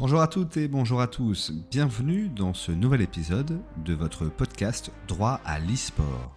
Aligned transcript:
Bonjour 0.00 0.22
à 0.22 0.28
toutes 0.28 0.56
et 0.56 0.66
bonjour 0.66 1.02
à 1.02 1.06
tous. 1.06 1.52
Bienvenue 1.70 2.30
dans 2.30 2.54
ce 2.54 2.72
nouvel 2.72 3.02
épisode 3.02 3.60
de 3.84 3.92
votre 3.92 4.30
podcast 4.30 4.90
Droit 5.06 5.42
à 5.44 5.58
l'e-sport. 5.58 6.34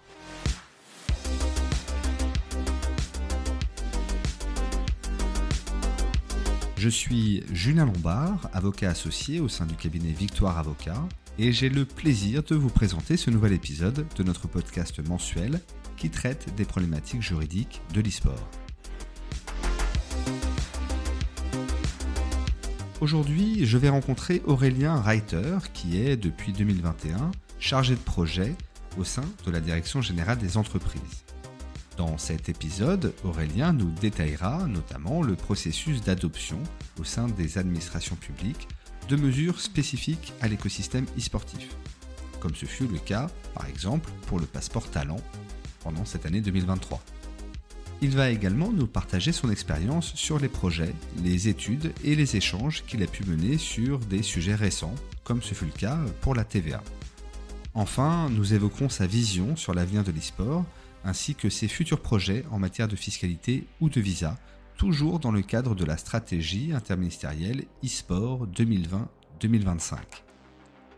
Je 6.76 6.90
suis 6.90 7.46
Julien 7.54 7.86
Lombard, 7.86 8.50
avocat 8.52 8.89
associé 8.89 9.39
au 9.39 9.47
sein 9.47 9.66
du 9.66 9.75
cabinet 9.75 10.11
Victoire 10.11 10.57
Avocat, 10.57 11.02
et 11.39 11.54
j'ai 11.54 11.70
le 11.70 11.86
plaisir 11.86 12.43
de 12.43 12.55
vous 12.55 12.70
présenter 12.70 13.16
ce 13.16 13.32
nouvel 13.32 13.54
épisode 13.54 14.05
de 14.18 14.23
notre 14.23 14.50
podcast 14.50 15.00
mensuel 15.07 15.61
qui 15.95 16.09
traite 16.09 16.54
des 16.55 16.66
problématiques 16.66 17.21
juridiques 17.21 17.82
de 17.93 18.02
l'e-sport. 18.02 18.50
Aujourd'hui, 23.04 23.65
je 23.65 23.77
vais 23.77 23.89
rencontrer 23.89 24.41
Aurélien 24.45 25.01
Reiter, 25.01 25.57
qui 25.73 26.00
est 26.00 26.15
depuis 26.15 26.54
2021 26.54 27.32
chargé 27.59 27.95
de 27.95 28.00
projet 28.00 28.55
au 28.97 29.04
sein 29.04 29.25
de 29.45 29.51
la 29.51 29.59
Direction 29.59 30.01
générale 30.01 30.37
des 30.37 30.55
entreprises. 30.55 31.25
Dans 31.97 32.18
cet 32.18 32.48
épisode, 32.48 33.14
Aurélien 33.26 33.73
nous 33.73 33.92
détaillera 34.00 34.68
notamment 34.68 35.22
le 35.22 35.36
processus 35.36 36.02
d'adoption 36.02 36.64
au 36.98 37.04
sein 37.04 37.28
des 37.28 37.58
administrations 37.58 38.16
publiques 38.16 38.70
de 39.09 39.17
mesures 39.17 39.59
spécifiques 39.59 40.31
à 40.40 40.48
l'écosystème 40.48 41.06
e-sportif, 41.17 41.76
comme 42.40 42.56
ce 42.56 42.66
fut 42.66 42.88
le 42.88 43.00
cas 43.00 43.30
par 43.54 43.67
exemple 43.67 44.09
pour 44.28 44.40
le 44.40 44.45
passeport 44.45 44.90
talent 44.90 45.20
pendant 45.84 46.06
cette 46.06 46.26
année 46.26 46.40
2023. 46.40 47.04
Il 48.04 48.18
va 48.18 48.32
également 48.32 48.74
nous 48.74 48.86
partager 48.86 49.32
son 49.32 49.50
expérience 49.50 50.14
sur 50.16 50.38
les 50.38 50.50
projets, 50.50 50.94
les 51.24 51.48
études 51.48 51.94
et 52.04 52.16
les 52.16 52.36
échanges 52.36 52.84
qu'il 52.86 53.02
a 53.02 53.08
pu 53.08 53.24
mener 53.24 53.58
sur 53.58 54.00
des 54.00 54.24
sujets 54.24 54.56
récents, 54.56 54.94
comme 55.24 55.42
ce 55.42 55.54
fut 55.54 55.64
le 55.64 55.72
cas 55.72 55.98
pour 56.20 56.36
la 56.36 56.44
TVA. 56.44 56.84
Enfin, 57.73 58.30
nous 58.30 58.54
évoquons 58.54 58.90
sa 58.90 59.08
vision 59.08 59.56
sur 59.56 59.73
l'avenir 59.73 60.04
de 60.04 60.12
l'e-sport, 60.12 60.66
ainsi 61.06 61.34
que 61.34 61.50
ses 61.50 61.70
futurs 61.70 62.02
projets 62.02 62.44
en 62.52 62.60
matière 62.60 62.90
de 62.90 62.98
fiscalité 62.98 63.68
ou 63.80 63.88
de 63.88 64.02
visa, 64.02 64.38
toujours 64.76 65.20
dans 65.20 65.32
le 65.32 65.42
cadre 65.42 65.73
de 65.73 65.86
la 65.86 65.95
stratégie 65.95 66.73
interministérielle 66.73 67.64
e-sport 67.86 68.48
2020-2025. 68.48 69.95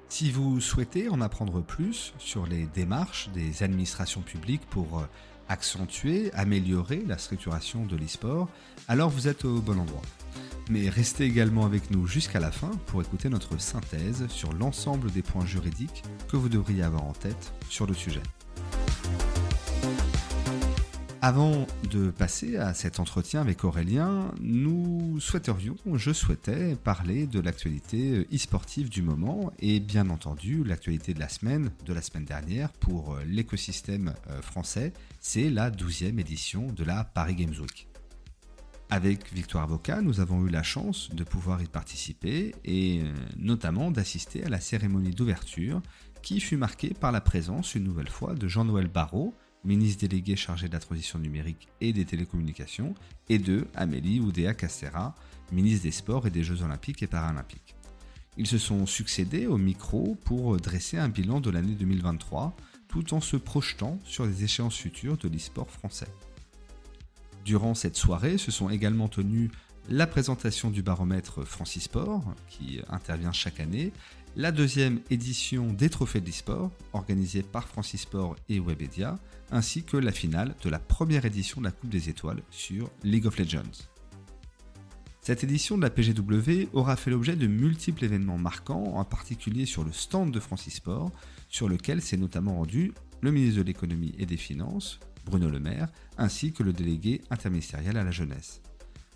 Si 0.09 0.31
vous 0.31 0.59
souhaitez 0.59 1.07
en 1.09 1.21
apprendre 1.21 1.61
plus 1.61 2.15
sur 2.17 2.47
les 2.47 2.65
démarches 2.65 3.29
des 3.29 3.61
administrations 3.61 4.21
publiques 4.21 4.65
pour 4.71 5.05
accentuer, 5.49 6.31
améliorer 6.33 7.03
la 7.07 7.17
structuration 7.17 7.85
de 7.85 7.95
l'e-sport, 7.95 8.49
alors 8.87 9.09
vous 9.09 9.27
êtes 9.27 9.45
au 9.45 9.59
bon 9.61 9.79
endroit. 9.79 10.01
Mais 10.69 10.89
restez 10.89 11.25
également 11.25 11.65
avec 11.65 11.91
nous 11.91 12.07
jusqu'à 12.07 12.39
la 12.39 12.51
fin 12.51 12.71
pour 12.87 13.01
écouter 13.01 13.29
notre 13.29 13.59
synthèse 13.59 14.27
sur 14.29 14.53
l'ensemble 14.53 15.11
des 15.11 15.21
points 15.21 15.45
juridiques 15.45 16.03
que 16.27 16.37
vous 16.37 16.49
devriez 16.49 16.83
avoir 16.83 17.03
en 17.03 17.13
tête 17.13 17.53
sur 17.69 17.85
le 17.85 17.93
sujet. 17.93 18.23
Avant 21.27 21.65
de 21.89 22.11
passer 22.11 22.55
à 22.57 22.75
cet 22.75 22.99
entretien 22.99 23.41
avec 23.41 23.63
Aurélien, 23.63 24.31
nous 24.41 25.19
souhaiterions, 25.19 25.75
je 25.95 26.13
souhaitais 26.13 26.75
parler 26.75 27.25
de 27.25 27.39
l'actualité 27.39 28.27
e-sportive 28.31 28.89
du 28.89 29.01
moment 29.01 29.51
et 29.57 29.79
bien 29.79 30.11
entendu 30.11 30.63
l'actualité 30.63 31.15
de 31.15 31.19
la 31.19 31.27
semaine, 31.27 31.71
de 31.83 31.93
la 31.95 32.03
semaine 32.03 32.25
dernière 32.25 32.71
pour 32.73 33.17
l'écosystème 33.25 34.13
euh, 34.29 34.39
français, 34.43 34.93
c'est 35.19 35.49
la 35.49 35.71
12e 35.71 36.19
édition 36.19 36.67
de 36.71 36.83
la 36.83 37.03
Paris 37.03 37.33
Games 37.33 37.55
Week. 37.59 37.87
Avec 38.91 39.33
Victoire 39.33 39.63
Avocat, 39.63 40.01
nous 40.01 40.19
avons 40.19 40.45
eu 40.45 40.49
la 40.51 40.61
chance 40.61 41.09
de 41.11 41.23
pouvoir 41.23 41.63
y 41.63 41.65
participer 41.65 42.53
et 42.65 43.01
euh, 43.01 43.11
notamment 43.35 43.89
d'assister 43.89 44.43
à 44.43 44.49
la 44.49 44.59
cérémonie 44.59 45.09
d'ouverture 45.09 45.81
qui 46.21 46.39
fut 46.39 46.57
marquée 46.57 46.93
par 46.93 47.11
la 47.11 47.21
présence 47.21 47.73
une 47.73 47.83
nouvelle 47.83 48.09
fois 48.09 48.35
de 48.35 48.47
Jean-Noël 48.47 48.87
Barrot, 48.87 49.33
ministre 49.65 50.01
délégué 50.01 50.35
chargé 50.35 50.67
de 50.67 50.73
la 50.73 50.79
transition 50.79 51.19
numérique 51.19 51.67
et 51.81 51.91
des 51.91 52.05
télécommunications, 52.05 52.93
et 53.29 53.39
de 53.39 53.67
Amélie 53.75 54.19
Oudéa 54.19 54.53
Castera, 54.53 55.15
ministre 55.51 55.83
des 55.83 55.91
Sports 55.91 56.27
et 56.27 56.31
des 56.31 56.43
Jeux 56.43 56.61
Olympiques 56.61 57.03
et 57.03 57.07
Paralympiques. 57.07 57.75
Ils 58.37 58.47
se 58.47 58.57
sont 58.57 58.85
succédés 58.85 59.47
au 59.47 59.57
micro 59.57 60.17
pour 60.25 60.57
dresser 60.57 60.97
un 60.97 61.09
bilan 61.09 61.39
de 61.39 61.49
l'année 61.49 61.73
2023, 61.73 62.55
tout 62.87 63.13
en 63.13 63.21
se 63.21 63.37
projetant 63.37 63.99
sur 64.03 64.25
les 64.25 64.43
échéances 64.43 64.77
futures 64.77 65.17
de 65.17 65.27
l'e-sport 65.27 65.69
français. 65.69 66.07
Durant 67.45 67.75
cette 67.75 67.95
soirée 67.95 68.37
se 68.37 68.51
sont 68.51 68.69
également 68.69 69.07
tenues 69.07 69.51
la 69.87 70.07
présentation 70.07 70.71
du 70.71 70.81
baromètre 70.81 71.45
Francisport, 71.45 72.33
qui 72.49 72.79
intervient 72.89 73.31
chaque 73.31 73.59
année, 73.59 73.93
la 74.37 74.51
deuxième 74.51 74.99
édition 75.09 75.71
des 75.71 75.89
Trophées 75.89 76.19
de 76.19 76.25
l'e-sport, 76.25 76.71
organisée 76.91 77.41
par 77.41 77.67
Francisport 77.67 78.35
et 78.49 78.59
Webedia, 78.59 79.17
ainsi 79.51 79.83
que 79.83 79.95
la 79.95 80.11
finale 80.11 80.55
de 80.61 80.69
la 80.69 80.79
première 80.79 81.25
édition 81.25 81.61
de 81.61 81.65
la 81.65 81.71
Coupe 81.71 81.89
des 81.89 82.09
Étoiles 82.09 82.41
sur 82.51 82.89
League 83.03 83.27
of 83.27 83.37
Legends. 83.37 83.87
Cette 85.21 85.43
édition 85.43 85.77
de 85.77 85.83
la 85.83 85.89
PGW 85.89 86.67
aura 86.73 86.97
fait 86.97 87.11
l'objet 87.11 87.35
de 87.35 87.47
multiples 87.47 88.03
événements 88.03 88.37
marquants, 88.37 88.95
en 88.95 89.05
particulier 89.05 89.65
sur 89.65 89.83
le 89.83 89.93
stand 89.93 90.31
de 90.31 90.39
Francisport, 90.39 91.11
sur 91.47 91.69
lequel 91.69 92.01
s'est 92.01 92.17
notamment 92.17 92.57
rendu 92.57 92.93
le 93.21 93.31
ministre 93.31 93.59
de 93.59 93.65
l'économie 93.65 94.15
et 94.19 94.25
des 94.25 94.37
finances, 94.37 94.99
Bruno 95.25 95.49
Le 95.49 95.59
Maire, 95.59 95.87
ainsi 96.17 96.51
que 96.51 96.61
le 96.61 96.73
délégué 96.73 97.21
interministériel 97.29 97.97
à 97.97 98.03
la 98.03 98.11
jeunesse. 98.11 98.61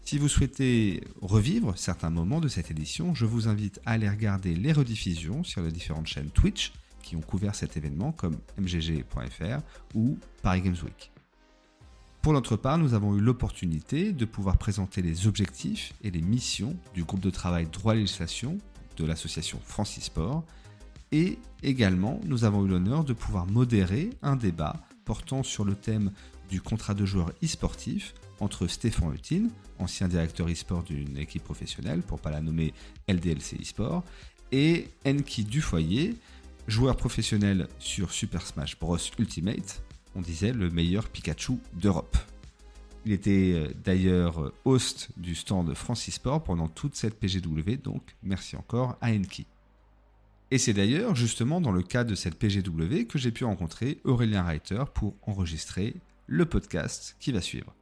Si 0.04 0.18
vous 0.18 0.28
souhaitez 0.28 1.04
revivre 1.22 1.78
certains 1.78 2.10
moments 2.10 2.40
de 2.40 2.48
cette 2.48 2.72
édition, 2.72 3.14
je 3.14 3.26
vous 3.26 3.48
invite 3.48 3.80
à 3.86 3.92
aller 3.92 4.10
regarder 4.10 4.56
les 4.56 4.72
rediffusions 4.72 5.44
sur 5.44 5.62
les 5.62 5.72
différentes 5.72 6.08
chaînes 6.08 6.32
Twitch 6.32 6.74
qui 7.04 7.16
ont 7.16 7.22
couvert 7.22 7.56
cet 7.56 7.78
événement 7.78 8.12
comme 8.12 8.38
mgg.fr 8.58 9.62
ou 9.96 10.18
Paris 10.42 10.62
Games 10.62 10.78
Week. 10.84 11.12
Pour 12.22 12.34
notre 12.34 12.58
part, 12.58 12.78
nous 12.78 12.94
avons 12.94 13.16
eu 13.16 13.22
l'opportunité 13.22 14.12
de 14.12 14.26
pouvoir 14.26 14.58
présenter 14.58 15.02
les 15.02 15.26
objectifs 15.26 15.94
et 16.04 16.12
les 16.12 16.22
missions 16.22 16.76
du 16.94 17.04
groupe 17.04 17.22
de 17.22 17.30
travail 17.30 17.68
droit 17.72 17.94
législation 17.94 18.58
de 18.98 19.06
l'association 19.06 19.60
Francisport 19.64 20.44
et 21.12 21.40
également 21.64 22.20
nous 22.26 22.44
avons 22.44 22.66
eu 22.66 22.68
l'honneur 22.68 23.04
de 23.04 23.14
pouvoir 23.14 23.46
modérer 23.48 24.10
un 24.22 24.36
débat 24.36 24.76
portant 25.06 25.44
sur 25.44 25.64
le 25.64 25.76
thème 25.76 26.12
du 26.50 26.62
contrat 26.62 26.94
de 26.94 27.06
joueur 27.06 27.31
e-sportif 27.44 28.14
entre 28.39 28.67
Stéphane 28.67 29.13
Hutin, 29.13 29.47
ancien 29.79 30.07
directeur 30.07 30.47
e-sport 30.50 30.83
d'une 30.83 31.17
équipe 31.17 31.44
professionnelle, 31.44 32.01
pour 32.01 32.19
pas 32.19 32.31
la 32.31 32.41
nommer 32.41 32.73
LDLC 33.07 33.61
e-sport, 33.61 34.03
et 34.51 34.88
Enki 35.05 35.44
Dufoyer, 35.44 36.16
joueur 36.67 36.95
professionnel 36.95 37.67
sur 37.79 38.11
Super 38.11 38.45
Smash 38.45 38.79
Bros 38.79 38.97
Ultimate, 39.17 39.81
on 40.16 40.22
disait 40.22 40.53
le 40.53 40.69
meilleur 40.69 41.07
Pikachu 41.07 41.59
d'Europe. 41.73 42.17
Il 43.05 43.11
était 43.13 43.53
euh, 43.53 43.73
d'ailleurs 43.83 44.51
host 44.66 45.09
du 45.17 45.35
stand 45.35 45.73
Francisport 45.73 46.44
pendant 46.44 46.67
toute 46.67 46.95
cette 46.95 47.16
PGW, 47.19 47.77
donc 47.81 48.03
merci 48.23 48.56
encore 48.56 48.97
à 49.01 49.11
Enki. 49.11 49.45
Et 50.51 50.57
c'est 50.57 50.73
d'ailleurs 50.73 51.16
justement 51.16 51.61
dans 51.61 51.71
le 51.71 51.83
cadre 51.83 52.09
de 52.09 52.16
cette 52.16 52.35
PGW 52.35 53.06
que 53.07 53.19
j'ai 53.19 53.31
pu 53.31 53.45
rencontrer 53.45 54.00
Aurélien 54.03 54.44
Reiter 54.44 54.83
pour 54.94 55.16
enregistrer 55.21 55.95
le 56.25 56.45
podcast 56.45 57.16
qui 57.19 57.31
va 57.31 57.41
suivre. 57.41 57.73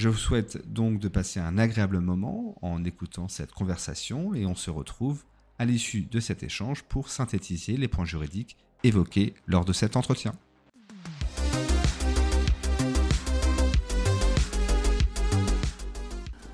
Je 0.00 0.08
vous 0.08 0.16
souhaite 0.16 0.66
donc 0.72 0.98
de 0.98 1.08
passer 1.08 1.40
un 1.40 1.58
agréable 1.58 1.98
moment 1.98 2.56
en 2.62 2.84
écoutant 2.86 3.28
cette 3.28 3.52
conversation 3.52 4.32
et 4.32 4.46
on 4.46 4.54
se 4.54 4.70
retrouve 4.70 5.24
à 5.58 5.66
l'issue 5.66 6.06
de 6.10 6.20
cet 6.20 6.42
échange 6.42 6.84
pour 6.84 7.10
synthétiser 7.10 7.76
les 7.76 7.86
points 7.86 8.06
juridiques 8.06 8.56
évoqués 8.82 9.34
lors 9.46 9.66
de 9.66 9.74
cet 9.74 9.96
entretien. 9.96 10.32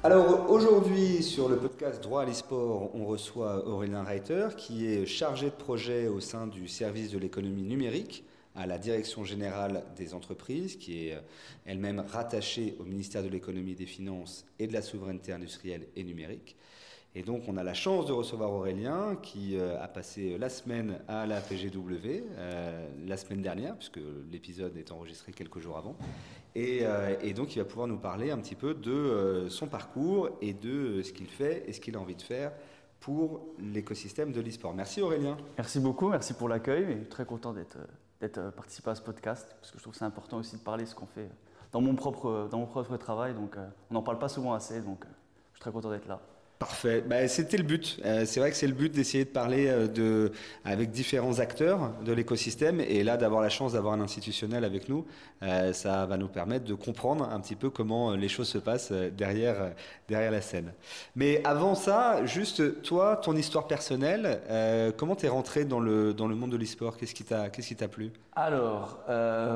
Alors 0.02 0.50
aujourd'hui 0.50 1.22
sur 1.22 1.48
le 1.48 1.56
podcast 1.56 2.02
Droit 2.02 2.22
à 2.22 2.24
l'e-sport, 2.24 2.90
on 2.96 3.06
reçoit 3.06 3.64
Aurélien 3.68 4.02
Reiter 4.02 4.48
qui 4.56 4.86
est 4.86 5.06
chargé 5.06 5.46
de 5.46 5.54
projet 5.54 6.08
au 6.08 6.18
sein 6.18 6.48
du 6.48 6.66
service 6.66 7.12
de 7.12 7.18
l'économie 7.18 7.62
numérique 7.62 8.24
à 8.56 8.66
la 8.66 8.78
Direction 8.78 9.24
générale 9.24 9.84
des 9.96 10.14
entreprises, 10.14 10.76
qui 10.76 11.08
est 11.08 11.18
elle-même 11.64 12.00
rattachée 12.00 12.76
au 12.78 12.84
ministère 12.84 13.22
de 13.22 13.28
l'économie 13.28 13.72
et 13.72 13.76
des 13.76 13.86
finances 13.86 14.44
et 14.58 14.66
de 14.66 14.72
la 14.72 14.82
souveraineté 14.82 15.32
industrielle 15.32 15.86
et 15.94 16.04
numérique. 16.04 16.56
Et 17.18 17.22
donc, 17.22 17.44
on 17.48 17.56
a 17.56 17.64
la 17.64 17.72
chance 17.72 18.04
de 18.04 18.12
recevoir 18.12 18.52
Aurélien 18.52 19.16
qui 19.22 19.56
euh, 19.56 19.82
a 19.82 19.88
passé 19.88 20.36
la 20.36 20.50
semaine 20.50 20.98
à 21.08 21.24
la 21.24 21.40
PGW, 21.40 22.24
euh, 22.36 22.88
la 23.06 23.16
semaine 23.16 23.40
dernière, 23.40 23.74
puisque 23.74 24.00
l'épisode 24.30 24.76
est 24.76 24.92
enregistré 24.92 25.32
quelques 25.32 25.58
jours 25.60 25.78
avant. 25.78 25.96
Euh, 26.58 27.16
et, 27.22 27.32
donc, 27.32 27.56
il 27.56 27.58
va 27.60 27.64
pouvoir 27.64 27.86
nous 27.86 27.96
parler 27.96 28.30
un 28.30 28.36
petit 28.36 28.54
peu 28.54 28.74
de 28.74 29.46
son 29.48 29.66
parcours 29.66 30.28
et 30.42 30.52
de 30.52 31.00
ce 31.02 31.10
qu'il 31.12 31.28
fait 31.28 31.64
et 31.66 31.72
ce 31.72 31.80
qu'il 31.80 31.96
a 31.96 32.00
envie 32.00 32.16
de 32.16 32.22
faire 32.22 32.52
pour 33.00 33.46
l'écosystème 33.58 34.30
de 34.30 34.42
l'e-sport. 34.42 34.74
Merci 34.74 35.00
Aurélien. 35.00 35.38
Merci 35.56 35.80
beaucoup, 35.80 36.10
merci 36.10 36.34
pour 36.34 36.50
l'accueil. 36.50 37.06
Très 37.08 37.24
content 37.24 37.54
d'être 37.54 37.78
participé 38.56 38.90
à 38.90 38.94
ce 38.94 39.02
podcast, 39.02 39.54
parce 39.60 39.70
que 39.70 39.78
je 39.78 39.82
trouve 39.82 39.92
que 39.92 39.98
c'est 39.98 40.04
important 40.04 40.38
aussi 40.38 40.56
de 40.56 40.62
parler 40.62 40.84
de 40.84 40.88
ce 40.88 40.94
qu'on 40.94 41.06
fait 41.06 41.30
dans 41.72 41.80
mon 41.80 41.94
propre, 41.94 42.48
dans 42.50 42.58
mon 42.58 42.66
propre 42.66 42.96
travail. 42.96 43.34
Donc, 43.34 43.56
on 43.90 43.94
n'en 43.94 44.02
parle 44.02 44.18
pas 44.18 44.28
souvent 44.28 44.54
assez, 44.54 44.80
donc 44.80 45.04
je 45.52 45.56
suis 45.56 45.60
très 45.60 45.72
content 45.72 45.90
d'être 45.90 46.08
là. 46.08 46.20
Parfait. 46.58 47.04
Bah, 47.06 47.28
C'était 47.28 47.58
le 47.58 47.64
but. 47.64 48.00
Euh, 48.06 48.24
c'est 48.24 48.40
vrai 48.40 48.50
que 48.50 48.56
c'est 48.56 48.66
le 48.66 48.72
but 48.72 48.90
d'essayer 48.90 49.24
de 49.24 49.28
parler 49.28 49.66
euh, 49.68 49.88
de, 49.88 50.32
avec 50.64 50.90
différents 50.90 51.38
acteurs 51.38 51.92
de 52.02 52.12
l'écosystème. 52.14 52.80
Et 52.80 53.04
là, 53.04 53.18
d'avoir 53.18 53.42
la 53.42 53.50
chance 53.50 53.74
d'avoir 53.74 53.92
un 53.92 54.00
institutionnel 54.00 54.64
avec 54.64 54.88
nous, 54.88 55.04
euh, 55.42 55.74
ça 55.74 56.06
va 56.06 56.16
nous 56.16 56.28
permettre 56.28 56.64
de 56.64 56.72
comprendre 56.72 57.28
un 57.30 57.40
petit 57.40 57.56
peu 57.56 57.68
comment 57.68 58.12
les 58.12 58.28
choses 58.28 58.48
se 58.48 58.56
passent 58.56 58.90
derrière, 58.90 59.72
derrière 60.08 60.30
la 60.30 60.40
scène. 60.40 60.72
Mais 61.14 61.42
avant 61.44 61.74
ça, 61.74 62.24
juste 62.24 62.80
toi, 62.80 63.16
ton 63.16 63.36
histoire 63.36 63.66
personnelle, 63.66 64.40
comment 64.96 65.14
tu 65.14 65.26
es 65.26 65.28
rentré 65.28 65.66
dans 65.66 65.80
le, 65.80 66.14
dans 66.14 66.26
le 66.26 66.34
monde 66.34 66.52
de 66.52 66.56
l'e-sport? 66.56 66.96
Qu'est-ce 66.96 67.14
qui 67.14 67.76
t'a 67.76 67.88
plu? 67.88 68.12
Alors, 68.34 68.98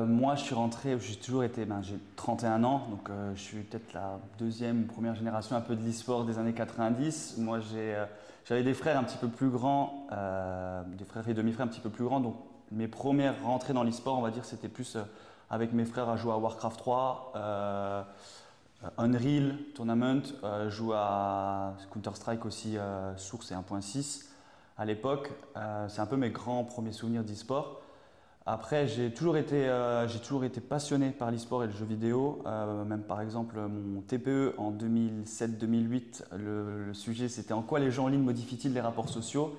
moi, 0.07 0.35
je 0.35 0.43
suis 0.43 0.55
rentré, 0.55 0.97
j'ai 0.99 1.15
toujours 1.15 1.43
été, 1.43 1.65
ben, 1.65 1.81
j'ai 1.81 1.97
31 2.15 2.63
ans, 2.63 2.87
donc 2.89 3.09
je 3.35 3.41
suis 3.41 3.57
peut-être 3.57 3.93
la 3.93 4.19
deuxième 4.37 4.83
ou 4.83 4.85
première 4.85 5.15
génération 5.15 5.55
un 5.55 5.61
peu 5.61 5.75
de 5.75 5.83
l'e-sport 5.83 6.25
des 6.25 6.37
années 6.37 6.53
80 6.93 7.41
moi, 7.41 7.59
euh, 7.73 8.05
j'avais 8.45 8.63
des 8.63 8.73
frères 8.73 8.97
un 8.97 9.03
petit 9.03 9.17
peu 9.17 9.27
plus 9.27 9.49
grands, 9.49 10.07
euh, 10.11 10.83
des 10.97 11.05
frères 11.05 11.27
et 11.27 11.33
demi-frères 11.33 11.65
un 11.65 11.69
petit 11.69 11.79
peu 11.79 11.89
plus 11.89 12.05
grands. 12.05 12.19
Donc, 12.19 12.35
mes 12.71 12.87
premières 12.87 13.35
rentrées 13.43 13.73
dans 13.73 13.83
l'e-sport, 13.83 14.17
on 14.17 14.21
va 14.21 14.31
dire, 14.31 14.45
c'était 14.45 14.69
plus 14.69 14.95
euh, 14.95 15.03
avec 15.49 15.73
mes 15.73 15.85
frères 15.85 16.09
à 16.09 16.15
jouer 16.15 16.31
à 16.31 16.37
Warcraft 16.37 16.77
3, 16.77 17.33
Unreal 18.97 19.57
Tournament, 19.75 20.21
jouer 20.69 20.95
à 20.97 21.73
Counter-Strike 21.91 22.45
aussi, 22.45 22.77
Source 23.17 23.51
et 23.51 23.55
1.6 23.55 24.27
à 24.77 24.85
l'époque. 24.85 25.29
C'est 25.89 25.99
un 25.99 26.05
peu 26.05 26.15
mes 26.15 26.29
grands 26.29 26.63
premiers 26.63 26.93
souvenirs 26.93 27.25
d'e-sport. 27.25 27.81
Après, 28.45 28.87
j'ai 28.87 29.11
toujours, 29.11 29.37
été, 29.37 29.67
euh, 29.67 30.07
toujours 30.23 30.43
été 30.43 30.61
passionné 30.61 31.11
par 31.11 31.29
l'e-sport 31.29 31.63
et 31.63 31.67
le 31.67 31.73
jeu 31.73 31.85
vidéo. 31.85 32.41
Euh, 32.47 32.83
même 32.85 33.03
par 33.03 33.21
exemple, 33.21 33.59
mon 33.59 34.01
TPE 34.01 34.55
en 34.57 34.71
2007-2008, 34.71 36.23
le, 36.37 36.93
sujet 36.93 37.29
c'était 37.29 37.53
en 37.53 37.61
quoi 37.61 37.79
les 37.79 37.91
gens 37.91 38.05
en 38.05 38.07
ligne 38.07 38.23
modifient-ils 38.23 38.73
les 38.73 38.81
rapports 38.81 39.09
sociaux? 39.09 39.55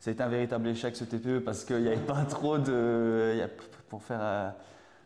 C'était 0.00 0.22
un 0.22 0.28
véritable 0.28 0.68
échec 0.68 0.96
ce 0.96 1.04
TPE 1.04 1.40
parce 1.44 1.64
qu'il 1.64 1.80
n'y 1.80 1.88
avait 1.88 1.96
pas 1.96 2.24
trop 2.24 2.58
de. 2.58 3.42
pour 3.88 4.02
faire, 4.02 4.20
euh, 4.20 4.50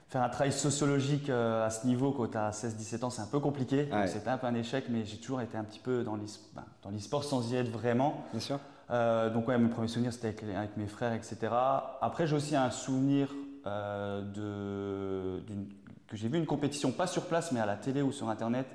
faire 0.09 0.23
un 0.23 0.29
travail 0.29 0.53
sociologique 0.53 1.31
à 1.31 1.71
ce 1.71 1.87
niveau, 1.87 2.11
quand 2.11 2.27
tu 2.27 2.37
as 2.37 2.51
16-17 2.51 3.05
ans, 3.05 3.11
c'est 3.11 3.23
un 3.23 3.27
peu 3.27 3.39
compliqué. 3.39 3.89
C'était 4.07 4.31
un 4.31 4.39
peu 4.39 4.49
un 4.49 4.55
échec, 4.55 4.87
mais 4.89 5.05
j'ai 5.05 5.19
toujours 5.19 5.41
été 5.41 5.57
un 5.57 5.65
petit 5.65 5.81
peu 5.81 6.03
dans 6.03 6.17
l'e-sport 6.17 7.23
sans 7.23 7.53
y 7.53 7.57
être 7.57 7.71
vraiment. 7.71 8.25
Bien 8.33 8.41
sûr. 8.41 8.59
Euh, 8.91 9.31
donc 9.31 9.49
ouais, 9.49 9.59
mon 9.59 9.69
premier 9.69 9.89
souvenir 9.89 10.13
c'était 10.13 10.35
avec, 10.57 10.77
mes 10.77 10.87
frères, 10.87 11.13
etc. 11.13 11.37
Après 12.01 12.27
j'ai 12.27 12.37
aussi 12.37 12.57
un 12.57 12.71
souvenir 12.71 13.33
euh, 13.67 15.41
que 16.07 16.17
j'ai 16.17 16.29
vu 16.29 16.39
une 16.39 16.47
compétition, 16.47 16.93
pas 16.93 17.07
sur 17.07 17.27
place 17.27 17.53
mais 17.53 17.61
à 17.61 17.67
la 17.67 17.77
télé 17.77 18.03
ou 18.03 18.13
sur 18.13 18.29
internet, 18.29 18.67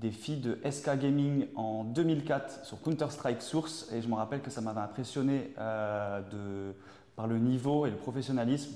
des 0.00 0.10
filles 0.10 0.40
de 0.40 0.58
SK 0.68 0.98
Gaming 0.98 1.46
en 1.54 1.84
2004 1.84 2.64
sur 2.64 2.80
Counter-Strike 2.82 3.42
Source 3.42 3.88
et 3.92 4.02
je 4.02 4.08
me 4.08 4.14
rappelle 4.14 4.40
que 4.40 4.50
ça 4.50 4.60
m'avait 4.60 4.80
impressionné 4.80 5.54
euh, 5.58 6.72
par 7.14 7.28
le 7.28 7.38
niveau 7.38 7.86
et 7.86 7.90
le 7.90 7.96
professionnalisme. 7.96 8.74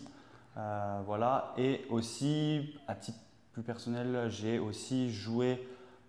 voilà. 1.07 1.55
Et 1.59 1.87
aussi, 1.91 2.75
à 2.87 2.95
titre 2.95 3.19
plus 3.53 3.63
personnel, 3.63 4.29
j'ai 4.31 4.61
aussi 4.61 5.11
joué 5.11 5.61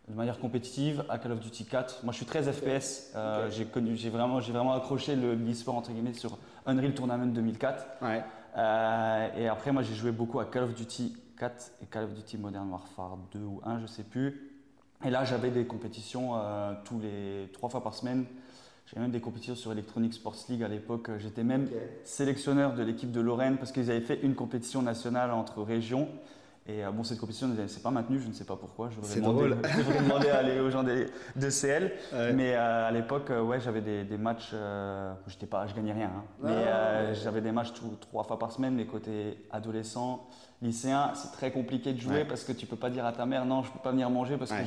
de 0.09 0.15
manière 0.15 0.39
compétitive 0.39 1.05
à 1.07 1.19
Call 1.19 1.33
of 1.33 1.39
Duty 1.39 1.65
4. 1.65 2.03
Moi, 2.03 2.11
je 2.11 2.17
suis 2.17 2.25
très 2.25 2.41
FPS. 2.41 3.11
Euh, 3.15 3.49
j'ai 3.51 3.65
connu, 3.65 3.95
j'ai 3.95 4.09
vraiment, 4.09 4.39
j'ai 4.41 4.51
vraiment 4.51 4.73
accroché 4.73 5.15
le 5.15 5.35
e-sport 5.49 5.75
entre 5.75 5.91
guillemets 5.91 6.13
sur 6.13 6.37
Unreal 6.65 6.93
Tournament 6.93 7.27
2004. 7.27 7.85
Euh, 8.57 9.27
et 9.37 9.47
après, 9.47 9.71
moi, 9.71 9.83
j'ai 9.83 9.93
joué 9.93 10.11
beaucoup 10.11 10.39
à 10.39 10.45
Call 10.45 10.63
of 10.63 10.73
Duty 10.73 11.15
4 11.37 11.71
et 11.83 11.85
Call 11.85 12.05
of 12.05 12.13
Duty 12.13 12.37
Modern 12.37 12.69
Warfare 12.71 13.17
2 13.33 13.39
ou 13.39 13.61
1, 13.63 13.81
je 13.81 13.85
sais 13.85 14.03
plus. 14.03 14.51
Et 15.05 15.11
là, 15.11 15.23
j'avais 15.25 15.51
des 15.51 15.65
compétitions 15.65 16.31
euh, 16.35 16.73
tous 16.85 16.99
les 16.99 17.49
trois 17.53 17.69
fois 17.69 17.83
par 17.83 17.93
semaine. 17.93 18.25
J'avais 18.87 19.01
même 19.01 19.11
des 19.11 19.21
compétitions 19.21 19.55
sur 19.55 19.71
Electronic 19.71 20.15
Sports 20.15 20.37
League 20.49 20.63
à 20.63 20.67
l'époque. 20.67 21.11
J'étais 21.19 21.43
même 21.43 21.69
sélectionneur 22.03 22.73
de 22.73 22.81
l'équipe 22.81 23.11
de 23.11 23.21
Lorraine 23.21 23.57
parce 23.57 23.71
qu'ils 23.71 23.91
avaient 23.91 24.01
fait 24.01 24.19
une 24.23 24.33
compétition 24.33 24.81
nationale 24.81 25.29
entre 25.29 25.61
régions. 25.61 26.09
Et 26.69 26.83
euh, 26.83 26.91
bon, 26.91 27.03
cette 27.03 27.19
compétition 27.19 27.47
ne 27.47 27.67
s'est 27.67 27.79
pas 27.79 27.89
maintenue, 27.89 28.19
je 28.19 28.27
ne 28.27 28.33
sais 28.33 28.43
pas 28.43 28.55
pourquoi. 28.55 28.89
Je 28.89 28.97
C'est 29.01 29.21
drôle. 29.21 29.57
Je 29.73 29.77
devrais 29.77 30.03
demander 30.03 30.29
à 30.29 30.37
aller 30.37 30.59
aux 30.59 30.69
gens 30.69 30.83
de 30.83 31.49
CL. 31.49 31.91
Mais 32.35 32.53
euh, 32.53 32.87
à 32.87 32.91
l'époque, 32.91 33.31
euh, 33.31 33.41
ouais, 33.41 33.59
j'avais 33.59 33.81
des, 33.81 34.17
matchs. 34.17 34.53
j'étais 35.27 35.47
pas, 35.47 35.65
je 35.65 35.73
gagnais 35.73 35.93
rien. 35.93 36.11
Hein. 36.15 36.23
mais 36.43 37.15
j'avais 37.15 37.41
des 37.41 37.51
matchs 37.51 37.73
trois 38.01 38.23
fois 38.23 38.37
par 38.37 38.51
semaine. 38.51 38.75
Mais 38.75 38.85
côté 38.85 39.45
adolescent, 39.51 40.27
lycéen, 40.61 41.11
c'est 41.15 41.31
très 41.31 41.51
compliqué 41.51 41.93
de 41.93 41.99
jouer 41.99 42.25
parce 42.25 42.43
que 42.43 42.51
tu 42.51 42.65
peux 42.67 42.75
pas 42.75 42.89
dire 42.89 43.05
à 43.05 43.13
ta 43.13 43.25
mère 43.25 43.45
non, 43.45 43.63
je 43.63 43.71
peux 43.71 43.79
pas 43.79 43.91
venir 43.91 44.09
manger 44.09 44.37
parce 44.37 44.51
que 44.51 44.57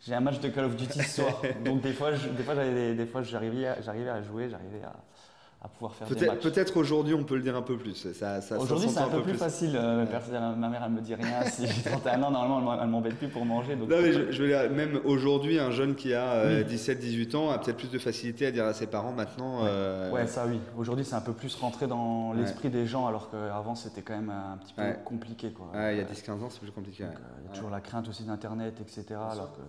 j'ai 0.00 0.14
un 0.14 0.20
match 0.20 0.40
de 0.40 0.48
Call 0.48 0.64
of 0.64 0.76
Duty 0.76 1.02
ce 1.02 1.22
soir. 1.22 1.42
Donc 1.64 1.80
des 1.80 1.92
fois, 1.92 2.10
des 2.10 2.42
fois, 2.42 2.54
des 2.56 3.06
fois 3.06 3.22
j'arrivais 3.22 3.68
à 3.68 4.22
jouer, 4.22 4.48
j'arrivais 4.48 4.82
à 4.82 4.96
à 5.62 5.68
pouvoir 5.68 5.94
faire 5.94 6.08
peut-être, 6.08 6.40
Peut-être 6.40 6.76
aujourd'hui, 6.78 7.12
on 7.12 7.24
peut 7.24 7.36
le 7.36 7.42
dire 7.42 7.54
un 7.54 7.62
peu 7.62 7.76
plus. 7.76 7.94
Ça, 7.94 8.40
ça, 8.40 8.58
aujourd'hui, 8.58 8.88
c'est 8.88 8.98
un, 8.98 9.08
peu, 9.08 9.20
plus, 9.20 9.34
facile. 9.34 9.72
Euh, 9.74 10.06
ma 10.56 10.68
mère, 10.68 10.82
elle 10.86 10.92
me 10.92 11.00
dit 11.00 11.14
rien. 11.14 11.42
Si 11.50 11.66
j'ai 11.66 11.82
31 11.82 12.22
ans, 12.22 12.30
normalement, 12.30 12.82
elle 12.82 12.88
m'embête 12.88 13.16
plus 13.16 13.28
pour 13.28 13.44
manger. 13.44 13.76
non, 13.76 13.86
mais 13.88 14.12
je, 14.12 14.42
veux 14.42 14.48
dire, 14.48 14.70
même 14.70 15.00
aujourd'hui, 15.04 15.58
un 15.58 15.70
jeune 15.70 15.94
qui 15.96 16.14
a 16.14 16.62
17-18 16.62 17.34
euh, 17.34 17.38
ans 17.38 17.50
a 17.50 17.58
peut-être 17.58 17.76
plus 17.76 17.90
de 17.90 17.98
facilité 17.98 18.46
à 18.46 18.50
dire 18.50 18.64
à 18.64 18.72
ses 18.72 18.86
parents 18.86 19.12
maintenant. 19.12 19.62
Ouais, 19.64 19.68
euh, 19.68 20.26
ça 20.26 20.46
oui. 20.48 20.60
Aujourd'hui, 20.78 21.04
c'est 21.04 21.14
un 21.14 21.20
peu 21.20 21.32
plus 21.32 21.54
rentré 21.56 21.86
dans 21.86 22.32
l'esprit 22.32 22.70
des 22.70 22.86
gens, 22.86 23.06
alors 23.06 23.30
qu'avant, 23.30 23.74
c'était 23.74 24.02
quand 24.02 24.14
même 24.14 24.30
un 24.30 24.56
petit 24.56 24.72
peu 24.72 24.82
compliqué. 25.04 25.52
Quoi. 25.52 25.70
il 25.92 25.98
y 25.98 26.00
a 26.00 26.04
10-15 26.04 26.42
ans, 26.42 26.48
c'est 26.48 26.60
plus 26.60 26.72
compliqué. 26.72 27.04
il 27.04 27.46
y 27.46 27.52
a 27.52 27.54
toujours 27.54 27.70
la 27.70 27.80
crainte 27.80 28.08
aussi 28.08 28.22
d'Internet, 28.22 28.80
etc. 28.80 29.04
Alors 29.10 29.52
que 29.52 29.60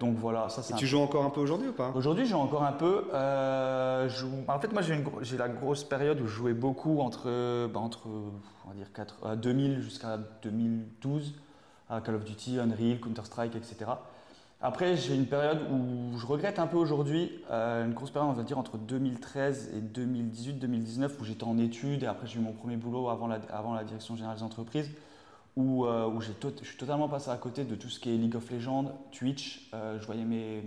donc 0.00 0.16
voilà, 0.16 0.48
ça 0.48 0.62
c'est. 0.62 0.74
Tu 0.74 0.86
joues 0.86 1.00
encore 1.00 1.24
un 1.24 1.30
peu 1.30 1.40
aujourd'hui 1.40 1.68
ou 1.68 1.72
pas? 1.72 1.92
Aujourd'hui, 1.94 2.24
je 2.24 2.30
joue 2.30 2.38
encore 2.38 2.64
un 2.64 2.72
peu. 2.72 3.04
Euh, 3.12 4.08
En 4.48 4.58
fait, 4.58 4.72
moi, 4.72 4.82
j'ai 4.82 5.36
la 5.36 5.48
grosse 5.48 5.84
période 5.84 6.20
où 6.20 6.26
je 6.26 6.34
jouais 6.34 6.54
beaucoup 6.54 7.00
entre, 7.00 7.66
bah, 7.68 7.80
entre 7.80 8.08
on 8.08 8.70
va 8.70 8.74
dire 8.74 8.92
4... 8.92 9.36
2000 9.36 9.70
euh, 9.70 9.80
jusqu'à 9.80 10.18
2012 10.42 11.34
à 11.88 12.00
Call 12.00 12.16
of 12.16 12.24
Duty, 12.24 12.58
Unreal, 12.58 12.98
Counter-Strike, 13.00 13.54
etc. 13.54 13.92
Après, 14.60 14.96
j'ai 14.96 15.14
une 15.14 15.26
période 15.26 15.60
où 15.70 16.18
je 16.18 16.26
regrette 16.26 16.58
un 16.58 16.66
peu 16.66 16.78
aujourd'hui, 16.78 17.30
euh, 17.50 17.84
une 17.84 17.92
grosse 17.92 18.10
période, 18.10 18.30
on 18.30 18.34
va 18.34 18.42
dire, 18.42 18.58
entre 18.58 18.78
2013 18.78 19.70
et 19.74 19.80
2018-2019, 20.00 21.10
où 21.20 21.24
j'étais 21.24 21.44
en 21.44 21.58
études 21.58 22.02
et 22.02 22.06
après 22.06 22.26
j'ai 22.26 22.38
eu 22.38 22.42
mon 22.42 22.52
premier 22.52 22.76
boulot 22.76 23.10
avant 23.10 23.26
la, 23.26 23.38
avant 23.52 23.74
la 23.74 23.84
direction 23.84 24.16
générale 24.16 24.38
des 24.38 24.42
entreprises 24.42 24.90
où, 25.56 25.86
euh, 25.86 26.06
où 26.06 26.20
je 26.20 26.32
suis 26.62 26.76
totalement 26.76 27.08
passé 27.08 27.30
à 27.30 27.36
côté 27.36 27.64
de 27.64 27.74
tout 27.74 27.88
ce 27.88 27.98
qui 27.98 28.14
est 28.14 28.16
League 28.16 28.36
of 28.36 28.50
Legends, 28.50 28.92
Twitch. 29.10 29.70
Euh, 29.74 29.98
je 29.98 30.06
voyais 30.06 30.24
mes, 30.24 30.62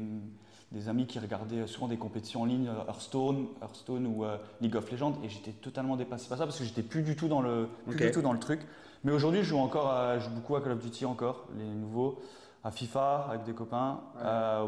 des 0.71 0.89
amis 0.89 1.05
qui 1.05 1.19
regardaient 1.19 1.67
souvent 1.67 1.87
des 1.87 1.97
compétitions 1.97 2.41
en 2.41 2.45
ligne, 2.45 2.67
euh, 2.67 2.87
Hearthstone, 2.87 3.47
Hearthstone 3.61 4.07
ou 4.07 4.25
League 4.61 4.75
of 4.75 4.91
Legends, 4.91 5.13
et 5.23 5.29
j'étais 5.29 5.51
totalement 5.51 5.95
dépassé 5.95 6.27
par 6.27 6.39
ça 6.39 6.45
parce 6.45 6.57
que 6.57 6.65
j'étais 6.65 6.83
plus 6.83 7.03
du 7.03 7.15
tout 7.15 7.27
dans 7.27 7.41
le, 7.41 7.69
plus 7.87 7.97
du 7.97 8.11
tout 8.11 8.21
dans 8.21 8.33
le 8.33 8.39
truc. 8.39 8.61
Mais 9.03 9.11
aujourd'hui, 9.11 9.43
je 9.43 9.49
joue 9.49 9.59
encore, 9.59 10.19
je 10.19 10.25
joue 10.25 10.31
beaucoup 10.31 10.55
à 10.55 10.61
Call 10.61 10.73
of 10.73 10.79
Duty 10.79 11.05
encore, 11.05 11.47
les 11.57 11.63
nouveaux, 11.63 12.19
à 12.63 12.71
FIFA 12.71 13.27
avec 13.29 13.43
des 13.43 13.53
copains, 13.53 14.01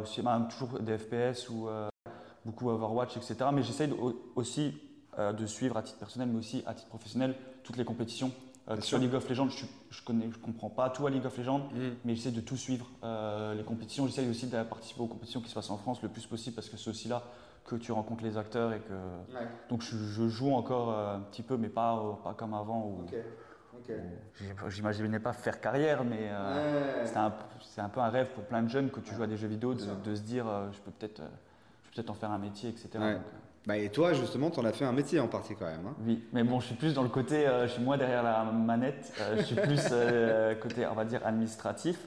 aussi 0.02 0.22
toujours 0.50 0.80
des 0.80 0.98
FPS 0.98 1.50
ou 1.50 1.68
beaucoup 2.46 2.70
Overwatch, 2.70 3.18
etc. 3.18 3.36
Mais 3.52 3.62
j'essaye 3.62 3.92
aussi 4.36 4.74
de 5.18 5.46
suivre 5.46 5.76
à 5.76 5.82
titre 5.82 6.00
personnel, 6.00 6.30
mais 6.30 6.40
aussi 6.40 6.64
à 6.66 6.74
titre 6.74 6.88
professionnel, 6.88 7.36
toutes 7.64 7.76
les 7.76 7.84
compétitions 7.84 8.32
euh, 8.72 8.82
sur 8.82 8.98
League 8.98 9.14
of 9.14 9.28
Legends, 9.28 9.50
je 9.50 9.66
ne 10.14 10.32
je 10.32 10.38
comprends 10.38 10.70
pas 10.70 10.90
tout 10.90 11.06
à 11.06 11.10
League 11.10 11.26
of 11.26 11.38
Legends, 11.38 11.70
mm. 11.74 11.90
mais 12.06 12.16
j'essaie 12.16 12.32
de 12.32 12.42
tout 12.42 12.58
suivre. 12.58 12.90
Euh, 13.04 13.54
les 13.54 13.64
compétitions, 13.64 14.08
j'essaie 14.08 14.28
aussi 14.28 14.48
de 14.48 14.64
participer 14.64 15.02
aux 15.02 15.08
compétitions 15.08 15.42
qui 15.42 15.50
se 15.50 15.56
passent 15.56 15.70
en 15.70 15.78
France 15.78 16.02
le 16.02 16.10
plus 16.10 16.26
possible 16.26 16.56
parce 16.56 16.70
que 16.70 16.78
c'est 16.78 16.90
aussi 16.90 17.08
là 17.08 17.24
que 17.66 17.76
tu 17.76 17.92
rencontres 17.92 18.24
les 18.24 18.38
acteurs 18.38 18.74
et 18.74 18.80
que. 18.80 18.94
Donc 19.70 19.82
je, 19.82 20.28
joue 20.28 20.54
encore 20.54 20.92
euh, 20.92 21.18
un 21.18 21.20
petit 21.20 21.44
peu, 21.44 21.58
mais 21.58 21.70
pas, 21.70 22.20
pas 22.24 22.34
comme 22.34 22.54
avant. 22.54 22.86
Où, 22.86 23.06
J'imaginais 24.70 25.20
pas 25.20 25.34
faire 25.34 25.60
carrière, 25.60 26.04
mais 26.04 26.30
c'est 27.06 27.18
un, 27.18 27.34
un, 27.78 27.90
peu 27.90 28.00
un 28.00 28.10
rêve 28.10 28.30
pour 28.34 28.44
plein 28.44 28.62
de 28.62 28.70
jeunes 28.70 28.90
que 28.90 29.00
tu 29.00 29.16
joues 29.16 29.24
à 29.24 29.28
des 29.28 29.38
jeux 29.38 29.48
vidéo 29.48 29.74
de, 29.74 29.84
de 30.04 30.16
se 30.16 30.22
dire 30.22 30.46
je 30.72 30.80
peux 30.82 30.92
peut-être 30.92 31.22
peut 31.96 32.04
en 32.10 32.14
faire 32.14 32.32
un 32.32 32.38
métier, 32.38 32.70
etc. 32.70 32.90
Bah 33.68 33.78
et 33.78 33.90
toi, 33.90 34.14
justement, 34.14 34.50
tu 34.50 34.60
en 34.60 34.66
as 34.66 34.72
fait 34.72 34.86
un 34.86 34.92
métier 34.92 35.20
en 35.20 35.28
partie 35.28 35.56
quand 35.56 35.66
même. 35.66 35.86
Hein. 35.86 35.96
oui, 36.04 36.24
mais 36.34 36.44
bon, 36.44 36.60
je 36.60 36.68
suis 36.68 36.76
plus 36.76 36.96
dans 36.96 37.04
le 37.04 37.10
côté, 37.10 37.48
euh, 37.48 37.68
je 37.68 37.74
suis 37.74 37.84
moins 37.84 37.98
derrière 37.98 38.24
la 38.24 38.44
manette, 38.44 39.14
euh, 39.22 39.38
je 39.38 39.44
suis 39.44 39.56
plus 39.56 39.82
euh, 39.92 40.56
côté, 40.56 40.86
on 40.88 40.96
va 40.96 41.06
dire, 41.06 41.22
administratif. 41.26 42.00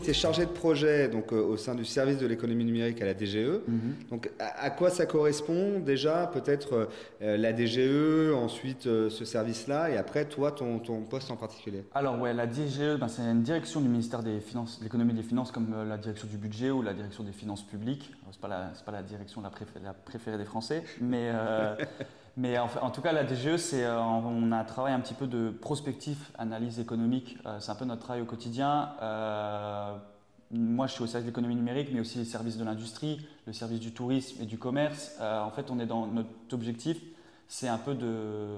Tu 0.00 0.10
es 0.10 0.14
chargé 0.14 0.44
de 0.44 0.50
projet 0.50 1.08
donc, 1.08 1.32
euh, 1.32 1.42
au 1.42 1.56
sein 1.56 1.74
du 1.74 1.84
service 1.84 2.18
de 2.18 2.26
l'économie 2.26 2.64
numérique 2.64 3.00
à 3.00 3.06
la 3.06 3.14
DGE. 3.14 3.62
Mhm. 3.66 3.94
Donc, 4.10 4.30
à, 4.38 4.70
quoi 4.70 4.90
ça 4.90 5.06
correspond 5.06 5.80
déjà 5.80 6.26
Peut-être 6.26 6.88
euh, 7.22 7.36
la 7.36 7.52
DGE, 7.52 8.34
ensuite 8.34 8.86
euh, 8.86 9.08
ce 9.08 9.24
service-là, 9.24 9.90
et 9.90 9.96
après, 9.96 10.26
toi, 10.26 10.52
ton, 10.52 10.78
ton, 10.80 11.02
poste 11.02 11.30
en 11.30 11.36
particulier? 11.36 11.84
Alors, 11.94 12.20
ouais, 12.20 12.34
la 12.34 12.46
DGE, 12.46 12.98
ben, 12.98 13.08
c'est 13.08 13.22
une 13.22 13.42
direction 13.42 13.80
du 13.80 13.88
ministère 13.88 14.22
des 14.22 14.40
Finances, 14.40 14.78
de 14.78 14.84
l'économie 14.84 15.12
et 15.12 15.16
des 15.16 15.22
Finances, 15.22 15.50
comme 15.50 15.74
la 15.88 15.96
direction 15.96 16.28
du 16.28 16.36
budget 16.36 16.70
ou 16.70 16.82
la 16.82 16.92
direction 16.92 17.24
des 17.24 17.32
finances 17.32 17.62
publiques. 17.62 18.12
Ce 18.30 18.36
n'est 18.36 18.40
pas, 18.40 18.48
la, 18.48 18.72
pas 18.84 18.92
la 18.92 19.02
direction 19.02 19.40
la, 19.40 19.50
préférée, 19.50 19.84
la 19.84 19.94
préférée 19.94 20.38
des 20.38 20.44
Français, 20.44 20.82
mais. 21.00 21.30
Mais 22.36 22.58
en, 22.58 22.68
en, 22.82 22.90
tout 22.90 23.00
cas, 23.00 23.12
la 23.12 23.26
DGE, 23.26 23.56
c'est, 23.56 23.86
on 23.86 24.52
a 24.52 24.56
un 24.58 24.64
travail 24.64 24.92
un 24.92 25.00
petit 25.00 25.14
peu 25.14 25.26
de 25.26 25.50
prospectif, 25.50 26.32
analyse 26.38 26.78
économique. 26.78 27.38
c'est 27.60 27.70
un 27.70 27.74
peu 27.74 27.86
notre 27.86 28.02
travail 28.02 28.22
au 28.22 28.26
quotidien. 28.26 28.90
moi, 30.50 30.86
je 30.86 30.92
suis 30.92 31.02
au 31.02 31.06
service 31.06 31.24
de 31.24 31.30
l'économie 31.30 31.56
numérique, 31.56 31.88
mais 31.92 32.00
aussi 32.00 32.18
les 32.18 32.24
services 32.26 32.58
de 32.58 32.64
l'industrie, 32.64 33.26
le 33.46 33.54
service 33.54 33.80
du 33.80 33.92
tourisme 33.92 34.42
et 34.42 34.46
du 34.46 34.58
commerce. 34.58 35.16
en 35.20 35.50
fait, 35.50 35.70
on 35.70 35.78
est 35.78 35.86
dans 35.86 36.06
notre 36.06 36.28
objectif, 36.52 37.00
c'est 37.48 37.68
un 37.68 37.78
peu 37.78 37.94
de 37.94 38.48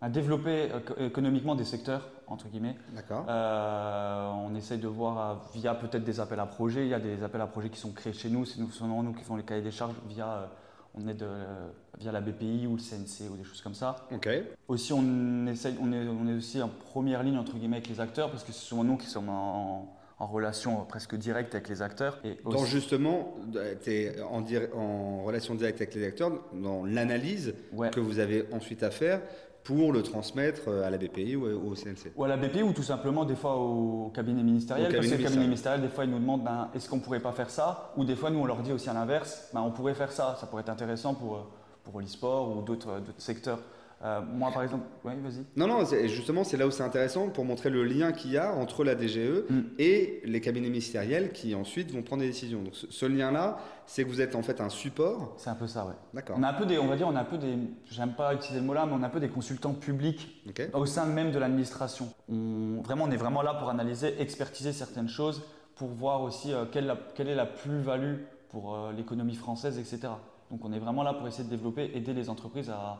à 0.00 0.08
développer 0.08 0.68
économiquement 0.98 1.54
des 1.54 1.64
secteurs, 1.64 2.08
entre 2.26 2.48
guillemets. 2.48 2.76
D'accord. 2.94 3.24
Euh, 3.28 4.30
on 4.46 4.54
essaye 4.54 4.78
de 4.78 4.88
voir 4.88 5.18
euh, 5.18 5.34
via 5.54 5.74
peut-être 5.74 6.04
des 6.04 6.20
appels 6.20 6.40
à 6.40 6.46
projets. 6.46 6.82
Il 6.82 6.88
y 6.88 6.94
a 6.94 7.00
des 7.00 7.22
appels 7.22 7.40
à 7.40 7.46
projets 7.46 7.70
qui 7.70 7.80
sont 7.80 7.92
créés 7.92 8.12
chez 8.12 8.28
nous. 8.28 8.44
C'est 8.44 8.60
nous, 8.60 8.68
nous 9.02 9.12
qui 9.14 9.22
faisons 9.22 9.36
les 9.36 9.42
cahiers 9.42 9.62
des 9.62 9.70
charges 9.70 9.94
via, 10.08 10.50
euh, 10.98 11.02
on 11.04 11.08
est 11.08 12.00
via 12.00 12.12
la 12.12 12.20
BPI 12.20 12.66
ou 12.66 12.76
le 12.76 12.82
CNC 12.82 13.30
ou 13.30 13.36
des 13.36 13.44
choses 13.44 13.60
comme 13.62 13.74
ça. 13.74 13.96
Ok. 14.12 14.28
Aussi, 14.68 14.92
on, 14.92 15.46
essaye, 15.46 15.76
on, 15.80 15.92
est, 15.92 16.06
on 16.08 16.28
est 16.28 16.34
aussi 16.34 16.60
en 16.62 16.68
première 16.68 17.22
ligne, 17.22 17.38
entre 17.38 17.56
guillemets, 17.56 17.76
avec 17.76 17.88
les 17.88 18.00
acteurs 18.00 18.30
parce 18.30 18.44
que 18.44 18.52
c'est 18.52 18.66
souvent 18.66 18.84
nous 18.84 18.96
qui 18.96 19.06
sommes 19.06 19.28
en, 19.28 19.96
en 20.18 20.26
relation 20.26 20.84
presque 20.84 21.14
directe 21.16 21.54
avec 21.54 21.68
les 21.68 21.82
acteurs. 21.82 22.18
Et 22.24 22.38
Donc 22.44 22.64
justement, 22.64 23.34
tu 23.82 23.90
es 23.90 24.20
en, 24.22 24.44
en, 24.74 25.22
relation 25.24 25.54
directe 25.54 25.80
avec 25.80 25.94
les 25.94 26.06
acteurs, 26.06 26.32
dans 26.54 26.84
l'analyse 26.84 27.54
que 27.92 28.00
vous 28.00 28.18
avez 28.18 28.46
ensuite 28.52 28.82
à 28.82 28.90
faire 28.90 29.20
pour 29.66 29.92
le 29.92 30.02
transmettre 30.02 30.68
à 30.68 30.90
la 30.90 30.96
BPI 30.96 31.34
ou 31.36 31.44
au 31.44 31.74
CNC 31.74 32.12
Ou 32.16 32.24
à 32.24 32.28
la 32.28 32.36
BPI 32.36 32.62
ou 32.62 32.72
tout 32.72 32.82
simplement 32.84 33.24
des 33.24 33.34
fois 33.34 33.56
au 33.56 34.10
cabinet 34.14 34.42
ministériel. 34.42 34.94
parce 34.94 35.06
que 35.06 35.16
le 35.16 35.22
cabinet 35.22 35.44
ministériel, 35.44 35.80
des 35.82 35.88
fois, 35.88 36.04
ils 36.04 36.10
nous 36.10 36.18
demandent 36.20 36.44
ben, 36.44 36.68
est-ce 36.74 36.88
qu'on 36.88 37.00
pourrait 37.00 37.20
pas 37.20 37.32
faire 37.32 37.50
ça? 37.50 37.92
Ou 37.96 38.04
des 38.04 38.14
fois, 38.14 38.30
nous, 38.30 38.38
on 38.38 38.46
leur 38.46 38.58
dit 38.58 38.72
aussi 38.72 38.88
à 38.88 38.94
l'inverse 38.94 39.48
ben, 39.52 39.60
on 39.60 39.72
pourrait 39.72 39.94
faire 39.94 40.12
ça, 40.12 40.36
ça 40.40 40.46
pourrait 40.46 40.62
être 40.62 40.70
intéressant 40.70 41.14
pour, 41.14 41.46
pour 41.82 42.00
l'e-sport 42.00 42.56
ou 42.56 42.62
d'autres 42.62 43.02
secteurs. 43.18 43.58
Euh, 44.04 44.20
moi, 44.20 44.50
par 44.52 44.62
exemple, 44.62 44.84
oui, 45.04 45.12
vas-y. 45.22 45.44
Non, 45.56 45.66
non, 45.66 45.84
justement, 46.06 46.44
c'est 46.44 46.58
là 46.58 46.66
où 46.66 46.70
c'est 46.70 46.82
intéressant 46.82 47.30
pour 47.30 47.46
montrer 47.46 47.70
le 47.70 47.82
lien 47.84 48.12
qu'il 48.12 48.32
y 48.32 48.36
a 48.36 48.52
entre 48.52 48.84
la 48.84 48.94
DGE 48.94 49.44
mm. 49.48 49.60
et 49.78 50.20
les 50.24 50.40
cabinets 50.42 50.68
ministériels 50.68 51.32
qui 51.32 51.54
ensuite 51.54 51.92
vont 51.92 52.02
prendre 52.02 52.20
des 52.20 52.28
décisions. 52.28 52.62
Donc, 52.62 52.74
ce, 52.74 53.06
lien-là, 53.06 53.58
c'est 53.86 54.04
que 54.04 54.08
vous 54.08 54.20
êtes 54.20 54.34
en 54.34 54.42
fait 54.42 54.60
un 54.60 54.68
support. 54.68 55.34
C'est 55.38 55.48
un 55.48 55.54
peu 55.54 55.66
ça, 55.66 55.86
ouais. 55.86 55.94
D'accord. 56.12 56.36
On 56.38 56.42
a 56.42 56.50
un 56.50 56.54
peu 56.54 56.66
des, 56.66 56.78
on 56.78 56.86
va 56.86 56.96
dire, 56.96 57.08
on 57.08 57.16
a 57.16 57.20
un 57.20 57.24
peu 57.24 57.38
des, 57.38 57.56
j'aime 57.90 58.12
pas 58.12 58.34
utiliser 58.34 58.60
le 58.60 58.66
mot 58.66 58.74
là, 58.74 58.84
mais 58.84 58.92
on 58.92 59.02
a 59.02 59.06
un 59.06 59.10
peu 59.10 59.20
des 59.20 59.30
consultants 59.30 59.72
publics 59.72 60.44
au 60.74 60.84
sein 60.84 61.06
même 61.06 61.32
de 61.32 61.38
l'administration. 61.38 62.08
On, 62.28 62.82
vraiment, 62.82 63.04
on 63.04 63.10
est 63.10 63.16
vraiment 63.16 63.42
là 63.42 63.54
pour 63.54 63.70
analyser, 63.70 64.20
expertiser 64.20 64.72
certaines 64.72 65.08
choses, 65.08 65.42
pour 65.74 65.88
voir 65.88 66.20
aussi 66.22 66.52
euh, 66.52 66.66
quelle, 66.70 66.94
quelle, 67.14 67.28
est 67.28 67.34
la 67.34 67.46
plus-value 67.46 68.16
pour 68.50 68.74
euh, 68.74 68.92
l'économie 68.92 69.36
française, 69.36 69.78
etc. 69.78 70.12
Donc, 70.50 70.64
on 70.64 70.72
est 70.72 70.78
vraiment 70.78 71.02
là 71.02 71.14
pour 71.14 71.26
essayer 71.26 71.44
de 71.44 71.50
développer, 71.50 71.90
aider 71.94 72.12
les 72.12 72.28
entreprises 72.28 72.70
à 72.70 72.98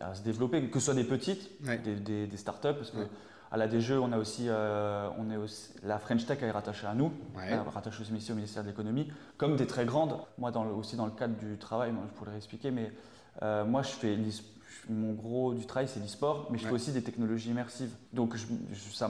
à, 0.00 0.14
se 0.14 0.22
développer, 0.22 0.62
que 0.68 0.78
ce 0.78 0.86
soit 0.86 0.94
des 0.94 1.04
petites, 1.04 1.50
des, 1.62 2.26
des, 2.26 2.36
startups, 2.36 2.74
parce 2.74 2.90
que 2.90 3.06
à 3.52 3.56
la 3.56 3.68
DGE, 3.68 3.92
on 3.92 4.12
a 4.12 4.18
aussi, 4.18 4.46
euh, 4.48 5.08
on 5.18 5.30
est 5.30 5.36
aussi 5.36 5.72
la 5.82 5.98
French 5.98 6.24
Tech 6.24 6.40
est 6.42 6.50
rattachée 6.50 6.86
à 6.86 6.94
nous, 6.94 7.12
ouais. 7.36 7.56
rattachée 7.56 8.02
aussi 8.02 8.30
au 8.30 8.34
ministère 8.34 8.62
de 8.62 8.68
l'économie, 8.68 9.10
comme 9.36 9.56
des 9.56 9.66
très 9.66 9.84
grandes. 9.84 10.16
Moi, 10.38 10.52
dans 10.52 10.64
aussi 10.68 10.96
dans 10.96 11.06
le 11.06 11.12
cadre 11.12 11.34
du 11.36 11.56
travail, 11.58 11.90
moi, 11.90 12.04
je 12.06 12.16
pourrais 12.16 12.36
expliquer, 12.36 12.70
mais 12.70 12.92
euh, 13.42 13.64
moi, 13.64 13.82
je 13.82 13.88
fais 13.88 14.16
mon 14.88 15.14
gros 15.14 15.54
du 15.54 15.66
travail, 15.66 15.88
c'est 15.88 16.00
l'e-sport, 16.00 16.48
mais 16.50 16.58
je 16.58 16.66
fais 16.66 16.72
aussi 16.72 16.92
des 16.92 17.02
technologies 17.02 17.50
immersives. 17.50 17.92
Donc, 18.12 18.36
je, 18.36 18.46
je 18.72 19.04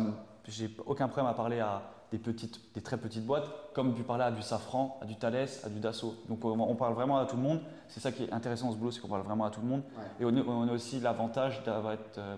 j'ai 0.49 0.75
aucun 0.87 1.07
problème 1.09 1.31
à 1.31 1.35
parler 1.35 1.61
à 1.61 1.83
des, 2.11 2.19
petites, 2.19 2.61
des 2.75 2.81
très 2.81 2.97
petites 2.97 3.25
boîtes, 3.25 3.49
comme 3.73 3.95
tu 3.95 4.03
parlais 4.03 4.25
à 4.25 4.31
du 4.31 4.43
Safran, 4.43 4.99
à 5.01 5.05
du 5.05 5.17
Thales, 5.17 5.49
à 5.65 5.69
du 5.69 5.79
Dassault. 5.79 6.15
Donc 6.29 6.45
on, 6.45 6.75
parle 6.75 6.95
vraiment 6.95 7.19
à 7.19 7.27
tout 7.27 7.37
le 7.37 7.43
monde. 7.43 7.61
C'est 7.89 8.01
ça 8.01 8.11
qui 8.11 8.25
est 8.25 8.33
intéressant 8.33 8.67
dans 8.67 8.73
ce 8.73 8.79
boulot, 8.79 8.91
c'est 8.91 9.01
qu'on 9.01 9.09
parle 9.09 9.23
vraiment 9.23 9.45
à 9.45 9.51
tout 9.51 9.61
le 9.61 9.69
monde. 9.69 9.83
Et 10.21 10.25
on, 10.25 10.69
a 10.69 10.73
aussi 10.73 11.01
l'avantage 11.01 11.63
d'avoir 11.65 11.97
euh, 12.19 12.37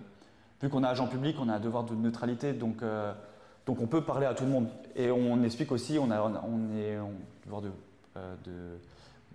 vu 0.61 0.69
qu'on 0.69 0.83
est 0.83 0.87
agent 0.87 1.07
public, 1.07 1.37
on 1.39 1.49
a 1.49 1.55
un 1.55 1.59
devoir 1.59 1.83
de 1.83 1.95
neutralité, 1.95 2.53
donc, 2.53 2.83
euh, 2.83 3.13
donc 3.65 3.81
on 3.81 3.87
peut 3.87 4.01
parler 4.01 4.27
à 4.27 4.33
tout 4.33 4.43
le 4.43 4.51
monde. 4.51 4.67
Et 4.95 5.09
on 5.09 5.41
explique 5.43 5.71
aussi, 5.71 5.97
on, 5.97 6.11
a, 6.11 6.21
on 6.21 6.75
est 6.77 6.97
devoir 7.45 7.61
de, 7.63 7.71
euh, 8.17 8.35
de, 8.45 8.51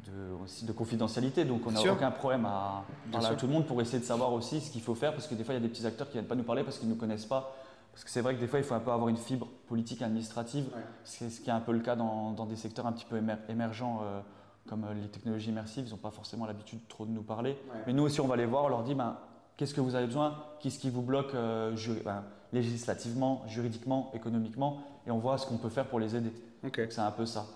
de, 0.06 0.44
aussi 0.44 0.64
de 0.64 0.72
confidentialité, 0.72 1.44
donc 1.44 1.62
on 1.66 1.72
n'a 1.72 1.92
aucun 1.92 2.12
problème 2.12 2.46
à 2.46 2.84
parler 3.10 3.26
à 3.26 3.34
tout 3.34 3.48
le 3.48 3.52
monde 3.52 3.66
pour 3.66 3.80
essayer 3.80 3.98
de 3.98 4.04
savoir 4.04 4.32
aussi 4.32 4.60
ce 4.60 4.70
qu'il 4.70 4.82
faut 4.82 4.94
faire, 4.94 5.12
parce 5.12 5.26
que 5.26 5.34
des 5.34 5.42
fois 5.42 5.54
il 5.54 5.56
y 5.56 5.60
a 5.60 5.66
des 5.66 5.72
petits 5.72 5.84
acteurs 5.84 6.06
qui 6.06 6.16
ne 6.16 6.20
viennent 6.20 6.28
pas 6.28 6.36
nous 6.36 6.44
parler 6.44 6.62
parce 6.62 6.78
qu'ils 6.78 6.88
ne 6.88 6.94
nous 6.94 7.00
connaissent 7.00 7.26
pas 7.26 7.56
parce 7.98 8.04
que 8.04 8.10
c'est 8.12 8.20
vrai 8.20 8.36
que 8.36 8.40
des 8.40 8.46
fois, 8.46 8.60
il 8.60 8.64
faut 8.64 8.76
un 8.76 8.78
peu 8.78 8.92
avoir 8.92 9.08
une 9.08 9.16
fibre 9.16 9.48
politique 9.66 10.02
administrative, 10.02 10.66
c'est 11.02 11.30
ce 11.30 11.40
qui 11.40 11.50
est 11.50 11.52
un 11.52 11.58
peu 11.58 11.72
le 11.72 11.80
cas 11.80 11.96
dans, 11.96 12.46
des 12.46 12.54
secteurs 12.54 12.86
un 12.86 12.92
petit 12.92 13.04
peu 13.04 13.20
émergents 13.48 14.02
euh, 14.04 14.20
comme 14.68 14.84
euh, 14.84 14.94
les 14.94 15.08
technologies 15.08 15.48
immersives. 15.48 15.84
Ils 15.88 15.90
n'ont 15.90 15.96
pas 15.96 16.12
forcément 16.12 16.46
l'habitude 16.46 16.78
trop 16.86 17.06
de 17.06 17.10
nous 17.10 17.24
parler. 17.24 17.58
Mais 17.88 17.92
nous 17.92 18.04
aussi, 18.04 18.20
on 18.20 18.28
va 18.28 18.36
les 18.36 18.46
voir, 18.46 18.66
on 18.66 18.68
leur 18.68 18.84
dit 18.84 18.94
ben, 18.94 19.16
qu'est-ce 19.56 19.74
que 19.74 19.80
vous 19.80 19.96
avez 19.96 20.06
besoin, 20.06 20.38
qu'est-ce 20.60 20.78
qui 20.78 20.90
vous 20.90 21.02
bloque 21.02 21.34
euh, 21.34 21.76
ben, 22.04 22.22
législativement, 22.52 23.42
juridiquement, 23.48 24.12
économiquement, 24.14 24.80
et 25.04 25.10
on 25.10 25.18
voit 25.18 25.36
ce 25.36 25.48
qu'on 25.48 25.58
peut 25.58 25.68
faire 25.68 25.86
pour 25.86 25.98
les 25.98 26.14
aider. 26.14 26.30
C'est 26.72 27.00
un 27.00 27.10
peu 27.10 27.26
ça. 27.26 27.46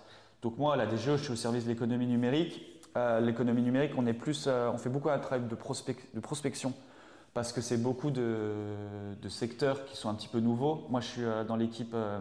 Donc 0.43 0.59
moi, 0.59 0.75
à 0.75 0.77
la 0.77 0.87
DGE, 0.87 1.19
je 1.19 1.23
suis 1.23 1.33
au 1.35 1.37
service 1.37 1.63
de 1.63 1.69
l'économie 1.69 2.09
numérique. 2.09 2.83
l'économie 3.21 3.63
numérique, 3.63 3.93
on, 3.97 4.07
est 4.07 4.13
plus, 4.13 4.49
on 4.49 4.77
fait 4.77 4.91
beaucoup 4.91 5.09
un 5.09 5.21
travail 5.21 5.43
de, 5.43 5.55
de 6.15 6.21
prospection 6.21 6.73
parce 7.35 7.53
que 7.53 7.61
c'est 7.61 7.79
beaucoup 7.79 8.11
de, 8.11 8.75
secteurs 9.29 9.85
qui 9.87 9.97
sont 9.97 10.09
un 10.09 10.15
petit 10.15 10.29
peu 10.29 10.41
nouveaux. 10.41 10.87
Moi, 10.91 11.01
je 11.01 11.07
suis 11.07 11.25
euh, 11.25 11.45
dans 11.45 11.57
l'équipe, 11.57 11.93
euh, 11.95 12.21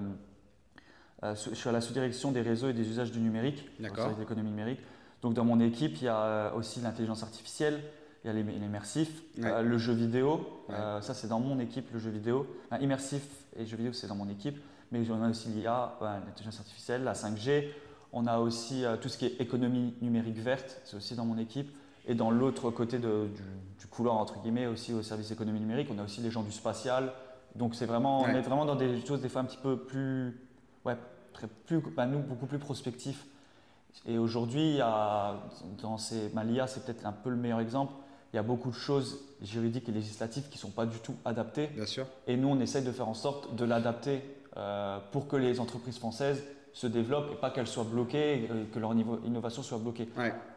euh, 1.24 1.36
je 1.36 1.56
suis 1.56 1.70
à 1.70 1.72
la 1.72 1.82
sous-direction 1.82 2.32
des 2.32 2.42
réseaux 2.42 2.70
et 2.70 2.74
des 2.74 2.88
usages 2.88 3.12
du 3.12 3.20
numérique, 3.20 3.70
D'accord. 3.80 4.12
l'économie 4.18 4.50
numérique. 4.50 4.80
Donc, 5.22 5.34
dans 5.34 5.46
mon 5.46 5.60
équipe, 5.60 5.98
il 5.98 6.06
y 6.06 6.08
a 6.08 6.54
aussi 6.56 6.80
l'intelligence 6.80 7.24
artificielle, 7.24 7.82
il 8.24 8.28
y 8.28 8.30
a 8.30 8.34
l'immersif, 8.34 9.10
le 9.38 9.78
jeu 9.78 9.94
vidéo. 9.94 10.64
ça, 10.70 11.14
c'est 11.14 11.28
dans 11.28 11.40
mon 11.40 11.60
équipe, 11.60 11.92
le 11.94 12.00
jeu 12.00 12.10
vidéo. 12.10 12.48
immersif 12.80 13.24
et 13.56 13.66
jeu 13.66 13.78
vidéo, 13.78 13.94
c'est 13.94 14.08
dans 14.08 14.16
mon 14.16 14.30
équipe. 14.30 14.58
Mais 14.92 15.10
on 15.10 15.24
a 15.24 15.30
aussi 15.30 15.50
l'IA, 15.50 15.98
l'intelligence 16.02 16.60
artificielle, 16.60 17.04
la 17.04 17.14
5G. 17.14 17.68
On 18.14 18.26
a 18.26 18.40
aussi 18.40 18.84
tout 19.00 19.10
ce 19.10 19.18
qui 19.18 19.26
est 19.26 19.40
économie 19.40 19.94
numérique 20.02 20.40
verte, 20.40 20.82
c'est 20.86 20.98
aussi 20.98 21.16
dans 21.16 21.26
mon 21.26 21.38
équipe. 21.38 21.72
Et 22.08 22.16
dans 22.16 22.32
l'autre 22.32 22.72
côté 22.72 22.98
du, 22.98 23.08
du, 23.80 23.88
couloir, 23.88 24.18
entre 24.18 24.40
guillemets, 24.42 24.68
aussi 24.68 24.94
au 24.94 25.04
service 25.04 25.32
économie 25.32 25.60
numérique, 25.60 25.90
on 25.94 26.00
a 26.00 26.04
aussi 26.04 26.22
les 26.22 26.32
gens 26.32 26.44
du 26.44 26.52
spatial. 26.52 27.12
Donc 27.56 27.76
c'est 27.76 27.86
vraiment, 27.86 28.22
on 28.22 28.28
est 28.28 28.42
vraiment 28.42 28.66
dans 28.66 28.76
des 28.76 29.06
choses 29.06 29.22
des 29.22 29.30
fois 29.30 29.42
un 29.42 29.46
petit 29.46 29.60
peu 29.62 29.78
plus, 29.78 30.40
ouais, 30.86 30.96
très, 31.34 31.48
plus, 31.48 31.82
bah, 31.96 32.06
nous, 32.06 32.20
beaucoup 32.20 32.46
plus 32.46 32.60
prospectifs. 32.60 33.26
Et 34.06 34.18
aujourd'hui, 34.18 34.78
dans 34.78 35.98
ces, 35.98 36.30
bah, 36.30 36.44
l'IA, 36.44 36.68
c'est 36.68 36.86
peut-être 36.86 37.06
un 37.06 37.12
peu 37.12 37.30
le 37.30 37.36
meilleur 37.36 37.60
exemple. 37.60 37.94
Il 38.34 38.38
y 38.38 38.40
a 38.40 38.44
beaucoup 38.44 38.70
de 38.70 38.76
choses 38.76 39.20
juridiques 39.42 39.90
et 39.90 39.92
législatives 39.92 40.48
qui 40.48 40.56
ne 40.56 40.62
sont 40.62 40.70
pas 40.70 40.86
du 40.86 40.98
tout 41.00 41.16
adaptées. 41.26 41.68
Bien 41.68 41.86
sûr. 41.86 42.06
Et 42.28 42.38
nous, 42.38 42.48
on 42.48 42.60
essaye 42.62 42.84
de 42.84 42.92
faire 42.92 43.10
en 43.10 43.14
sorte 43.14 43.56
de 43.56 43.66
l'adapter 43.66 44.22
euh, 44.56 45.00
pour 45.12 45.28
que 45.28 45.36
les 45.36 45.60
entreprises 45.60 45.98
françaises 45.98 46.42
se 46.74 46.88
développent 46.88 47.32
et 47.34 47.36
pas 47.36 47.50
qu'elles 47.50 47.68
soient 47.68 47.84
bloquées 47.84 48.46
et 48.46 48.48
que 48.74 48.80
leur 48.80 48.96
niveau 48.96 49.20
innovation 49.26 49.62
soit 49.62 49.78
bloquée. 49.78 50.08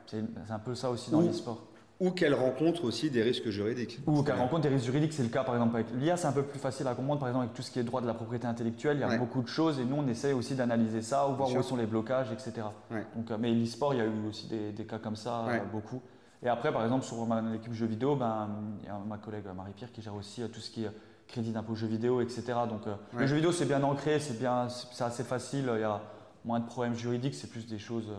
C'est 0.07 0.23
un 0.51 0.59
peu 0.59 0.75
ça 0.75 0.91
aussi 0.91 1.11
dans 1.11 1.21
l'e-sport. 1.21 1.63
Ou 2.01 2.11
qu'elles 2.11 2.35
rencontrent 2.35 2.85
aussi 2.85 3.09
des 3.09 3.23
risques 3.23 3.49
juridiques. 3.51 4.01
Ou 4.07 4.23
qu'elles 4.25 4.35
rencontrent 4.35 4.63
des 4.63 4.69
risques 4.69 4.87
juridiques, 4.87 5.13
c'est 5.13 5.23
le 5.23 5.29
cas 5.29 5.45
par 5.45 5.55
exemple 5.55 5.77
avec 5.77 5.87
l'IA, 5.95 6.17
c'est 6.17 6.27
un 6.27 6.33
peu 6.33 6.43
plus 6.43 6.59
facile 6.59 6.89
à 6.89 6.95
comprendre 6.95 7.21
par 7.21 7.29
exemple 7.29 7.45
avec 7.45 7.57
tout 7.57 7.63
ce 7.63 7.71
qui 7.71 7.79
est 7.79 7.85
droit 7.85 8.01
de 8.01 8.07
la 8.07 8.15
propriété 8.15 8.47
intellectuelle, 8.47 8.97
il 8.97 9.01
y 9.01 9.05
a 9.05 9.17
beaucoup 9.17 9.43
de 9.43 9.49
choses 9.49 9.79
et 9.79 9.85
nous 9.85 9.97
on 9.97 10.09
essaie 10.09 10.33
aussi 10.33 10.57
d'analyser 10.57 11.03
ça, 11.03 11.29
ou 11.29 11.37
voir 11.37 11.53
où 11.53 11.63
sont 11.63 11.77
les 11.77 11.87
blocages, 11.87 12.33
etc. 12.33 12.67
Donc, 13.15 13.31
euh, 13.31 13.37
mais 13.39 13.53
l'e-sport, 13.53 13.95
il 13.95 13.99
y 13.99 14.01
a 14.01 14.07
eu 14.07 14.29
aussi 14.29 14.49
des, 14.49 14.85
cas 14.85 14.99
comme 14.99 15.15
ça, 15.15 15.47
euh, 15.47 15.61
beaucoup. 15.73 16.03
Et 16.43 16.49
après 16.49 16.73
par 16.73 16.83
exemple 16.83 17.05
sur 17.05 17.17
l'équipe 17.53 17.73
jeux 17.73 17.87
vidéo, 17.87 18.17
ben, 18.17 18.49
il 18.83 18.87
y 18.87 18.91
a 18.91 18.99
ma 18.99 19.19
collègue 19.19 19.45
Marie-Pierre 19.57 19.93
qui 19.93 20.03
gère 20.03 20.17
aussi 20.17 20.43
euh, 20.43 20.49
tout 20.49 20.61
ce 20.61 20.71
qui 20.71 20.85
est 20.85 20.91
crédit 21.29 21.53
d'impôt 21.53 21.77
jeux 21.77 21.87
vidéo, 21.87 22.21
etc. 22.21 22.43
Donc 22.69 22.83
le 23.17 23.27
jeu 23.27 23.37
vidéo 23.37 23.53
c'est 23.53 23.67
bien 23.67 23.83
ancré, 23.85 24.19
c'est 24.19 24.39
bien, 24.39 24.69
c'est 24.69 25.05
assez 25.05 25.23
facile, 25.23 25.71
il 25.75 25.81
y 25.81 25.85
a 25.85 26.03
moins 26.45 26.59
de 26.59 26.67
problèmes 26.67 26.95
juridiques, 26.95 27.35
c'est 27.35 27.49
plus 27.49 27.67
des 27.67 27.79
choses 27.79 28.11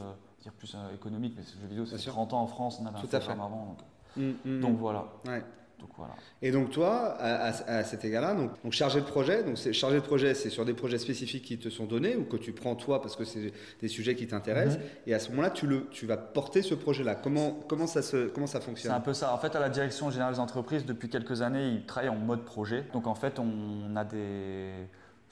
dire 0.45 0.53
plus 0.53 0.75
euh, 0.75 0.93
économiques, 0.93 1.33
mais 1.35 1.43
ce 1.43 1.57
jeu 1.59 1.67
vidéo 1.67 1.85
c'est 1.85 1.97
30 1.97 2.33
ans 2.33 2.41
en 2.41 2.47
France, 2.47 2.79
on 2.81 2.85
avait 2.85 2.99
Tout 2.99 3.15
un 3.15 3.19
fait. 3.19 3.31
avant. 3.31 3.77
Donc, 4.17 4.25
mm, 4.45 4.49
mm, 4.49 4.61
donc 4.61 4.77
voilà. 4.77 5.07
Donc, 5.77 5.89
voilà. 5.97 6.13
Et 6.41 6.51
donc 6.51 6.71
toi, 6.71 7.17
à, 7.19 7.83
cet 7.83 8.05
égard-là, 8.05 8.33
donc, 8.33 8.51
donc, 8.63 8.71
chargé 8.71 9.01
de 9.01 9.05
projet, 9.05 9.43
donc 9.43 9.57
c'est 9.57 9.73
chargé 9.73 9.97
de 9.97 10.05
projet, 10.05 10.33
c'est 10.33 10.49
sur 10.49 10.63
des 10.63 10.73
projets 10.73 10.97
spécifiques 10.97 11.43
qui 11.43 11.57
te 11.59 11.69
sont 11.69 11.85
donnés 11.85 12.15
ou 12.15 12.23
que 12.23 12.37
tu 12.37 12.53
prends 12.53 12.75
toi 12.75 13.01
parce 13.01 13.17
que 13.17 13.25
c'est 13.25 13.51
des 13.81 13.87
sujets 13.89 14.15
qui 14.15 14.25
t'intéressent. 14.25 14.77
Mhm. 14.77 14.85
Et 15.07 15.13
à 15.13 15.19
ce 15.19 15.29
moment-là, 15.31 15.49
tu, 15.49 15.67
le, 15.67 15.87
tu 15.89 16.05
vas 16.05 16.15
porter 16.15 16.61
ce 16.61 16.75
projet-là. 16.75 17.15
Comment, 17.15 17.59
comment, 17.67 17.87
ça 17.87 18.01
se, 18.01 18.27
comment 18.27 18.47
ça 18.47 18.61
fonctionne? 18.61 18.93
C'est 18.93 18.97
un 18.97 19.01
peu 19.01 19.13
ça. 19.13 19.33
En 19.33 19.37
fait, 19.37 19.53
à 19.53 19.59
la 19.59 19.69
direction 19.69 20.09
générale 20.11 20.33
des 20.35 20.39
entreprises, 20.39 20.85
depuis 20.85 21.09
quelques 21.09 21.41
années, 21.41 21.67
ils 21.67 21.85
travaillent 21.85 22.09
en 22.09 22.15
mode 22.15 22.45
projet. 22.45 22.85
Donc 22.93 23.05
en 23.05 23.15
fait, 23.15 23.37
on 23.37 23.95
a 23.97 24.05
des 24.05 24.71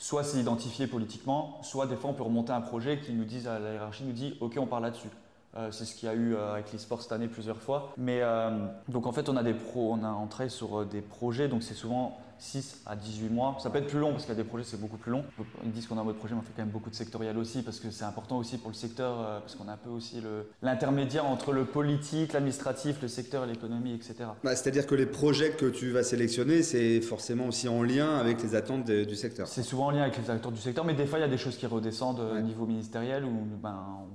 soit 0.03 0.25
c'est 0.25 0.87
politiquement, 0.87 1.59
soit 1.61 1.87
des 1.87 1.95
fois 1.95 2.09
on 2.09 2.13
peut 2.13 2.23
remonter 2.23 2.51
un 2.51 2.59
projet 2.59 2.99
qui 2.99 3.13
nous 3.13 3.23
dit, 3.23 3.39
la 3.39 3.71
hiérarchie 3.71 4.03
nous 4.03 4.11
dit, 4.11 4.35
ok, 4.41 4.57
on 4.59 4.67
parle 4.67 4.83
là-dessus. 4.83 5.07
Euh, 5.55 5.71
c'est 5.71 5.85
ce 5.85 5.95
qu'il 5.95 6.09
y 6.09 6.11
a 6.11 6.15
eu 6.15 6.35
euh, 6.35 6.55
avec 6.55 6.73
l'e-sport 6.73 7.01
cette 7.01 7.13
année 7.13 7.29
plusieurs 7.29 7.61
fois. 7.61 7.93
Mais 7.95 8.19
euh, 8.21 8.49
donc 8.89 9.07
en 9.07 9.13
fait, 9.13 9.29
on 9.29 9.37
a 9.37 9.43
des 9.43 9.53
pros, 9.53 9.93
on 9.93 10.03
a 10.03 10.09
entré 10.09 10.49
sur 10.49 10.85
des 10.85 10.99
projets, 10.99 11.47
donc 11.47 11.63
c'est 11.63 11.73
souvent 11.73 12.17
6 12.39 12.81
à 12.85 12.95
18 12.95 13.29
mois. 13.29 13.57
Ça 13.59 13.69
peut 13.69 13.77
être 13.77 13.87
plus 13.87 13.99
long 13.99 14.11
parce 14.11 14.25
qu'il 14.25 14.33
y 14.35 14.39
a 14.39 14.41
des 14.41 14.47
projets, 14.47 14.65
c'est 14.65 14.79
beaucoup 14.79 14.97
plus 14.97 15.11
long. 15.11 15.23
Ils 15.63 15.71
disent 15.71 15.87
qu'on 15.87 15.97
a 15.97 16.01
un 16.01 16.03
mode 16.03 16.17
projet, 16.17 16.33
mais 16.33 16.41
on 16.41 16.43
fait 16.43 16.53
quand 16.55 16.63
même 16.63 16.71
beaucoup 16.71 16.89
de 16.89 16.95
sectoriel 16.95 17.37
aussi 17.37 17.61
parce 17.61 17.79
que 17.79 17.91
c'est 17.91 18.03
important 18.03 18.37
aussi 18.37 18.57
pour 18.57 18.69
le 18.69 18.75
secteur, 18.75 19.19
euh, 19.19 19.39
parce 19.39 19.55
qu'on 19.55 19.67
a 19.67 19.73
un 19.73 19.77
peu 19.77 19.89
aussi 19.89 20.21
l'intermédiaire 20.61 21.25
entre 21.25 21.51
le 21.51 21.65
politique, 21.65 22.33
l'administratif, 22.33 23.01
le 23.01 23.07
secteur, 23.07 23.45
l'économie, 23.45 23.93
etc. 23.93 24.15
Bah, 24.43 24.55
c'est-à-dire 24.55 24.87
que 24.87 24.95
les 24.95 25.05
projets 25.05 25.51
que 25.51 25.65
tu 25.65 25.91
vas 25.91 26.03
sélectionner, 26.03 26.63
c'est 26.63 27.01
forcément 27.01 27.47
aussi 27.47 27.67
en 27.67 27.83
lien 27.83 28.17
avec 28.17 28.41
les 28.41 28.55
attentes 28.55 28.85
du 28.85 29.15
secteur. 29.15 29.47
C'est 29.47 29.63
souvent 29.63 29.87
en 29.87 29.91
lien 29.91 30.03
avec 30.03 30.17
les 30.17 30.29
acteurs 30.29 30.51
du 30.51 30.61
secteur, 30.61 30.85
mais 30.85 30.93
des 30.93 31.05
fois, 31.05 31.19
il 31.19 31.21
y 31.21 31.25
a 31.25 31.29
des 31.29 31.37
choses 31.37 31.57
qui 31.57 31.65
redescendent 31.65 32.19
au 32.19 32.41
niveau 32.41 32.65
ministériel 32.65 33.25
où 33.25 33.45
ben, 33.61 34.05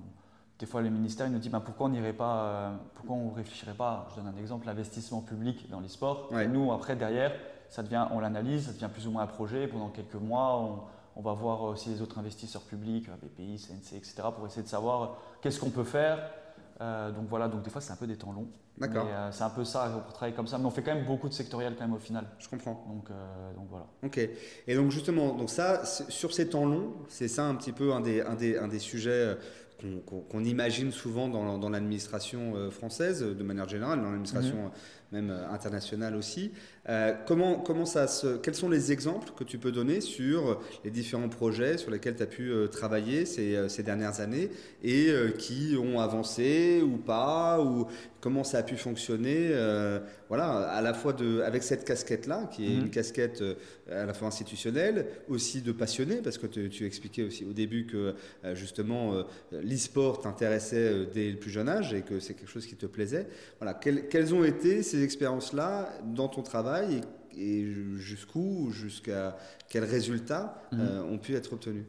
des 0.58 0.66
fois, 0.66 0.82
le 0.82 0.90
ministère 0.90 1.30
nous 1.30 1.38
dit 1.38 1.48
ben, 1.48 1.60
pourquoi 1.60 1.86
on 1.86 1.90
n'irait 1.90 2.12
pas, 2.12 2.42
euh, 2.42 2.70
pourquoi 2.94 3.16
on 3.16 3.30
réfléchirait 3.30 3.74
pas, 3.74 4.08
je 4.10 4.20
donne 4.20 4.32
un 4.34 4.38
exemple, 4.38 4.66
l'investissement 4.66 5.20
public 5.20 5.68
dans 5.70 5.80
les 5.80 5.88
sports. 5.88 6.30
Nous, 6.50 6.72
après, 6.72 6.96
derrière, 6.96 7.32
ça 7.68 7.82
devient, 7.82 8.06
on 8.10 8.20
l'analyse, 8.20 8.66
ça 8.66 8.72
devient 8.72 8.88
plus 8.92 9.06
ou 9.06 9.10
moins 9.10 9.22
un 9.22 9.26
projet. 9.26 9.66
Pendant 9.66 9.88
quelques 9.88 10.14
mois, 10.14 10.86
on, 11.16 11.22
va 11.22 11.32
voir 11.32 11.62
aussi 11.62 11.90
les 11.90 12.00
autres 12.00 12.18
investisseurs 12.18 12.62
publics, 12.62 13.08
euh, 13.08 13.26
BPI, 13.26 13.58
CNC, 13.58 13.96
etc., 13.96 14.14
pour 14.34 14.46
essayer 14.46 14.62
de 14.62 14.68
savoir 14.68 15.02
euh, 15.02 15.06
qu'est-ce 15.42 15.58
qu'on 15.60 15.70
peut 15.70 15.84
faire. 15.84 16.18
donc 16.80 17.26
voilà, 17.28 17.48
donc 17.48 17.62
des 17.62 17.70
fois, 17.70 17.80
c'est 17.80 17.92
un 17.92 17.96
peu 17.96 18.06
des 18.06 18.16
temps 18.16 18.32
longs. 18.32 18.48
D'accord. 18.78 19.08
c'est 19.32 19.42
un 19.42 19.50
peu 19.50 19.64
ça, 19.64 19.88
pour 20.04 20.12
travailler 20.12 20.36
comme 20.36 20.46
ça. 20.46 20.56
Mais 20.56 20.66
on 20.66 20.70
fait 20.70 20.82
quand 20.82 20.94
même 20.94 21.04
beaucoup 21.04 21.28
de 21.28 21.34
sectoriel 21.34 21.74
quand 21.74 21.84
même 21.84 21.94
au 21.94 21.98
final. 21.98 22.24
Je 22.38 22.48
comprends. 22.48 22.86
Donc, 22.88 23.08
donc 23.56 23.66
voilà. 23.68 23.86
Ok. 24.04 24.20
Et 24.68 24.76
donc 24.76 24.92
justement, 24.92 25.34
donc 25.34 25.50
ça, 25.50 25.84
sur 25.84 26.32
ces 26.32 26.48
temps 26.48 26.64
longs, 26.64 26.92
c'est 27.08 27.26
ça 27.26 27.44
un 27.46 27.56
petit 27.56 27.72
peu 27.72 27.92
un 27.92 28.00
des, 28.00 28.20
un 28.20 28.36
des, 28.36 28.56
un 28.56 28.68
des 28.68 28.78
sujets 28.78 29.36
qu'on 30.30 30.44
imagine 30.44 30.90
souvent 30.90 31.28
dans, 31.28 31.70
l'administration 31.70 32.56
euh, 32.56 32.70
française, 32.70 33.22
de 33.22 33.42
manière 33.44 33.68
générale, 33.68 34.00
dans 34.00 34.06
l'administration 34.06 34.56
mhm. 34.56 34.70
Même 35.12 35.30
euh, 35.30 35.48
internationale 35.50 36.14
aussi. 36.16 36.52
Euh, 36.88 37.12
comment, 37.26 37.58
comment 37.58 37.86
ça 37.86 38.06
se, 38.06 38.36
quels 38.36 38.54
sont 38.54 38.68
les 38.68 38.92
exemples 38.92 39.32
que 39.36 39.44
tu 39.44 39.58
peux 39.58 39.72
donner 39.72 40.00
sur 40.00 40.60
les 40.84 40.90
différents 40.90 41.28
projets 41.28 41.78
sur 41.78 41.90
lesquels 41.90 42.16
tu 42.16 42.22
as 42.22 42.26
pu 42.26 42.52
travailler 42.70 43.26
ces, 43.26 43.68
ces, 43.68 43.82
dernières 43.82 44.20
années 44.20 44.50
et 44.82 45.12
qui 45.38 45.76
ont 45.78 46.00
avancé 46.00 46.82
ou 46.82 46.96
pas, 46.96 47.60
ou 47.60 47.86
comment 48.20 48.42
ça 48.42 48.58
a 48.58 48.62
pu 48.62 48.76
fonctionner 48.76 49.50
Voilà, 50.28 50.68
à 50.70 50.80
la 50.80 50.94
fois 50.94 51.12
de, 51.12 51.42
avec 51.42 51.62
cette 51.62 51.84
casquette-là, 51.84 52.48
qui 52.50 52.64
est 52.64 52.74
mhm. 52.74 52.84
une 52.84 52.90
casquette 52.90 53.44
à 53.90 54.06
la 54.06 54.14
fois 54.14 54.28
institutionnelle, 54.28 55.06
aussi 55.28 55.60
de 55.60 55.72
passionné, 55.72 56.16
parce 56.24 56.38
que 56.38 56.46
tu, 56.46 56.86
expliquais 56.86 57.24
aussi 57.24 57.44
au 57.44 57.52
début 57.52 57.86
que 57.86 58.14
justement 58.54 59.24
l'e-sport 59.52 60.20
t'intéressait 60.20 60.76
euh, 60.76 61.06
dès 61.12 61.30
le 61.30 61.36
plus 61.36 61.50
jeune 61.50 61.68
âge 61.68 61.94
et 61.94 62.02
que 62.02 62.20
c'est 62.20 62.34
quelque 62.34 62.50
chose 62.50 62.66
qui 62.66 62.76
te 62.76 62.86
plaisait. 62.86 63.26
Voilà, 63.60 63.74
quelles, 63.74 64.34
ont 64.34 64.44
été 64.44 64.82
ces 64.82 64.97
expériences-là 65.02 65.88
dans 66.04 66.28
ton 66.28 66.42
travail 66.42 67.02
et, 67.36 67.64
jusqu'où, 67.96 68.70
jusqu'à 68.70 69.36
quels 69.68 69.84
résultats 69.84 70.62
mhm. 70.72 70.80
euh, 70.80 71.02
ont 71.04 71.18
pu 71.18 71.34
être 71.34 71.52
obtenus 71.52 71.84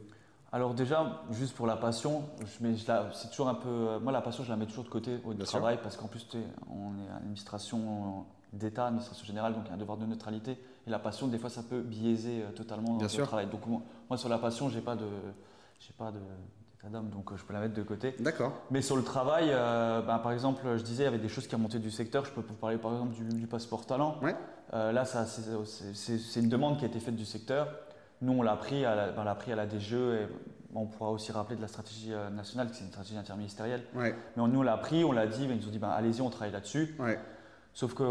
alors 0.52 0.74
déjà, 0.74 1.22
juste 1.30 1.54
pour 1.54 1.68
la 1.68 1.76
passion, 1.76 2.24
c'est 2.58 3.30
toujours 3.30 3.48
un 3.48 3.54
peu, 3.54 4.00
moi 4.02 4.10
la 4.10 4.20
passion, 4.20 4.42
je 4.42 4.48
la 4.50 4.56
mets 4.56 4.66
toujours 4.66 4.82
de 4.82 4.88
côté 4.88 5.20
au 5.24 5.32
travail 5.34 5.78
parce 5.80 5.96
qu'en 5.96 6.08
plus, 6.08 6.26
on 6.68 6.98
est 6.98 7.08
à 7.08 7.14
l'administration 7.14 8.26
d'État, 8.52 8.86
administration 8.86 9.24
générale, 9.24 9.54
donc 9.54 9.62
il 9.66 9.68
y 9.68 9.70
a 9.70 9.74
un 9.74 9.78
devoir 9.78 9.96
de 9.96 10.06
neutralité. 10.06 10.58
Et 10.86 10.90
la 10.90 10.98
passion, 10.98 11.28
des 11.28 11.38
fois, 11.38 11.50
ça 11.50 11.62
peut 11.62 11.80
biaiser 11.80 12.42
euh, 12.42 12.50
totalement 12.50 12.96
Bien 12.96 13.06
le 13.06 13.24
travail. 13.24 13.46
Donc 13.46 13.60
moi, 13.66 14.18
sur 14.18 14.28
la 14.28 14.38
passion, 14.38 14.68
j'ai 14.68 14.80
pas 14.80 14.96
de, 14.96 15.06
j'ai 15.78 15.92
pas 15.96 16.10
de, 16.10 16.18
donc 16.88 17.30
euh, 17.30 17.36
je 17.36 17.44
peux 17.44 17.52
la 17.52 17.60
mettre 17.60 17.74
de 17.74 17.82
côté. 17.82 18.14
D'accord. 18.20 18.52
Mais 18.70 18.80
sur 18.80 18.96
le 18.96 19.02
travail, 19.02 19.50
euh, 19.50 20.00
bah, 20.00 20.18
par 20.22 20.32
exemple, 20.32 20.62
je 20.76 20.82
disais, 20.82 21.02
il 21.02 21.06
y 21.06 21.08
avait 21.08 21.18
des 21.18 21.28
choses 21.28 21.46
qui 21.46 21.54
remontaient 21.54 21.78
du 21.78 21.90
secteur. 21.90 22.24
Je 22.24 22.30
peux 22.30 22.40
vous 22.40 22.54
parler 22.54 22.78
par 22.78 22.92
exemple 22.92 23.14
du, 23.14 23.46
passeport 23.46 23.84
talent. 23.86 24.16
Ouais. 24.22 24.34
Euh, 24.72 24.92
là, 24.92 25.04
c'est 25.04 26.40
une 26.40 26.48
demande 26.48 26.78
qui 26.78 26.84
a 26.84 26.88
été 26.88 27.00
faite 27.00 27.16
du 27.16 27.26
secteur. 27.26 27.68
Nous, 28.22 28.32
on 28.32 28.42
l'a 28.42 28.56
pris, 28.56 28.84
à 28.84 28.94
la, 28.94 29.10
ben, 29.10 29.34
pris 29.34 29.52
à 29.52 29.56
la 29.56 29.66
DGE 29.66 29.92
et 29.94 30.28
on 30.74 30.86
pourra 30.86 31.10
aussi 31.10 31.32
rappeler 31.32 31.56
de 31.56 31.62
la 31.62 31.68
stratégie 31.68 32.12
nationale, 32.32 32.68
qui 32.68 32.76
c'est 32.76 32.84
une 32.84 32.90
stratégie 32.90 33.16
interministérielle. 33.16 33.82
Ouais. 33.94 34.14
Mais 34.36 34.46
nous, 34.46 34.60
on 34.60 34.62
l'a 34.62 34.76
pris, 34.76 35.04
on 35.04 35.12
l'a 35.12 35.26
dit, 35.26 35.44
ils 35.44 35.56
nous 35.56 35.66
ont 35.66 35.70
dit, 35.70 35.78
ben, 35.78 35.88
allez-y, 35.88 36.20
on 36.20 36.30
travaille 36.30 36.52
là-dessus. 36.52 36.94
Ouais. 36.98 37.18
Sauf 37.74 37.94
que 37.94 38.04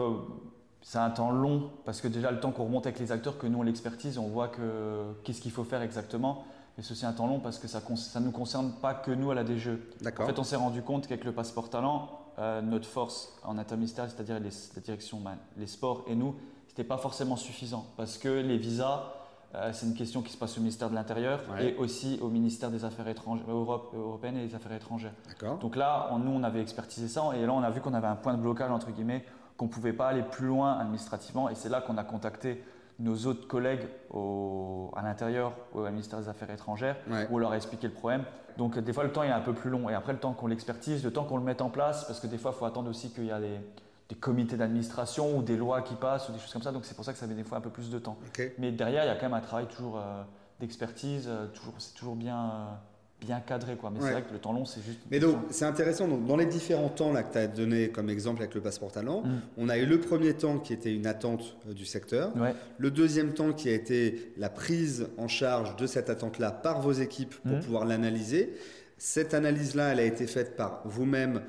c'est 0.81 0.97
un 0.97 1.09
temps 1.09 1.31
long, 1.31 1.71
parce 1.85 2.01
que 2.01 2.07
déjà, 2.07 2.31
le 2.31 2.39
temps 2.39 2.51
qu'on 2.51 2.65
remonte 2.65 2.85
avec 2.85 2.99
les 2.99 3.11
acteurs, 3.11 3.37
que 3.37 3.47
nous, 3.47 3.59
on 3.59 3.63
l'expertise, 3.63 4.17
on 4.17 4.27
voit 4.27 4.47
que 4.47 5.13
qu'est-ce 5.23 5.41
qu'il 5.41 5.51
faut 5.51 5.63
faire 5.63 5.81
exactement. 5.81 6.45
Et 6.79 6.81
ceci 6.81 7.05
un 7.05 7.11
temps 7.11 7.27
long 7.27 7.39
parce 7.39 7.59
que 7.59 7.67
ça 7.67 7.81
ne 7.81 8.25
nous 8.25 8.31
concerne 8.31 8.71
pas 8.71 8.93
que 8.93 9.11
nous 9.11 9.31
à 9.31 9.35
la 9.35 9.43
DGE. 9.43 9.71
En 10.17 10.25
fait, 10.25 10.39
on 10.39 10.45
s'est 10.45 10.55
rendu 10.55 10.81
compte 10.81 11.07
qu'avec 11.07 11.25
le 11.25 11.33
passeport 11.33 11.69
talent, 11.69 12.09
euh, 12.39 12.61
notre 12.61 12.87
force 12.87 13.37
en 13.43 13.57
interministériel, 13.57 14.09
c'est-à-dire 14.15 14.39
la 14.39 14.81
direction, 14.81 15.21
les 15.57 15.67
sports 15.67 16.05
et 16.07 16.15
nous, 16.15 16.35
n'était 16.69 16.85
pas 16.85 16.97
forcément 16.97 17.35
suffisant 17.35 17.85
parce 17.97 18.17
que 18.17 18.29
les 18.29 18.57
visas, 18.57 19.11
euh, 19.55 19.71
c'est 19.73 19.87
une 19.87 19.93
question 19.93 20.21
qui 20.21 20.31
se 20.31 20.37
passe 20.37 20.57
au 20.57 20.61
ministère 20.61 20.89
de 20.89 20.95
l'Intérieur 20.95 21.41
et 21.59 21.75
aussi 21.75 22.17
au 22.21 22.29
ministère 22.29 22.71
des 22.71 22.85
Affaires 22.85 23.09
étrangères, 23.09 23.49
Europe, 23.49 23.93
européennes 23.93 24.37
et 24.37 24.47
des 24.47 24.55
Affaires 24.55 24.71
étrangères. 24.71 25.13
Donc 25.59 25.75
là, 25.75 26.09
nous, 26.17 26.31
on 26.31 26.43
avait 26.43 26.61
expertisé 26.61 27.09
ça 27.09 27.31
et 27.35 27.45
là, 27.45 27.51
on 27.51 27.61
a 27.61 27.69
vu 27.71 27.81
qu'on 27.81 27.93
avait 27.93 28.07
un 28.07 28.15
point 28.15 28.33
de 28.33 28.41
blocage, 28.41 28.71
entre 28.71 28.91
guillemets, 28.91 29.25
qu'on 29.57 29.65
ne 29.65 29.69
pouvait 29.69 29.91
pas 29.91 30.07
aller 30.07 30.23
plus 30.23 30.47
loin 30.47 30.79
administrativement 30.79 31.49
et 31.49 31.55
c'est 31.55 31.67
là 31.67 31.81
qu'on 31.81 31.97
a 31.97 32.05
contacté 32.05 32.63
nos 32.99 33.25
autres 33.25 33.47
collègues 33.47 33.87
à 34.13 35.01
l'intérieur, 35.01 35.53
au 35.73 35.83
ministère 35.89 36.19
des 36.19 36.29
Affaires 36.29 36.51
étrangères, 36.51 36.97
où 37.29 37.35
on 37.35 37.37
leur 37.37 37.51
a 37.51 37.55
expliqué 37.55 37.87
le 37.87 37.93
problème. 37.93 38.23
Donc 38.57 38.77
des 38.77 38.91
fois 38.91 39.05
le 39.05 39.11
temps 39.11 39.23
est 39.23 39.31
un 39.31 39.39
peu 39.39 39.53
plus 39.53 39.69
long 39.69 39.89
et 39.89 39.93
après 39.93 40.11
le 40.11 40.19
temps 40.19 40.33
qu'on 40.33 40.47
l'expertise, 40.47 41.03
le 41.03 41.13
temps 41.13 41.23
qu'on 41.23 41.37
le 41.37 41.43
mette 41.43 41.61
en 41.61 41.69
place, 41.69 42.03
parce 42.05 42.19
que 42.19 42.27
des 42.27 42.37
fois 42.37 42.51
il 42.53 42.59
faut 42.59 42.65
attendre 42.65 42.89
aussi 42.89 43.09
qu'il 43.09 43.25
y 43.25 43.31
a 43.31 43.39
des, 43.39 44.15
comités 44.19 44.57
d'administration 44.57 45.37
ou 45.37 45.43
des 45.43 45.55
lois 45.55 45.81
qui 45.81 45.93
passent 45.95 46.27
ou 46.29 46.33
des 46.33 46.39
choses 46.39 46.51
comme 46.51 46.63
ça, 46.63 46.71
donc 46.71 46.83
c'est 46.83 46.95
pour 46.95 47.05
ça 47.05 47.13
que 47.13 47.19
ça 47.19 47.27
met 47.27 47.35
des 47.35 47.43
fois 47.43 47.59
un 47.59 47.61
peu 47.61 47.69
plus 47.69 47.89
de 47.89 47.99
temps. 47.99 48.17
Mais 48.57 48.71
derrière 48.71 49.05
il 49.05 49.07
y 49.07 49.11
a 49.11 49.15
quand 49.15 49.27
même 49.27 49.33
un 49.33 49.39
travail 49.39 49.67
toujours 49.67 49.97
euh, 49.97 50.23
d'expertise, 50.59 51.27
euh, 51.27 51.47
toujours, 51.47 51.73
c'est 51.77 51.93
toujours 51.93 52.15
bien... 52.15 52.79
Bien 53.21 53.41
cadré. 53.41 53.75
Quoi. 53.75 53.91
Mais 53.91 53.99
c'est 54.01 54.11
vrai 54.11 54.21
que 54.21 54.31
le 54.31 54.39
temps 54.39 54.53
long, 54.53 54.65
c'est 54.65 54.81
juste. 54.81 54.99
Mais 55.11 55.19
donc, 55.19 55.37
c'est 55.49 55.65
intéressant. 55.65 56.07
Donc, 56.07 56.25
dans 56.25 56.37
les 56.37 56.45
différents 56.45 56.89
temps 56.89 57.11
là, 57.11 57.23
que 57.23 57.33
tu 57.33 57.37
as 57.37 57.47
donné 57.47 57.89
comme 57.89 58.09
exemple 58.09 58.41
avec 58.41 58.55
le 58.55 58.61
passeport 58.61 58.91
talent, 58.91 59.23
mm. 59.23 59.41
on 59.57 59.69
a 59.69 59.77
eu 59.77 59.85
le 59.85 59.99
premier 59.99 60.33
temps 60.33 60.57
qui 60.57 60.73
était 60.73 60.93
une 60.93 61.05
attente 61.05 61.57
euh, 61.67 61.73
du 61.73 61.85
secteur. 61.85 62.31
Le 62.77 62.91
deuxième 62.91 63.33
temps 63.33 63.51
qui 63.51 63.69
a 63.69 63.73
été 63.73 64.33
la 64.37 64.49
prise 64.49 65.07
en 65.17 65.27
charge 65.27 65.75
de 65.75 65.85
cette 65.85 66.09
attente-là 66.09 66.51
par 66.51 66.81
vos 66.81 66.93
équipes 66.93 67.35
pour 67.35 67.57
mm. 67.57 67.61
pouvoir 67.61 67.85
l'analyser. 67.85 68.53
Cette 68.97 69.33
analyse-là, 69.33 69.93
elle 69.93 69.99
a 69.99 70.05
été 70.05 70.27
faite 70.27 70.55
par 70.55 70.81
vous-même 70.85 71.41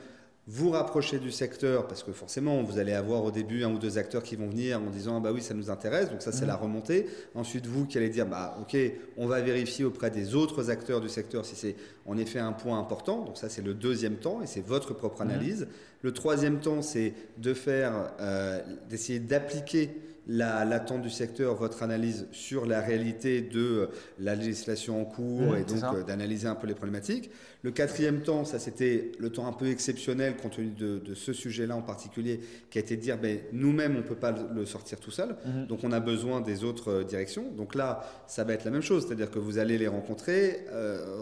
vous 0.53 0.71
rapprocher 0.71 1.21
du 1.21 1.31
secteur, 1.31 1.87
parce 1.87 2.03
que 2.03 2.11
forcément, 2.11 2.61
vous 2.65 2.81
allez 2.81 2.93
avoir 2.93 3.25
au 3.25 3.31
début 3.31 3.63
un 3.63 3.73
ou 3.73 3.79
deux 3.79 3.99
acteurs 3.99 4.25
qui 4.25 4.35
vont 4.35 4.49
venir 4.49 4.81
en 4.81 4.91
disant 4.91 5.19
ah 5.19 5.21
bah 5.21 5.31
oui, 5.33 5.43
ça 5.43 5.55
nous 5.55 5.71
intéresse, 5.71 6.11
donc 6.11 6.23
ça 6.23 6.33
c'est 6.33 6.45
mmh. 6.45 6.49
la 6.49 6.57
remontée. 6.57 7.07
Ensuite, 7.37 7.67
vous 7.67 7.87
qui 7.87 7.99
allez 7.99 8.09
dire 8.09 8.27
bah 8.27 8.59
ok, 8.61 8.77
on 9.17 9.29
va 9.29 9.41
vérifier 9.41 9.85
auprès 9.85 10.11
des 10.11 10.35
autres 10.35 10.69
acteurs 10.69 11.01
du 11.01 11.09
secteur 11.09 11.47
si 11.47 11.55
c'est 11.55 11.77
en 12.05 12.19
effet 12.19 12.41
un 12.41 12.51
point 12.51 12.81
important. 12.81 13.23
Donc 13.25 13.39
ça 13.39 13.49
c'est 13.49 13.63
le 13.63 13.75
deuxième 13.75 14.17
temps 14.17 14.43
et 14.43 14.49
c'est 14.49 14.67
votre 14.67 14.93
propre 14.93 15.21
mmh. 15.21 15.31
analyse. 15.31 15.69
Le 16.03 16.13
troisième 16.13 16.59
temps, 16.59 16.83
c'est 16.83 17.15
de 17.39 17.55
faire, 17.55 17.93
euh, 18.21 18.61
d'essayer 18.89 19.21
d'appliquer 19.21 19.91
l'attente 20.27 21.03
du 21.03 21.11
secteur, 21.11 21.55
votre 21.55 21.83
analyse 21.83 22.27
sur 22.31 22.67
la 22.67 22.81
réalité 22.81 23.41
de 23.41 23.61
euh, 23.61 23.87
la 24.19 24.35
législation 24.35 25.01
en 25.01 25.05
cours 25.05 25.53
mmh, 25.53 25.57
et 25.57 25.65
donc 25.65 25.83
euh, 25.95 26.03
d'analyser 26.03 26.47
un 26.47 26.55
peu 26.55 26.67
les 26.67 26.75
problématiques. 26.75 27.31
Le 27.63 27.71
quatrième 27.71 28.23
temps, 28.23 28.45
ça 28.45 28.59
c'était 28.59 29.13
le 29.19 29.31
temps 29.31 29.47
un 29.47 29.53
peu 29.53 29.67
exceptionnel 29.69 30.37
compte 30.37 30.57
tenu 30.57 30.71
de, 30.71 31.15
ce 31.15 31.33
sujet-là 31.33 31.77
en 31.77 31.83
particulier, 31.83 32.41
qui 32.71 32.79
a 32.79 32.81
été 32.81 32.97
de 32.97 33.03
dire 33.03 33.19
ben, 33.19 33.39
nous-mêmes 33.53 33.97
on 33.97 33.99
ne 33.99 34.03
peut 34.03 34.15
pas 34.15 34.33
le 34.33 34.65
sortir 34.65 34.99
tout 34.99 35.11
seul, 35.11 35.37
mmh. 35.45 35.67
donc 35.67 35.81
on 35.85 35.93
a 35.93 36.01
besoin 36.01 36.41
des 36.41 36.65
autres 36.65 36.91
euh, 36.91 37.05
directions. 37.05 37.51
Donc 37.57 37.75
là, 37.75 38.03
ça 38.27 38.45
va 38.45 38.55
être 38.55 38.65
la 38.65 38.71
même 38.71 38.83
chose, 38.83 39.07
c'est-à-dire 39.07 39.31
que 39.31 39.39
vous 39.39 39.59
allez 39.59 39.77
les 39.77 39.89
rencontrer, 39.89 40.65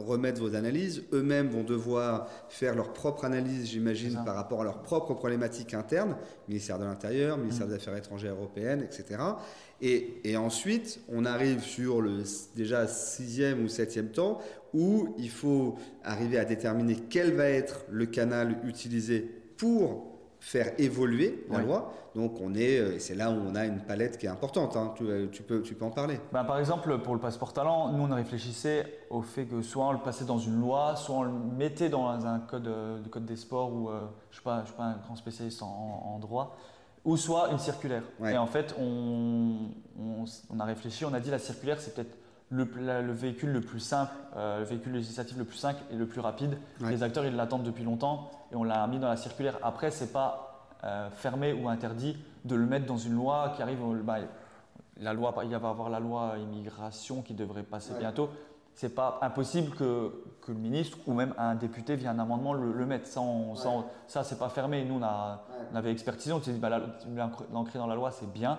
remettre 0.07 0.40
vos 0.40 0.55
analyses, 0.55 1.03
eux-mêmes 1.12 1.48
vont 1.48 1.64
devoir 1.64 2.29
faire 2.48 2.74
leur 2.74 2.92
propre 2.92 3.24
analyse, 3.24 3.68
j'imagine, 3.70 4.20
par 4.24 4.35
rapport 4.35 4.61
à 4.61 4.64
leurs 4.64 4.83
propres 4.83 5.14
problématiques 5.14 5.74
internes, 5.74 6.16
ministère 6.48 6.79
de 6.79 6.85
l'Intérieur, 6.85 7.38
ministère 7.38 7.66
mmh. 7.66 7.70
des 7.70 7.77
Affaires 7.77 7.96
étrangères 7.96 8.35
européennes, 8.35 8.83
etc. 8.83 9.18
Et, 9.81 10.37
ensuite, 10.37 11.01
on 11.09 11.25
arrive 11.25 11.62
sur 11.62 12.01
le 12.01 12.23
déjà 12.57 12.87
sixième 12.88 13.64
ou 13.64 13.69
septième 13.69 14.09
temps 14.09 14.38
où 14.75 15.14
il 15.19 15.31
faut 15.31 15.77
arriver 16.05 16.38
à 16.38 16.45
déterminer 16.45 16.97
quel 17.09 17.33
va 17.35 17.49
être 17.49 17.85
le 17.88 18.07
canal 18.07 18.59
utilisé 18.67 19.21
pour 19.57 20.07
faire 20.41 20.73
évoluer 20.79 21.45
la 21.51 21.61
loi. 21.61 21.93
Donc 22.14 22.41
on 22.41 22.55
est, 22.55 22.79
euh, 22.79 22.95
et 22.95 22.99
c'est 23.01 23.14
là 23.14 23.31
où 23.31 23.35
on 23.35 23.55
a 23.55 23.64
une 23.64 23.81
palette 23.81 24.19
qui 24.19 24.27
est 24.27 24.29
importante. 24.29 24.77
Hein. 24.77 24.95
Euh, 25.03 25.27
tu, 25.33 25.43
peux, 25.43 25.62
tu 25.62 25.75
peux 25.75 25.85
en 25.85 25.91
parler. 25.91 26.21
Ben, 26.33 26.45
par 26.45 26.59
exemple, 26.59 26.99
pour 26.99 27.14
le 27.14 27.21
passeport 27.21 27.53
talent, 27.53 27.93
nous 27.93 28.05
on 28.05 28.14
réfléchissait 28.14 28.87
au 29.11 29.23
fait 29.23 29.47
que 29.47 29.62
soit 29.62 29.87
on 29.87 29.93
le 29.93 29.99
passait 29.99 30.25
dans 30.25 30.38
une 30.38 30.61
loi, 30.61 30.97
soit 30.97 31.17
on 31.17 31.23
le 31.23 31.33
mettait 31.33 31.88
dans 31.88 32.09
un 32.09 32.38
code, 32.41 32.69
euh, 32.69 33.01
de 33.01 33.09
code 33.09 33.25
des 33.25 33.37
sports 33.37 33.73
ou 33.73 33.88
je 33.88 33.95
ne 33.95 34.64
suis, 34.64 34.75
pas 34.75 34.85
un 34.85 34.99
grand 34.99 35.17
spécialiste 35.17 35.62
en 35.62 36.19
droit 36.21 36.57
ou 37.09 37.16
soit 37.16 37.51
une 37.51 37.59
circulaire. 37.59 38.03
Et 38.23 38.37
en 38.37 38.47
fait, 38.47 38.75
on, 38.79 39.71
a 40.61 40.64
réfléchi, 40.64 41.07
on 41.07 41.14
a 41.14 41.21
dit 41.21 41.31
la 41.31 41.38
circulaire, 41.38 41.81
c'est 41.81 41.94
peut-être 41.94 42.14
le, 42.51 42.64
le, 43.01 43.12
véhicule 43.12 43.51
le 43.51 43.62
plus 43.62 43.81
simple, 43.81 44.12
euh, 44.37 44.59
le 44.59 44.66
véhicule 44.66 44.92
législatif 44.92 45.38
le 45.38 45.44
plus 45.44 45.57
simple 45.57 45.81
et 45.90 45.97
le 45.97 46.07
plus 46.07 46.21
rapide. 46.21 46.59
Les 46.83 47.03
acteurs, 47.03 47.25
ils 47.25 47.35
l'attendent 47.35 47.62
depuis 47.62 47.83
longtemps 47.83 48.31
et 48.53 48.57
on 48.57 48.62
l'a 48.62 48.87
mis 48.87 48.99
dans 48.99 49.09
la 49.09 49.16
circulaire. 49.16 49.59
Après, 49.62 49.90
c'est 49.90 50.12
pas 50.12 50.68
euh, 50.85 51.09
fermé 51.09 51.55
ou 51.55 51.71
interdit 51.71 52.18
de 52.44 52.55
le 52.55 52.66
mettre 52.66 52.85
dans 52.85 52.99
une 52.99 53.14
loi 53.14 53.55
qui 53.57 53.62
arrive. 53.62 53.79
Bah, 54.05 54.18
la 54.99 55.14
loi, 55.14 55.33
il 55.44 55.49
va 55.49 55.53
y 55.53 55.55
avoir 55.55 55.88
la 55.88 56.01
loi 56.01 56.35
immigration 56.37 57.23
qui 57.23 57.33
devrait 57.33 57.62
passer 57.62 57.94
bientôt. 57.99 58.29
C'est 58.75 58.94
pas 58.94 59.18
impossible 59.23 59.75
que, 59.75 60.12
que, 60.48 60.52
le 60.52 60.58
ministre 60.58 60.98
ou 61.06 61.12
même 61.12 61.34
un 61.38 61.54
député 61.54 61.96
via 61.96 62.11
un 62.11 62.18
amendement 62.18 62.54
le, 62.54 62.72
le 62.72 62.87
mette. 62.87 63.06
Sans, 63.06 63.54
sans, 63.54 63.87
ça, 64.06 64.24
c'est 64.24 64.38
pas 64.38 64.48
fermé. 64.48 64.84
Nous, 64.84 64.94
on, 64.94 65.02
a, 65.02 65.44
on 65.72 65.76
avait 65.76 65.92
expertisé, 65.92 66.32
on 66.32 66.40
s'est 66.40 66.52
dit, 66.52 66.58
bah, 66.58 66.80
l'ancrer 67.52 67.78
dans 67.78 67.87
la 67.87 67.94
loi, 67.94 68.11
c'est 68.11 68.30
bien. 68.32 68.58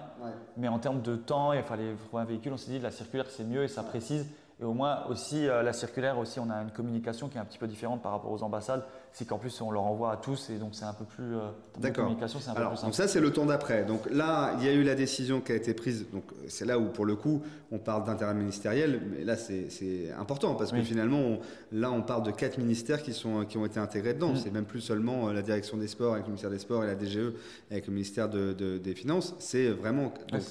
Mais 0.58 0.67
en 0.67 0.80
termes 0.80 1.02
de 1.02 1.15
temps, 1.15 1.54
il 1.54 1.63
fallait 1.63 1.95
trouver 2.08 2.23
un 2.23 2.25
véhicule. 2.25 2.54
On 2.54 2.58
s'est 2.58 2.71
dit, 2.71 2.80
la 2.80 2.91
circulaire, 2.91 3.25
c'est 3.30 3.43
mieux 3.43 3.63
et 3.63 3.67
ça 3.67 3.84
précise. 3.84 4.28
Et 4.62 4.65
au 4.65 4.74
moins 4.74 5.06
aussi, 5.08 5.48
euh, 5.48 5.63
la 5.63 5.72
circulaire 5.72 6.17
aussi, 6.17 6.38
on 6.38 6.50
a 6.50 6.62
une 6.62 6.72
communication 6.72 7.30
qui 7.30 7.38
est 7.38 7.39
un 7.39 7.45
petit 7.45 7.58
peu 7.58 7.67
différente 7.67 8.02
par 8.02 8.12
rapport 8.12 8.32
aux 8.32 8.43
ambassades. 8.43 8.84
C'est 9.13 9.26
qu'en 9.26 9.38
plus, 9.38 9.62
on 9.62 9.72
leur 9.72 9.84
envoie 9.84 10.12
à 10.12 10.17
tous 10.17 10.50
et 10.50 10.58
donc 10.58 10.72
c'est 10.76 10.84
un 10.84 10.93
peu 10.93 11.06
plus. 11.06 11.36
Euh, 11.36 11.50
D'accord. 11.78 12.10
Donc 12.10 12.93
ça, 12.93 13.08
c'est 13.08 13.22
le 13.22 13.32
temps 13.32 13.45
d'après. 13.45 13.86
Donc 13.86 14.02
là, 14.12 14.56
il 14.60 14.65
y 14.65 14.67
a 14.67 14.74
eu 14.74 14.84
la 14.84 14.95
décision 14.95 15.39
qui 15.39 15.54
a 15.54 15.56
été 15.56 15.74
prise. 15.74 16.08
Donc 16.12 16.26
c'est 16.50 16.65
là 16.65 16.78
où, 16.78 16.88
pour 16.88 17.06
le 17.06 17.15
coup, 17.15 17.41
on 17.72 17.80
parle 17.80 18.04
d'intérêt 18.04 18.34
ministériel. 18.34 19.02
Mais 19.10 19.24
là, 19.24 19.38
c'est 19.38 20.12
important 20.19 20.56
parce 20.56 20.74
que 20.74 20.82
finalement, 20.82 21.39
là, 21.72 21.89
on 21.89 22.02
parle 22.02 22.24
de 22.24 22.32
quatre 22.32 22.58
ministères 22.58 23.02
qui, 23.02 23.13
sont, 23.13 23.45
qui 23.45 23.58
ont 23.58 23.65
été 23.65 23.80
intégrés 23.80 24.13
dedans. 24.13 24.34
Mm. 24.34 24.38
C'est 24.38 24.52
même 24.52 24.65
plus 24.65 24.82
seulement 24.82 25.30
euh, 25.30 25.34
la 25.34 25.41
direction 25.41 25.78
des 25.78 25.88
sports 25.88 26.13
avec 26.13 26.26
le 26.26 26.32
ministère 26.32 26.50
des 26.50 26.60
Sports 26.60 26.84
et 26.84 26.88
la 26.88 26.95
DGE 26.95 27.34
avec 27.72 27.88
le 27.88 27.93
ministère 27.93 28.28
de, 28.28 28.78
des 28.78 28.93
Finances. 28.93 29.36
C'est 29.39 29.69
vraiment. 29.69 30.13
Donc 30.32 30.41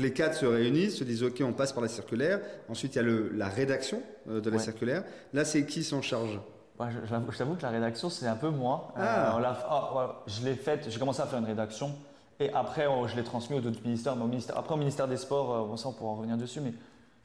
les 0.00 0.12
quatre 0.12 0.34
se 0.34 0.46
réunissent, 0.46 0.96
se 0.96 1.04
disent 1.04 1.22
OK, 1.22 1.40
on 1.44 1.52
passe 1.52 1.72
par 1.72 1.82
la 1.82 1.88
circulaire. 1.88 2.40
Ensuite, 2.68 2.94
il 2.94 2.96
y 2.96 2.98
a 2.98 3.04
le, 3.04 3.30
la 3.34 3.48
rédaction 3.48 4.02
euh, 4.28 4.40
de 4.40 4.50
la 4.50 4.58
circulaire. 4.58 5.04
Là, 5.32 5.44
c'est 5.44 5.64
qui 5.64 5.84
s'en 5.84 6.02
charge? 6.02 6.40
Bah, 6.76 6.88
je, 6.90 7.36
t'avoue 7.38 7.54
que 7.54 7.62
la 7.62 7.70
rédaction, 7.70 8.10
c'est 8.10 8.26
un 8.26 8.34
peu 8.34 8.50
moi. 8.50 8.92
Ah. 8.96 9.38
Euh, 9.38 9.42
ah, 9.44 10.22
je 10.26 10.44
l'ai 10.44 10.56
faite, 10.56 10.86
j'ai 10.88 10.98
commencé 10.98 11.22
à 11.22 11.26
faire 11.26 11.38
une 11.38 11.46
rédaction 11.46 11.92
et 12.40 12.52
après, 12.52 12.86
oh, 12.86 13.06
je 13.06 13.14
l'ai 13.14 13.22
transmis 13.22 13.56
aux 13.56 13.64
autres 13.64 13.80
ministères. 13.84 14.16
Mais 14.16 14.24
au 14.24 14.28
ministère, 14.28 14.58
après, 14.58 14.74
au 14.74 14.78
ministère 14.78 15.06
des 15.06 15.16
Sports, 15.16 15.54
euh, 15.54 15.88
on 15.88 15.92
pourra 15.92 16.10
en 16.10 16.16
revenir 16.16 16.36
dessus, 16.36 16.60
mais 16.60 16.74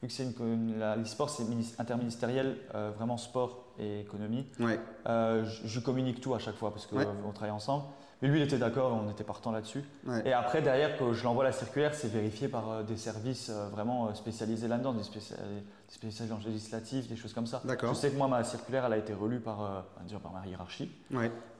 vu 0.03 0.07
que 0.07 0.13
c'est 0.13 0.25
l'e-sport, 0.25 1.29
c'est 1.31 1.43
interministériel, 1.79 2.57
vraiment 2.97 3.17
sport 3.17 3.65
et 3.79 4.01
économie. 4.01 4.45
Ouais. 4.59 4.79
je, 5.05 5.79
communique 5.79 6.21
tout 6.21 6.33
à 6.33 6.39
chaque 6.39 6.55
fois 6.55 6.71
parce 6.71 6.87
qu'on 6.87 7.31
travaille 7.33 7.51
ensemble. 7.51 7.83
Mais 8.21 8.27
lui, 8.27 8.39
il 8.39 8.43
était 8.43 8.57
d'accord, 8.57 9.01
on 9.03 9.09
était 9.09 9.23
partant 9.23 9.51
là-dessus. 9.51 9.83
Et 10.25 10.33
après, 10.33 10.61
derrière, 10.61 10.95
quand 10.97 11.11
je 11.13 11.23
l'envoie 11.23 11.43
la 11.43 11.51
circulaire, 11.51 11.95
c'est 11.95 12.11
vérifié 12.11 12.47
par 12.47 12.69
euh, 12.69 12.83
des 12.83 12.97
services 12.97 13.49
euh, 13.49 13.67
vraiment 13.69 14.07
euh, 14.07 14.13
spécialisés 14.13 14.67
là-dedans, 14.67 14.93
des, 14.93 15.03
spécialistes 15.03 16.45
législatifs, 16.45 17.07
des 17.07 17.15
choses 17.15 17.33
comme 17.33 17.47
ça. 17.47 17.61
Je 17.65 17.93
sais 17.95 18.11
que 18.11 18.17
moi, 18.17 18.27
ma 18.27 18.43
circulaire, 18.43 18.85
elle 18.85 18.93
a 18.93 18.97
été 18.97 19.13
relue 19.13 19.39
par, 19.39 19.85
par 20.21 20.31
ma 20.31 20.45
hiérarchie. 20.47 20.91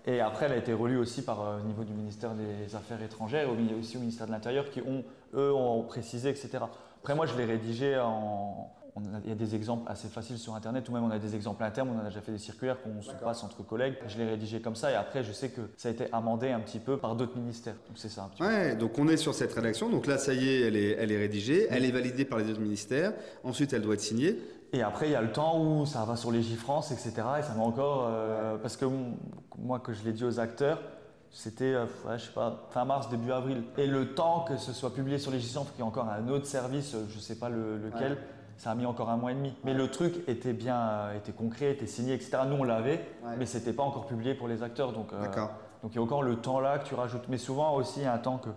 Et 0.06 0.20
après, 0.20 0.46
elle 0.46 0.54
a 0.54 0.58
été 0.58 0.74
relue 0.74 0.98
aussi 0.98 1.24
par 1.24 1.60
au 1.60 1.66
niveau 1.66 1.84
du 1.84 1.94
ministère 1.94 2.32
des 2.34 2.76
Affaires 2.76 3.02
étrangères 3.04 3.48
et 3.48 3.74
aussi 3.76 3.98
au 3.98 4.00
ministère 4.00 4.26
de 4.28 4.32
l'Intérieur 4.32 4.70
qui, 4.70 4.82
ont, 4.82 5.04
eux, 5.36 5.54
ont 5.54 5.84
précisé, 5.84 6.30
etc. 6.30 6.60
Après, 7.02 7.16
moi, 7.16 7.26
je 7.26 7.36
l'ai 7.36 7.46
rédigé 7.46 8.00
en, 8.00 8.72
il 9.24 9.30
y 9.30 9.32
a 9.32 9.36
des 9.36 9.56
exemples 9.56 9.90
assez 9.90 10.08
faciles 10.08 10.38
sur 10.38 10.54
Internet, 10.54 10.88
ou 10.90 10.92
même 10.92 11.04
on 11.04 11.12
a 11.12 11.20
des 11.20 11.36
exemples 11.36 11.64
internes, 11.64 11.90
on 11.96 12.00
a 12.00 12.04
déjà 12.04 12.22
fait 12.22 12.32
des 12.32 12.38
circulaires 12.38 12.78
qu'on 12.82 13.02
se 13.02 13.12
passe 13.12 13.44
entre 13.44 13.64
collègues. 13.64 13.96
Je 14.08 14.18
l'ai 14.18 14.30
rédigé 14.30 14.60
comme 14.60 14.76
ça, 14.76 14.92
et 14.92 14.96
après, 14.96 15.24
je 15.24 15.32
sais 15.32 15.50
que 15.50 15.62
ça 15.78 15.90
a 15.90 15.92
été 15.92 16.08
amendé 16.12 16.50
un 16.50 16.60
petit 16.60 16.80
peu 16.80 16.98
par 16.98 17.16
d'autres 17.16 17.38
ministères. 17.38 17.76
Donc 17.88 17.98
c'est 17.98 18.10
ça. 18.10 18.30
Un 18.40 18.46
ouais, 18.46 18.76
donc 18.76 18.98
on 19.00 19.08
est 19.08 19.18
sur 19.18 19.34
cette 19.34 19.54
rédaction. 19.54 19.90
Donc 19.90 20.08
là, 20.08 20.18
ça 20.18 20.34
y 20.34 20.50
est, 20.50 20.62
elle 20.62 20.76
est, 20.76 20.92
elle 21.00 21.12
est 21.12 21.18
rédigée, 21.18 21.68
elle 21.70 21.86
est 21.86 21.92
validée 21.92 22.26
par 22.26 22.40
les 22.40 22.50
autres 22.50 22.60
ministères. 22.60 23.14
Ensuite, 23.44 23.72
elle 23.74 23.82
doit 23.82 23.94
être 23.94 24.02
signée. 24.02 24.38
Et 24.74 24.82
après, 24.82 25.08
il 25.08 25.12
y 25.12 25.16
a 25.16 25.22
le 25.22 25.32
temps 25.32 25.62
où 25.62 25.86
ça 25.86 26.06
va 26.06 26.16
sur 26.16 26.32
les 26.32 26.42
J-France, 26.42 26.92
etc. 26.92 27.14
Et 27.40 27.44
ça 27.44 27.54
va 27.56 27.62
encore. 27.62 28.08
Euh, 28.10 28.58
parce 28.58 28.78
que 28.78 28.86
moi, 29.58 29.80
que 29.80 29.94
je 29.94 30.04
l'ai 30.04 30.14
dit 30.14 30.24
aux 30.24 30.40
acteurs, 30.40 30.82
c'était, 31.30 31.74
euh, 31.74 31.86
je 32.18 32.26
sais 32.26 32.32
pas, 32.32 32.68
fin 32.72 32.86
mars, 32.86 33.10
début 33.10 33.32
avril. 33.32 33.64
Et 33.78 33.88
le 33.88 34.14
temps 34.14 34.46
que 34.48 34.58
ce 34.58 34.74
soit 34.74 34.94
publié 34.94 35.18
sur 35.18 35.32
les 35.32 35.40
J-France, 35.40 35.68
qu'il 35.72 35.80
y 35.80 35.84
a 35.84 35.86
encore 35.86 36.10
un 36.10 36.28
autre 36.30 36.46
service, 36.46 36.96
je 37.10 37.20
sais 37.20 37.36
pas 37.36 37.50
lequel 37.50 38.18
ça 38.62 38.70
a 38.70 38.76
mis 38.76 38.86
encore 38.86 39.10
un 39.10 39.18
mois 39.18 39.32
et 39.32 39.34
demi. 39.34 39.56
Mais 39.64 39.74
le 39.74 39.90
truc 39.90 40.22
était 40.28 40.54
bien, 40.54 40.78
euh, 40.78 41.18
était 41.18 41.32
concret, 41.32 41.72
était 41.72 41.88
signé, 41.88 42.14
etc. 42.14 42.38
Nous, 42.48 42.58
on 42.58 42.64
l'avait, 42.64 43.04
mais 43.24 43.38
mais 43.38 43.46
c'était 43.48 43.74
pas 43.74 43.82
encore 43.82 44.06
publié 44.06 44.36
pour 44.36 44.48
les 44.48 44.62
acteurs. 44.62 44.94
Donc, 44.94 45.14
euh, 45.14 45.26
donc 45.82 45.92
il 45.92 45.96
y 45.96 45.98
a 45.98 46.02
encore 46.04 46.22
le 46.22 46.36
temps 46.36 46.60
là 46.60 46.78
que 46.78 46.88
tu 46.88 46.94
rajoutes. 46.94 47.24
Mais 47.28 47.40
souvent 47.40 47.76
aussi, 47.76 48.02
il 48.02 48.04
y 48.04 48.06
a 48.06 48.14
un 48.14 48.20
temps 48.20 48.38
que 48.38 48.50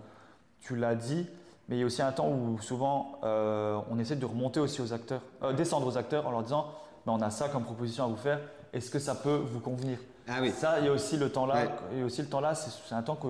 tu 0.59 0.75
l'as 0.75 0.93
dit, 0.93 1.25
mais 1.67 1.77
il 1.77 1.79
y 1.79 1.83
a 1.83 1.87
aussi 1.87 2.03
un 2.03 2.11
temps 2.11 2.29
où 2.29 2.59
souvent 2.61 3.19
euh, 3.23 3.81
on 3.89 3.97
essaie 3.97 4.15
de 4.15 4.25
remonter 4.27 4.59
aussi 4.59 4.79
aux 4.79 4.93
acteurs, 4.93 5.21
descendre 5.57 5.87
aux 5.87 5.97
acteurs 5.97 6.27
en 6.27 6.31
leur 6.31 6.43
disant 6.43 6.67
ben, 7.07 7.13
on 7.13 7.21
a 7.23 7.31
ça 7.31 7.49
comme 7.49 7.63
proposition 7.63 8.03
à 8.03 8.07
vous 8.07 8.15
faire, 8.15 8.41
est-ce 8.73 8.91
que 8.91 8.99
ça 8.99 9.15
peut 9.15 9.37
vous 9.37 9.59
convenir? 9.59 9.97
Ah 10.27 10.37
oui. 10.39 10.51
Ça, 10.51 10.77
il 10.81 10.85
y 10.85 10.87
a 10.87 10.91
aussi 10.91 11.17
le 11.17 11.31
temps 11.31 11.47
là, 11.47 11.63
et 11.97 12.03
aussi 12.03 12.21
le 12.21 12.27
temps 12.27 12.41
là, 12.41 12.53
c'est 12.53 12.93
un 12.93 13.01
temps 13.01 13.15
que 13.15 13.27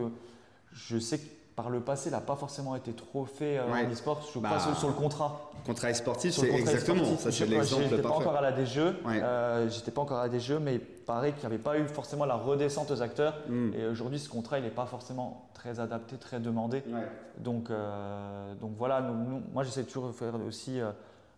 je 0.73 0.99
sais 0.99 1.19
que 1.19 1.34
par 1.55 1.69
le 1.69 1.79
passé, 1.79 2.11
n'a 2.11 2.19
pas 2.19 2.35
forcément 2.35 2.75
été 2.75 2.91
trop 2.91 3.25
fait 3.25 3.57
euh, 3.57 3.71
en 3.71 3.89
e-sport, 3.89 4.21
je 4.33 4.39
bah, 4.39 4.57
sur, 4.77 4.87
le 4.87 4.93
contrat. 4.93 5.51
Contrat 5.65 5.93
sportif, 5.93 6.33
c'est 6.33 6.49
exactement 6.51 7.05
ça, 7.17 7.31
c'est 7.31 7.45
l'exemple 7.45 7.83
parfait. 7.83 8.01
pas 8.01 8.09
encore 8.09 8.35
à 8.35 8.41
la 8.41 8.51
des 8.51 8.65
jeux, 8.65 8.97
euh, 9.07 9.69
j'étais 9.69 9.91
pas 9.91 10.01
encore 10.01 10.17
à 10.17 10.23
la 10.23 10.29
des 10.29 10.41
jeux, 10.41 10.59
mais 10.59 10.79
pareil 10.79 11.31
qu'il 11.31 11.41
n'y 11.41 11.55
avait 11.55 11.63
pas 11.63 11.77
eu 11.79 11.87
forcément 11.87 12.25
la 12.25 12.35
redescente 12.35 12.91
aux 12.91 13.01
acteurs. 13.01 13.35
Hmm. 13.47 13.71
Et 13.73 13.87
aujourd'hui, 13.87 14.19
ce 14.19 14.27
contrat, 14.27 14.59
il 14.59 14.65
n'est 14.65 14.69
pas 14.69 14.85
forcément 14.85 15.49
très 15.53 15.79
adapté, 15.79 16.17
très 16.17 16.41
demandé. 16.41 16.83
Donc, 17.37 17.69
euh, 17.69 18.53
donc 18.55 18.71
voilà, 18.77 19.01
moi 19.53 19.63
j'essaie 19.63 19.83
toujours 19.83 20.07
de 20.07 20.13
faire 20.13 20.33
aussi 20.45 20.79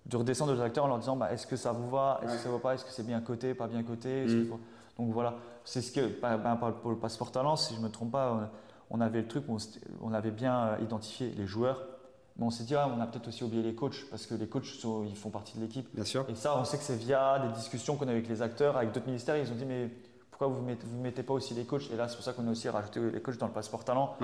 de 0.07 0.17
redescendre 0.17 0.57
aux 0.57 0.61
acteurs 0.61 0.85
en 0.85 0.87
leur 0.87 0.99
disant 0.99 1.15
bah, 1.15 1.31
est-ce 1.31 1.45
que 1.45 1.57
ça 1.57 1.73
vous 1.73 1.89
va, 1.91 2.21
est-ce 2.23 2.33
que 2.33 2.39
ça 2.39 2.49
ne 2.49 2.53
va 2.53 2.59
pas, 2.59 2.73
est-ce 2.73 2.85
que 2.85 2.91
c'est 2.91 3.05
bien 3.05 3.21
coté, 3.21 3.53
pas 3.53 3.67
bien 3.67 3.83
coté? 3.83 4.25
Hmm. 4.25 4.49
Donc 4.97 5.11
voilà, 5.11 5.35
c'est 5.63 5.83
ce 5.83 5.91
que, 5.91 6.07
pour 6.81 6.89
le 6.89 6.97
passeport 6.97 7.31
talent, 7.31 7.55
si 7.55 7.75
je 7.75 7.79
ne 7.79 7.85
me 7.85 7.91
trompe 7.91 8.13
pas, 8.13 8.49
on 8.89 9.01
avait 9.01 9.21
le 9.21 9.27
truc, 9.27 9.43
on, 10.01 10.13
avait 10.13 10.31
bien 10.31 10.59
euh, 10.59 10.77
identifié 10.81 11.29
les 11.37 11.45
joueurs, 11.45 11.83
mais 12.37 12.45
on 12.45 12.49
s'est 12.49 12.63
dit, 12.63 12.75
ah, 12.75 12.89
on 12.95 13.01
a 13.01 13.07
peut-être 13.07 13.27
aussi 13.27 13.43
oublié 13.43 13.63
les 13.63 13.75
coachs, 13.75 14.05
parce 14.09 14.25
que 14.25 14.35
les 14.35 14.47
coachs, 14.47 14.65
ils 15.07 15.15
font 15.15 15.29
partie 15.29 15.57
de 15.57 15.63
l'équipe. 15.63 15.87
Bien 15.93 16.03
sûr. 16.03 16.25
Et 16.29 16.35
ça, 16.35 16.57
on 16.57 16.63
sait 16.63 16.77
que 16.77 16.83
c'est 16.83 16.95
via 16.95 17.39
des 17.39 17.53
discussions 17.53 17.95
qu'on 17.95 18.07
a 18.07 18.11
avec 18.11 18.27
les 18.27 18.41
acteurs, 18.41 18.77
avec 18.77 18.91
d'autres 18.91 19.07
ministères, 19.07 19.37
ils 19.37 19.51
ont 19.51 19.55
dit, 19.55 19.65
mais 19.65 19.89
pourquoi 20.29 20.47
vous 20.47 20.61
ne 20.61 20.67
mettez, 20.67 20.85
vous 20.85 21.01
mettez 21.01 21.23
pas 21.23 21.33
aussi 21.33 21.53
les 21.53 21.65
coachs? 21.65 21.89
Et 21.91 21.95
là, 21.95 22.07
c'est 22.07 22.15
pour 22.15 22.23
ça 22.23 22.33
qu'on 22.33 22.47
a 22.47 22.51
aussi 22.51 22.69
rajouté 22.69 22.99
les 22.99 23.21
coachs 23.21 23.37
dans 23.37 23.47
le 23.47 23.53
passeport 23.53 23.83
talent, 23.83 24.15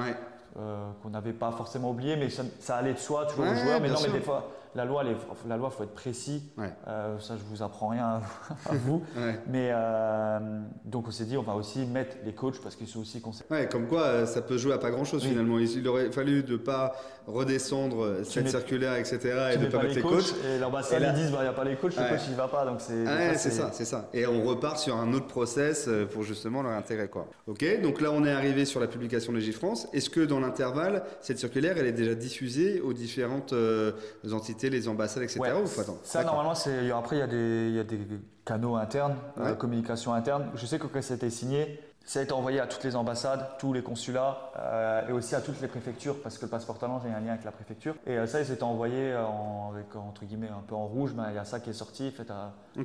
euh, 0.58 0.92
qu'on 1.02 1.10
n'avait 1.10 1.34
pas 1.34 1.52
forcément 1.52 1.90
oublié, 1.90 2.16
mais 2.16 2.30
ça, 2.30 2.78
allait 2.78 2.94
de 2.94 3.00
soi, 3.00 3.26
toujours 3.26 3.46
aux 3.46 3.56
joueurs. 3.56 3.82
Mais 3.82 3.90
non, 3.90 4.00
mais 4.04 4.12
des 4.12 4.22
fois, 4.22 4.48
la 4.76 4.86
loi, 4.86 5.04
il 5.06 5.50
la 5.50 5.58
loi, 5.58 5.70
faut 5.70 5.84
être 5.84 5.94
précis. 5.94 6.44
Euh, 6.88 7.20
ça, 7.20 7.36
je 7.38 7.44
vous 7.44 7.62
apprends 7.62 7.90
rien 7.90 8.22
à, 8.66 8.74
vous. 8.74 9.04
Mais 9.48 9.70
euh, 9.72 10.40
donc, 10.86 11.08
on 11.08 11.12
s'est 11.12 11.26
dit, 11.26 11.38
on 11.38 11.44
va 11.44 11.54
aussi 11.54 11.86
mettre 11.86 12.18
les 12.26 12.34
coachs 12.34 12.60
parce 12.62 12.76
qu'ils 12.76 12.88
sont 12.88 13.02
aussi 13.02 13.22
conseillés. 13.22 13.46
Ouais, 13.52 13.68
comme 13.70 13.88
quoi, 13.88 14.02
euh, 14.02 14.26
ça 14.26 14.42
peut 14.42 14.58
jouer 14.58 14.74
à 14.74 14.78
pas 14.78 14.92
grand 14.92 15.04
chose 15.04 15.24
finalement. 15.24 15.60
Il 15.60 15.88
aurait 15.88 16.12
fallu 16.12 16.44
de 16.44 16.58
pas 16.58 16.96
redescendre 17.28 18.24
cette 18.26 18.50
circulaire, 18.50 18.96
etc. 18.96 19.20
et 19.54 19.58
de 19.58 19.68
pas, 19.68 19.78
pas 19.78 19.84
mettre 19.84 19.96
les 19.96 20.02
coachs. 20.02 20.34
Et 20.46 20.60
l'ambassade, 20.60 21.04
ils 21.08 21.22
disent, 21.22 21.32
bah, 21.32 21.40
il 21.42 21.44
n'y 21.44 21.50
a 21.50 21.54
pas 21.54 21.64
les 21.64 21.76
coachs, 21.76 21.96
le 21.96 22.10
coach, 22.10 22.28
il 22.28 22.36
va 22.36 22.48
pas. 22.48 22.66
Donc, 22.66 22.82
c'est 22.82 23.06
c'est 23.36 23.52
ça, 23.52 23.70
c'est 23.72 23.86
ça. 23.86 24.10
Et 24.14 24.26
on 24.26 24.44
repart 24.44 24.78
sur 24.78 24.96
un 24.98 25.14
autre 25.14 25.28
process 25.28 25.90
pour 26.12 26.24
justement 26.24 26.64
leur 26.64 26.74
intérêt, 26.74 27.08
quoi. 27.08 27.28
Ok, 27.48 27.66
donc 27.82 28.02
là, 28.02 28.12
on 28.12 28.26
est 28.26 28.32
arrivé 28.32 28.66
sur 28.66 28.80
la 28.80 28.88
publication 28.88 29.34
de 29.34 29.40
J-France. 29.40 29.88
Est-ce 29.94 30.10
que 30.10 30.22
dans 30.22 30.40
l'intervalle, 30.40 31.04
cette 31.22 31.38
circulaire, 31.38 31.78
elle 31.78 31.88
est 31.88 31.92
déjà 31.92 32.16
diffusée 32.16 32.82
aux 32.82 32.94
différentes 32.94 33.54
entités? 34.32 34.63
Les 34.70 34.88
ambassades, 34.88 35.24
etc. 35.24 35.40
ou 35.64 35.68
Ça, 36.04 36.24
normalement, 36.24 36.56
c'est, 36.56 36.92
après, 36.92 37.18
il 37.18 37.20
y, 37.20 37.24
a 37.24 37.28
des, 37.28 37.68
il 37.70 37.76
y 37.76 37.80
a 37.80 37.84
des 37.84 38.00
canaux 38.46 38.76
internes, 38.76 39.16
euh, 39.40 39.56
communication 39.56 40.14
interne. 40.14 40.50
Je 40.56 40.66
sais 40.66 40.80
que 40.80 40.88
quand 40.88 41.02
ça 41.02 41.14
a 41.14 41.18
été 41.18 41.30
signé, 41.30 41.80
ça 42.06 42.20
a 42.20 42.24
été 42.24 42.34
envoyé 42.34 42.60
à 42.60 42.68
toutes 42.68 42.84
les 42.84 42.98
ambassades, 42.98 43.48
tous 43.60 43.72
les 43.72 43.82
consulats 43.82 44.52
euh, 44.60 45.08
et 45.08 45.14
aussi 45.14 45.36
à 45.36 45.42
toutes 45.42 45.62
les 45.62 45.70
préfectures 45.70 46.22
parce 46.22 46.38
que 46.38 46.46
le 46.46 46.52
passeport 46.52 46.78
talent 46.78 47.00
j'ai 47.02 47.10
un 47.10 47.22
lien 47.22 47.32
avec 47.32 47.46
la 47.46 47.52
préfecture. 47.52 47.96
Et 48.06 48.18
euh, 48.18 48.28
ça, 48.28 48.42
ils 48.42 48.52
étaient 48.52 48.64
envoyés 48.64 49.16
en, 49.16 49.72
avec 49.74 49.96
entre 49.96 50.26
guillemets 50.26 50.50
un 50.50 50.62
peu 50.68 50.76
en 50.76 50.86
rouge. 50.86 51.14
Ben, 51.14 51.28
il 51.30 51.36
y 51.36 51.40
a 51.40 51.46
ça 51.46 51.62
qui 51.62 51.70
est 51.70 51.74
sorti. 51.74 52.12
Faites 52.12 52.32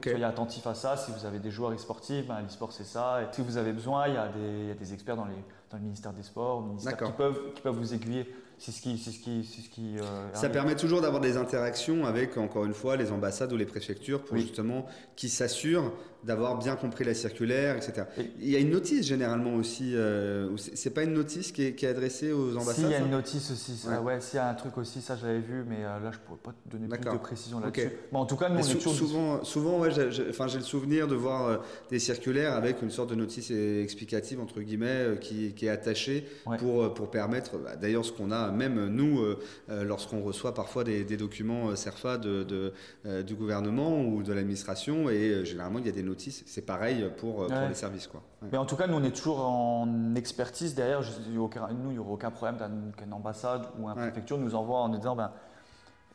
Soyez 0.02 0.24
attentif 0.24 0.66
à 0.68 0.74
ça. 0.74 0.96
Si 0.96 1.10
vous 1.10 1.26
avez 1.26 1.40
des 1.40 1.50
joueurs 1.50 1.72
e-sportifs, 1.72 2.28
ben, 2.28 2.40
l'e-sport 2.42 2.72
c'est 2.72 2.84
ça. 2.84 3.22
Et 3.22 3.34
si 3.34 3.42
vous 3.42 3.56
avez 3.56 3.72
besoin, 3.72 4.06
il 4.06 4.14
y 4.14 4.18
a 4.18 4.28
des, 4.28 4.38
il 4.38 4.68
y 4.68 4.70
a 4.70 4.74
des 4.74 4.92
experts 4.92 5.16
dans, 5.16 5.24
les, 5.24 5.42
dans 5.70 5.78
le 5.78 5.82
ministère 5.82 6.12
des 6.12 6.22
Sports, 6.22 6.62
ministère 6.62 6.96
qui 6.96 7.12
peuvent, 7.12 7.52
qui 7.54 7.62
peuvent 7.62 7.74
vous 7.74 7.94
aiguiller 7.94 8.32
c'est 8.58 8.72
ce 8.72 8.82
qui, 8.82 8.98
c'est 8.98 9.10
ce 9.12 9.20
qui, 9.20 9.44
c'est 9.44 9.62
ce 9.62 9.68
qui. 9.68 9.98
Euh, 9.98 10.34
ça 10.34 10.48
permet 10.48 10.74
toujours 10.74 11.00
d'avoir 11.00 11.20
des 11.20 11.36
interactions 11.36 12.04
avec, 12.04 12.36
encore 12.36 12.64
une 12.64 12.74
fois, 12.74 12.96
les 12.96 13.12
ambassades 13.12 13.52
ou 13.52 13.56
les 13.56 13.66
préfectures 13.66 14.22
pour 14.24 14.36
justement 14.36 14.86
qui 15.16 15.28
s'assurent 15.28 15.92
d'avoir 16.24 16.58
bien 16.58 16.76
compris 16.76 17.04
la 17.04 17.14
circulaire, 17.14 17.76
etc. 17.76 18.04
il 18.40 18.48
y 18.48 18.56
a 18.56 18.58
une 18.58 18.70
notice 18.70 19.06
généralement 19.06 19.54
aussi. 19.54 19.94
Euh, 19.94 20.50
c'est 20.56 20.90
pas 20.90 21.04
une 21.04 21.14
notice 21.14 21.52
qui 21.52 21.64
est, 21.64 21.74
qui 21.74 21.86
est 21.86 21.88
adressée 21.88 22.32
aux 22.32 22.56
ambassades. 22.56 22.74
Si, 22.74 22.82
il 22.82 22.90
y 22.90 22.94
a 22.94 22.98
une 22.98 23.10
notice 23.10 23.50
aussi. 23.50 23.76
Ça, 23.76 24.02
ouais, 24.02 24.20
s'il 24.20 24.36
y 24.36 24.40
a 24.40 24.48
un 24.48 24.54
truc 24.54 24.76
aussi, 24.78 25.00
ça 25.00 25.16
j'avais 25.16 25.38
vu, 25.38 25.64
mais 25.68 25.84
euh, 25.84 26.00
là 26.00 26.10
je 26.12 26.18
pourrais 26.18 26.38
pas 26.38 26.52
te 26.52 26.76
donner 26.76 26.88
plus 26.88 27.00
de 27.00 27.18
précision 27.18 27.60
là-dessus. 27.60 27.90
en 28.12 28.26
tout 28.26 28.36
cas, 28.36 28.48
nous 28.48 28.58
on 28.58 28.62
est 28.62 28.72
toujours 28.72 28.94
souvent, 28.94 29.44
souvent, 29.44 29.78
ouais, 29.78 29.90
j'ai, 29.90 30.28
enfin 30.28 30.48
j'ai 30.48 30.58
le 30.58 30.64
souvenir 30.64 31.06
de 31.06 31.14
voir 31.14 31.46
euh, 31.46 31.56
des 31.90 31.98
circulaires 31.98 32.54
avec 32.54 32.82
une 32.82 32.90
sorte 32.90 33.10
de 33.10 33.14
notice 33.14 33.50
explicative 33.50 34.40
entre 34.40 34.60
guillemets 34.60 34.86
euh, 34.88 35.16
qui, 35.16 35.52
qui, 35.54 35.66
est 35.66 35.70
attachée 35.70 36.26
pour 36.58 36.92
pour 36.94 37.10
permettre. 37.10 37.58
Bah, 37.58 37.76
d'ailleurs, 37.76 38.04
ce 38.04 38.12
qu'on 38.12 38.32
a 38.32 38.50
même 38.50 38.88
nous 38.88 39.24
lorsqu'on 39.68 40.20
reçoit 40.20 40.54
parfois 40.54 40.84
des, 40.84 41.04
des 41.04 41.16
documents 41.16 41.74
Cerfa 41.76 42.18
de, 42.18 42.42
de 42.42 43.22
du 43.22 43.34
gouvernement 43.34 44.02
ou 44.02 44.22
de 44.22 44.32
l'administration, 44.32 45.10
et 45.10 45.44
généralement 45.44 45.78
il 45.78 45.86
y 45.86 45.88
a 45.88 45.92
des 45.92 46.02
c'est 46.18 46.62
pareil 46.62 47.10
pour, 47.18 47.42
euh, 47.42 47.48
pour 47.48 47.68
les 47.68 47.74
services. 47.74 48.06
Quoi. 48.06 48.22
Mais 48.50 48.58
en 48.58 48.66
tout 48.66 48.76
cas, 48.76 48.86
nous, 48.86 48.96
on 48.96 49.02
est 49.02 49.14
toujours 49.14 49.40
en 49.40 50.14
expertise 50.14 50.74
derrière. 50.74 51.00
nous, 51.00 51.90
il 51.90 51.92
n'y 51.92 51.98
aura 51.98 52.10
aucun 52.10 52.30
problème 52.30 52.92
qu'une 52.96 53.12
ambassade 53.12 53.66
ou 53.78 53.88
une 53.88 53.94
préfecture 53.94 54.38
nous 54.38 54.54
envoie 54.54 54.78
en 54.78 54.88
disant 54.88 55.16
ben, 55.16 55.30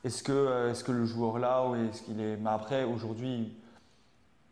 est-ce 0.04 0.24
que, 0.24 0.70
est-ce 0.70 0.84
que 0.84 0.92
le 0.92 1.06
joueur 1.06 1.40
là, 1.40 1.68
ou 1.68 1.76
est-ce 1.76 2.02
qu'il 2.02 2.20
est. 2.20 2.38
Mais 2.38 2.50
après, 2.50 2.84
aujourd'hui, 2.84 3.56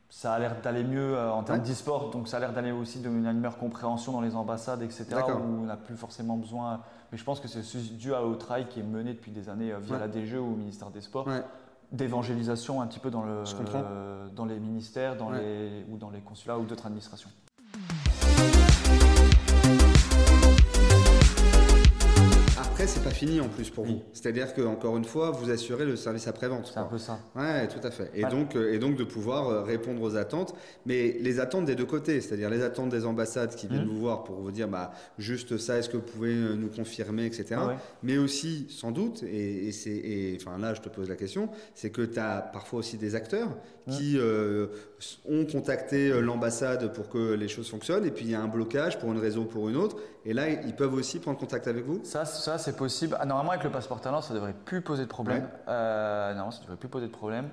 ça 0.09 0.33
a 0.33 0.39
l'air 0.39 0.61
d'aller 0.61 0.83
mieux 0.83 1.17
en 1.17 1.43
termes 1.43 1.61
d'e-sport, 1.61 2.09
donc 2.09 2.27
ça 2.27 2.37
a 2.37 2.39
l'air 2.41 2.53
d'aller 2.53 2.71
aussi 2.71 2.99
d'une 2.99 3.21
meilleure 3.21 3.57
compréhension 3.57 4.11
dans 4.11 4.21
les 4.21 4.35
ambassades, 4.35 4.81
etc., 4.81 5.05
où 5.27 5.61
on 5.61 5.65
n'a 5.65 5.77
plus 5.77 5.95
forcément 5.95 6.35
besoin. 6.35 6.81
Mais 7.11 7.17
je 7.17 7.23
pense 7.23 7.39
que 7.39 7.47
c'est 7.47 7.97
dû 7.97 8.13
au 8.13 8.35
travail 8.35 8.67
qui 8.67 8.81
est 8.81 8.83
mené 8.83 9.13
depuis 9.13 9.31
des 9.31 9.49
années 9.49 9.73
via 9.79 9.99
la 9.99 10.07
DG 10.07 10.37
ou 10.37 10.53
au 10.53 10.55
ministère 10.55 10.89
des 10.89 11.01
Sports 11.01 11.27
d'évangélisation 11.91 12.81
un 12.81 12.87
petit 12.87 12.99
peu 12.99 13.09
dans, 13.09 13.23
le, 13.23 13.43
dans 14.35 14.45
les 14.45 14.59
ministères 14.59 15.17
dans 15.17 15.29
les, 15.29 15.83
ou 15.89 15.97
dans 15.97 16.09
les 16.09 16.21
consulats 16.21 16.57
ou 16.57 16.65
d'autres 16.65 16.85
administrations. 16.85 17.29
C'est 22.87 23.03
pas 23.03 23.11
fini 23.11 23.39
en 23.39 23.47
plus 23.47 23.69
pour 23.69 23.85
vous. 23.85 24.01
C'est-à-dire 24.11 24.53
que 24.53 24.61
encore 24.61 24.97
une 24.97 25.05
fois, 25.05 25.31
vous 25.31 25.51
assurez 25.51 25.85
le 25.85 25.95
service 25.95 26.27
après-vente. 26.27 26.71
C'est 26.73 26.79
un 26.79 26.85
peu 26.85 26.97
ça. 26.97 27.19
Ouais, 27.35 27.67
tout 27.67 27.85
à 27.85 27.91
fait. 27.91 28.09
Et, 28.15 28.23
donc, 28.23 28.55
euh, 28.55 28.73
et 28.73 28.79
donc 28.79 28.95
de 28.95 29.03
pouvoir 29.03 29.49
euh, 29.49 29.61
répondre 29.61 30.01
aux 30.01 30.15
attentes, 30.15 30.55
mais 30.85 31.17
les 31.19 31.39
attentes 31.39 31.65
des 31.65 31.75
deux 31.75 31.85
côtés, 31.85 32.21
c'est-à-dire 32.21 32.49
les 32.49 32.63
attentes 32.63 32.89
des 32.89 33.05
ambassades 33.05 33.55
qui 33.55 33.67
viennent 33.67 33.85
mmh. 33.85 33.89
vous 33.89 33.99
voir 33.99 34.23
pour 34.23 34.37
vous 34.37 34.51
dire 34.51 34.67
bah, 34.67 34.91
juste 35.19 35.57
ça, 35.57 35.77
est-ce 35.77 35.89
que 35.89 35.97
vous 35.97 36.03
pouvez 36.03 36.33
euh, 36.33 36.55
nous 36.55 36.69
confirmer, 36.69 37.25
etc. 37.25 37.59
Mais 38.01 38.17
aussi, 38.17 38.67
sans 38.69 38.91
doute, 38.91 39.23
et, 39.23 39.71
c'est, 39.71 40.37
enfin 40.41 40.57
là, 40.57 40.73
je 40.73 40.81
te 40.81 40.89
pose 40.89 41.07
la 41.07 41.15
question, 41.15 41.49
c'est 41.75 41.91
que 41.91 42.01
tu 42.01 42.19
as 42.19 42.41
parfois 42.41 42.79
aussi 42.79 42.97
des 42.97 43.13
acteurs 43.15 43.49
qui 43.89 44.17
ont 45.29 45.45
contacté 45.45 46.21
l'ambassade 46.21 46.93
pour 46.93 47.09
que 47.09 47.33
les 47.33 47.47
choses 47.47 47.69
fonctionnent, 47.69 48.05
et 48.05 48.11
puis 48.11 48.25
il 48.25 48.31
y 48.31 48.35
a 48.35 48.41
un 48.41 48.47
blocage 48.47 48.99
pour 48.99 49.11
une 49.11 49.19
raison 49.19 49.41
ou 49.41 49.45
pour 49.45 49.69
une 49.69 49.75
autre, 49.75 49.97
et 50.25 50.33
là, 50.33 50.49
ils 50.49 50.75
peuvent 50.75 50.93
aussi 50.93 51.19
prendre 51.19 51.39
contact 51.39 51.67
avec 51.67 51.85
vous? 51.85 52.01
Ça, 52.03 52.25
ça 52.25 52.57
c'est 52.57 52.77
possible. 52.77 53.17
Ah, 53.19 53.25
normalement, 53.25 53.51
avec 53.51 53.63
le 53.63 53.71
passeport 53.71 54.01
talent, 54.01 54.21
ça 54.21 54.33
devrait 54.33 54.53
plus 54.53 54.81
poser 54.81 55.03
de 55.03 55.09
problème. 55.09 55.49
Euh, 55.67 56.33
non, 56.35 56.51
ça 56.51 56.61
devrait 56.61 56.77
plus 56.77 56.89
poser 56.89 57.07
de 57.07 57.11
problème. 57.11 57.49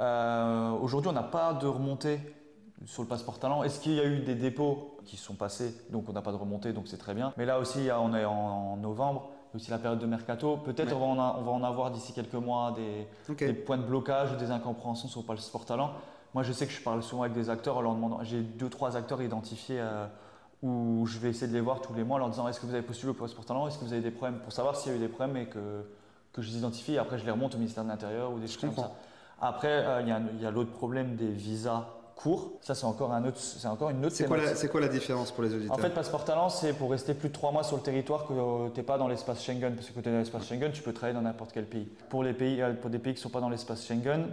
Euh, 0.00 0.70
aujourd'hui, 0.72 1.10
on 1.10 1.14
n'a 1.14 1.22
pas 1.22 1.54
de 1.54 1.66
remontée 1.66 2.20
sur 2.86 3.02
le 3.02 3.08
passeport 3.08 3.38
talent. 3.38 3.62
Est-ce 3.62 3.80
qu'il 3.80 3.94
y 3.94 4.00
a 4.00 4.04
eu 4.04 4.20
des 4.20 4.34
dépôts 4.34 4.98
qui 5.04 5.16
sont 5.16 5.34
passés? 5.34 5.74
Donc, 5.90 6.08
on 6.08 6.12
n'a 6.12 6.22
pas 6.22 6.32
de 6.32 6.36
remontée, 6.36 6.72
donc 6.72 6.88
c'est 6.88 6.98
très 6.98 7.14
bien. 7.14 7.32
Mais 7.36 7.46
là 7.46 7.58
aussi, 7.58 7.88
on 7.96 8.14
est 8.14 8.24
en, 8.24 8.76
novembre. 8.76 9.30
Aussi 9.54 9.70
la 9.70 9.78
période 9.78 9.98
de 9.98 10.06
mercato. 10.06 10.58
Peut-être 10.58 10.94
on, 10.96 11.14
va 11.14 11.50
en 11.50 11.64
avoir 11.64 11.90
d'ici 11.90 12.12
quelques 12.12 12.34
mois 12.34 12.74
des, 12.76 13.52
points 13.52 13.78
de 13.78 13.82
blocage 13.82 14.32
ou 14.32 14.36
des 14.36 14.50
incompréhensions 14.50 15.08
sur 15.08 15.20
le 15.20 15.26
passeport 15.26 15.64
talent. 15.64 15.92
Moi, 16.34 16.42
je 16.42 16.52
sais 16.52 16.66
que 16.66 16.72
je 16.72 16.82
parle 16.82 17.02
souvent 17.02 17.22
avec 17.22 17.34
des 17.34 17.48
acteurs 17.48 17.78
en 17.78 17.80
leur 17.80 17.94
demandant. 17.94 18.22
J'ai 18.22 18.40
deux, 18.40 18.68
trois 18.68 18.96
acteurs 18.96 19.22
identifiés. 19.22 19.80
Euh, 19.80 20.06
où 20.62 21.06
je 21.06 21.18
vais 21.18 21.30
essayer 21.30 21.46
de 21.46 21.52
les 21.52 21.60
voir 21.60 21.80
tous 21.80 21.94
les 21.94 22.02
mois 22.02 22.16
en 22.16 22.18
leur 22.18 22.30
disant 22.30 22.48
est-ce 22.48 22.60
que 22.60 22.66
vous 22.66 22.74
avez 22.74 22.82
postulé 22.82 23.10
au 23.10 23.14
pour 23.14 23.44
talent, 23.44 23.68
est-ce 23.68 23.78
que 23.78 23.84
vous 23.84 23.92
avez 23.92 24.02
des 24.02 24.10
problèmes? 24.10 24.40
Pour 24.40 24.52
savoir 24.52 24.76
s'il 24.76 24.90
y 24.90 24.94
a 24.94 24.98
eu 24.98 25.00
des 25.00 25.08
problèmes 25.08 25.36
et 25.36 25.46
que, 25.46 25.84
que 26.32 26.42
je 26.42 26.50
les 26.50 26.58
identifie 26.58 26.94
et 26.94 26.98
après 26.98 27.18
je 27.18 27.24
les 27.24 27.30
remonte 27.30 27.54
au 27.54 27.58
ministère 27.58 27.84
de 27.84 27.88
l'Intérieur 27.88 28.32
ou 28.32 28.40
des 28.40 28.48
choses 28.48 28.56
comme 28.56 28.74
ça. 28.74 28.92
Après, 29.40 29.68
euh, 29.68 30.02
il 30.02 30.42
y 30.42 30.46
a, 30.46 30.50
l'autre 30.50 30.72
problème 30.72 31.14
des 31.14 31.30
visas 31.30 31.86
courts. 32.18 32.52
Ça, 32.60 32.74
c'est 32.74 32.84
encore, 32.84 33.12
un 33.12 33.24
autre, 33.24 33.38
c'est 33.38 33.68
encore 33.68 33.90
une 33.90 34.04
autre 34.04 34.14
C'est 34.14 34.26
quoi, 34.26 34.36
la, 34.36 34.68
quoi 34.68 34.80
la 34.80 34.88
différence 34.88 35.30
pour 35.30 35.44
les 35.44 35.54
auditeurs 35.54 35.76
En 35.76 35.78
fait, 35.78 35.90
passeport 35.90 36.24
talent, 36.24 36.48
c'est 36.48 36.72
pour 36.72 36.90
rester 36.90 37.14
plus 37.14 37.28
de 37.28 37.34
trois 37.34 37.52
mois 37.52 37.62
sur 37.62 37.76
le 37.76 37.82
territoire 37.82 38.26
que 38.26 38.32
euh, 38.32 38.68
tu 38.74 38.80
n'es 38.80 38.82
pas 38.84 38.98
dans 38.98 39.08
l'espace 39.08 39.42
Schengen. 39.42 39.74
Parce 39.74 39.88
que 39.88 39.92
quand 39.94 40.02
tu 40.02 40.08
es 40.08 40.12
dans 40.12 40.18
l'espace 40.18 40.46
Schengen, 40.46 40.72
tu 40.72 40.82
peux 40.82 40.92
travailler 40.92 41.14
dans 41.14 41.22
n'importe 41.22 41.52
quel 41.52 41.66
pays. 41.66 41.88
Pour, 42.10 42.24
les 42.24 42.32
pays, 42.32 42.60
euh, 42.60 42.72
pour 42.74 42.90
des 42.90 42.98
pays 42.98 43.14
qui 43.14 43.20
ne 43.20 43.22
sont 43.22 43.30
pas 43.30 43.40
dans 43.40 43.48
l'espace 43.48 43.86
Schengen, 43.86 44.26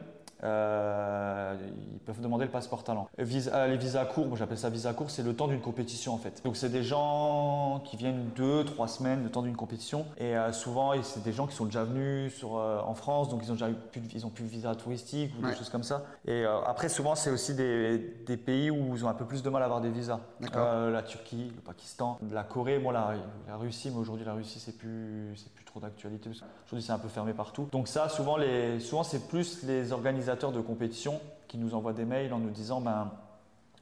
euh, 0.43 1.55
ils 1.93 1.99
peuvent 1.99 2.19
demander 2.21 2.45
le 2.45 2.51
passeport 2.51 2.83
talent. 2.83 3.07
Visa, 3.17 3.67
les 3.67 3.77
visas 3.77 4.05
courts, 4.05 4.35
j'appelle 4.35 4.57
ça 4.57 4.69
visa 4.69 4.93
court, 4.93 5.09
c'est 5.09 5.23
le 5.23 5.33
temps 5.33 5.47
d'une 5.47 5.61
compétition 5.61 6.13
en 6.13 6.17
fait. 6.17 6.41
Donc 6.43 6.57
c'est 6.57 6.69
des 6.69 6.83
gens 6.83 7.81
qui 7.85 7.97
viennent 7.97 8.29
deux, 8.35 8.63
trois 8.65 8.87
semaines 8.87 9.23
le 9.23 9.29
temps 9.29 9.41
d'une 9.41 9.55
compétition 9.55 10.05
et 10.17 10.35
euh, 10.35 10.51
souvent 10.51 10.91
c'est 11.01 11.23
des 11.23 11.31
gens 11.31 11.47
qui 11.47 11.55
sont 11.55 11.65
déjà 11.65 11.83
venus 11.83 12.35
sur, 12.35 12.57
euh, 12.57 12.79
en 12.81 12.95
France, 12.95 13.29
donc 13.29 13.41
ils 13.43 13.51
ont 13.51 13.55
déjà 13.55 13.69
eu 13.69 13.75
plus, 13.91 14.01
ils 14.13 14.25
ont 14.25 14.29
plus 14.29 14.43
de 14.43 14.49
visa 14.49 14.75
touristique 14.75 15.33
ou 15.39 15.45
des 15.45 15.55
choses 15.55 15.69
comme 15.69 15.83
ça. 15.83 16.03
Et 16.27 16.43
après 16.65 16.89
souvent 16.89 17.15
c'est 17.15 17.29
aussi 17.29 17.55
des, 17.55 17.97
des, 18.25 18.37
pays 18.37 18.69
où 18.69 18.95
ils 18.95 19.05
ont 19.05 19.09
un 19.09 19.13
peu 19.13 19.25
plus 19.25 19.41
de 19.41 19.49
mal 19.49 19.61
à 19.61 19.65
avoir 19.65 19.81
des 19.81 19.89
visas. 19.89 20.19
la 20.41 21.03
Turquie, 21.03 21.51
le 21.55 21.61
Pakistan, 21.61 22.19
la 22.31 22.43
Corée, 22.43 22.79
bon 22.79 22.91
la, 22.91 23.13
la 23.47 23.55
Russie, 23.55 23.89
mais 23.89 23.97
aujourd'hui 23.97 24.25
la 24.25 24.33
Russie 24.33 24.59
c'est 24.59 24.77
plus, 24.77 25.33
plus 25.55 25.65
trop 25.65 25.79
d'actualité. 25.79 26.29
Aujourd'hui 26.29 26.85
c'est 26.85 26.91
un 26.91 26.99
peu 26.99 27.07
fermé 27.07 27.33
partout. 27.33 27.67
Donc 27.71 27.87
ça 27.87 28.09
souvent, 28.09 28.37
les, 28.37 28.79
souvent 28.79 29.03
c'est 29.03 29.27
plus 29.27 29.63
les 29.63 29.91
organisateurs 29.91 30.24
de 30.25 30.61
compétition 30.61 31.21
qui 31.47 31.57
nous 31.57 31.75
envoient 31.75 31.93
des 31.93 32.05
mails 32.05 32.33
en 32.33 32.39
nous 32.39 32.49
disant 32.49 32.81
ben, 32.81 33.11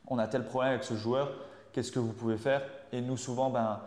on 0.07 0.19
a 0.19 0.27
tel 0.27 0.45
problème 0.45 0.73
avec 0.73 0.83
ce 0.83 0.95
joueur, 0.95 1.31
qu'est-ce 1.71 1.91
que 1.91 1.99
vous 1.99 2.13
pouvez 2.13 2.37
faire? 2.37 2.61
Et 2.91 3.01
nous, 3.01 3.17
souvent, 3.17 3.49
ben, 3.49 3.79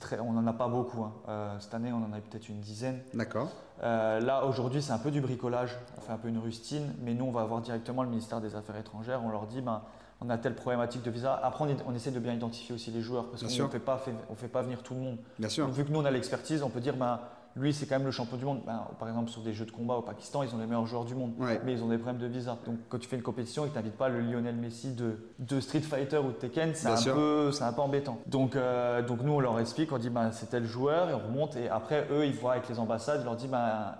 très, 0.00 0.18
on 0.18 0.32
n'en 0.32 0.46
a 0.46 0.52
pas 0.52 0.68
beaucoup. 0.68 1.02
Hein. 1.02 1.12
Euh, 1.28 1.56
cette 1.60 1.74
année, 1.74 1.92
on 1.92 2.04
en 2.04 2.12
a 2.12 2.20
peut-être 2.20 2.48
une 2.48 2.60
dizaine. 2.60 3.00
D'accord. 3.14 3.50
Euh, 3.82 4.20
là, 4.20 4.44
aujourd'hui, 4.44 4.82
c'est 4.82 4.92
un 4.92 4.98
peu 4.98 5.10
du 5.10 5.20
bricolage. 5.20 5.76
On 5.96 6.00
fait 6.00 6.12
un 6.12 6.18
peu 6.18 6.28
une 6.28 6.38
rustine, 6.38 6.92
mais 7.02 7.14
nous, 7.14 7.24
on 7.24 7.32
va 7.32 7.44
voir 7.44 7.60
directement 7.60 8.02
le 8.02 8.10
ministère 8.10 8.40
des 8.40 8.54
Affaires 8.54 8.76
étrangères. 8.76 9.22
On 9.24 9.30
leur 9.30 9.46
dit 9.46 9.60
ben, 9.60 9.82
on 10.20 10.30
a 10.30 10.38
telle 10.38 10.54
problématique 10.54 11.02
de 11.02 11.10
visa. 11.10 11.40
Après, 11.42 11.64
on, 11.86 11.94
essaie 11.94 12.10
de 12.10 12.20
bien 12.20 12.32
identifier 12.32 12.74
aussi 12.74 12.90
les 12.90 13.00
joueurs 13.00 13.26
parce 13.28 13.42
qu'on 13.42 13.62
ne 13.64 13.68
fait 13.68 13.78
pas, 13.78 13.98
fait 14.36 14.48
pas 14.48 14.62
venir 14.62 14.82
tout 14.82 14.94
le 14.94 15.00
monde. 15.00 15.16
Bien 15.38 15.48
sûr. 15.48 15.68
vu 15.68 15.84
que 15.84 15.90
nous, 15.90 16.00
on 16.00 16.04
a 16.04 16.10
l'expertise, 16.10 16.62
on 16.62 16.68
peut 16.68 16.80
dire 16.80 16.96
ben, 16.96 17.20
lui, 17.56 17.74
c'est 17.74 17.86
quand 17.86 17.96
même 17.96 18.06
le 18.06 18.12
champion 18.12 18.36
du 18.36 18.44
monde. 18.44 18.60
Ben, 18.66 18.86
par 18.98 19.08
exemple, 19.08 19.30
sur 19.30 19.42
des 19.42 19.52
jeux 19.52 19.66
de 19.66 19.70
combat 19.70 19.94
au 19.94 20.02
Pakistan, 20.02 20.42
ils 20.42 20.54
ont 20.54 20.58
les 20.58 20.66
meilleurs 20.66 20.86
joueurs 20.86 21.04
du 21.04 21.14
monde, 21.14 21.32
mais 21.64 21.72
ils 21.72 21.82
ont 21.82 21.88
des 21.88 21.98
problèmes 21.98 22.20
de 22.20 22.26
visa. 22.26 22.56
Donc, 22.64 22.76
quand 22.88 22.98
tu 22.98 23.08
fais 23.08 23.16
une 23.16 23.22
compétition, 23.22 23.64
ils 23.64 23.68
ne 23.68 23.74
t'invitent 23.74 23.96
pas 23.96 24.08
le 24.08 24.20
Lionel 24.20 24.56
Messi 24.56 24.92
de, 24.92 25.18
de, 25.38 25.60
Street 25.60 25.80
Fighter 25.80 26.18
ou 26.18 26.28
de 26.28 26.32
Tekken, 26.32 26.74
c'est 26.74 26.88
un, 26.88 27.14
peu, 27.14 27.50
un 27.60 27.72
peu 27.72 27.80
embêtant. 27.80 28.18
Donc, 28.26 28.56
euh, 28.56 29.02
donc, 29.02 29.22
nous, 29.22 29.32
on 29.32 29.40
leur 29.40 29.58
explique, 29.60 29.92
on 29.92 29.98
dit 29.98 30.10
ben, 30.10 30.32
c'est 30.32 30.50
tel 30.50 30.64
joueur, 30.64 31.10
et 31.10 31.14
on 31.14 31.18
remonte, 31.18 31.56
et 31.56 31.68
après, 31.68 32.06
eux, 32.10 32.26
ils 32.26 32.34
voient 32.34 32.52
avec 32.52 32.68
les 32.68 32.78
ambassades, 32.78 33.20
ils 33.22 33.24
leur 33.24 33.36
disent 33.36 33.50
ben, 33.50 33.96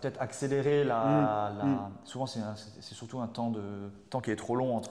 peut-être 0.00 0.20
accélérer 0.20 0.84
la. 0.84 1.52
Mm. 1.62 1.68
Mm. 1.68 1.78
Souvent, 2.04 2.26
c'est 2.26 2.40
surtout 2.94 3.20
un 3.20 3.26
temps, 3.26 3.50
de, 3.50 3.60
temps 4.10 4.20
qui 4.20 4.30
est 4.30 4.36
trop 4.36 4.56
long 4.56 4.76
entre. 4.76 4.90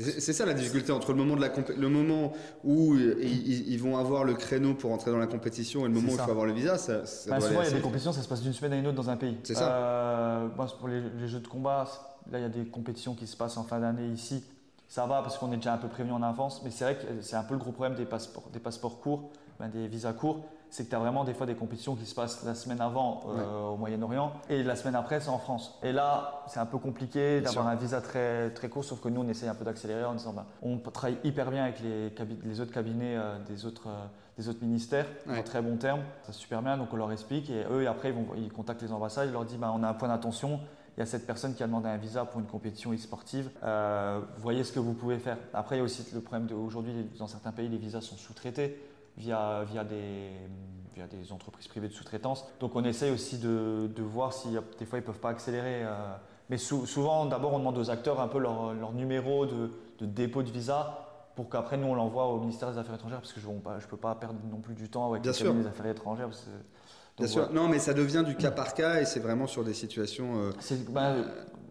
C'est 0.00 0.32
ça 0.32 0.46
la 0.46 0.54
difficulté 0.54 0.92
entre 0.92 1.12
le 1.12 1.18
moment, 1.18 1.36
de 1.36 1.40
la 1.40 1.50
le 1.76 1.88
moment 1.88 2.32
où 2.64 2.96
ils, 2.96 3.78
vont 3.78 3.98
avoir 3.98 4.24
le 4.24 4.34
créneau 4.34 4.74
pour 4.74 4.92
entrer 4.92 5.10
dans 5.10 5.18
la 5.18 5.26
compétition 5.26 5.80
et 5.80 5.88
le 5.88 5.94
moment 5.94 6.12
où 6.12 6.16
il 6.16 6.18
faut 6.18 6.30
avoir 6.30 6.46
le 6.46 6.52
visa. 6.52 6.78
Ça, 6.78 7.02
bah, 7.28 7.40
souvent, 7.40 7.62
il 7.62 7.68
y 7.68 7.72
a 7.72 7.76
des 7.76 7.80
compétitions, 7.80 8.12
ça 8.12 8.22
se 8.22 8.28
passe 8.28 8.42
d'une 8.42 8.52
semaine 8.52 8.72
à 8.72 8.76
une 8.76 8.86
autre 8.86 8.96
dans 8.96 9.10
un 9.10 9.16
pays. 9.16 9.36
C'est 9.42 9.54
ça. 9.54 9.72
Euh, 9.72 10.48
pour 10.78 10.88
les, 10.88 11.28
jeux 11.28 11.40
de 11.40 11.48
combat, 11.48 11.86
là, 12.30 12.38
il 12.38 12.42
y 12.42 12.44
a 12.44 12.48
des 12.48 12.64
compétitions 12.64 13.14
qui 13.14 13.26
se 13.26 13.36
passent 13.36 13.56
en 13.56 13.64
fin 13.64 13.80
d'année 13.80 14.08
ici. 14.08 14.42
Ça 14.88 15.06
va 15.06 15.22
parce 15.22 15.38
qu'on 15.38 15.52
est 15.52 15.56
déjà 15.56 15.74
un 15.74 15.78
peu 15.78 15.88
prévenu 15.88 16.12
en 16.12 16.22
avance, 16.22 16.62
mais 16.64 16.70
c'est 16.70 16.84
vrai 16.84 16.96
que 16.96 17.06
c'est 17.20 17.36
un 17.36 17.44
peu 17.44 17.54
le 17.54 17.60
gros 17.60 17.70
problème 17.70 17.96
des 17.96 18.06
passeports, 18.06 18.48
des 18.52 18.58
passeports 18.58 19.00
courts, 19.00 19.30
ben, 19.60 19.68
des 19.68 19.86
visas 19.86 20.12
courts 20.12 20.44
c'est 20.70 20.84
que 20.84 20.90
tu 20.90 20.96
as 20.96 20.98
vraiment 20.98 21.24
des 21.24 21.34
fois 21.34 21.46
des 21.46 21.56
compétitions 21.56 21.96
qui 21.96 22.06
se 22.06 22.14
passent 22.14 22.44
la 22.44 22.54
semaine 22.54 22.80
avant 22.80 23.22
euh, 23.28 23.68
au 23.70 23.76
Moyen-Orient 23.76 24.32
et 24.48 24.62
la 24.62 24.76
semaine 24.76 24.94
après 24.94 25.20
c'est 25.20 25.28
en 25.28 25.38
France. 25.38 25.78
Et 25.82 25.92
là, 25.92 26.44
c'est 26.46 26.60
un 26.60 26.66
peu 26.66 26.78
compliqué 26.78 27.40
d'avoir 27.40 27.66
un 27.66 27.74
visa 27.74 28.00
très, 28.00 28.50
très 28.50 28.68
court, 28.68 28.84
sauf 28.84 29.00
que 29.00 29.08
nous 29.08 29.20
on 29.20 29.28
essaye 29.28 29.48
un 29.48 29.54
peu 29.54 29.64
d'accélérer 29.64 30.04
en 30.04 30.14
disant 30.14 30.32
bah, 30.32 30.46
on 30.62 30.78
travaille 30.78 31.18
hyper 31.24 31.50
bien 31.50 31.64
avec 31.64 31.80
les, 31.80 32.12
les 32.44 32.60
autres 32.60 32.72
cabinets 32.72 33.16
euh, 33.16 33.38
des, 33.48 33.66
autres, 33.66 33.88
euh, 33.88 34.06
des 34.38 34.48
autres 34.48 34.62
ministères, 34.62 35.06
en 35.28 35.42
très 35.42 35.60
bon 35.60 35.76
terme, 35.76 36.00
ça 36.22 36.32
super 36.32 36.62
bien, 36.62 36.78
donc 36.78 36.92
on 36.92 36.96
leur 36.96 37.10
explique 37.10 37.50
et 37.50 37.64
eux 37.70 37.88
après 37.88 38.10
ils, 38.10 38.14
vont, 38.14 38.26
ils 38.36 38.52
contactent 38.52 38.82
les 38.82 38.92
ambassades, 38.92 39.28
ils 39.28 39.32
leur 39.32 39.44
disent 39.44 39.58
bah, 39.58 39.72
on 39.74 39.82
a 39.82 39.88
un 39.88 39.94
point 39.94 40.08
d'attention, 40.08 40.60
il 40.96 41.00
y 41.00 41.02
a 41.02 41.06
cette 41.06 41.26
personne 41.26 41.54
qui 41.54 41.64
a 41.64 41.66
demandé 41.66 41.88
un 41.88 41.96
visa 41.96 42.24
pour 42.24 42.40
une 42.40 42.46
compétition 42.46 42.92
e-sportive. 42.92 43.50
voyez 44.38 44.64
ce 44.64 44.72
que 44.72 44.80
vous 44.80 44.92
pouvez 44.92 45.18
faire. 45.18 45.38
Après, 45.54 45.76
il 45.76 45.78
y 45.78 45.80
a 45.80 45.84
aussi 45.84 46.04
le 46.12 46.20
problème 46.20 46.46
d'aujourd'hui, 46.46 46.92
dans 47.18 47.28
certains 47.28 47.52
pays, 47.52 47.68
les 47.68 47.78
visas 47.78 48.00
sont 48.00 48.16
sous-traités 48.16 48.89
via, 49.16 49.64
via, 49.64 49.84
des, 49.84 50.30
via 50.94 51.06
des 51.06 51.32
entreprises 51.32 51.68
privées 51.68 51.88
de 51.88 51.92
sous-traitance. 51.92 52.46
Donc 52.60 52.76
on 52.76 52.84
essaye 52.84 53.10
aussi 53.10 53.38
de, 53.38 53.90
de, 53.94 54.02
voir 54.02 54.32
si 54.32 54.48
des 54.78 54.86
fois 54.86 54.98
ils 54.98 55.02
ne 55.02 55.06
peuvent 55.06 55.20
pas 55.20 55.30
accélérer. 55.30 55.84
Euh, 55.84 56.14
mais 56.48 56.58
souvent, 56.58 57.26
d'abord, 57.26 57.52
on 57.52 57.58
demande 57.58 57.78
aux 57.78 57.90
acteurs 57.90 58.20
un 58.20 58.28
peu 58.28 58.38
leur, 58.38 58.74
leur 58.74 58.92
numéro 58.92 59.46
de, 59.46 59.70
de, 60.00 60.06
dépôt 60.06 60.42
de 60.42 60.50
visa 60.50 61.06
pour 61.36 61.48
qu'après 61.48 61.76
nous 61.76 61.86
on 61.86 61.94
l'envoie 61.94 62.26
au 62.26 62.40
ministère 62.40 62.72
des 62.72 62.78
Affaires 62.78 62.96
étrangères 62.96 63.20
parce 63.20 63.32
que 63.32 63.40
je 63.40 63.48
ne 63.48 63.60
peux 63.88 63.96
pas 63.96 64.14
perdre 64.16 64.38
non 64.50 64.58
plus 64.58 64.74
du 64.74 64.88
temps 64.88 65.10
avec 65.10 65.24
les 65.24 65.30
des 65.30 65.66
Affaires 65.66 65.86
étrangères. 65.86 66.28
Bien 67.16 67.26
sûr. 67.26 67.52
Non, 67.52 67.68
mais 67.68 67.78
ça 67.78 67.94
devient 67.94 68.24
du 68.26 68.34
cas 68.34 68.50
par 68.50 68.74
cas 68.74 69.00
et 69.00 69.04
c'est 69.04 69.20
vraiment 69.20 69.46
sur 69.46 69.64
des 69.64 69.74
situations. 69.74 70.40
Euh, 70.40 70.52
bah, 70.88 71.14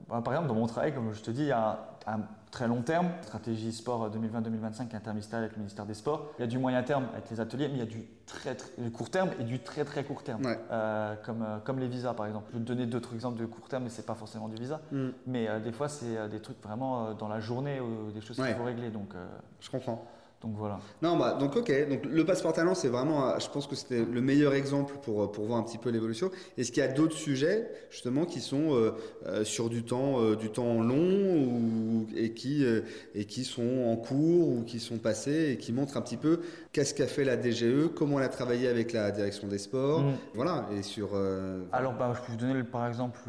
bah, 0.08 0.21
par 0.23 0.34
exemple, 0.34 0.47
dans 0.47 0.56
mon 0.56 0.67
travail, 0.67 0.93
comme 0.93 1.13
je 1.13 1.21
te 1.21 1.32
dis, 1.32 1.41
il 1.41 1.47
y 1.47 1.52
a 1.52 1.80
un 2.08 2.21
très 2.51 2.67
long 2.67 2.81
terme, 2.81 3.09
stratégie 3.21 3.71
sport 3.71 4.09
2020-2025 4.09 4.95
interministérielle 4.95 5.45
avec 5.45 5.55
le 5.55 5.59
ministère 5.59 5.85
des 5.85 5.93
Sports. 5.93 6.31
Il 6.38 6.41
y 6.41 6.43
a 6.43 6.47
du 6.47 6.57
moyen 6.57 6.81
terme 6.83 7.07
avec 7.13 7.29
les 7.29 7.39
ateliers, 7.39 7.67
mais 7.67 7.75
il 7.75 7.79
y 7.79 7.83
a 7.83 7.85
du 7.85 8.05
très, 8.25 8.55
très 8.55 8.71
court 8.91 9.09
terme 9.09 9.29
et 9.39 9.43
du 9.43 9.59
très 9.59 9.85
très 9.85 10.03
court 10.03 10.23
terme, 10.23 10.41
euh, 10.71 11.15
comme, 11.23 11.43
euh, 11.43 11.59
comme 11.59 11.79
les 11.79 11.88
visas 11.88 12.13
par 12.13 12.25
exemple. 12.25 12.47
Je 12.51 12.57
vais 12.57 12.63
te 12.63 12.67
donner 12.67 12.85
d'autres 12.85 13.13
exemples 13.13 13.39
de 13.39 13.45
court 13.45 13.67
terme, 13.67 13.83
mais 13.83 13.89
c'est 13.89 14.05
pas 14.05 14.15
forcément 14.15 14.47
du 14.47 14.55
visa. 14.55 14.81
Mm. 14.91 15.09
Mais 15.27 15.47
euh, 15.47 15.59
des 15.59 15.71
fois, 15.71 15.89
c'est 15.89 16.29
des 16.29 16.39
trucs 16.39 16.62
vraiment 16.62 17.13
dans 17.13 17.27
la 17.27 17.39
journée, 17.39 17.79
des 18.13 18.21
choses 18.21 18.38
qu'il 18.38 18.55
faut 18.55 18.63
régler. 18.63 18.89
Donc, 18.89 19.13
Je 19.59 19.69
comprends. 19.69 20.05
Donc 20.41 20.56
voilà. 20.56 20.80
Non, 21.02 21.17
bah, 21.17 21.34
donc 21.38 21.58
ok. 21.58 21.89
Donc 21.89 22.06
le 22.06 22.25
passeport 22.25 22.54
talent, 22.54 22.73
c'est 22.73 22.88
vraiment, 22.88 23.38
je 23.38 23.49
pense 23.49 23.67
que 23.67 23.75
c'était 23.75 24.06
le 24.06 24.21
meilleur 24.21 24.54
exemple 24.54 24.93
pour, 25.02 25.30
pour 25.32 25.45
voir 25.45 25.60
un 25.60 25.63
petit 25.63 25.78
peu 25.78 25.89
l'évolution. 25.89 26.32
Est-ce 26.58 26.71
qu'il 26.71 26.82
y 26.82 26.86
a 26.86 26.89
d'autres 26.89 27.15
sujets, 27.15 27.69
justement, 27.89 28.25
qui 28.25 28.39
sont 28.39 28.73
euh, 28.73 28.91
euh, 29.25 29.43
sur 29.43 29.69
du 29.69 29.84
temps, 29.84 30.21
euh, 30.21 30.38
du 30.38 30.49
temps 30.49 30.82
long 30.82 31.43
ou, 31.43 32.08
et, 32.15 32.34
qui, 32.34 32.65
et 33.15 33.25
qui 33.25 33.43
sont 33.43 33.89
en 33.91 33.97
cours 33.97 34.49
ou 34.49 34.63
qui 34.63 34.80
sont 34.80 34.97
passés 34.97 35.52
et 35.52 35.58
qui 35.58 35.73
montrent 35.73 35.97
un 35.97 36.02
petit 36.02 36.17
peu 36.17 36.39
qu'est-ce 36.71 36.93
qu'a 36.93 37.08
fait 37.08 37.25
la 37.25 37.36
DGE, 37.36 37.89
comment 37.93 38.19
elle 38.19 38.25
a 38.25 38.30
travaillé 38.30 38.69
avec 38.69 38.93
la 38.93 39.12
direction 39.12 39.47
des 39.47 39.58
sports. 39.58 40.04
Mm. 40.04 40.13
Voilà. 40.36 40.65
Et 40.78 40.84
sur. 40.84 41.10
Alors, 41.73 41.93
bah, 41.93 42.13
je 42.15 42.25
peux 42.25 42.32
vous 42.32 42.38
donner 42.38 42.63
par 42.63 42.88
exemple 42.88 43.19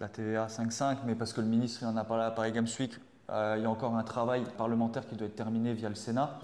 la 0.00 0.08
TVA 0.08 0.46
5.5, 0.46 0.98
mais 1.06 1.14
parce 1.14 1.32
que 1.32 1.40
le 1.40 1.46
ministre 1.46 1.80
il 1.82 1.86
en 1.86 1.96
a 1.96 2.04
parlé 2.04 2.24
à 2.24 2.30
Paris 2.30 2.50
Games 2.50 2.66
Week 2.80 2.92
euh, 2.92 2.98
il 3.28 3.62
y 3.62 3.64
a 3.64 3.70
encore 3.70 3.96
un 3.96 4.02
travail 4.02 4.44
parlementaire 4.56 5.06
qui 5.06 5.16
doit 5.16 5.26
être 5.26 5.36
terminé 5.36 5.72
via 5.74 5.88
le 5.88 5.94
Sénat. 5.94 6.38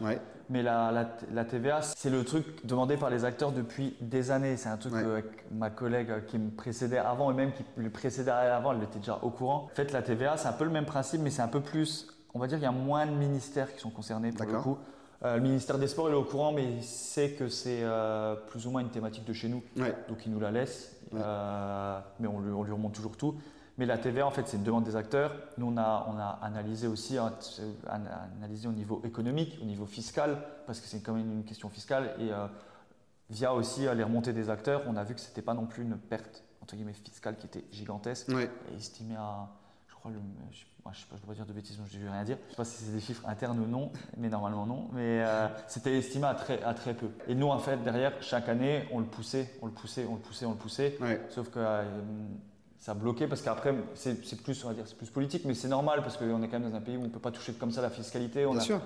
Mais 0.51 0.63
la, 0.63 0.93
la, 1.33 1.45
TVA, 1.45 1.81
c'est 1.81 2.11
le 2.11 2.25
truc 2.25 2.67
demandé 2.67 2.97
par 2.99 3.09
les 3.09 3.25
acteurs 3.25 3.53
depuis 3.53 3.97
des 4.01 4.31
années. 4.31 4.57
C'est 4.57 4.69
un 4.69 4.77
truc 4.77 4.93
que 4.93 5.23
ma 5.51 5.71
collègue 5.71 6.27
qui 6.27 6.39
me 6.39 6.51
précédait 6.51 6.99
avant 6.99 7.31
et 7.31 7.35
même 7.35 7.53
qui 7.53 7.65
lui 7.77 7.89
précédait 7.89 8.31
avant, 8.31 8.73
elle 8.73 8.83
était 8.83 8.99
déjà 8.99 9.19
au 9.23 9.31
courant. 9.31 9.69
En 9.73 9.75
fait, 9.75 9.93
la 9.93 10.03
TVA, 10.03 10.37
c'est 10.37 10.49
un 10.49 10.53
peu 10.53 10.65
le 10.65 10.71
même 10.71 10.85
principe, 10.85 11.23
mais 11.23 11.31
c'est 11.31 11.43
un 11.43 11.49
peu 11.49 11.61
plus. 11.61 12.09
On 12.35 12.39
va 12.39 12.49
dire 12.49 12.59
qu'il 12.59 12.65
y 12.65 12.69
a 12.69 12.73
moins 12.73 13.07
de 13.07 13.13
ministères 13.13 13.73
qui 13.73 13.81
sont 13.81 13.91
concernés 13.91 14.31
pour 14.31 14.47
le 14.47 14.59
coup. 14.61 14.79
Euh, 15.25 15.37
le 15.37 15.43
ministère 15.43 15.79
des 15.79 15.87
Sports 15.87 16.09
il 16.09 16.13
est 16.13 16.17
au 16.17 16.25
courant, 16.25 16.53
mais 16.53 16.65
il 16.65 16.83
sait 16.83 17.31
que 17.31 17.49
c'est 17.49 17.81
euh, 17.83 18.35
plus 18.35 18.67
ou 18.67 18.73
moins 18.73 18.81
une 18.81 18.91
thématique 18.91 19.25
de 19.25 19.33
chez 19.33 19.49
nous. 19.49 19.63
Donc 20.09 20.27
il 20.27 20.33
nous 20.33 20.41
la 20.41 20.51
laisse. 20.51 20.97
mais 21.13 22.27
on 22.27 22.41
lui, 22.41 22.53
on 22.53 22.63
lui 22.63 22.73
remonte 22.73 22.95
toujours 22.95 23.17
tout. 23.17 23.37
Mais 23.83 23.87
la 23.87 23.99
TVA, 23.99 24.25
en 24.25 24.31
fait, 24.31 24.47
c'est 24.47 24.59
une 24.59 24.63
demande 24.63 24.85
des 24.85 24.95
acteurs. 24.95 25.35
Nous, 25.59 25.67
on 25.67 25.77
a, 25.77 26.07
on 26.09 26.17
a 26.17 26.39
analysé 26.41 26.87
aussi, 26.87 27.19
hein, 27.19 27.33
analysé 27.89 28.69
au 28.69 28.73
niveau 28.73 29.03
économique, 29.05 29.59
au 29.61 29.65
niveau 29.65 29.87
fiscal, 29.87 30.39
parce 30.69 30.79
que 30.79 30.87
c'est 30.87 31.01
quand 31.01 31.15
même 31.15 31.33
une 31.33 31.43
question 31.43 31.69
fiscale. 31.69 32.15
Et 32.21 32.31
euh, 32.31 32.47
via 33.29 33.53
aussi 33.53 33.89
euh, 33.89 33.95
les 33.95 34.05
remontées 34.05 34.33
des 34.33 34.51
acteurs, 34.51 34.85
on 34.87 34.95
a 34.95 35.03
vu 35.03 35.17
que 35.17 35.21
ce 35.21 35.27
n'était 35.27 35.43
pas 35.43 35.55
non 35.55 35.67
plus 35.67 35.83
une 35.83 35.97
perte, 35.97 36.45
entre 36.63 36.77
guillemets, 36.77 36.93
fiscale 36.93 37.35
qui 37.35 37.47
était 37.47 37.65
gigantesque. 37.73 38.29
Et 38.31 38.77
estimée 38.77 39.17
à, 39.17 39.49
je 39.89 39.95
crois, 39.97 40.13
le, 40.13 40.19
je, 40.53 40.61
ne 40.89 40.95
sais 40.95 41.07
pas, 41.11 41.17
je 41.21 41.27
dois 41.27 41.35
dire 41.35 41.47
de 41.47 41.53
bêtises, 41.53 41.77
je 41.85 41.99
ne 41.99 42.05
vais 42.05 42.09
rien 42.09 42.23
dire. 42.23 42.37
Je 42.41 42.45
ne 42.45 42.51
sais 42.51 42.57
pas 42.59 42.65
si 42.65 42.85
c'est 42.85 42.93
des 42.93 43.01
chiffres 43.01 43.29
internes 43.29 43.59
ou 43.59 43.67
non, 43.67 43.91
mais 44.17 44.29
normalement 44.29 44.65
non. 44.65 44.91
Mais 44.93 45.25
euh, 45.25 45.49
c'était 45.67 45.99
estimé 45.99 46.27
à 46.27 46.35
très, 46.35 46.63
à 46.63 46.73
très 46.73 46.95
peu. 46.95 47.09
Et 47.27 47.35
nous, 47.35 47.49
en 47.49 47.59
fait, 47.59 47.79
derrière, 47.79 48.13
chaque 48.23 48.49
année, 48.49 48.85
on 48.93 49.01
le 49.01 49.07
poussait, 49.07 49.51
on 49.61 49.67
le 49.67 49.73
poussait, 49.73 50.07
on 50.09 50.15
le 50.15 50.21
poussait, 50.21 50.47
on 50.47 50.53
le 50.53 50.57
poussait. 50.57 50.99
Sauf 51.31 51.51
que 51.51 51.59
ça 52.83 52.93
a 52.93 52.95
bloqué 52.97 53.29
parce 53.29 53.43
qu'après, 53.43 53.73
c'est 53.95 54.43
plus, 54.43 54.65
on 54.65 54.69
va 54.69 54.75
dire, 54.75 54.83
c'est 54.89 54.97
plus 54.97 55.09
politique, 55.09 55.45
mais 55.45 55.55
c'est 55.55 55.69
normal 55.69 56.01
parce 56.03 56.17
qu'on 56.17 56.43
est 56.43 56.49
quand 56.49 56.59
même 56.59 56.69
dans 56.69 56.77
un 56.77 56.81
pays 56.81 56.97
où 56.97 57.03
on 57.03 57.05
ne 57.05 57.11
peut 57.11 57.21
pas 57.21 57.31
toucher 57.31 57.53
comme 57.53 57.71
ça 57.71 57.81
la 57.81 57.91
fiscalité. 57.91 58.45
Bien 58.45 58.59
sûr. 58.59 58.81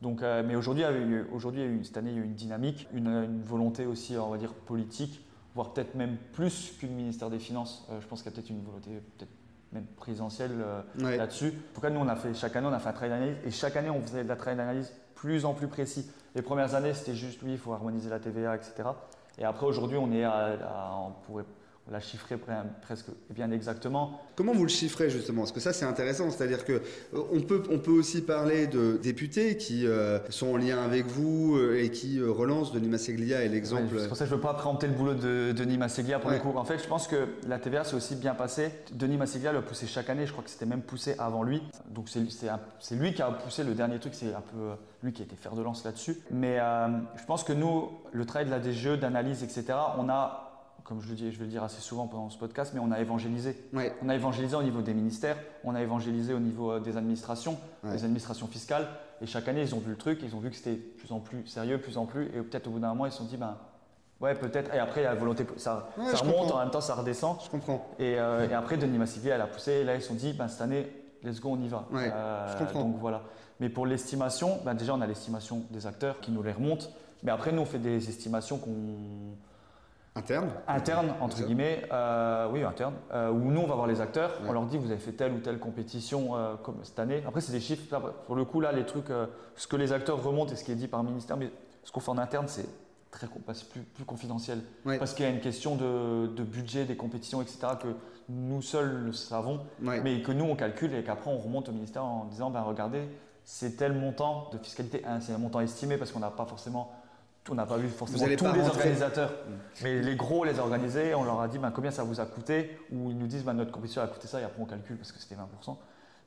Donc, 0.00 0.22
euh, 0.22 0.42
mais 0.44 0.56
aujourd'hui, 0.56 0.84
aujourd'hui, 1.30 1.80
cette 1.84 1.98
année, 1.98 2.12
il 2.12 2.16
y 2.16 2.18
a 2.18 2.22
eu 2.22 2.24
une 2.24 2.34
dynamique, 2.34 2.88
une, 2.94 3.42
volonté 3.42 3.84
aussi, 3.84 4.16
on 4.16 4.30
va 4.30 4.38
dire, 4.38 4.54
politique, 4.54 5.22
voire 5.54 5.74
peut-être 5.74 5.94
même 5.94 6.16
plus 6.32 6.72
qu'une 6.80 6.94
ministère 6.94 7.28
des 7.28 7.38
Finances. 7.38 7.86
Euh, 7.90 8.00
je 8.00 8.06
pense 8.06 8.22
qu'il 8.22 8.30
y 8.30 8.32
a 8.32 8.36
peut-être 8.36 8.48
une 8.48 8.64
volonté, 8.64 8.90
peut-être 9.18 9.30
même 9.72 9.84
présidentielle 9.96 10.52
euh, 10.58 11.16
là-dessus. 11.18 11.48
En 11.48 11.74
tout 11.74 11.80
cas, 11.82 11.90
nous, 11.90 12.00
on 12.00 12.08
a 12.08 12.16
fait, 12.16 12.32
chaque 12.32 12.56
année, 12.56 12.66
on 12.66 12.72
a 12.72 12.78
fait 12.78 12.88
un 12.88 12.92
travail 12.92 13.10
d'analyse 13.10 13.36
et 13.44 13.50
chaque 13.50 13.76
année, 13.76 13.90
on 13.90 14.00
faisait 14.00 14.24
de 14.24 14.28
la 14.28 14.36
travail 14.36 14.56
d'analyse 14.56 14.94
plus 15.14 15.44
en 15.44 15.52
plus 15.52 15.68
précis. 15.68 16.10
Les 16.34 16.40
premières 16.40 16.74
années, 16.74 16.94
c'était 16.94 17.14
juste, 17.14 17.42
oui, 17.42 17.52
il 17.52 17.58
faut 17.58 17.74
harmoniser 17.74 18.08
la 18.08 18.18
TVA, 18.18 18.56
etc. 18.56 18.88
Et 19.36 19.44
après, 19.44 19.66
aujourd'hui, 19.66 19.98
on 19.98 20.10
est 20.10 20.24
à, 20.24 20.96
on 21.06 21.10
pourrait 21.26 21.44
la 21.90 22.00
chiffrer 22.00 22.36
presque 22.80 23.06
bien 23.30 23.50
exactement. 23.50 24.20
Comment 24.36 24.52
vous 24.52 24.62
le 24.62 24.68
chiffrez 24.68 25.10
justement? 25.10 25.42
Parce 25.42 25.52
que 25.52 25.60
ça 25.60 25.72
c'est 25.72 25.84
intéressant, 25.84 26.30
c'est-à-dire 26.30 26.64
que 26.64 26.72
euh, 26.72 27.22
on 27.32 27.40
peut, 27.40 27.62
on 27.70 27.78
peut 27.78 27.90
aussi 27.90 28.22
parler 28.22 28.66
de 28.66 28.98
députés 29.02 29.56
qui 29.56 29.86
euh, 29.86 30.18
sont 30.30 30.54
en 30.54 30.56
lien 30.56 30.82
avec 30.82 31.06
vous 31.06 31.56
euh, 31.56 31.82
et 31.82 31.90
qui 31.90 32.22
relancent 32.22 32.72
Denis 32.72 32.88
Masseglia 32.88 33.42
et 33.42 33.48
l'exemple. 33.48 33.98
c'est 33.98 34.08
pour 34.08 34.16
ça 34.16 34.24
que 34.24 34.30
je 34.30 34.34
ne 34.34 34.40
veux 34.40 34.42
pas 34.42 34.54
préempter 34.54 34.86
le 34.86 34.92
boulot 34.92 35.14
de 35.14 35.52
Denis 35.52 35.76
Masseglia 35.76 36.18
pour 36.20 36.30
le 36.30 36.38
coup. 36.38 36.52
En 36.56 36.64
fait, 36.64 36.78
je 36.78 36.86
pense 36.86 37.08
que 37.08 37.28
la 37.48 37.58
TVA 37.58 37.84
c'est 37.84 37.96
aussi 37.96 38.14
bien 38.14 38.34
passé. 38.34 38.70
Denis 38.92 39.16
Masseglia 39.16 39.52
l'a 39.52 39.62
poussé 39.62 39.86
chaque 39.86 40.08
année, 40.08 40.26
je 40.26 40.32
crois 40.32 40.44
que 40.44 40.50
c'était 40.50 40.66
même 40.66 40.82
poussé 40.82 41.16
avant 41.18 41.42
lui. 41.42 41.62
Donc 41.90 42.08
c'est 42.08 42.20
lui 42.94 43.12
qui 43.12 43.22
a 43.22 43.30
poussé 43.30 43.64
le 43.64 43.74
dernier 43.74 43.98
truc, 43.98 44.14
c'est 44.14 44.32
un 44.32 44.40
peu 44.40 44.70
lui 45.02 45.12
qui 45.12 45.22
a 45.22 45.24
été 45.24 45.34
fer 45.34 45.54
de 45.54 45.62
lance 45.62 45.84
là-dessus. 45.84 46.18
Mais 46.30 46.58
je 47.16 47.24
pense 47.26 47.42
que 47.42 47.52
nous, 47.52 47.90
le 48.12 48.24
travail 48.24 48.46
de 48.46 48.52
la 48.52 48.60
DGE, 48.60 49.00
d'analyse, 49.00 49.42
etc., 49.42 49.64
on 49.98 50.08
a 50.08 50.51
comme 50.84 51.00
je 51.00 51.08
le 51.08 51.14
dis, 51.14 51.32
je 51.32 51.38
vais 51.38 51.44
le 51.44 51.50
dire 51.50 51.62
assez 51.62 51.80
souvent 51.80 52.06
pendant 52.06 52.30
ce 52.30 52.38
podcast, 52.38 52.72
mais 52.74 52.80
on 52.80 52.90
a 52.90 53.00
évangélisé. 53.00 53.56
On 54.02 54.08
a 54.08 54.14
évangélisé 54.14 54.56
au 54.56 54.62
niveau 54.62 54.82
des 54.82 54.94
ministères, 54.94 55.36
on 55.64 55.74
a 55.74 55.82
évangélisé 55.82 56.34
au 56.34 56.40
niveau 56.40 56.72
euh, 56.72 56.80
des 56.80 56.96
administrations, 56.96 57.58
des 57.84 58.04
administrations 58.04 58.46
fiscales. 58.46 58.88
Et 59.22 59.26
chaque 59.26 59.46
année, 59.46 59.62
ils 59.62 59.74
ont 59.74 59.78
vu 59.78 59.90
le 59.90 59.96
truc, 59.96 60.20
ils 60.24 60.34
ont 60.34 60.40
vu 60.40 60.50
que 60.50 60.56
c'était 60.56 60.74
plus 60.74 61.12
en 61.12 61.20
plus 61.20 61.46
sérieux, 61.46 61.78
plus 61.78 61.96
en 61.96 62.06
plus. 62.06 62.26
Et 62.26 62.42
peut-être 62.42 62.66
au 62.66 62.70
bout 62.70 62.80
d'un 62.80 62.88
moment, 62.88 63.06
ils 63.06 63.12
se 63.12 63.18
sont 63.18 63.24
dit, 63.24 63.36
ben, 63.36 63.56
ouais, 64.20 64.34
peut-être. 64.34 64.74
Et 64.74 64.78
après, 64.80 65.04
la 65.04 65.14
volonté, 65.14 65.46
ça, 65.56 65.90
remonte, 65.96 66.50
en 66.50 66.58
même 66.58 66.70
temps, 66.70 66.80
ça 66.80 66.96
redescend. 66.96 67.38
Je 67.44 67.48
comprends. 67.48 67.86
Et, 68.00 68.16
euh, 68.18 68.48
après, 68.58 68.76
Denis 68.76 68.98
Massivia, 68.98 69.36
elle 69.36 69.40
a 69.40 69.46
poussé. 69.46 69.72
Et 69.72 69.84
là, 69.84 69.94
ils 69.94 70.02
se 70.02 70.08
sont 70.08 70.14
dit, 70.14 70.32
ben, 70.32 70.48
cette 70.48 70.62
année, 70.62 70.88
let's 71.22 71.40
go, 71.40 71.50
on 71.52 71.60
y 71.60 71.68
va. 71.68 71.86
Euh, 71.94 72.52
je 72.52 72.58
comprends. 72.58 72.80
Donc 72.80 72.96
voilà. 72.98 73.22
Mais 73.60 73.68
pour 73.68 73.86
l'estimation, 73.86 74.58
ben, 74.64 74.74
déjà, 74.74 74.92
on 74.92 75.00
a 75.00 75.06
l'estimation 75.06 75.62
des 75.70 75.86
acteurs 75.86 76.18
qui 76.20 76.32
nous 76.32 76.42
les 76.42 76.52
remontent. 76.52 76.86
Mais 77.22 77.30
après, 77.30 77.52
nous, 77.52 77.62
on 77.62 77.66
fait 77.66 77.78
des 77.78 78.08
estimations 78.08 78.58
qu'on 78.58 79.36
Interne. 80.14 80.50
Interne, 80.68 81.14
entre 81.22 81.42
guillemets, 81.42 81.84
euh, 81.90 82.46
oui, 82.52 82.62
interne, 82.62 82.94
euh, 83.14 83.30
où 83.30 83.50
nous 83.50 83.62
on 83.62 83.66
va 83.66 83.74
voir 83.74 83.86
les 83.86 84.02
acteurs, 84.02 84.32
on 84.46 84.52
leur 84.52 84.66
dit 84.66 84.76
vous 84.76 84.90
avez 84.90 85.00
fait 85.00 85.12
telle 85.12 85.32
ou 85.32 85.38
telle 85.38 85.58
compétition 85.58 86.36
euh, 86.36 86.54
comme 86.62 86.76
cette 86.82 86.98
année. 86.98 87.22
Après, 87.26 87.40
c'est 87.40 87.52
des 87.52 87.60
chiffres, 87.60 87.98
pour 88.26 88.36
le 88.36 88.44
coup, 88.44 88.60
là, 88.60 88.72
les 88.72 88.84
trucs, 88.84 89.06
ce 89.56 89.66
que 89.66 89.76
les 89.76 89.92
acteurs 89.92 90.22
remontent 90.22 90.52
et 90.52 90.56
ce 90.56 90.64
qui 90.64 90.72
est 90.72 90.76
dit 90.76 90.88
par 90.88 91.02
le 91.02 91.08
ministère, 91.08 91.38
mais 91.38 91.50
ce 91.82 91.90
qu'on 91.90 92.00
fait 92.00 92.10
en 92.10 92.18
interne, 92.18 92.46
c'est 92.46 92.66
très 93.10 93.26
plus, 93.26 93.82
plus, 93.82 94.04
confidentiel. 94.04 94.60
Parce 94.84 95.14
qu'il 95.14 95.24
y 95.24 95.28
a 95.28 95.30
une 95.30 95.40
question 95.40 95.76
de, 95.76 96.42
budget 96.42 96.84
des 96.84 96.96
compétitions, 96.96 97.40
etc., 97.40 97.68
que 97.80 97.88
nous 98.28 98.60
seuls 98.60 99.04
le 99.06 99.12
savons, 99.12 99.60
mais 99.80 100.20
que 100.20 100.32
nous 100.32 100.44
on 100.44 100.56
calcule 100.56 100.94
et 100.94 101.02
qu'après 101.02 101.30
on 101.30 101.38
remonte 101.38 101.70
au 101.70 101.72
ministère 101.72 102.04
en 102.04 102.26
disant 102.26 102.50
ben, 102.50 102.60
regardez, 102.60 103.08
c'est 103.44 103.78
tel 103.78 103.94
montant 103.94 104.50
de 104.52 104.58
fiscalité, 104.58 105.02
c'est 105.20 105.32
un 105.32 105.38
montant 105.38 105.60
estimé 105.60 105.96
parce 105.96 106.12
qu'on 106.12 106.20
n'a 106.20 106.30
pas 106.30 106.44
forcément 106.44 106.92
on 107.50 107.54
n'a 107.54 107.66
pas 107.66 107.76
vu 107.76 107.88
forcément 107.88 108.24
tous 108.36 108.52
les 108.52 108.68
organisateurs, 108.68 109.32
mais 109.82 110.00
les 110.00 110.16
gros 110.16 110.44
les 110.44 110.58
organisés, 110.58 111.14
on 111.14 111.24
leur 111.24 111.40
a 111.40 111.48
dit 111.48 111.58
ben, 111.58 111.70
combien 111.70 111.90
ça 111.90 112.04
vous 112.04 112.20
a 112.20 112.26
coûté, 112.26 112.78
ou 112.92 113.10
ils 113.10 113.18
nous 113.18 113.26
disent 113.26 113.44
ben, 113.44 113.54
notre 113.54 113.72
compétition 113.72 114.02
a 114.02 114.06
coûté 114.06 114.28
ça, 114.28 114.40
et 114.40 114.44
après 114.44 114.62
on 114.62 114.66
calcule 114.66 114.96
parce 114.96 115.12
que 115.12 115.18
c'était 115.18 115.34
20%, 115.34 115.76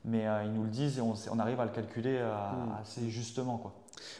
mais 0.04 0.26
euh, 0.26 0.44
ils 0.44 0.52
nous 0.52 0.64
le 0.64 0.70
disent 0.70 0.98
et 0.98 1.00
on, 1.00 1.38
arrive 1.38 1.60
à 1.60 1.64
le 1.64 1.70
calculer 1.70 2.18
euh, 2.18 2.32
hmm. 2.32 2.82
assez 2.82 3.08
justement. 3.08 3.56
Quoi. 3.56 3.72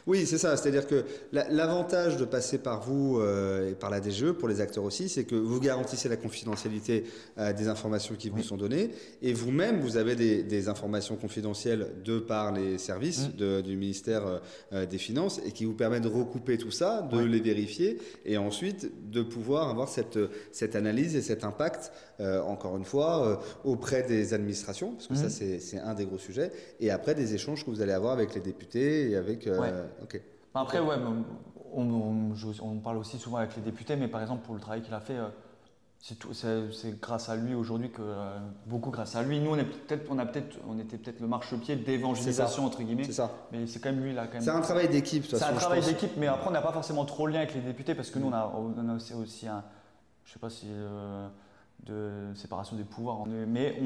Oui, 0.05 0.25
c'est 0.25 0.37
ça. 0.37 0.55
C'est-à-dire 0.55 0.87
que 0.87 1.05
l'avantage 1.31 2.17
de 2.17 2.25
passer 2.25 2.57
par 2.57 2.81
vous 2.81 3.19
euh, 3.19 3.71
et 3.71 3.75
par 3.75 3.89
la 3.89 4.01
DGE, 4.01 4.31
pour 4.31 4.47
les 4.47 4.61
acteurs 4.61 4.83
aussi, 4.83 5.09
c'est 5.09 5.25
que 5.25 5.35
vous 5.35 5.59
garantissez 5.59 6.09
la 6.09 6.17
confidentialité 6.17 7.03
euh, 7.37 7.53
des 7.53 7.67
informations 7.67 8.15
qui 8.15 8.29
vous 8.29 8.43
sont 8.43 8.57
données. 8.57 8.91
Et 9.21 9.33
vous-même, 9.33 9.79
vous 9.81 9.97
avez 9.97 10.15
des, 10.15 10.67
informations 10.67 11.15
confidentielles 11.15 11.87
de 12.03 12.19
par 12.19 12.51
les 12.51 12.77
services 12.77 13.29
mm. 13.29 13.61
du 13.61 13.77
ministère 13.77 14.41
euh, 14.73 14.85
des 14.85 14.97
Finances 14.97 15.39
et 15.45 15.51
qui 15.51 15.65
vous 15.65 15.73
permettent 15.73 16.03
de 16.03 16.09
recouper 16.09 16.57
tout 16.57 16.71
ça, 16.71 17.07
de 17.11 17.19
les 17.19 17.39
vérifier 17.39 17.99
et 18.25 18.37
ensuite 18.37 19.11
de 19.11 19.21
pouvoir 19.21 19.69
avoir 19.69 19.87
cette, 19.87 20.19
cette 20.51 20.75
analyse 20.75 21.15
et 21.15 21.21
cet 21.21 21.43
impact, 21.43 21.91
encore 22.19 22.75
une 22.77 22.85
fois, 22.85 23.41
auprès 23.63 24.03
des 24.03 24.33
administrations, 24.33 24.93
parce 24.93 25.07
que 25.07 25.15
ça, 25.15 25.27
mm. 25.27 25.59
c'est 25.59 25.79
un 25.79 25.93
des 25.93 26.05
gros 26.05 26.17
sujets, 26.17 26.51
et 26.79 26.89
après 26.89 27.13
des 27.13 27.35
échanges 27.35 27.63
que 27.63 27.69
vous 27.69 27.81
allez 27.81 27.93
avoir 27.93 28.13
avec 28.13 28.33
les 28.33 28.41
députés 28.41 29.11
et 29.11 29.15
avec. 29.15 29.47
Euh, 29.77 30.19
Après, 30.53 30.79
ouais, 30.79 30.95
on, 31.73 32.79
parle 32.83 32.97
aussi 32.97 33.17
souvent 33.17 33.37
avec 33.37 33.55
les 33.55 33.61
députés, 33.61 33.95
mais 33.95 34.07
par 34.07 34.21
exemple, 34.21 34.45
pour 34.45 34.55
le 34.55 34.61
travail 34.61 34.81
qu'il 34.81 34.93
a 34.93 34.99
fait, 34.99 35.17
euh, 35.17 35.29
c'est 36.33 36.99
grâce 36.99 37.29
à 37.29 37.35
lui 37.35 37.55
aujourd'hui 37.55 37.89
que 37.89 38.01
euh, 38.01 38.37
beaucoup 38.65 38.91
grâce 38.91 39.15
à 39.15 39.23
lui. 39.23 39.39
Nous, 39.39 39.51
on 39.51 39.57
est 39.57 39.65
peut-être, 39.65 40.07
on 40.09 40.19
a 40.19 40.25
peut-être, 40.25 40.57
on 40.67 40.79
était 40.79 40.97
peut-être 40.97 41.19
le 41.19 41.27
marchepied 41.27 41.75
d'évangélisation 41.75 42.65
entre 42.65 42.83
guillemets. 42.83 43.03
C'est 43.03 43.13
ça. 43.13 43.31
Mais 43.51 43.67
c'est 43.67 43.79
quand 43.79 43.91
même 43.91 44.03
lui 44.03 44.13
là. 44.13 44.27
C'est 44.39 44.49
un 44.49 44.61
travail 44.61 44.87
d'équipe. 44.89 45.25
C'est 45.25 45.43
un 45.43 45.53
travail 45.53 45.81
d'équipe, 45.83 46.11
mais 46.17 46.27
après 46.27 46.47
on 46.49 46.53
n'a 46.53 46.61
pas 46.61 46.71
forcément 46.71 47.05
trop 47.05 47.27
le 47.27 47.33
lien 47.33 47.39
avec 47.39 47.55
les 47.55 47.61
députés 47.61 47.95
parce 47.95 48.11
que 48.11 48.19
nous 48.19 48.27
on 48.27 48.33
a, 48.33 48.53
on 48.55 48.89
a 48.89 48.93
aussi, 48.93 49.13
aussi 49.13 49.47
un, 49.47 49.63
je 50.23 50.33
sais 50.33 50.39
pas 50.39 50.49
si 50.49 50.67
de 51.85 52.33
séparation 52.35 52.75
des 52.75 52.83
pouvoirs. 52.83 53.25
Mais 53.25 53.79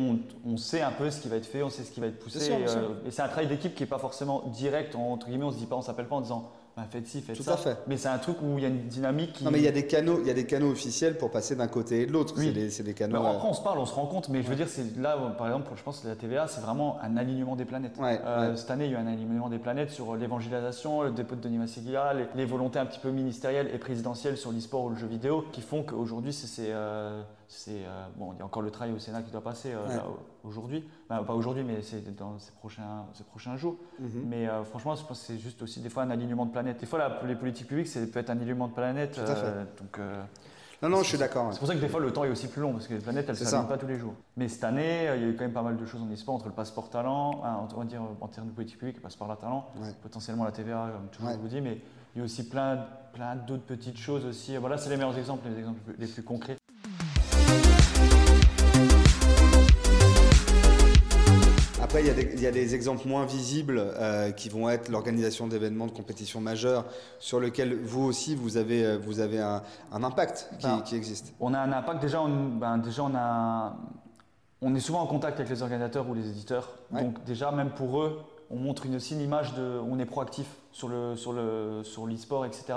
on, 0.45 0.57
sait 0.57 0.81
un 0.81 0.91
peu 0.91 1.09
ce 1.11 1.21
qui 1.21 1.27
va 1.27 1.35
être 1.35 1.45
fait, 1.45 1.63
on 1.63 1.69
sait 1.69 1.83
ce 1.83 1.91
qui 1.91 1.99
va 1.99 2.07
être 2.07 2.19
poussé. 2.19 2.51
Euh, 2.51 2.89
et, 3.05 3.11
c'est 3.11 3.21
un 3.21 3.27
travail 3.27 3.47
d'équipe 3.47 3.75
qui 3.75 3.83
n'est 3.83 3.89
pas 3.89 3.99
forcément 3.99 4.43
direct, 4.47 4.95
entre 4.95 5.27
guillemets, 5.27 5.45
on 5.45 5.51
se 5.51 5.57
dit 5.57 5.65
pas, 5.65 5.75
on 5.75 5.81
s'appelle 5.81 6.07
pas 6.07 6.15
en 6.15 6.21
disant 6.21 6.49
bah, 6.77 6.83
faites 6.89 7.05
ci, 7.05 7.21
faites 7.21 7.35
Tout 7.35 7.43
ça. 7.43 7.53
À 7.53 7.57
fait. 7.57 7.77
Mais 7.87 7.97
c'est 7.97 8.07
un 8.07 8.17
truc 8.17 8.37
où 8.41 8.57
il 8.57 8.63
y 8.63 8.65
a 8.65 8.69
une 8.69 8.87
dynamique. 8.87 9.33
Qui... 9.33 9.43
Non, 9.43 9.51
mais 9.51 9.59
il 9.59 9.65
y 9.65 9.67
a 9.67 9.73
des 9.73 9.87
canaux, 9.87 10.19
il 10.21 10.27
y 10.27 10.31
a 10.31 10.33
des 10.33 10.45
canaux 10.45 10.71
officiels 10.71 11.17
pour 11.17 11.29
passer 11.29 11.55
d'un 11.55 11.67
côté 11.67 12.01
et 12.01 12.05
de 12.05 12.13
l'autre. 12.13 12.33
C'est 12.37 12.51
des, 12.51 12.69
des, 12.69 12.93
canaux. 12.93 13.25
après, 13.25 13.47
on 13.47 13.53
se 13.53 13.61
parle, 13.61 13.79
on 13.79 13.85
se 13.85 13.93
rend 13.93 14.05
compte, 14.05 14.29
mais 14.29 14.41
je 14.41 14.47
veux 14.47 14.55
dire, 14.55 14.69
c'est 14.69 14.97
là, 14.97 15.17
par 15.37 15.47
exemple, 15.47 15.69
je 15.75 15.83
pense 15.83 15.99
que 15.99 16.07
la 16.07 16.15
TVA, 16.15 16.47
c'est 16.47 16.61
vraiment 16.61 16.97
un 17.01 17.17
alignement 17.17 17.55
des 17.55 17.65
planètes. 17.65 17.97
Euh, 18.01 18.55
cette 18.55 18.71
année, 18.71 18.85
il 18.85 18.91
y 18.91 18.95
a 18.95 18.99
eu 18.99 19.01
un 19.01 19.07
alignement 19.07 19.49
des 19.49 19.59
planètes 19.59 19.89
sur 19.89 20.15
l'évangélisation, 20.15 21.01
le 21.01 21.11
dépôt 21.11 21.35
de 21.35 21.41
Denis 21.41 21.57
Masséguia, 21.57 22.13
les, 22.35 22.45
volontés 22.45 22.79
un 22.79 22.85
petit 22.85 22.99
peu 22.99 23.11
ministérielles 23.11 23.69
et 23.73 23.77
présidentielles 23.77 24.37
sur 24.37 24.51
l'e-sport 24.51 24.85
ou 24.85 24.89
le 24.89 24.95
jeu 24.95 25.07
vidéo, 25.07 25.45
qui 25.51 25.61
font 25.61 25.83
qu'aujourd'hui, 25.83 26.31
c'est, 26.31 26.69
euh, 26.69 27.21
c'est, 27.53 27.85
euh, 27.85 28.05
bon, 28.15 28.31
il 28.33 28.39
y 28.39 28.41
a 28.41 28.45
encore 28.45 28.61
le 28.61 28.71
travail 28.71 28.93
au 28.93 28.99
Sénat 28.99 29.21
qui 29.21 29.31
doit 29.31 29.43
passer 29.43 29.73
aujourd'hui. 30.43 30.87
pas 31.07 31.33
aujourd'hui, 31.33 31.63
mais 31.63 31.81
c'est 31.81 32.15
dans 32.15 32.39
ces 32.39 32.51
prochains, 32.53 33.05
ces 33.13 33.23
prochains 33.23 33.57
jours. 33.57 33.75
Mhm. 33.99 34.23
Mais 34.25 34.47
franchement, 34.63 34.95
je 34.95 35.05
pense 35.05 35.19
que 35.19 35.25
c'est 35.25 35.37
juste 35.37 35.61
aussi 35.61 35.81
des 35.81 35.89
fois 35.89 36.03
un 36.03 36.11
alignement 36.11 36.45
de 36.45 36.51
planète. 36.51 36.79
Des 36.79 36.85
fois, 36.85 37.19
les 37.25 37.35
politiques 37.35 37.67
publiques, 37.67 37.87
ça 37.87 37.99
peut 38.11 38.19
être 38.19 38.29
un 38.29 38.37
alignement 38.37 38.67
de 38.67 38.73
planète. 38.73 39.13
Tout 39.13 39.31
à 39.31 39.35
fait. 39.35 39.53
donc, 39.79 39.99
non, 40.81 40.89
non, 40.89 41.03
je 41.03 41.09
suis 41.09 41.17
d'accord. 41.17 41.53
C'est 41.53 41.59
pour 41.59 41.67
ça 41.67 41.75
que 41.75 41.79
des 41.79 41.87
fois 41.87 41.99
le 41.99 42.11
temps 42.11 42.23
est 42.23 42.29
aussi 42.29 42.47
plus 42.47 42.61
long 42.61 42.71
parce 42.73 42.87
que 42.87 42.95
les 42.95 42.99
planètes 42.99 43.25
elles 43.29 43.39
ne 43.39 43.45
s'alignent 43.45 43.67
pas 43.67 43.77
tous 43.77 43.87
les 43.87 43.97
jours. 43.97 44.15
Mais 44.35 44.47
cette 44.47 44.63
année, 44.63 45.09
il 45.15 45.21
y 45.21 45.25
a 45.25 45.27
eu 45.27 45.35
quand 45.35 45.43
même 45.43 45.53
pas 45.53 45.61
mal 45.61 45.77
de 45.77 45.85
choses 45.85 46.01
en 46.01 46.07
e 46.07 46.29
entre 46.29 46.47
le 46.47 46.53
passeport 46.53 46.89
talent, 46.89 47.41
on 47.43 47.77
va 47.77 47.85
dire 47.85 48.01
en 48.19 48.27
termes 48.27 48.47
de 48.47 48.53
politique 48.53 48.79
publique, 48.79 48.95
le 48.95 49.01
passeport 49.01 49.29
à 49.29 49.35
talent, 49.35 49.67
potentiellement 50.01 50.43
la 50.43 50.51
TVA, 50.51 50.89
comme 50.93 51.09
toujours 51.09 51.31
je 51.33 51.37
vous 51.37 51.47
dis, 51.47 51.61
mais 51.61 51.81
il 52.15 52.19
y 52.19 52.21
a 52.21 52.25
aussi 52.25 52.47
plein, 52.49 52.85
plein 53.13 53.35
d'autres 53.35 53.63
petites 53.63 53.97
choses 53.97 54.25
aussi. 54.25 54.57
Voilà, 54.57 54.77
c'est 54.77 54.89
les 54.89 54.97
meilleurs 54.97 55.17
exemples, 55.17 55.47
les 55.49 55.59
exemples 55.59 55.79
les 55.97 56.07
plus 56.07 56.23
concrets. 56.23 56.57
Après, 61.91 62.05
il 62.05 62.39
y, 62.39 62.47
a 62.47 62.51
des, 62.51 62.73
exemples 62.73 63.05
moins 63.05 63.25
visibles 63.25 63.77
euh, 63.77 64.31
qui 64.31 64.47
vont 64.47 64.69
être 64.69 64.87
l'organisation 64.87 65.47
d'événements 65.47 65.87
de 65.87 65.91
compétition 65.91 66.39
majeures 66.39 66.85
sur 67.19 67.41
lesquels 67.41 67.77
vous 67.83 68.05
aussi, 68.05 68.33
vous 68.33 68.55
avez, 68.55 68.85
euh, 68.85 68.97
vous 68.97 69.19
avez 69.19 69.41
un, 69.41 69.61
impact 69.91 70.49
ben, 70.63 70.79
qui, 70.85 70.95
existe. 70.95 71.33
On 71.41 71.53
a 71.53 71.59
un 71.59 71.73
impact. 71.73 72.01
Déjà, 72.01 72.21
on, 72.21 72.47
ben, 72.47 72.77
déjà 72.77 73.03
on, 73.03 73.13
a, 73.13 73.75
on 74.61 74.73
est 74.73 74.79
souvent 74.79 75.01
en 75.01 75.05
contact 75.05 75.41
avec 75.41 75.49
les 75.49 75.61
organisateurs 75.63 76.07
ou 76.07 76.13
les 76.13 76.29
éditeurs. 76.29 76.69
Donc 76.91 77.25
déjà, 77.25 77.51
même 77.51 77.71
pour 77.71 78.01
eux, 78.01 78.21
on 78.49 78.55
montre 78.55 78.85
une, 78.85 78.95
aussi 78.95 79.15
une 79.15 79.21
image 79.21 79.53
de... 79.55 79.77
On 79.85 79.99
est 79.99 80.05
proactif 80.05 80.47
sur 80.71 80.87
le 80.87 81.17
sur 81.17 81.33
le 81.33 81.81
sur 81.83 82.07
l'e-sport, 82.07 82.45
etc. 82.45 82.67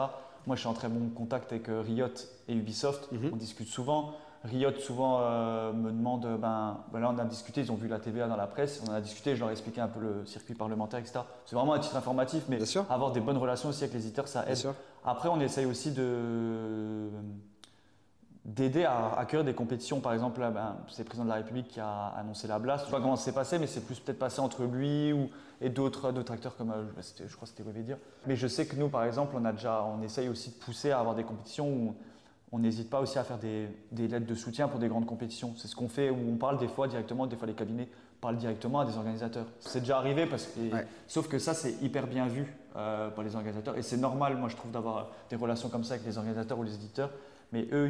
Moi, 0.49 0.57
je 0.57 0.61
suis 0.61 0.69
en 0.69 0.75
très 0.75 0.89
bon 0.89 1.09
contact 1.11 1.53
avec 1.53 1.69
euh, 1.69 1.83
Riot 1.83 2.09
et 2.49 2.53
Ubisoft. 2.53 3.13
Mhm. 3.13 3.31
On 3.33 3.37
discute 3.37 3.69
souvent. 3.69 4.15
Riot 4.45 4.79
souvent 4.79 5.21
euh, 5.23 5.73
me 5.73 5.91
demande, 5.91 6.27
ben, 6.39 6.79
ben, 6.93 7.01
là 7.01 7.11
on 7.15 7.19
a 7.19 7.25
discuté, 7.25 7.63
ils 7.63 7.73
ont 7.73 7.77
vu 7.77 7.89
la 7.89 7.99
TVA 7.99 8.29
dans 8.29 8.37
la 8.37 8.47
presse, 8.47 8.83
on 8.87 8.91
en 8.91 8.95
a 8.95 9.01
discuté, 9.01 9.35
je 9.35 9.41
leur 9.41 9.49
ai 9.49 9.53
expliqué 9.53 9.81
un 9.81 9.89
peu 9.89 10.01
le 10.01 10.27
circuit 10.27 10.55
parlementaire, 10.55 11.01
etc. 11.01 11.21
C'est 11.47 11.57
vraiment 11.57 11.73
un 11.73 11.79
titre 11.79 11.97
informatif, 11.97 12.45
mais 12.49 12.59
avoir 12.91 13.13
des 13.13 13.21
bonnes 13.21 13.39
relations 13.39 13.71
aussi 13.71 13.85
avec 13.85 13.95
les 13.95 14.05
éditeurs, 14.05 14.29
ça 14.29 14.45
aide. 14.47 14.59
Après, 15.05 15.29
on 15.31 15.41
essaye 15.41 15.65
aussi 15.65 15.93
de 15.93 17.09
d'aider 18.45 18.85
à 18.85 19.15
accueillir 19.15 19.45
des 19.45 19.55
compétitions. 19.55 20.01
Par 20.01 20.13
exemple, 20.13 20.39
ben, 20.39 20.77
c'est 20.89 21.03
le 21.03 21.07
président 21.07 21.25
de 21.25 21.31
la 21.31 21.37
République 21.37 21.69
qui 21.69 21.81
a 21.81 22.09
annoncé 22.09 22.47
la 22.47 22.59
blast. 22.59 22.85
Je 22.85 22.89
ne 22.89 22.91
sais 22.91 22.97
pas 22.97 23.03
comment 23.03 23.17
ça 23.17 23.25
s'est 23.25 23.33
passé, 23.33 23.59
mais 23.59 23.67
c'est 23.67 23.81
plus 23.81 23.99
peut-être 23.99 24.19
passé 24.19 24.41
entre 24.41 24.65
lui 24.65 25.15
ou, 25.15 25.31
et 25.63 25.71
d'autres, 25.71 26.13
acteurs 26.31 26.55
comme, 26.57 26.71
euh, 26.71 26.85
je 27.01 27.35
crois 27.35 27.49
que 27.49 27.55
c'était 27.57 27.83
dire. 27.83 27.97
Mais 28.27 28.37
je 28.37 28.47
sais 28.47 28.67
que 28.67 28.77
nous, 28.77 28.91
par 28.91 29.05
exemple, 29.05 29.35
on, 29.39 29.45
a 29.47 29.53
déjà, 29.53 29.83
on 29.85 30.03
essaye 30.03 30.29
aussi 30.29 30.51
de 30.51 30.57
pousser 30.57 30.91
à 30.91 31.01
avoir 31.01 31.15
des 31.15 31.25
compétitions 31.25 31.69
où 31.69 31.97
on 32.55 32.61
n'hésite 32.61 32.89
pas 32.89 33.01
aussi 33.01 33.19
à 33.19 33.25
faire 33.25 33.39
des, 33.39 33.69
lettres 34.09 34.27
de 34.27 34.35
soutien 34.37 34.69
pour 34.69 34.79
des 34.79 34.87
grandes 34.87 35.07
compétitions. 35.07 35.55
C'est 35.57 35.67
ce 35.67 35.75
qu'on 35.75 35.89
fait 35.89 36.09
où 36.09 36.17
on 36.33 36.37
parle 36.37 36.57
des 36.57 36.69
fois 36.69 36.87
directement, 36.87 37.27
des 37.27 37.35
fois 37.35 37.49
les 37.49 37.55
cabinets 37.55 37.89
parlent 38.21 38.37
directement 38.37 38.79
à 38.79 38.85
des 38.85 38.97
organisateurs. 38.97 39.47
C'est 39.59 39.81
déjà 39.81 39.99
arrivé 39.99 40.25
parce 40.27 40.47
que, 40.47 40.61
sauf 41.09 41.27
que 41.27 41.41
ça 41.41 41.53
c'est 41.53 41.83
hyper 41.83 42.07
bien 42.07 42.29
vu 42.29 42.57
euh, 42.77 43.11
par 43.11 43.25
les 43.25 43.35
organisateurs 43.35 43.77
et 43.77 43.83
c'est 43.83 43.97
normal, 43.97 44.37
moi 44.37 44.49
je 44.49 44.55
trouve, 44.55 44.71
d'avoir 44.71 45.11
des 45.29 45.37
relations 45.37 45.69
comme 45.69 45.83
ça 45.83 45.95
avec 45.95 46.07
les 46.07 46.17
organisateurs 46.17 46.57
ou 46.57 46.63
les 46.63 46.75
éditeurs 46.75 47.11
mais 47.53 47.69
eux, 47.73 47.89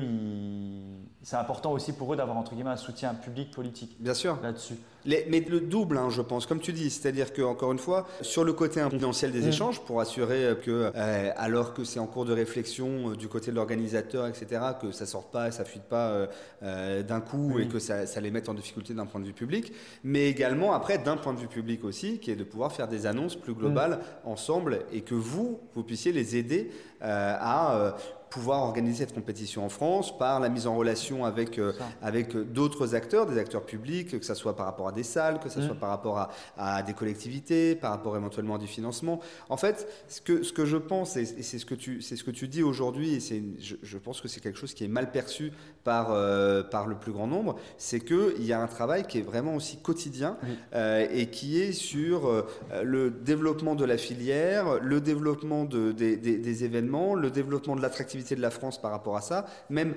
c'est 1.22 1.36
important 1.36 1.72
aussi 1.72 1.92
pour 1.92 2.12
eux 2.12 2.16
d'avoir 2.16 2.36
entre 2.36 2.54
guillemets 2.54 2.70
un 2.70 2.76
soutien 2.76 3.14
public 3.14 3.50
politique. 3.50 3.96
Bien 3.98 4.12
sûr. 4.12 4.38
Là-dessus. 4.42 4.74
mais 5.06 5.40
le 5.48 5.60
double, 5.60 5.96
hein, 5.96 6.10
je 6.10 6.20
pense, 6.20 6.44
comme 6.44 6.60
tu 6.60 6.72
dis, 6.72 6.90
c'est-à-dire 6.90 7.32
que 7.32 7.40
encore 7.40 7.72
une 7.72 7.78
fois, 7.78 8.06
sur 8.20 8.44
le 8.44 8.52
côté 8.52 8.82
confidentiel 8.82 9.32
des 9.32 9.40
mm. 9.40 9.48
échanges, 9.48 9.80
pour 9.80 10.00
assurer 10.00 10.54
que, 10.62 10.92
euh, 10.94 11.30
alors 11.36 11.72
que 11.72 11.84
c'est 11.84 11.98
en 11.98 12.06
cours 12.06 12.26
de 12.26 12.32
réflexion 12.34 13.10
euh, 13.10 13.16
du 13.16 13.28
côté 13.28 13.50
de 13.50 13.56
l'organisateur, 13.56 14.26
etc., 14.26 14.60
que 14.80 14.92
ça 14.92 15.06
sorte 15.06 15.32
pas, 15.32 15.50
ça 15.50 15.64
fuite 15.64 15.84
pas 15.84 16.28
euh, 16.62 17.02
d'un 17.02 17.20
coup 17.20 17.58
et 17.58 17.66
que 17.66 17.78
ça, 17.78 18.04
les 18.20 18.30
mette 18.30 18.48
en 18.48 18.54
difficulté 18.54 18.92
d'un 18.92 19.06
point 19.06 19.20
de 19.20 19.26
vue 19.26 19.32
public, 19.32 19.72
mais 20.02 20.28
également 20.28 20.74
après 20.74 20.98
d'un 20.98 21.16
point 21.16 21.32
de 21.32 21.40
vue 21.40 21.48
public 21.48 21.84
aussi, 21.84 22.18
qui 22.18 22.30
est 22.30 22.36
de 22.36 22.44
pouvoir 22.44 22.72
faire 22.72 22.88
des 22.88 23.06
annonces 23.06 23.36
plus 23.36 23.54
globales 23.54 24.00
mm. 24.24 24.28
ensemble 24.28 24.80
et 24.92 25.00
que 25.00 25.14
vous, 25.14 25.60
vous 25.74 25.84
puissiez 25.84 26.12
les 26.12 26.36
aider 26.36 26.70
à 27.00 27.96
pouvoir 28.30 28.62
organiser 28.62 29.04
cette 29.04 29.14
compétition 29.14 29.64
en 29.64 29.68
France 29.68 30.16
par 30.18 30.40
la 30.40 30.48
mise 30.48 30.66
en 30.66 30.76
relation 30.76 31.24
avec, 31.24 31.58
euh, 31.58 31.72
avec 32.02 32.36
d'autres 32.36 32.94
acteurs, 32.94 33.26
des 33.26 33.38
acteurs 33.38 33.64
publics, 33.64 34.18
que 34.18 34.26
ce 34.26 34.34
soit 34.34 34.56
par 34.56 34.66
rapport 34.66 34.88
à 34.88 34.92
des 34.92 35.02
salles, 35.02 35.38
que 35.38 35.48
ce 35.48 35.62
soit 35.62 35.76
par 35.76 35.90
rapport 35.90 36.18
à, 36.18 36.30
à, 36.56 36.82
des 36.82 36.94
collectivités, 36.94 37.74
par 37.76 37.92
rapport 37.92 38.16
éventuellement 38.16 38.56
à 38.56 38.58
du 38.58 38.66
financement. 38.66 39.20
En 39.48 39.56
fait, 39.56 39.86
ce 40.08 40.20
que, 40.20 40.42
ce 40.42 40.52
que 40.52 40.64
je 40.64 40.76
pense, 40.76 41.16
et 41.16 41.24
c'est 41.26 41.58
ce, 41.58 41.66
que 41.66 41.74
tu, 41.74 42.02
ce 42.02 42.22
que 42.24 42.30
tu 42.30 42.48
dis 42.48 42.62
aujourd'hui, 42.62 43.14
et 43.14 43.20
je, 43.60 43.76
je 43.82 43.98
pense 43.98 44.20
que 44.20 44.28
c'est 44.28 44.40
quelque 44.40 44.58
chose 44.58 44.74
qui 44.74 44.84
est 44.84 44.88
mal 44.88 45.12
perçu 45.12 45.52
par, 45.84 46.08
euh, 46.10 46.62
par 46.62 46.86
le 46.86 46.96
plus 46.96 47.12
grand 47.12 47.26
nombre, 47.26 47.56
c'est 47.78 48.00
qu'il 48.00 48.44
y 48.44 48.52
a 48.52 48.60
un 48.60 48.66
travail 48.66 49.06
qui 49.06 49.18
est 49.18 49.22
vraiment 49.22 49.54
aussi 49.54 49.76
quotidien 49.76 50.36
euh, 50.74 51.06
et 51.12 51.26
qui 51.26 51.60
est 51.60 51.72
sur 51.72 52.44
le 52.82 53.10
développement 53.10 53.74
de 53.74 53.84
la 53.84 53.96
filière, 53.96 54.80
le 54.80 55.00
développement 55.00 55.64
de, 55.64 55.92
des, 55.92 56.16
des, 56.16 56.38
des 56.38 56.64
événements, 56.64 57.14
le 57.14 57.30
développement 57.30 57.76
de 57.76 57.82
l'attractivité 57.82 58.23
de 58.32 58.40
la 58.40 58.50
France 58.50 58.80
par 58.80 58.90
rapport 58.90 59.16
à 59.16 59.20
ça. 59.20 59.46
Même 59.68 59.94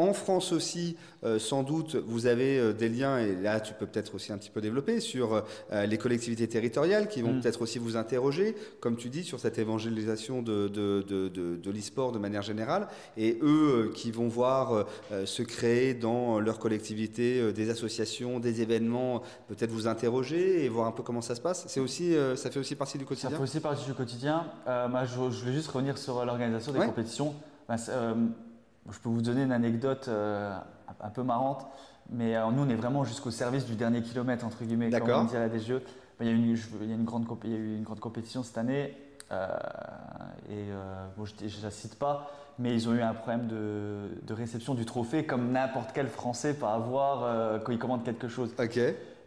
en 0.00 0.14
France 0.14 0.52
aussi, 0.52 0.96
euh, 1.24 1.38
sans 1.38 1.62
doute, 1.62 1.94
vous 1.94 2.26
avez 2.26 2.58
euh, 2.58 2.72
des 2.72 2.88
liens, 2.88 3.18
et 3.18 3.34
là 3.34 3.60
tu 3.60 3.74
peux 3.74 3.84
peut-être 3.84 4.14
aussi 4.14 4.32
un 4.32 4.38
petit 4.38 4.48
peu 4.48 4.62
développer, 4.62 4.98
sur 4.98 5.44
euh, 5.72 5.86
les 5.86 5.98
collectivités 5.98 6.48
territoriales 6.48 7.06
qui 7.08 7.20
vont 7.20 7.34
mm. 7.34 7.40
peut-être 7.42 7.60
aussi 7.60 7.78
vous 7.78 7.98
interroger, 7.98 8.56
comme 8.80 8.96
tu 8.96 9.10
dis, 9.10 9.24
sur 9.24 9.38
cette 9.38 9.58
évangélisation 9.58 10.40
de, 10.40 10.68
de, 10.68 11.04
de, 11.06 11.28
de, 11.28 11.70
l'e-sport 11.70 12.12
de 12.12 12.18
manière 12.18 12.40
générale, 12.40 12.88
et 13.18 13.38
eux 13.42 13.92
qui 13.94 14.10
vont 14.10 14.28
voir 14.28 14.86
se 15.24 15.42
créer 15.42 15.94
dans 15.94 16.40
leur 16.40 16.58
collectivité 16.58 17.52
des 17.52 17.70
associations, 17.70 18.40
des 18.40 18.62
événements, 18.62 19.22
peut-être 19.48 19.70
vous 19.70 19.86
interroger 19.86 20.64
et 20.64 20.68
voir 20.68 20.86
un 20.86 20.92
peu 20.92 21.02
comment 21.02 21.20
ça 21.20 21.34
se 21.34 21.40
passe. 21.40 21.64
C'est 21.68 21.80
aussi, 21.80 22.14
ça 22.36 22.50
fait 22.50 22.58
aussi 22.58 22.74
partie 22.74 22.98
du 22.98 23.04
quotidien 23.04 23.30
Ça 23.30 23.36
fait 23.36 23.42
aussi 23.42 23.60
partie 23.60 23.84
du 23.84 23.94
quotidien. 23.94 24.46
je, 24.66 25.16
voulais 25.16 25.52
juste 25.52 25.68
revenir 25.68 25.98
sur 25.98 26.24
l'organisation 26.24 26.72
des 26.72 26.80
compétitions. 26.80 27.34
Euh, 27.70 28.14
je 28.90 28.98
peux 28.98 29.08
vous 29.08 29.22
donner 29.22 29.42
une 29.42 29.52
anecdote 29.52 30.06
euh, 30.08 30.56
un 31.00 31.10
peu 31.10 31.22
marrante, 31.22 31.66
mais 32.10 32.36
euh, 32.36 32.50
nous, 32.50 32.62
on 32.62 32.68
est 32.68 32.74
vraiment 32.74 33.04
jusqu'au 33.04 33.30
service 33.30 33.66
du 33.66 33.76
dernier 33.76 34.02
kilomètre, 34.02 34.44
entre 34.44 34.64
guillemets, 34.64 34.90
comme 34.90 35.10
on 35.10 35.24
dit 35.24 35.36
à 35.36 35.40
la 35.40 35.48
DGE. 35.48 35.80
Il, 36.20 36.26
y 36.26 36.28
a 36.28 36.32
une, 36.32 36.48
il, 36.48 36.88
y 36.88 36.92
a 36.92 36.94
une 36.94 37.04
grande, 37.04 37.26
il 37.44 37.50
y 37.50 37.54
a 37.54 37.58
eu 37.58 37.76
une 37.76 37.82
grande 37.82 38.00
compétition 38.00 38.42
cette 38.42 38.58
année, 38.58 38.94
et 40.50 40.66
bon, 41.16 41.24
je 41.24 41.32
ne 41.44 41.62
la 41.62 41.70
cite 41.70 41.98
pas, 41.98 42.30
mais 42.58 42.74
ils 42.74 42.88
ont 42.88 42.94
eu 42.94 43.00
un 43.00 43.14
problème 43.14 43.46
de, 43.46 44.34
réception 44.34 44.74
du 44.74 44.84
trophée, 44.84 45.24
comme 45.24 45.52
n'importe 45.52 45.90
quel 45.94 46.08
Français 46.08 46.52
peut 46.54 46.66
avoir 46.66 47.62
quand 47.62 47.72
il 47.72 47.78
commande 47.78 48.04
quelque 48.04 48.28
chose. 48.28 48.54
Ok. 48.58 48.78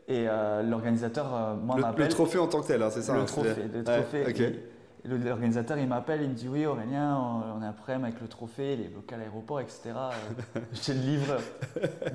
Et 0.10 0.28
l'organisateur, 0.68 1.56
moi, 1.64 1.78
m'appelle. 1.78 2.06
Le 2.06 2.12
trophée 2.12 2.38
en 2.38 2.48
tant 2.48 2.62
que 2.62 2.68
tel, 2.68 2.84
hein, 2.84 2.90
c'est 2.92 3.02
ça 3.02 3.14
Le 3.14 3.22
hein, 3.22 3.26
trophée. 3.26 3.64
Le 3.74 3.84
trophée 3.84 4.73
L'organisateur, 5.06 5.78
il 5.78 5.88
m'appelle, 5.88 6.22
il 6.22 6.30
me 6.30 6.34
dit 6.34 6.48
Oui, 6.48 6.66
Aurélien, 6.66 7.18
on 7.58 7.62
a 7.62 7.68
un 7.68 7.74
problème 7.74 8.06
avec 8.06 8.22
le 8.22 8.28
trophée, 8.28 8.78
les 8.78 8.88
bloqués 8.88 9.16
à 9.16 9.18
l'aéroport, 9.18 9.60
etc. 9.60 9.92
J'ai 10.74 10.94
le 10.94 11.02
livreur. 11.02 11.42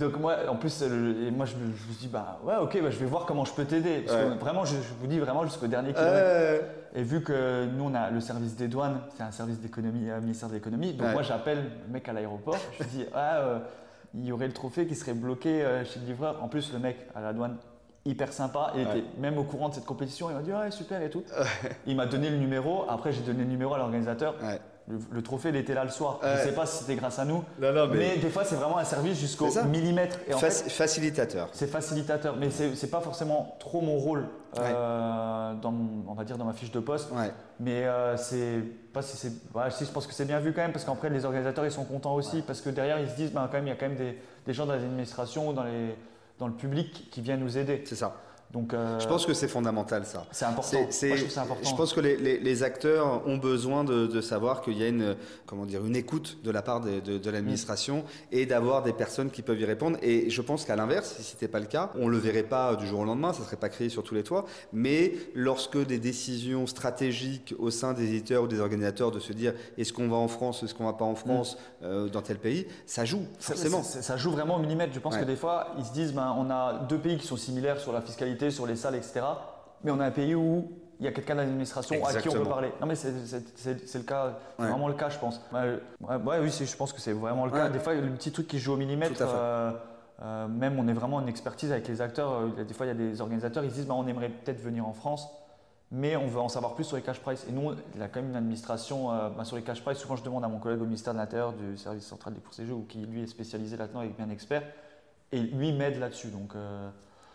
Donc, 0.00 0.18
moi, 0.18 0.36
en 0.48 0.56
plus, 0.56 0.82
et 0.82 1.30
moi, 1.30 1.44
je 1.44 1.56
me, 1.56 1.70
je 1.74 1.98
dis 1.98 2.08
Bah 2.08 2.40
ouais, 2.44 2.56
ok, 2.56 2.80
bah, 2.82 2.90
je 2.90 2.98
vais 2.98 3.06
voir 3.06 3.26
comment 3.26 3.44
je 3.44 3.52
peux 3.52 3.66
t'aider. 3.66 4.04
Parce 4.06 4.16
que 4.16 4.38
vraiment, 4.38 4.64
je, 4.64 4.76
vous 5.00 5.06
dis 5.06 5.18
vraiment 5.18 5.44
jusqu'au 5.44 5.66
dernier 5.66 5.92
kilomètre. 5.92 6.64
Et 6.94 7.02
vu 7.02 7.22
que 7.22 7.66
nous, 7.66 7.84
on 7.84 7.94
a 7.94 8.10
le 8.10 8.20
service 8.20 8.56
des 8.56 8.68
douanes, 8.68 9.00
c'est 9.16 9.22
un 9.22 9.30
service 9.30 9.60
d'économie, 9.60 10.08
un 10.10 10.14
euh, 10.14 10.20
ministère 10.20 10.48
de 10.48 10.54
l'économie. 10.54 10.94
Donc, 10.94 11.12
moi, 11.12 11.22
j'appelle 11.22 11.70
le 11.86 11.92
mec 11.92 12.08
à 12.08 12.12
l'aéroport, 12.14 12.56
je 12.78 12.84
lui 12.84 12.90
dis 12.90 13.04
Ah, 13.14 13.36
euh, 13.38 13.58
il 14.14 14.24
y 14.24 14.32
aurait 14.32 14.46
le 14.46 14.54
trophée 14.54 14.86
qui 14.86 14.94
serait 14.94 15.12
bloqué 15.12 15.62
euh, 15.62 15.84
chez 15.84 16.00
le 16.00 16.06
livreur. 16.06 16.42
En 16.42 16.48
plus, 16.48 16.72
le 16.72 16.78
mec 16.78 16.96
à 17.14 17.20
la 17.20 17.32
douane, 17.32 17.56
hyper 18.08 18.32
sympa. 18.32 18.72
Il 18.74 18.82
était 18.82 19.04
même 19.18 19.38
au 19.38 19.44
courant 19.44 19.68
de 19.68 19.74
cette 19.74 19.84
compétition. 19.84 20.30
Il 20.30 20.36
m'a 20.36 20.42
dit 20.42 20.52
ouais 20.52 20.70
super 20.70 21.02
et 21.02 21.10
tout. 21.10 21.22
il 21.86 21.96
m'a 21.96 22.06
donné 22.06 22.30
le 22.30 22.36
numéro. 22.36 22.84
Après 22.88 23.12
j'ai 23.12 23.20
donné 23.20 23.40
le 23.40 23.50
numéro 23.50 23.74
à 23.74 23.78
l'organisateur. 23.78 24.34
Le, 25.10 25.22
trophée 25.22 25.50
il 25.50 25.56
était 25.56 25.74
là 25.74 25.84
le 25.84 25.90
soir. 25.90 26.18
Je 26.22 26.28
ne 26.28 26.36
sais 26.38 26.54
pas 26.54 26.64
si 26.64 26.78
c'était 26.78 26.96
grâce 26.96 27.18
à 27.18 27.26
nous. 27.26 27.44
mais... 27.58 28.16
des 28.16 28.30
fois 28.30 28.44
c'est 28.44 28.54
vraiment 28.54 28.78
un 28.78 28.84
service 28.84 29.18
jusqu'au 29.18 29.48
millimètre. 29.66 30.18
Et 30.26 30.32
facilitateur. 30.32 31.48
C'est 31.52 31.66
facilitateur, 31.66 32.36
mais 32.36 32.50
c'est 32.50 32.70
n'est 32.70 32.90
pas 32.90 33.00
forcément 33.00 33.56
trop 33.60 33.82
mon 33.82 33.98
rôle 33.98 34.26
euh, 34.58 35.54
dans 35.54 35.74
on 36.06 36.14
va 36.14 36.24
dire 36.24 36.38
dans 36.38 36.46
ma 36.46 36.54
fiche 36.54 36.72
de 36.72 36.80
poste. 36.80 37.12
Mais 37.60 37.84
euh, 37.84 38.16
c'est 38.16 38.62
pas 38.94 39.02
si 39.02 39.18
c'est. 39.18 39.32
si 39.70 39.84
je 39.84 39.90
pense 39.90 40.06
que 40.06 40.14
c'est 40.14 40.24
bien 40.24 40.40
vu 40.40 40.54
quand 40.54 40.62
même 40.62 40.72
parce 40.72 40.86
qu'après 40.86 41.10
les 41.10 41.26
organisateurs 41.26 41.66
ils 41.66 41.70
sont 41.70 41.84
contents 41.84 42.14
aussi 42.14 42.40
parce 42.40 42.62
que 42.62 42.70
derrière 42.70 42.98
ils 42.98 43.10
se 43.10 43.16
disent 43.16 43.32
ben, 43.32 43.46
quand 43.50 43.58
même 43.58 43.66
il 43.66 43.70
y 43.70 43.72
a 43.72 43.76
quand 43.76 43.88
même 43.88 43.98
des, 43.98 44.18
des 44.46 44.52
gens 44.54 44.64
dans 44.64 44.74
les 44.74 44.84
administrations 44.84 45.50
ou 45.50 45.52
dans 45.52 45.64
les 45.64 45.94
dans 46.38 46.48
le 46.48 46.54
public 46.54 47.08
qui 47.10 47.20
vient 47.20 47.36
nous 47.36 47.58
aider. 47.58 47.82
C'est 47.84 47.96
ça. 47.96 48.20
Donc, 48.50 48.72
euh, 48.72 48.98
je 48.98 49.06
pense 49.06 49.26
que 49.26 49.34
c'est 49.34 49.48
fondamental 49.48 50.06
ça. 50.06 50.24
C'est 50.30 50.46
important. 50.46 50.86
C'est, 50.88 51.16
je, 51.16 51.38
important. 51.38 51.68
je 51.68 51.74
pense 51.74 51.92
que 51.92 52.00
les, 52.00 52.16
les, 52.16 52.38
les 52.38 52.62
acteurs 52.62 53.26
ont 53.26 53.36
besoin 53.36 53.84
de, 53.84 54.06
de 54.06 54.20
savoir 54.22 54.62
qu'il 54.62 54.78
y 54.78 54.82
a 54.82 54.88
une, 54.88 55.16
comment 55.44 55.66
dire, 55.66 55.84
une 55.84 55.96
écoute 55.96 56.38
de 56.42 56.50
la 56.50 56.62
part 56.62 56.80
de, 56.80 57.00
de, 57.00 57.18
de 57.18 57.30
l'administration 57.30 58.04
et 58.32 58.46
d'avoir 58.46 58.82
des 58.82 58.94
personnes 58.94 59.30
qui 59.30 59.42
peuvent 59.42 59.60
y 59.60 59.66
répondre. 59.66 59.98
Et 60.00 60.30
je 60.30 60.40
pense 60.40 60.64
qu'à 60.64 60.76
l'inverse, 60.76 61.16
si 61.18 61.24
ce 61.24 61.34
n'était 61.34 61.48
pas 61.48 61.60
le 61.60 61.66
cas, 61.66 61.90
on 61.98 62.08
le 62.08 62.16
verrait 62.16 62.42
pas 62.42 62.74
du 62.76 62.86
jour 62.86 63.00
au 63.00 63.04
lendemain, 63.04 63.34
ça 63.34 63.44
serait 63.44 63.56
pas 63.56 63.68
créé 63.68 63.90
sur 63.90 64.02
tous 64.02 64.14
les 64.14 64.22
toits. 64.22 64.46
Mais 64.72 65.12
lorsque 65.34 65.78
des 65.84 65.98
décisions 65.98 66.66
stratégiques 66.66 67.54
au 67.58 67.70
sein 67.70 67.92
des 67.92 68.04
éditeurs 68.04 68.44
ou 68.44 68.48
des 68.48 68.60
organisateurs 68.60 69.10
de 69.10 69.20
se 69.20 69.34
dire 69.34 69.52
est-ce 69.76 69.92
qu'on 69.92 70.08
va 70.08 70.16
en 70.16 70.28
France, 70.28 70.62
est-ce 70.62 70.74
qu'on 70.74 70.86
va 70.86 70.94
pas 70.94 71.04
en 71.04 71.14
France, 71.14 71.56
mm. 71.56 71.84
euh, 71.84 72.08
dans 72.08 72.22
tel 72.22 72.38
pays, 72.38 72.66
ça 72.86 73.04
joue 73.04 73.26
forcément. 73.38 73.82
Ça, 73.82 74.16
joue 74.16 74.30
vraiment 74.30 74.56
au 74.56 74.60
millimètre. 74.60 74.94
Je 74.94 75.00
pense 75.00 75.18
que 75.18 75.24
des 75.24 75.36
fois, 75.36 75.74
ils 75.78 75.84
se 75.84 75.92
disent 75.92 76.14
ben, 76.14 76.34
on 76.38 76.50
a 76.50 76.86
deux 76.88 76.98
pays 76.98 77.18
qui 77.18 77.26
sont 77.26 77.36
similaires 77.36 77.78
sur 77.78 77.92
la 77.92 78.00
fiscalité, 78.00 78.37
sur 78.50 78.66
les 78.66 78.76
salles, 78.76 78.96
etc. 78.96 79.20
Mais 79.84 79.90
on 79.90 80.00
a 80.00 80.06
un 80.06 80.10
pays 80.10 80.34
où 80.34 80.68
il 81.00 81.04
y 81.04 81.08
a 81.08 81.12
quelqu'un 81.12 81.34
de 81.34 81.40
l'administration 81.40 82.04
à 82.04 82.14
qui 82.14 82.28
on 82.28 82.32
peut 82.32 82.42
parler. 82.44 82.72
Non, 82.80 82.86
mais 82.86 82.96
c'est 82.96 83.08
le 83.10 84.02
cas, 84.04 84.38
c'est 84.58 84.66
vraiment 84.66 84.88
le 84.88 84.94
cas, 84.94 85.08
je 85.08 85.18
pense. 85.18 85.40
Ouais, 85.52 86.38
oui, 86.40 86.50
je 86.50 86.76
pense 86.76 86.92
que 86.92 87.00
c'est 87.00 87.12
vraiment 87.12 87.46
le 87.46 87.52
cas. 87.52 87.68
Des 87.68 87.78
fois, 87.78 87.94
le 87.94 88.10
petit 88.10 88.32
truc 88.32 88.48
qui 88.48 88.58
joue 88.58 88.72
au 88.72 88.76
millimètre, 88.76 89.20
euh, 89.20 89.72
euh, 90.22 90.48
même 90.48 90.78
on 90.78 90.88
est 90.88 90.92
vraiment 90.92 91.16
en 91.16 91.26
expertise 91.26 91.70
avec 91.70 91.86
les 91.88 92.00
acteurs. 92.00 92.32
Euh, 92.32 92.64
des 92.64 92.74
fois, 92.74 92.86
il 92.86 92.88
y 92.88 92.92
a 92.92 92.94
des 92.94 93.20
organisateurs, 93.20 93.64
ils 93.64 93.70
se 93.70 93.76
disent 93.76 93.86
bah, 93.86 93.94
on 93.96 94.06
aimerait 94.08 94.30
peut-être 94.30 94.60
venir 94.60 94.86
en 94.86 94.92
France, 94.92 95.28
mais 95.92 96.16
on 96.16 96.26
veut 96.26 96.40
en 96.40 96.48
savoir 96.48 96.74
plus 96.74 96.84
sur 96.84 96.96
les 96.96 97.02
cash 97.02 97.20
price. 97.20 97.46
Et 97.48 97.52
nous, 97.52 97.72
il 97.94 98.00
y 98.00 98.02
a 98.02 98.08
quand 98.08 98.20
même 98.20 98.30
une 98.30 98.36
administration 98.36 99.08
bah, 99.36 99.44
sur 99.44 99.56
les 99.56 99.62
cash 99.62 99.82
price. 99.82 99.98
Souvent, 99.98 100.16
je 100.16 100.24
demande 100.24 100.44
à 100.44 100.48
mon 100.48 100.58
collègue 100.58 100.82
au 100.82 100.86
ministère 100.86 101.12
de 101.12 101.18
l'Intérieur 101.18 101.52
du 101.52 101.76
service 101.76 102.04
central 102.04 102.34
des 102.34 102.40
courses 102.40 102.58
et 102.58 102.66
jeux, 102.66 102.74
qui 102.88 102.98
lui 102.98 103.22
est 103.22 103.28
spécialisé 103.28 103.76
là-dedans 103.76 104.02
et 104.02 104.08
bien 104.08 104.28
expert, 104.30 104.64
et 105.30 105.38
lui 105.38 105.72
m'aide 105.72 106.00
là-dessus. 106.00 106.28
Donc, 106.28 106.54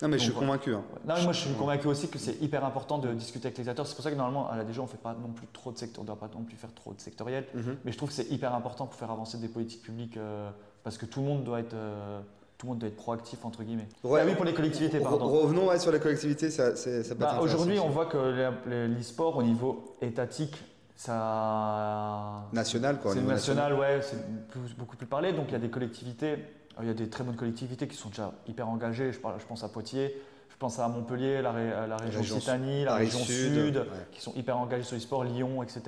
non, 0.01 0.09
mais 0.09 0.17
je 0.17 0.23
suis 0.23 0.33
convaincu. 0.33 0.73
Hein. 0.73 0.83
Non, 1.07 1.21
moi, 1.23 1.31
je 1.31 1.39
suis 1.39 1.53
convaincu 1.53 1.87
aussi 1.87 2.09
que 2.09 2.19
c'est 2.19 2.41
hyper 2.41 2.65
important 2.65 2.97
de 2.97 3.13
discuter 3.13 3.47
avec 3.47 3.57
les 3.57 3.69
acteurs. 3.69 3.87
C'est 3.87 3.95
pour 3.95 4.03
ça 4.03 4.11
que 4.11 4.15
normalement, 4.15 4.49
à 4.49 4.57
la 4.57 4.63
DG, 4.63 4.79
on 4.79 4.83
ne 4.83 4.87
fait 4.87 4.97
pas 4.97 5.13
non 5.13 5.29
plus 5.29 5.47
trop 5.53 5.71
de 5.71 5.77
secteur, 5.77 6.01
on 6.01 6.03
ne 6.03 6.07
doit 6.07 6.19
pas 6.19 6.29
non 6.33 6.43
plus 6.43 6.57
faire 6.57 6.73
trop 6.73 6.93
de 6.93 6.99
sectoriel. 6.99 7.45
Mhm. 7.53 7.77
Mais 7.85 7.91
je 7.91 7.97
trouve 7.97 8.09
que 8.09 8.15
c'est 8.15 8.29
hyper 8.29 8.53
important 8.53 8.85
pour 8.85 8.95
faire 8.95 9.11
avancer 9.11 9.37
des 9.37 9.47
politiques 9.47 9.81
publiques 9.81 10.17
euh, 10.17 10.49
parce 10.83 10.97
que 10.97 11.05
tout 11.05 11.21
le 11.21 11.27
monde 11.27 11.43
doit 11.43 11.59
être. 11.59 11.73
Euh, 11.73 12.21
tout 12.57 12.67
le 12.67 12.73
monde 12.73 12.79
doit 12.79 12.87
être 12.87 12.95
proactif 12.95 13.43
entre 13.43 13.63
guillemets. 13.63 13.89
ah 14.05 14.07
oui, 14.25 14.35
pour 14.35 14.45
les 14.45 14.53
collectivités, 14.53 14.99
pardon. 15.01 15.27
Revenons 15.27 15.77
sur 15.79 15.91
les 15.91 15.99
collectivités, 15.99 16.49
ça, 16.49 16.77
ça 16.77 16.91
bah, 17.15 17.39
Aujourd'hui, 17.41 17.77
on 17.77 17.89
voit 17.89 18.05
que 18.05 18.17
l'e-sport 18.65 19.35
au 19.35 19.43
niveau 19.43 19.95
étatique, 20.01 20.63
ça. 20.95 22.47
National, 22.53 22.99
quoi. 23.01 23.13
C'est 23.13 23.21
national, 23.21 23.73
ouais, 23.73 23.99
c'est 24.01 24.77
beaucoup 24.77 24.95
plus 24.95 25.07
parlé. 25.07 25.33
Donc 25.33 25.45
il 25.49 25.53
y 25.53 25.55
a 25.55 25.59
des 25.59 25.69
collectivités 25.69 26.37
il 26.81 26.87
y 26.87 26.91
a 26.91 26.93
des 26.93 27.09
très 27.09 27.23
bonnes 27.23 27.35
collectivités 27.35 27.87
qui 27.87 27.95
sont 27.95 28.09
déjà 28.09 28.31
hyper 28.47 28.67
engagées. 28.67 29.11
Je, 29.11 29.19
je 29.19 29.45
pense 29.45 29.63
à 29.63 29.69
Poitiers, 29.69 30.15
je 30.49 30.57
pense 30.57 30.79
à 30.79 30.87
Montpellier, 30.87 31.41
la, 31.41 31.87
la 31.87 31.97
région 31.97 32.21
Occitanie, 32.21 32.83
la 32.83 32.95
région 32.95 33.19
Sud, 33.19 33.85
qui 34.11 34.21
sont 34.21 34.33
hyper 34.35 34.57
engagées 34.57 34.83
sur 34.83 34.95
les 34.95 35.01
sports, 35.01 35.23
Lyon, 35.23 35.61
etc. 35.63 35.81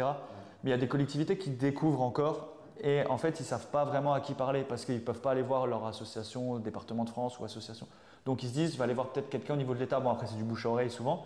Mais 0.63 0.69
il 0.69 0.71
y 0.71 0.73
a 0.73 0.77
des 0.77 0.87
collectivités 0.87 1.37
qui 1.37 1.49
découvrent 1.49 2.01
encore 2.01 2.49
et 2.83 3.05
en 3.07 3.17
fait, 3.17 3.39
ils 3.39 3.43
ne 3.43 3.47
savent 3.47 3.67
pas 3.67 3.85
vraiment 3.85 4.13
à 4.13 4.19
qui 4.19 4.33
parler 4.33 4.63
parce 4.63 4.85
qu'ils 4.85 4.95
ne 4.95 4.99
peuvent 4.99 5.21
pas 5.21 5.31
aller 5.31 5.41
voir 5.41 5.65
leur 5.65 5.85
association, 5.85 6.59
département 6.59 7.03
de 7.03 7.09
France 7.09 7.39
ou 7.39 7.45
association. 7.45 7.87
Donc 8.25 8.43
ils 8.43 8.49
se 8.49 8.53
disent, 8.53 8.73
je 8.73 8.77
vais 8.77 8.83
aller 8.83 8.93
voir 8.93 9.07
peut-être 9.07 9.29
quelqu'un 9.29 9.53
au 9.53 9.57
niveau 9.57 9.73
de 9.73 9.79
l'État. 9.79 9.99
Bon, 9.99 10.09
après, 10.09 10.27
c'est 10.27 10.35
du 10.35 10.43
bouche-oreille 10.43 10.89
souvent. 10.89 11.25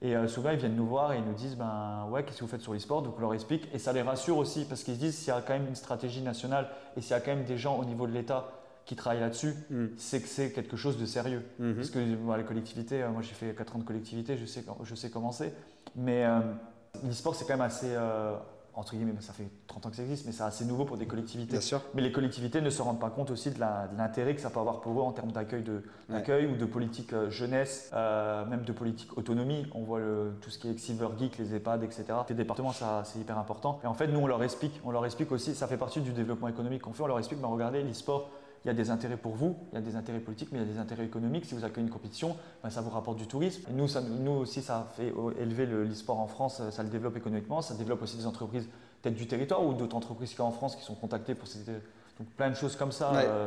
Et 0.00 0.14
euh, 0.14 0.28
souvent, 0.28 0.50
ils 0.50 0.58
viennent 0.58 0.76
nous 0.76 0.86
voir 0.86 1.12
et 1.12 1.18
ils 1.18 1.24
nous 1.24 1.34
disent 1.34 1.56
ben 1.56 2.06
ouais, 2.10 2.22
qu'est-ce 2.22 2.38
que 2.38 2.44
vous 2.44 2.50
faites 2.50 2.60
sur 2.60 2.72
l'e-sport? 2.72 3.02
Donc 3.02 3.14
on 3.18 3.20
leur 3.20 3.34
explique 3.34 3.68
et 3.74 3.78
ça 3.78 3.92
les 3.92 4.02
rassure 4.02 4.36
aussi 4.36 4.64
parce 4.64 4.84
qu'ils 4.84 4.94
se 4.94 5.00
disent 5.00 5.16
s'il 5.16 5.28
y 5.28 5.36
a 5.36 5.40
quand 5.40 5.54
même 5.54 5.66
une 5.66 5.74
stratégie 5.74 6.22
nationale 6.22 6.68
et 6.96 7.00
s'il 7.00 7.10
y 7.10 7.14
a 7.14 7.20
quand 7.20 7.34
même 7.34 7.44
des 7.44 7.58
gens 7.58 7.76
au 7.76 7.84
niveau 7.84 8.06
de 8.06 8.12
l'État 8.12 8.48
qui 8.88 8.96
travaillent 8.96 9.20
là-dessus, 9.20 9.54
mm. 9.68 9.86
c'est 9.98 10.22
que 10.22 10.28
c'est 10.28 10.50
quelque 10.50 10.78
chose 10.78 10.96
de 10.96 11.04
sérieux. 11.04 11.42
Mm-hmm. 11.60 11.74
Parce 11.74 11.90
que 11.90 11.98
les 11.98 12.44
collectivités, 12.44 13.02
euh, 13.02 13.10
moi 13.10 13.20
j'ai 13.20 13.34
fait 13.34 13.54
4 13.54 13.76
ans 13.76 13.78
de 13.80 13.84
collectivité, 13.84 14.38
je 14.38 14.46
sais, 14.46 14.64
je 14.82 14.94
sais 14.94 15.10
comment 15.10 15.30
c'est. 15.30 15.52
Mais 15.94 16.24
euh, 16.24 16.40
l'e-sport, 17.04 17.34
c'est 17.34 17.44
quand 17.44 17.52
même 17.52 17.60
assez, 17.60 17.90
euh, 17.90 18.34
entre 18.72 18.94
guillemets, 18.94 19.12
ça 19.20 19.34
fait 19.34 19.50
30 19.66 19.84
ans 19.84 19.90
que 19.90 19.96
ça 19.96 20.02
existe, 20.04 20.24
mais 20.24 20.32
c'est 20.32 20.42
assez 20.42 20.64
nouveau 20.64 20.86
pour 20.86 20.96
des 20.96 21.04
collectivités. 21.04 21.50
Bien 21.50 21.60
sûr. 21.60 21.82
Mais 21.92 22.00
les 22.00 22.12
collectivités 22.12 22.62
ne 22.62 22.70
se 22.70 22.80
rendent 22.80 22.98
pas 22.98 23.10
compte 23.10 23.30
aussi 23.30 23.50
de 23.50 23.60
l'intérêt 23.60 24.34
que 24.34 24.40
ça 24.40 24.48
peut 24.48 24.60
avoir 24.60 24.80
pour 24.80 24.98
eux 24.98 25.04
en 25.04 25.12
termes 25.12 25.32
d'accueil 25.32 25.62
de, 25.62 25.82
ou 26.08 26.56
de 26.56 26.64
politique 26.64 27.14
jeunesse, 27.28 27.90
même 27.92 28.62
de 28.62 28.72
politique 28.72 29.18
autonomie. 29.18 29.66
On 29.74 29.82
voit 29.82 29.98
le, 29.98 30.32
tout 30.40 30.48
ce 30.48 30.58
qui 30.58 30.68
est 30.68 30.78
Silver 30.78 31.08
Geek, 31.18 31.36
les 31.36 31.54
EHPAD, 31.54 31.84
etc. 31.84 32.04
Les 32.30 32.34
départements, 32.34 32.72
ça, 32.72 33.02
c'est 33.04 33.18
hyper 33.18 33.36
important. 33.36 33.80
Et 33.84 33.86
en 33.86 33.94
fait, 33.94 34.06
nous, 34.06 34.20
on 34.20 34.26
leur 34.26 34.42
explique, 34.42 34.80
on 34.82 34.92
leur 34.92 35.04
explique 35.04 35.30
aussi, 35.30 35.54
ça 35.54 35.66
fait 35.66 35.76
partie 35.76 36.00
du 36.00 36.12
développement 36.12 36.48
économique 36.48 36.80
qu'on 36.80 36.94
fait, 36.94 37.02
on 37.02 37.08
leur 37.08 37.18
explique, 37.18 37.42
ben, 37.42 37.48
regardez, 37.48 37.82
l'e-sport, 37.82 38.30
il 38.64 38.68
y 38.68 38.70
a 38.70 38.74
des 38.74 38.90
intérêts 38.90 39.16
pour 39.16 39.34
vous, 39.34 39.56
il 39.72 39.76
y 39.76 39.78
a 39.78 39.80
des 39.80 39.96
intérêts 39.96 40.20
politiques, 40.20 40.48
mais 40.52 40.58
il 40.58 40.66
y 40.66 40.70
a 40.70 40.72
des 40.72 40.78
intérêts 40.78 41.04
économiques. 41.04 41.44
Si 41.44 41.54
vous 41.54 41.64
accueillez 41.64 41.86
une 41.86 41.92
compétition, 41.92 42.36
ben, 42.62 42.70
ça 42.70 42.80
vous 42.80 42.90
rapporte 42.90 43.18
du 43.18 43.26
tourisme. 43.26 43.62
nous, 43.70 43.86
nous 44.20 44.32
aussi, 44.32 44.62
ça 44.62 44.86
fait 44.96 45.12
élever 45.40 45.66
l'e-sport 45.66 46.18
en 46.18 46.26
France, 46.26 46.60
ça 46.70 46.82
le 46.82 46.88
développe 46.88 47.16
économiquement, 47.16 47.62
ça 47.62 47.74
développe 47.74 48.02
aussi 48.02 48.16
des 48.16 48.26
entreprises 48.26 48.68
peut-être 49.02 49.14
du 49.14 49.26
territoire 49.26 49.64
ou 49.64 49.74
d'autres 49.74 49.96
entreprises 49.96 50.34
qu'en 50.34 50.50
France 50.50 50.76
qui 50.76 50.84
sont 50.84 50.94
contactées 50.94 51.34
pour 51.34 51.48
ces... 51.48 51.60
Donc 52.18 52.28
plein 52.36 52.50
de 52.50 52.56
choses 52.56 52.74
comme 52.74 52.90
ça. 52.90 53.14
Euh, 53.14 53.46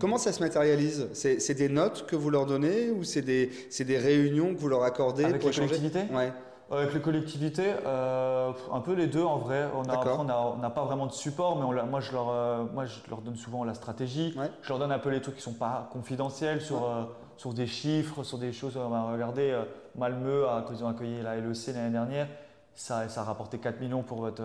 Comment 0.00 0.16
ça 0.16 0.32
se 0.32 0.40
matérialise? 0.40 1.08
C'est 1.12 1.54
des 1.54 1.68
notes 1.68 2.06
que 2.06 2.16
vous 2.16 2.30
leur 2.30 2.46
donnez 2.46 2.90
ou 2.90 3.04
c'est 3.04 3.20
des, 3.20 3.50
des, 3.78 3.98
réunions 3.98 4.54
que 4.54 4.58
vous 4.58 4.68
leur 4.68 4.84
accordez 4.84 5.24
Avec 5.24 5.42
pour 5.42 5.50
les 5.50 5.56
collectivités? 5.56 6.04
Ouais. 6.10 6.32
Avec 6.68 6.94
les 6.94 7.00
collectivités, 7.00 7.74
euh, 7.86 8.50
un 8.72 8.80
peu 8.80 8.94
les 8.94 9.06
deux 9.06 9.22
en 9.22 9.36
vrai. 9.36 9.68
On 9.76 9.84
n'a 9.84 10.70
pas 10.70 10.84
vraiment 10.84 11.06
de 11.06 11.12
support, 11.12 11.56
mais 11.56 11.84
moi, 11.86 12.00
je 12.00 12.12
leur, 12.12 12.28
euh, 12.30 12.64
moi 12.74 12.86
je 12.86 12.98
leur 13.08 13.20
donne 13.20 13.36
souvent 13.36 13.62
la 13.62 13.74
stratégie. 13.74 14.36
Je 14.62 14.68
leur 14.68 14.78
donne 14.78 14.90
un 14.90 14.98
peu 14.98 15.10
les 15.10 15.20
trucs 15.20 15.36
qui 15.36 15.48
ne 15.48 15.54
sont 15.54 15.58
pas 15.58 15.88
confidentiels 15.92 16.60
sur, 16.60 16.84
euh, 16.84 17.04
sur 17.36 17.54
des 17.54 17.68
chiffres, 17.68 18.24
sur 18.24 18.38
des 18.38 18.52
choses. 18.52 18.76
regardez, 18.76 19.56
Malmö, 19.94 20.44
quand 20.66 20.74
ils 20.74 20.82
ont 20.82 20.88
accueilli 20.88 21.22
la 21.22 21.36
LEC 21.36 21.68
l'année 21.68 21.90
dernière, 21.90 22.26
ça, 22.74 23.08
ça, 23.08 23.20
a 23.20 23.24
rapporté 23.24 23.58
4 23.58 23.80
millions 23.80 24.02
pour, 24.02 24.18
votre, 24.18 24.42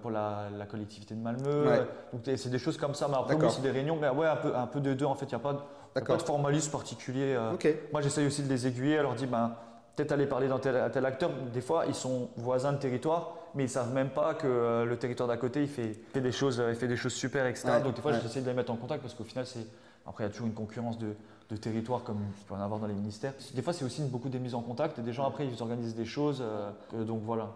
pour 0.00 0.10
la, 0.12 0.48
collectivité 0.70 1.16
de 1.16 1.20
Malmö. 1.20 1.86
Donc 2.12 2.22
c'est 2.24 2.50
des 2.50 2.58
choses 2.60 2.76
comme 2.76 2.94
ça. 2.94 3.08
Mais 3.08 3.16
après, 3.16 3.36
c'est 3.50 3.62
des 3.62 3.72
réunions. 3.72 3.98
Mais 4.00 4.10
ouais, 4.10 4.28
un 4.28 4.36
peu, 4.36 4.54
un 4.54 4.68
peu 4.68 4.80
de 4.80 4.94
deux 4.94 5.06
en 5.06 5.16
fait. 5.16 5.26
Il 5.26 5.34
n'y 5.34 5.42
a, 5.42 6.02
pas 6.04 6.16
de 6.16 6.22
formalisme 6.22 6.70
particulier. 6.70 7.36
Moi, 7.90 8.00
j'essaye 8.00 8.28
aussi 8.28 8.44
de 8.44 8.48
les 8.48 8.64
aiguiller. 8.68 8.98
Alors, 8.98 9.14
dis, 9.14 9.26
ben 9.26 9.56
peut-être 9.94 10.12
aller 10.12 10.26
parler 10.26 10.48
tel, 10.60 10.90
tel, 10.92 11.06
acteur. 11.06 11.30
Des 11.52 11.60
fois, 11.60 11.84
ils 11.86 11.94
sont 11.94 12.28
voisins 12.36 12.72
de 12.72 12.78
territoire, 12.78 13.34
mais 13.54 13.64
ils 13.64 13.68
savent 13.68 13.92
même 13.92 14.10
pas 14.10 14.34
que 14.34 14.46
euh, 14.46 14.84
le 14.84 14.96
territoire 14.96 15.28
d'à 15.28 15.36
côté, 15.36 15.62
il 15.62 15.68
fait, 15.68 15.96
fait, 16.12 16.20
des 16.20 16.32
choses, 16.32 16.62
il 16.68 16.74
fait 16.74 16.88
des 16.88 16.96
choses 16.96 17.14
super, 17.14 17.46
etc. 17.46 17.80
Donc 17.82 17.94
des 17.94 18.02
fois, 18.02 18.12
j'essaie 18.12 18.40
de 18.40 18.48
les 18.48 18.54
mettre 18.54 18.72
en 18.72 18.76
contact 18.76 19.02
parce 19.02 19.14
qu'au 19.14 19.24
final, 19.24 19.46
c'est 19.46 19.66
après 20.06 20.24
il 20.24 20.26
y 20.26 20.30
a 20.30 20.32
toujours 20.32 20.46
une 20.46 20.54
concurrence 20.54 20.98
de, 20.98 21.14
de 21.50 21.56
territoire 21.56 22.02
comme 22.02 22.18
il 22.18 22.44
peut 22.44 22.54
en 22.54 22.60
avoir 22.60 22.80
dans 22.80 22.86
les 22.86 22.94
ministères. 22.94 23.32
Des 23.54 23.62
fois, 23.62 23.72
c'est 23.72 23.84
aussi 23.84 24.02
beaucoup 24.02 24.28
des 24.28 24.38
mises 24.38 24.54
en 24.54 24.62
contact 24.62 24.98
et 24.98 25.02
des 25.02 25.12
gens 25.12 25.26
après, 25.26 25.46
ils 25.46 25.62
organisent 25.62 25.94
des 25.94 26.04
choses. 26.04 26.42
Euh, 26.42 27.04
donc 27.04 27.22
voilà. 27.24 27.50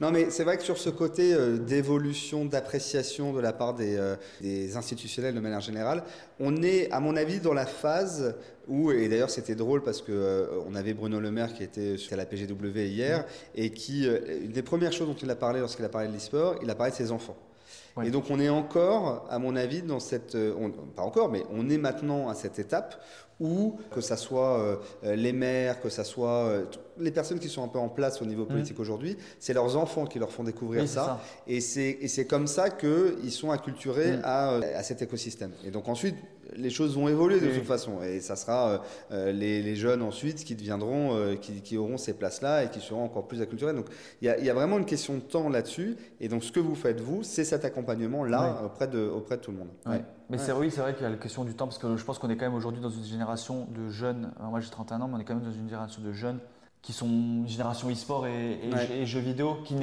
Non, 0.00 0.12
mais 0.12 0.30
c'est 0.30 0.44
vrai 0.44 0.56
que 0.56 0.62
sur 0.62 0.78
ce 0.78 0.90
côté 0.90 1.34
euh, 1.34 1.58
d'évolution, 1.58 2.44
d'appréciation 2.44 3.32
de 3.32 3.40
la 3.40 3.52
part 3.52 3.74
des, 3.74 3.96
euh, 3.96 4.14
des, 4.40 4.76
institutionnels 4.76 5.34
de 5.34 5.40
manière 5.40 5.60
générale, 5.60 6.04
on 6.38 6.62
est, 6.62 6.88
à 6.92 7.00
mon 7.00 7.16
avis, 7.16 7.40
dans 7.40 7.52
la 7.52 7.66
phase 7.66 8.36
où, 8.68 8.92
et 8.92 9.08
d'ailleurs 9.08 9.30
c'était 9.30 9.56
drôle 9.56 9.82
parce 9.82 10.00
que 10.00 10.12
euh, 10.12 10.46
on 10.68 10.76
avait 10.76 10.94
Bruno 10.94 11.18
Le 11.18 11.32
Maire 11.32 11.52
qui 11.52 11.64
était 11.64 11.96
à 12.12 12.16
la 12.16 12.26
PGW 12.26 12.86
hier 12.86 13.24
et 13.56 13.70
qui, 13.70 14.06
une 14.06 14.52
des 14.52 14.62
premières 14.62 14.92
choses 14.92 15.08
dont 15.08 15.14
il 15.14 15.30
a 15.30 15.36
parlé 15.36 15.58
lorsqu'il 15.58 15.84
a 15.84 15.88
parlé 15.88 16.06
de 16.06 16.12
l'e-sport, 16.12 16.56
il 16.62 16.70
a 16.70 16.76
parlé 16.76 16.92
de 16.92 16.96
ses 16.96 17.10
enfants. 17.10 17.36
Et 18.04 18.10
donc 18.10 18.24
on 18.30 18.38
est 18.38 18.48
encore, 18.48 19.26
à 19.30 19.38
mon 19.38 19.56
avis, 19.56 19.82
dans 19.82 20.00
cette, 20.00 20.36
pas 20.94 21.02
encore, 21.02 21.30
mais 21.30 21.44
on 21.50 21.68
est 21.68 21.78
maintenant 21.78 22.28
à 22.28 22.34
cette 22.34 22.58
étape 22.58 23.02
où 23.40 23.76
que 23.90 24.00
ça 24.00 24.16
soit 24.16 24.58
euh, 24.58 25.16
les 25.16 25.32
maires, 25.32 25.80
que 25.80 25.88
ça 25.88 26.04
soit 26.04 26.46
euh, 26.46 26.64
les 26.98 27.10
personnes 27.10 27.38
qui 27.38 27.48
sont 27.48 27.62
un 27.62 27.68
peu 27.68 27.78
en 27.78 27.88
place 27.88 28.20
au 28.20 28.24
niveau 28.24 28.44
mmh. 28.44 28.48
politique 28.48 28.80
aujourd'hui, 28.80 29.16
c'est 29.38 29.52
leurs 29.52 29.76
enfants 29.76 30.06
qui 30.06 30.18
leur 30.18 30.30
font 30.30 30.44
découvrir 30.44 30.88
ça. 30.88 31.20
Et 31.46 31.60
c'est 31.60 32.26
comme 32.26 32.46
ça 32.46 32.70
qu'ils 32.70 33.32
sont 33.32 33.50
acculturés 33.50 34.16
mmh. 34.16 34.22
à, 34.24 34.48
à, 34.76 34.82
cet 34.82 35.02
écosystème. 35.02 35.52
Et 35.64 35.70
donc 35.70 35.88
ensuite, 35.88 36.16
les 36.56 36.70
choses 36.70 36.96
vont 36.96 37.08
évoluer 37.08 37.40
de 37.40 37.48
toute 37.48 37.66
façon. 37.66 38.02
Et 38.02 38.20
ça 38.20 38.36
sera 38.36 38.82
euh, 39.10 39.32
les, 39.32 39.62
les, 39.62 39.76
jeunes 39.76 40.02
ensuite 40.02 40.44
qui 40.44 40.54
deviendront, 40.54 41.36
qui, 41.40 41.62
qui, 41.62 41.76
auront 41.76 41.98
ces 41.98 42.14
places-là 42.14 42.64
et 42.64 42.70
qui 42.70 42.80
seront 42.80 43.04
encore 43.04 43.28
plus 43.28 43.40
acculturés. 43.42 43.72
Donc 43.72 43.86
il 44.22 44.28
y, 44.28 44.44
y, 44.44 44.50
a 44.50 44.54
vraiment 44.54 44.78
une 44.78 44.86
question 44.86 45.14
de 45.14 45.20
temps 45.20 45.48
là-dessus. 45.48 45.96
Et 46.20 46.28
donc 46.28 46.44
ce 46.44 46.52
que 46.52 46.60
vous 46.60 46.74
faites, 46.74 47.00
vous, 47.00 47.22
c'est 47.22 47.44
cet 47.44 47.64
accompagnement-là 47.64 48.62
auprès, 48.64 48.88
de, 48.88 49.00
auprès 49.00 49.36
de 49.36 49.42
tout 49.42 49.52
le 49.52 49.58
monde. 49.58 50.02
Mais 50.30 50.38
c'est 50.38 50.52
oui, 50.52 50.70
c'est 50.70 50.80
vrai 50.80 50.94
qu'il 50.94 51.04
y 51.04 51.06
a 51.06 51.10
la 51.10 51.16
question 51.16 51.44
du 51.44 51.54
temps, 51.54 51.66
parce 51.66 51.78
que 51.78 51.96
je 51.96 52.04
pense 52.04 52.18
qu'on 52.18 52.28
est 52.28 52.36
quand 52.36 52.44
même 52.44 52.54
aujourd'hui 52.54 52.82
dans 52.82 52.90
une 52.90 53.04
génération 53.04 53.66
de 53.74 53.88
jeunes. 53.88 54.32
moi 54.40 54.60
j'ai 54.60 54.70
31 54.70 55.00
ans, 55.00 55.08
mais 55.08 55.14
on 55.16 55.20
est 55.20 55.24
quand 55.24 55.34
même 55.34 55.44
dans 55.44 55.52
une 55.52 55.68
génération 55.68 56.02
de 56.02 56.12
jeunes 56.12 56.38
qui 56.82 56.92
sont 56.92 57.06
une 57.06 57.48
génération 57.48 57.90
e-sport 57.90 58.26
et, 58.26 59.04
jeux 59.04 59.20
vidéo 59.20 59.58
qui 59.64 59.74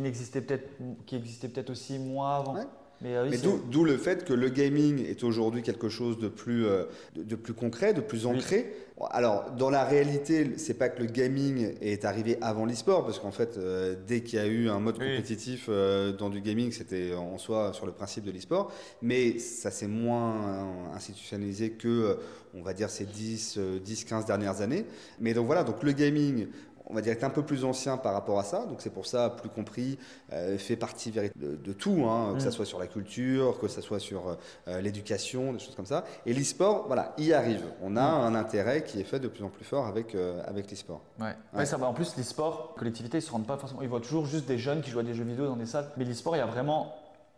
n'existait 0.00 0.40
peut-être 0.40 0.70
qui 1.06 1.16
existait 1.16 1.48
peut-être 1.48 1.70
aussi 1.70 1.98
moins 1.98 2.38
avant. 2.38 2.56
Mais, 3.04 3.16
euh, 3.16 3.30
d'où 3.70 3.84
le 3.84 3.98
fait 3.98 4.24
que 4.24 4.32
le 4.32 4.48
gaming 4.48 5.04
est 5.06 5.24
aujourd'hui 5.24 5.60
quelque 5.60 5.90
chose 5.90 6.18
de 6.18 6.28
plus, 6.28 6.64
euh, 6.64 6.84
de, 7.14 7.36
plus 7.36 7.52
concret, 7.52 7.92
de 7.92 8.00
plus 8.00 8.24
ancré. 8.24 8.74
Alors, 9.10 9.50
dans 9.50 9.68
la 9.68 9.84
réalité, 9.84 10.52
c'est 10.56 10.72
pas 10.72 10.88
que 10.88 11.02
le 11.02 11.08
gaming 11.08 11.74
est 11.82 12.06
arrivé 12.06 12.38
avant 12.40 12.64
l'e-sport, 12.64 13.04
parce 13.04 13.18
qu'en 13.18 13.30
fait, 13.30 13.58
euh, 13.58 13.94
dès 14.06 14.22
qu'il 14.22 14.38
y 14.38 14.42
a 14.42 14.46
eu 14.46 14.70
un 14.70 14.80
mode 14.80 14.94
compétitif 14.94 15.68
dans 15.68 16.30
du 16.30 16.40
gaming, 16.40 16.72
c'était 16.72 17.12
en 17.12 17.36
soi 17.36 17.74
sur 17.74 17.84
le 17.84 17.92
principe 17.92 18.24
de 18.24 18.30
l'e-sport. 18.30 18.72
Mais 19.02 19.38
ça 19.38 19.70
s'est 19.70 19.88
moins 19.88 20.94
institutionnalisé 20.94 21.72
que, 21.72 22.16
on 22.54 22.62
va 22.62 22.72
dire, 22.72 22.88
ces 22.88 23.04
10, 23.04 23.58
10, 23.84 24.04
15 24.04 24.24
dernières 24.24 24.62
années. 24.62 24.86
Mais 25.20 25.34
donc 25.34 25.44
voilà, 25.44 25.62
donc 25.62 25.82
le 25.82 25.92
gaming 25.92 26.46
on 26.86 26.94
va 26.94 27.00
dire, 27.00 27.12
est 27.12 27.24
un 27.24 27.30
peu 27.30 27.42
plus 27.42 27.64
ancien 27.64 27.96
par 27.96 28.12
rapport 28.12 28.38
à 28.38 28.44
ça. 28.44 28.66
Donc 28.66 28.80
c'est 28.80 28.90
pour 28.90 29.06
ça, 29.06 29.30
plus 29.30 29.48
compris, 29.48 29.98
euh, 30.32 30.58
fait 30.58 30.76
partie 30.76 31.10
de, 31.10 31.30
de 31.36 31.72
tout, 31.72 32.04
hein, 32.06 32.34
que 32.34 32.42
ce 32.42 32.48
mm. 32.48 32.52
soit 32.52 32.66
sur 32.66 32.78
la 32.78 32.86
culture, 32.86 33.58
que 33.58 33.68
ce 33.68 33.80
soit 33.80 33.98
sur 33.98 34.36
euh, 34.68 34.80
l'éducation, 34.80 35.52
des 35.52 35.58
choses 35.58 35.74
comme 35.74 35.86
ça. 35.86 36.04
Et 36.26 36.34
l'e-sport, 36.34 36.86
voilà, 36.86 37.14
y 37.18 37.32
arrive. 37.32 37.64
On 37.82 37.96
a 37.96 38.02
mm. 38.02 38.34
un 38.34 38.34
intérêt 38.34 38.84
qui 38.84 39.00
est 39.00 39.04
fait 39.04 39.20
de 39.20 39.28
plus 39.28 39.44
en 39.44 39.48
plus 39.48 39.64
fort 39.64 39.86
avec, 39.86 40.14
euh, 40.14 40.42
avec 40.46 40.70
l'e-sport. 40.70 41.02
Ouais. 41.20 41.66
ça 41.66 41.76
va. 41.76 41.86
En 41.86 41.94
plus, 41.94 42.16
l'e-sport, 42.16 42.74
collectivité, 42.76 43.18
ils 43.18 43.22
se 43.22 43.30
rendent 43.30 43.46
pas 43.46 43.56
forcément. 43.56 43.82
Ils 43.82 43.88
voient 43.88 44.00
toujours 44.00 44.26
juste 44.26 44.46
des 44.46 44.58
jeunes 44.58 44.82
qui 44.82 44.90
jouent 44.90 45.00
à 45.00 45.04
des 45.04 45.14
jeux 45.14 45.24
vidéo 45.24 45.46
dans 45.46 45.56
des 45.56 45.66
salles. 45.66 45.88
Mais 45.96 46.04
l'e-sport, 46.04 46.36
il 46.36 46.40
y 46.40 46.42
a 46.42 46.46
vraiment 46.46 46.94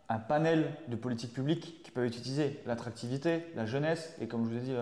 un 0.09 0.19
panel 0.19 0.73
de 0.87 0.95
politiques 0.95 1.33
publiques 1.33 1.83
qui 1.83 1.91
peuvent 1.91 2.05
être 2.05 2.17
utilisées. 2.17 2.61
L'attractivité, 2.65 3.45
la 3.55 3.65
jeunesse, 3.65 4.13
et 4.21 4.27
comme 4.27 4.45
je 4.45 4.49
vous 4.49 4.57
ai 4.57 4.61
dit, 4.61 4.75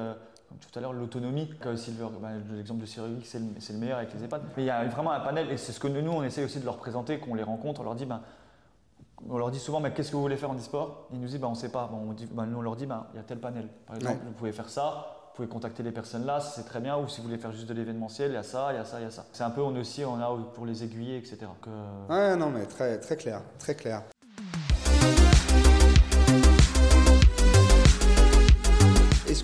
tout 0.60 0.80
à 0.80 0.82
l'heure, 0.82 0.94
l'autonomie. 0.94 1.50
Silver, 1.76 2.08
bah, 2.22 2.30
l'exemple 2.52 2.82
de 2.82 2.86
Cyril, 2.86 3.20
c'est 3.24 3.40
le, 3.40 3.46
le, 3.46 3.78
meilleur 3.78 3.98
avec 3.98 4.14
les 4.14 4.24
EHPAD. 4.24 4.42
Mais 4.58 4.64
il 4.64 4.66
y 4.68 4.70
a 4.70 4.84
vraiment 4.86 5.12
un 5.12 5.20
panel, 5.20 5.52
et 5.52 5.58
c'est 5.58 5.72
ce 5.72 5.80
que 5.80 5.88
nous, 5.88 6.12
on 6.12 6.24
essaie 6.24 6.44
aussi 6.44 6.60
de 6.60 6.66
leur 6.66 6.78
présenter, 6.78 7.20
qu'on 7.20 7.36
les 7.36 7.44
rencontre, 7.44 7.82
on 7.82 7.84
leur 7.84 7.96
dit, 7.96 8.06
ben, 8.06 8.22
on 9.30 9.38
leur 9.38 9.52
dit 9.52 9.60
souvent, 9.60 9.80
mais 9.80 9.92
qu'est-ce 9.92 10.12
que 10.12 10.16
vous 10.16 10.22
voulez 10.22 10.38
faire 10.38 10.52
en 10.52 10.56
e-sport? 10.56 11.08
Ils 11.14 11.20
nous 11.20 11.28
disent, 11.28 11.40
ben, 11.40 11.48
on 11.48 11.52
ne 11.52 11.56
sait 11.56 11.70
pas. 11.70 11.88
Bon, 11.92 11.98
on 12.10 12.14
dit, 12.14 12.28
ben, 12.32 12.46
nous, 12.46 12.58
on 12.58 12.62
leur 12.62 12.76
dit, 12.76 12.86
ben, 12.86 13.08
il 13.14 13.18
y 13.18 13.20
a 13.20 13.24
tel 13.24 13.40
panel. 13.40 13.68
Par 13.86 13.96
exemple, 13.96 14.20
vous 14.26 14.34
pouvez 14.34 14.52
faire 14.52 14.70
ça, 14.70 15.16
vous 15.30 15.36
pouvez 15.36 15.48
contacter 15.48 15.84
les 15.84 15.92
personnes 15.92 16.26
là, 16.26 16.40
c'est 16.40 16.64
très 16.64 16.80
bien. 16.80 16.98
Ou 16.98 17.08
si 17.08 17.22
vous 17.22 17.28
voulez 17.28 17.38
faire 17.38 17.52
juste 17.52 17.68
de 17.68 17.74
l'événementiel, 17.74 18.32
il 18.32 18.36
y 18.36 18.38
a 18.38 18.44
ça, 18.44 18.72
il 18.72 18.76
y 18.76 18.80
a 18.80 18.86
ça, 18.86 19.00
il 19.00 19.04
y 19.04 19.08
a 19.08 19.12
ça. 19.12 19.26
C'est 19.32 19.44
un 19.44 19.50
peu, 19.50 19.62
on 19.62 19.76
aussi, 19.76 20.04
on 20.06 20.20
a 20.20 20.38
pour 20.54 20.66
les 20.66 20.84
aiguiller, 20.84 21.18
etc. 21.18 21.40
Que... 21.62 21.70
Ouais, 22.10 22.36
non, 22.36 22.50
mais 22.50 22.66
très, 22.66 23.00
très 23.00 23.18
clair, 23.18 23.42
très 23.58 23.76
clair. 23.76 24.04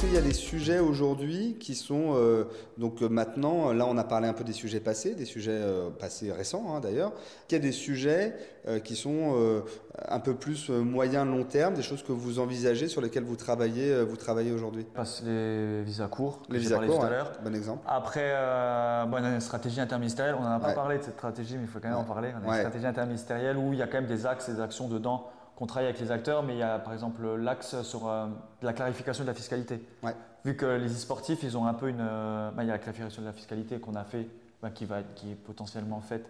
Qu'il 0.01 0.13
y 0.13 0.17
a 0.17 0.21
des 0.21 0.33
sujets 0.33 0.79
aujourd'hui 0.79 1.57
qui 1.59 1.75
sont 1.75 2.15
euh, 2.15 2.45
donc 2.79 3.03
euh, 3.03 3.07
maintenant 3.07 3.71
là 3.71 3.85
on 3.87 3.97
a 3.99 4.03
parlé 4.03 4.27
un 4.27 4.33
peu 4.33 4.43
des 4.43 4.53
sujets 4.53 4.79
passés, 4.79 5.13
des 5.13 5.25
sujets 5.25 5.51
euh, 5.51 5.91
passés 5.91 6.31
récents 6.31 6.73
hein, 6.73 6.79
d'ailleurs. 6.79 7.13
Qu'il 7.47 7.59
y 7.59 7.61
a 7.61 7.63
des 7.63 7.71
sujets 7.71 8.35
qui 8.83 8.95
sont 8.95 9.63
un 10.07 10.19
peu 10.19 10.35
plus 10.35 10.69
moyen 10.69 11.25
long 11.25 11.43
terme, 11.43 11.73
des 11.73 11.81
choses 11.81 12.03
que 12.03 12.11
vous 12.11 12.39
envisagez 12.39 12.87
sur 12.87 13.01
lesquelles 13.01 13.23
vous 13.23 13.35
travaillez 13.35 14.03
vous 14.03 14.15
travaillez 14.15 14.51
aujourd'hui? 14.51 14.85
Passe 14.93 15.23
les 15.25 15.83
visas 15.83 16.07
courts. 16.07 16.41
Les 16.49 16.59
visas 16.59 16.77
courts, 16.79 16.99
tout 16.99 17.05
à 17.05 17.09
l'heure. 17.09 17.31
bon 17.43 17.55
exemple. 17.55 17.83
Après, 17.87 18.31
une 18.31 19.41
stratégie 19.41 19.81
interministérielle. 19.81 20.35
On 20.39 20.43
n'en 20.43 20.51
a 20.51 20.59
pas 20.59 20.73
parlé 20.73 20.99
de 20.99 21.03
cette 21.03 21.15
stratégie, 21.15 21.57
mais 21.57 21.63
il 21.63 21.67
faut 21.67 21.79
quand 21.79 21.89
même 21.89 21.97
en 21.97 22.03
parler. 22.03 22.29
On 22.41 22.49
a 22.49 22.53
une 22.53 22.59
stratégie 22.59 22.87
interministérielle 22.87 23.57
où 23.57 23.73
il 23.73 23.79
y 23.79 23.81
a 23.81 23.87
quand 23.87 23.97
même 23.97 24.07
des 24.07 24.25
axes, 24.25 24.49
des 24.49 24.61
actions 24.61 24.87
dedans 24.87 25.27
on 25.59 25.67
travaille 25.67 25.89
avec 25.89 26.01
les 26.01 26.11
acteurs, 26.11 26.43
mais 26.43 26.55
il 26.55 26.59
y 26.59 26.63
a 26.63 26.79
par 26.79 26.93
exemple 26.93 27.23
l'axe 27.35 27.81
sur 27.83 28.07
euh, 28.07 28.27
la 28.61 28.73
clarification 28.73 29.23
de 29.23 29.29
la 29.29 29.35
fiscalité. 29.35 29.83
Vu 30.43 30.55
que 30.55 30.65
les 30.65 30.91
e-sportifs, 30.91 31.43
ils 31.43 31.55
ont 31.55 31.67
un 31.67 31.73
peu 31.75 31.89
une. 31.89 31.99
Euh, 32.01 32.49
bah, 32.51 32.63
il 32.63 32.67
y 32.67 32.69
a 32.71 32.73
la 32.73 32.79
clarification 32.79 33.21
de 33.21 33.27
la 33.27 33.33
fiscalité 33.33 33.79
qu'on 33.79 33.95
a 33.95 34.03
fait, 34.03 34.27
bah, 34.61 34.71
qui, 34.71 34.85
va, 34.85 35.03
qui 35.03 35.31
est 35.31 35.35
potentiellement 35.35 36.01
faite 36.01 36.25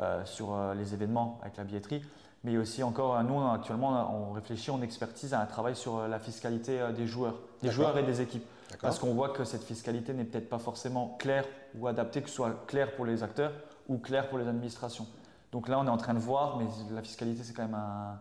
euh, 0.00 0.24
sur 0.24 0.56
les 0.76 0.94
événements 0.94 1.38
avec 1.42 1.56
la 1.56 1.64
billetterie. 1.64 2.02
Mais 2.42 2.56
aussi 2.56 2.82
encore, 2.82 3.22
nous 3.22 3.40
actuellement, 3.48 4.30
on 4.30 4.32
réfléchit, 4.32 4.72
on 4.72 4.82
expertise 4.82 5.32
à 5.32 5.40
un 5.40 5.46
travail 5.46 5.76
sur 5.76 6.08
la 6.08 6.18
fiscalité 6.18 6.80
des 6.96 7.06
joueurs, 7.06 7.36
des 7.62 7.70
joueurs 7.70 7.96
et 7.98 8.02
des 8.02 8.20
équipes. 8.20 8.44
Parce 8.80 8.98
qu'on 8.98 9.14
voit 9.14 9.28
que 9.28 9.44
cette 9.44 9.62
fiscalité 9.62 10.12
n'est 10.12 10.24
peut-être 10.24 10.48
pas 10.48 10.58
forcément 10.58 11.16
claire 11.20 11.44
ou 11.78 11.86
adaptée, 11.86 12.20
que 12.20 12.28
ce 12.28 12.34
soit 12.34 12.64
claire 12.66 12.96
pour 12.96 13.06
les 13.06 13.22
acteurs 13.22 13.52
ou 13.88 13.98
claire 13.98 14.28
pour 14.28 14.38
les 14.38 14.48
administrations. 14.48 15.06
Donc 15.52 15.68
là, 15.68 15.78
on 15.78 15.86
est 15.86 15.90
en 15.90 15.98
train 15.98 16.14
de 16.14 16.18
voir, 16.18 16.56
mais 16.56 16.64
la 16.92 17.02
fiscalité, 17.02 17.44
c'est 17.44 17.52
quand 17.52 17.62
même 17.62 17.74
un, 17.74 18.18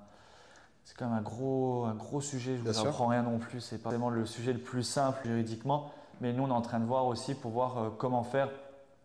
c'est 0.91 0.97
quand 0.97 1.05
même 1.05 1.17
un 1.19 1.21
gros, 1.21 1.85
un 1.85 1.93
gros 1.93 2.19
sujet. 2.19 2.57
Je 2.57 2.67
ne 2.67 2.73
vous 2.73 2.85
apprends 2.85 3.07
rien 3.07 3.23
non 3.23 3.37
plus. 3.37 3.61
C'est 3.61 3.77
pas 3.77 3.89
vraiment 3.89 4.09
le 4.09 4.25
sujet 4.25 4.51
le 4.51 4.59
plus 4.59 4.83
simple 4.83 5.21
juridiquement. 5.25 5.89
Mais 6.19 6.33
nous, 6.33 6.43
on 6.43 6.49
est 6.49 6.51
en 6.51 6.61
train 6.61 6.81
de 6.81 6.85
voir 6.85 7.05
aussi 7.05 7.33
pour 7.33 7.51
voir 7.51 7.77
euh, 7.77 7.89
comment 7.97 8.23
faire 8.23 8.49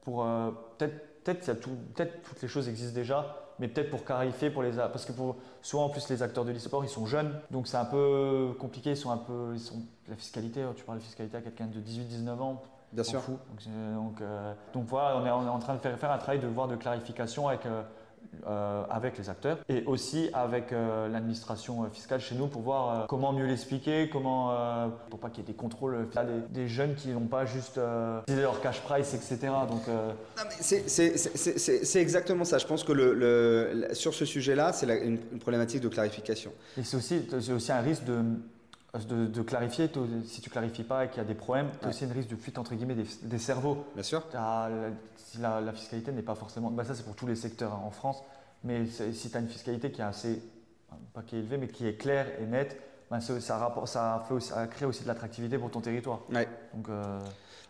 pour. 0.02 0.24
Euh, 0.24 0.50
peut-être 0.78 1.22
peut-être 1.22 1.46
peut 1.94 2.08
toutes 2.24 2.42
les 2.42 2.48
choses 2.48 2.68
existent 2.68 2.94
déjà, 2.94 3.36
mais 3.60 3.68
peut-être 3.68 3.90
pour 3.90 4.04
clarifier 4.04 4.50
pour 4.50 4.64
les. 4.64 4.72
Parce 4.72 5.04
que 5.04 5.12
pour, 5.12 5.36
souvent, 5.62 5.84
en 5.84 5.88
plus, 5.88 6.08
les 6.08 6.24
acteurs 6.24 6.44
de 6.44 6.50
l'e-sport, 6.50 6.84
ils 6.84 6.90
sont 6.90 7.06
jeunes. 7.06 7.32
Donc 7.52 7.68
c'est 7.68 7.76
un 7.76 7.84
peu 7.84 8.56
compliqué. 8.58 8.90
Ils 8.90 8.96
sont 8.96 9.12
un 9.12 9.18
peu. 9.18 9.52
Ils 9.54 9.60
sont, 9.60 9.80
la 10.08 10.16
fiscalité, 10.16 10.64
tu 10.74 10.82
parles 10.82 10.98
de 10.98 11.04
fiscalité 11.04 11.36
à 11.36 11.40
quelqu'un 11.40 11.66
de 11.66 11.80
18-19 11.80 12.40
ans. 12.40 12.62
Bien 12.92 13.04
sûr. 13.04 13.20
Fou. 13.20 13.38
Donc, 13.66 14.20
euh, 14.20 14.54
donc, 14.72 14.84
voilà, 14.86 15.18
on 15.18 15.26
est, 15.26 15.30
on 15.30 15.46
est, 15.46 15.50
en 15.50 15.58
train 15.58 15.74
de 15.74 15.80
faire, 15.80 15.98
faire 15.98 16.10
un 16.10 16.18
travail 16.18 16.40
de 16.40 16.46
voir 16.46 16.68
de 16.68 16.76
clarification 16.76 17.48
avec 17.48 17.66
euh, 17.66 17.82
avec 18.90 19.18
les 19.18 19.28
acteurs 19.28 19.58
et 19.68 19.84
aussi 19.86 20.30
avec 20.32 20.72
euh, 20.72 21.08
l'administration 21.08 21.84
euh, 21.84 21.88
fiscale 21.88 22.20
chez 22.20 22.34
nous 22.34 22.46
pour 22.46 22.62
voir 22.62 23.06
comment 23.06 23.32
mieux 23.32 23.46
l'expliquer, 23.46 24.08
comment 24.10 24.90
pour 25.10 25.18
pas 25.18 25.30
qu'il 25.30 25.38
y 25.38 25.46
ait 25.46 25.52
des 25.52 25.56
contrôles 25.56 26.08
des, 26.14 26.62
des 26.62 26.68
jeunes 26.68 26.94
qui 26.94 27.08
n'ont 27.08 27.26
pas 27.26 27.44
juste 27.44 27.76
leur 28.28 28.60
cash 28.60 28.80
price, 28.82 29.14
etc. 29.14 29.52
Donc 29.68 29.82
c'est 30.60 32.00
exactement 32.00 32.44
ça. 32.44 32.58
Je 32.58 32.66
pense 32.66 32.84
que 32.84 32.92
le, 32.92 33.88
sur 33.92 34.14
ce 34.14 34.24
sujet-là, 34.24 34.72
c'est 34.72 34.86
une, 35.04 35.18
problématique 35.40 35.80
de 35.80 35.88
clarification. 35.88 36.52
Et 36.78 36.82
c'est 36.82 36.96
aussi, 36.96 37.22
aussi 37.54 37.72
un 37.72 37.80
risque 37.80 38.04
de 38.04 38.22
de, 39.06 39.42
clarifier, 39.42 39.90
si 40.24 40.40
tu 40.40 40.50
clarifies 40.50 40.84
pas 40.84 41.04
et 41.04 41.08
qu'il 41.08 41.18
y 41.18 41.20
a 41.20 41.24
des 41.24 41.34
problèmes, 41.34 41.70
tu 41.80 41.86
as 41.86 41.90
aussi 41.90 42.04
un 42.04 42.12
risque 42.12 42.28
de 42.28 42.36
fuite 42.36 42.58
entre 42.58 42.74
guillemets 42.74 42.96
des, 43.22 43.38
cerveaux. 43.38 43.84
Bien 43.94 44.02
sûr. 44.02 44.22
si 45.16 45.38
la, 45.38 45.72
fiscalité 45.72 46.12
n'est 46.12 46.22
pas 46.22 46.34
forcément. 46.34 46.70
Bah 46.70 46.84
ça, 46.84 46.94
c'est 46.94 47.04
pour 47.04 47.16
tous 47.16 47.26
les 47.26 47.36
secteurs 47.36 47.72
hein, 47.72 47.82
en 47.84 47.90
France. 47.90 48.22
Mais 48.64 48.86
si 48.86 49.30
tu 49.30 49.36
as 49.36 49.40
une 49.40 49.48
fiscalité 49.48 49.90
qui 49.90 50.00
est 50.00 50.04
assez. 50.04 50.42
pas 51.12 51.22
qui 51.22 51.36
est 51.36 51.40
élevée, 51.40 51.58
mais 51.58 51.68
qui 51.68 51.86
est 51.86 51.94
claire 51.94 52.26
et 52.40 52.46
nette, 52.46 52.80
ça, 53.10 53.20
ça, 53.20 53.40
ça, 53.86 54.24
fait 54.26 54.34
aussi, 54.34 54.48
ça 54.48 54.66
crée 54.66 54.86
aussi 54.86 55.02
de 55.02 55.08
l'attractivité 55.08 55.58
pour 55.58 55.70
ton 55.70 55.80
territoire. 55.80 56.20
Ouais. 56.30 56.48
Donc. 56.74 56.88
Euh, 56.88 57.18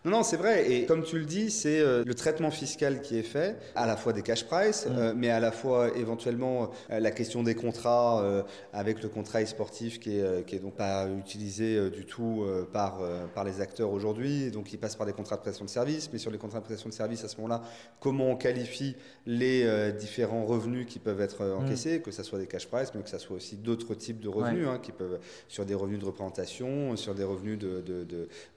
non, 0.07 0.12
non, 0.12 0.22
c'est 0.22 0.37
vrai. 0.37 0.70
Et 0.70 0.87
comme 0.87 1.03
tu 1.03 1.18
le 1.18 1.24
dis, 1.24 1.51
c'est 1.51 1.80
euh, 1.80 2.05
le 2.07 2.14
traitement 2.14 2.53
fiscal 2.53 3.03
qui 3.03 3.18
est 3.18 3.24
fait, 3.24 3.57
à 3.74 3.89
la 3.89 3.97
fois 3.97 4.12
des 4.12 4.22
cash 4.22 4.45
price, 4.45 4.87
mm. 4.87 4.93
euh, 4.97 5.12
mais 5.16 5.30
à 5.30 5.41
la 5.41 5.51
fois 5.51 5.89
éventuellement 5.97 6.70
euh, 6.93 7.01
la 7.01 7.11
question 7.11 7.43
des 7.43 7.57
contrats 7.57 8.22
avec 8.72 9.03
le 9.03 9.09
contrat 9.09 9.43
e-sportif 9.43 9.99
qui 9.99 10.18
est, 10.18 10.47
qui 10.47 10.55
est 10.55 10.59
donc 10.61 10.74
pas 10.74 11.09
utilisé 11.09 11.91
du 11.91 12.05
tout 12.05 12.47
par, 12.72 13.01
par 13.34 13.43
les 13.43 13.61
acteurs 13.61 13.91
aujourd'hui. 13.91 14.51
Donc, 14.53 14.72
il 14.72 14.78
passe 14.78 14.95
par 14.95 15.07
des 15.07 15.12
contrats 15.12 15.37
de 15.37 15.41
prestation 15.41 15.64
de 15.64 15.70
service. 15.70 16.09
Mais 16.12 16.18
sur 16.18 16.30
les 16.30 16.39
contrats 16.39 16.61
de 16.61 16.64
prestation 16.64 16.89
de 16.89 16.95
service, 16.95 17.24
à 17.24 17.28
ce 17.28 17.37
moment-là, 17.39 17.62
comment 17.99 18.30
on 18.30 18.37
qualifie 18.37 18.97
les 19.26 19.93
différents 19.93 20.45
revenus 20.45 20.87
qui 20.87 20.99
peuvent 20.99 21.20
être 21.20 21.45
encaissés, 21.45 21.99
mm. 21.99 22.03
que 22.03 22.12
ce 22.12 22.22
soit 22.22 22.39
des 22.39 22.47
cash 22.47 22.68
price, 22.68 22.93
mais 22.95 23.03
que 23.03 23.11
ce 23.11 23.18
soit 23.18 23.37
aussi 23.37 23.57
d'autres 23.57 23.95
types 23.95 24.20
de 24.20 24.28
revenus, 24.28 24.68
hein, 24.68 24.78
qui 24.80 24.93
peuvent 24.93 25.18
sur 25.49 25.64
des 25.64 25.74
revenus 25.74 26.01
de 26.01 26.05
représentation, 26.05 26.97
sur 26.97 27.14
des 27.14 27.24
revenus 27.24 27.59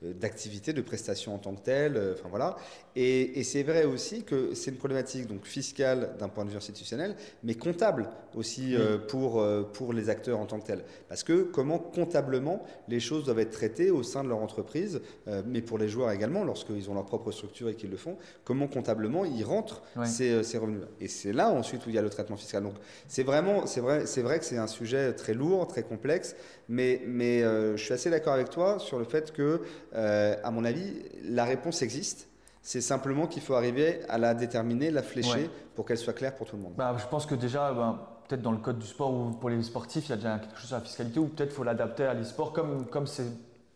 d'activité, 0.02 0.72
de, 0.72 0.76
de, 0.76 0.82
de 0.82 0.86
prestations 0.86 1.38
tant 1.38 1.54
que 1.54 1.62
tel. 1.62 1.96
Euh, 1.96 2.14
enfin 2.14 2.28
voilà. 2.28 2.56
Et, 2.96 3.42
c'est 3.44 3.62
vrai 3.62 3.84
aussi 3.84 4.24
que 4.24 4.54
c'est 4.54 4.70
une 4.70 4.76
problématique 4.76 5.26
donc 5.26 5.44
fiscale 5.44 6.14
d'un 6.18 6.28
point 6.28 6.44
de 6.44 6.50
vue 6.50 6.56
institutionnel, 6.56 7.16
mais 7.42 7.54
comptable 7.54 8.08
aussi 8.34 8.76
euh, 8.76 8.98
pour, 8.98 9.40
euh, 9.40 9.62
pour 9.62 9.92
les 9.92 10.08
acteurs 10.08 10.38
en 10.38 10.46
tant 10.46 10.60
que 10.60 10.66
tels. 10.66 10.84
Parce 11.08 11.22
que 11.22 11.42
comment 11.42 11.78
comptablement 11.78 12.62
les 12.88 13.00
choses 13.00 13.24
doivent 13.24 13.38
être 13.38 13.50
traitées 13.50 13.90
au 13.90 14.02
sein 14.02 14.22
de 14.24 14.28
leur 14.28 14.38
entreprise, 14.38 15.00
mais 15.46 15.62
pour 15.62 15.78
les 15.78 15.88
joueurs 15.88 16.10
également, 16.10 16.44
lorsqu'ils 16.44 16.90
ont 16.90 16.94
leur 16.94 17.06
propre 17.06 17.30
structure 17.32 17.68
et 17.68 17.74
qu'ils 17.74 17.90
le 17.90 17.96
font, 17.96 18.16
comment 18.44 18.66
comptablement 18.66 19.24
ils 19.24 19.44
rentrent 19.44 19.82
ces, 20.04 20.42
ces, 20.42 20.58
revenus. 20.58 20.82
Et 21.00 21.08
c'est 21.08 21.32
là 21.32 21.50
ensuite 21.50 21.86
où 21.86 21.90
il 21.90 21.94
y 21.94 21.98
a 21.98 22.02
le 22.02 22.10
traitement 22.10 22.36
fiscal. 22.36 22.62
Donc 22.62 22.74
c'est 23.08 23.22
vraiment, 23.22 23.66
c'est 23.66 23.80
vrai, 23.80 24.06
c'est 24.06 24.22
vrai 24.22 24.38
que 24.38 24.44
c'est 24.44 24.58
un 24.58 24.66
sujet 24.66 25.12
très 25.12 25.34
lourd, 25.34 25.66
très 25.66 25.82
complexe, 25.82 26.36
mais, 26.70 27.02
mais 27.06 27.42
je 27.42 27.76
suis 27.76 27.92
assez 27.92 28.08
d'accord 28.08 28.32
avec 28.32 28.48
toi 28.48 28.78
sur 28.78 28.98
le 28.98 29.04
fait 29.04 29.32
que, 29.32 29.60
à 29.92 30.50
mon 30.50 30.64
avis, 30.64 31.02
la 31.24 31.44
réponse 31.44 31.82
existe. 31.82 32.28
C'est 32.62 32.82
simplement 32.82 33.26
qu'il 33.26 33.42
faut 33.42 33.54
arriver 33.54 34.00
à 34.08 34.18
la 34.18 34.34
déterminer, 34.34 34.90
la 34.90 35.02
flécher 35.02 35.50
pour 35.74 35.86
qu'elle 35.86 35.98
soit 35.98 36.12
claire 36.12 36.36
pour 36.36 36.46
tout 36.46 36.56
le 36.56 36.62
monde. 36.62 36.74
Bah, 36.76 36.94
je 36.98 37.06
pense 37.06 37.24
que 37.24 37.34
déjà, 37.34 37.72
ben, 37.72 37.98
peut-être 38.28 38.42
dans 38.42 38.52
le 38.52 38.58
code 38.58 38.78
du 38.78 38.86
sport 38.86 39.12
ou 39.12 39.30
pour 39.30 39.48
les 39.48 39.62
sportifs, 39.62 40.06
il 40.06 40.10
y 40.10 40.12
a 40.12 40.16
déjà 40.16 40.38
quelque 40.38 40.56
chose 40.58 40.68
sur 40.68 40.76
la 40.76 40.82
fiscalité 40.82 41.18
ou 41.18 41.26
peut-être 41.26 41.52
faut 41.52 41.64
l'adapter 41.64 42.04
à 42.04 42.14
l'e-sport 42.14 42.52
comme 42.52 42.86
comme 42.86 43.06
c'est 43.06 43.24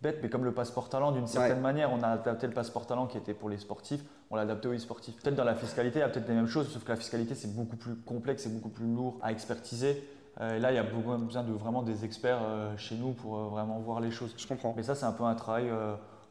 bête, 0.02 0.18
mais 0.22 0.28
comme 0.28 0.44
le 0.44 0.52
passeport 0.52 0.90
talent 0.90 1.12
d'une 1.12 1.26
certaine 1.26 1.60
manière. 1.60 1.90
On 1.92 2.02
a 2.02 2.08
adapté 2.08 2.46
le 2.46 2.52
passeport 2.52 2.86
talent 2.86 3.06
qui 3.06 3.16
était 3.16 3.32
pour 3.32 3.48
les 3.48 3.56
sportifs, 3.56 4.02
on 4.30 4.36
l'a 4.36 4.42
adapté 4.42 4.68
aux 4.68 4.74
e-sportifs. 4.74 5.16
Peut-être 5.16 5.34
dans 5.34 5.44
la 5.44 5.54
fiscalité, 5.54 6.00
il 6.00 6.02
y 6.02 6.04
a 6.04 6.08
peut-être 6.10 6.28
les 6.28 6.34
mêmes 6.34 6.46
choses, 6.46 6.68
sauf 6.68 6.84
que 6.84 6.90
la 6.90 6.96
fiscalité 6.96 7.34
c'est 7.34 7.54
beaucoup 7.54 7.76
plus 7.76 7.94
complexe 7.96 8.44
et 8.44 8.50
beaucoup 8.50 8.68
plus 8.68 8.86
lourd 8.86 9.18
à 9.22 9.32
expertiser. 9.32 10.06
Euh, 10.40 10.56
et 10.56 10.58
là, 10.58 10.72
il 10.72 10.74
y 10.74 10.78
a 10.78 10.82
besoin 10.82 11.42
de 11.42 11.52
vraiment 11.52 11.82
des 11.82 12.04
experts 12.04 12.40
euh, 12.42 12.76
chez 12.76 12.96
nous 12.96 13.12
pour 13.12 13.36
euh, 13.36 13.44
vraiment 13.48 13.78
voir 13.78 14.00
les 14.00 14.10
choses. 14.10 14.34
Je 14.36 14.46
comprends. 14.46 14.74
Mais 14.76 14.82
ça, 14.82 14.94
c'est 14.94 15.06
un 15.06 15.12
peu 15.12 15.24
un 15.24 15.34
travail 15.34 15.70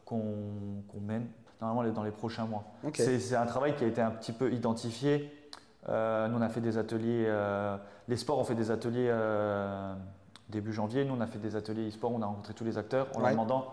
qu'on 0.04 1.00
mène 1.00 1.26
normalement 1.60 1.92
dans 1.92 2.04
les 2.04 2.10
prochains 2.10 2.44
mois. 2.44 2.64
C'est 2.92 3.36
un 3.36 3.46
travail 3.46 3.74
qui 3.76 3.84
a 3.84 3.86
été 3.86 4.00
un 4.00 4.10
petit 4.10 4.32
peu 4.32 4.52
identifié. 4.52 5.32
Euh, 5.88 6.28
nous, 6.28 6.38
on 6.38 6.42
a 6.42 6.48
fait 6.48 6.60
des 6.60 6.78
ateliers, 6.78 7.24
euh, 7.26 7.76
les 8.08 8.16
sports 8.16 8.38
ont 8.38 8.44
fait 8.44 8.54
des 8.54 8.70
ateliers 8.70 9.08
euh, 9.10 9.94
début 10.48 10.72
janvier. 10.72 11.04
Nous, 11.04 11.14
on 11.14 11.20
a 11.20 11.26
fait 11.26 11.38
des 11.38 11.56
ateliers 11.56 11.88
e-sport, 11.88 12.12
on 12.12 12.22
a 12.22 12.26
rencontré 12.26 12.54
tous 12.54 12.64
les 12.64 12.78
acteurs 12.78 13.08
en 13.14 13.20
leur 13.20 13.30
demandant 13.30 13.66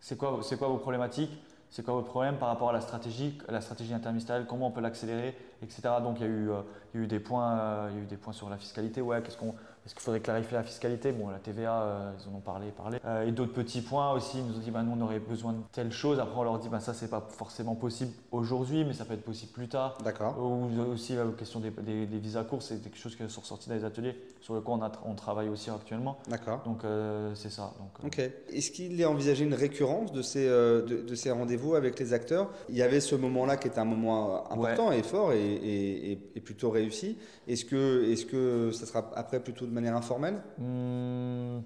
c'est 0.00 0.16
quoi, 0.18 0.38
c'est 0.42 0.58
quoi 0.58 0.68
vos 0.68 0.76
problématiques, 0.76 1.42
c'est 1.70 1.84
quoi 1.84 1.94
votre 1.94 2.08
problème 2.08 2.36
par 2.36 2.48
rapport 2.48 2.70
à 2.70 2.72
la 2.72 2.80
stratégie, 2.80 3.38
la 3.48 3.60
stratégie 3.60 3.92
interministérielle, 3.92 4.46
comment 4.46 4.68
on 4.68 4.70
peut 4.70 4.80
l'accélérer, 4.80 5.36
etc. 5.62 5.82
Donc 6.02 6.18
il 6.20 6.22
y 6.22 6.26
a 6.26 6.32
eu, 6.32 6.50
il 6.94 7.00
y 7.00 7.02
a 7.02 7.04
eu 7.04 7.06
des 7.06 7.20
points, 7.20 7.88
il 7.90 7.96
y 7.96 8.00
a 8.00 8.02
eu 8.02 8.06
des 8.06 8.16
points 8.16 8.32
sur 8.32 8.48
la 8.48 8.56
fiscalité. 8.56 9.00
Ouais, 9.00 9.22
qu'est-ce 9.22 9.36
qu'on 9.36 9.54
est-ce 9.86 9.94
qu'il 9.94 10.02
faudrait 10.02 10.20
clarifier 10.20 10.56
la 10.56 10.64
fiscalité? 10.64 11.12
Bon, 11.12 11.28
la 11.30 11.38
TVA, 11.38 11.80
euh, 11.80 12.12
ils 12.18 12.28
en 12.28 12.36
ont 12.36 12.40
parlé, 12.40 12.72
parlé. 12.72 12.98
Euh, 13.04 13.24
et 13.24 13.30
d'autres 13.30 13.52
petits 13.52 13.82
points 13.82 14.10
aussi, 14.10 14.38
ils 14.38 14.44
nous 14.44 14.56
ont 14.56 14.58
dit, 14.58 14.72
bah, 14.72 14.82
nous, 14.82 14.90
on 14.98 15.00
aurait 15.00 15.20
besoin 15.20 15.52
de 15.52 15.60
telle 15.70 15.92
chose. 15.92 16.18
Après, 16.18 16.36
on 16.36 16.42
leur 16.42 16.58
dit, 16.58 16.68
bah, 16.68 16.80
ça, 16.80 16.92
c'est 16.92 17.08
pas 17.08 17.24
forcément 17.28 17.76
possible 17.76 18.10
aujourd'hui, 18.32 18.84
mais 18.84 18.94
ça 18.94 19.04
peut 19.04 19.14
être 19.14 19.24
possible 19.24 19.52
plus 19.52 19.68
tard. 19.68 19.96
D'accord. 20.02 20.42
Ou 20.42 20.76
aussi 20.92 21.14
la 21.14 21.26
question 21.38 21.60
des, 21.60 21.70
des, 21.70 22.18
visas 22.18 22.42
courts, 22.42 22.62
c'est 22.62 22.82
quelque 22.82 22.98
chose 22.98 23.14
qui 23.14 23.28
sont 23.30 23.40
ressortis 23.40 23.68
dans 23.68 23.76
les 23.76 23.84
ateliers, 23.84 24.20
sur 24.46 24.54
le 24.54 24.62
on, 24.64 24.80
on 25.04 25.14
travaille 25.16 25.48
aussi 25.48 25.70
actuellement. 25.70 26.18
D'accord. 26.28 26.62
Donc, 26.64 26.84
euh, 26.84 27.34
c'est 27.34 27.50
ça. 27.50 27.72
Donc, 27.80 28.04
ok. 28.04 28.30
Est-ce 28.52 28.70
qu'il 28.70 29.00
est 29.00 29.04
envisagé 29.04 29.44
une 29.44 29.54
récurrence 29.54 30.12
de 30.12 30.22
ces, 30.22 30.46
de, 30.46 31.14
ces 31.16 31.32
rendez-vous 31.32 31.74
avec 31.74 31.98
les 31.98 32.12
acteurs? 32.12 32.48
Il 32.68 32.76
y 32.76 32.82
avait 32.82 33.00
ce 33.00 33.16
moment-là 33.16 33.56
qui 33.56 33.66
était 33.66 33.80
un 33.80 33.84
moment 33.84 34.48
important 34.52 34.92
et 34.92 35.02
fort 35.02 35.32
et, 35.32 36.12
et, 36.36 36.40
plutôt 36.40 36.70
réussi. 36.70 37.18
Est-ce 37.48 37.64
que, 37.64 38.04
est 38.08 38.14
-ce 38.14 38.24
que 38.24 38.70
ça 38.70 38.86
sera 38.86 39.10
après 39.16 39.40
plutôt 39.40 39.66
de 39.66 39.72
manière 39.72 39.96
informelle? 39.96 40.40
Mmh, 40.58 41.62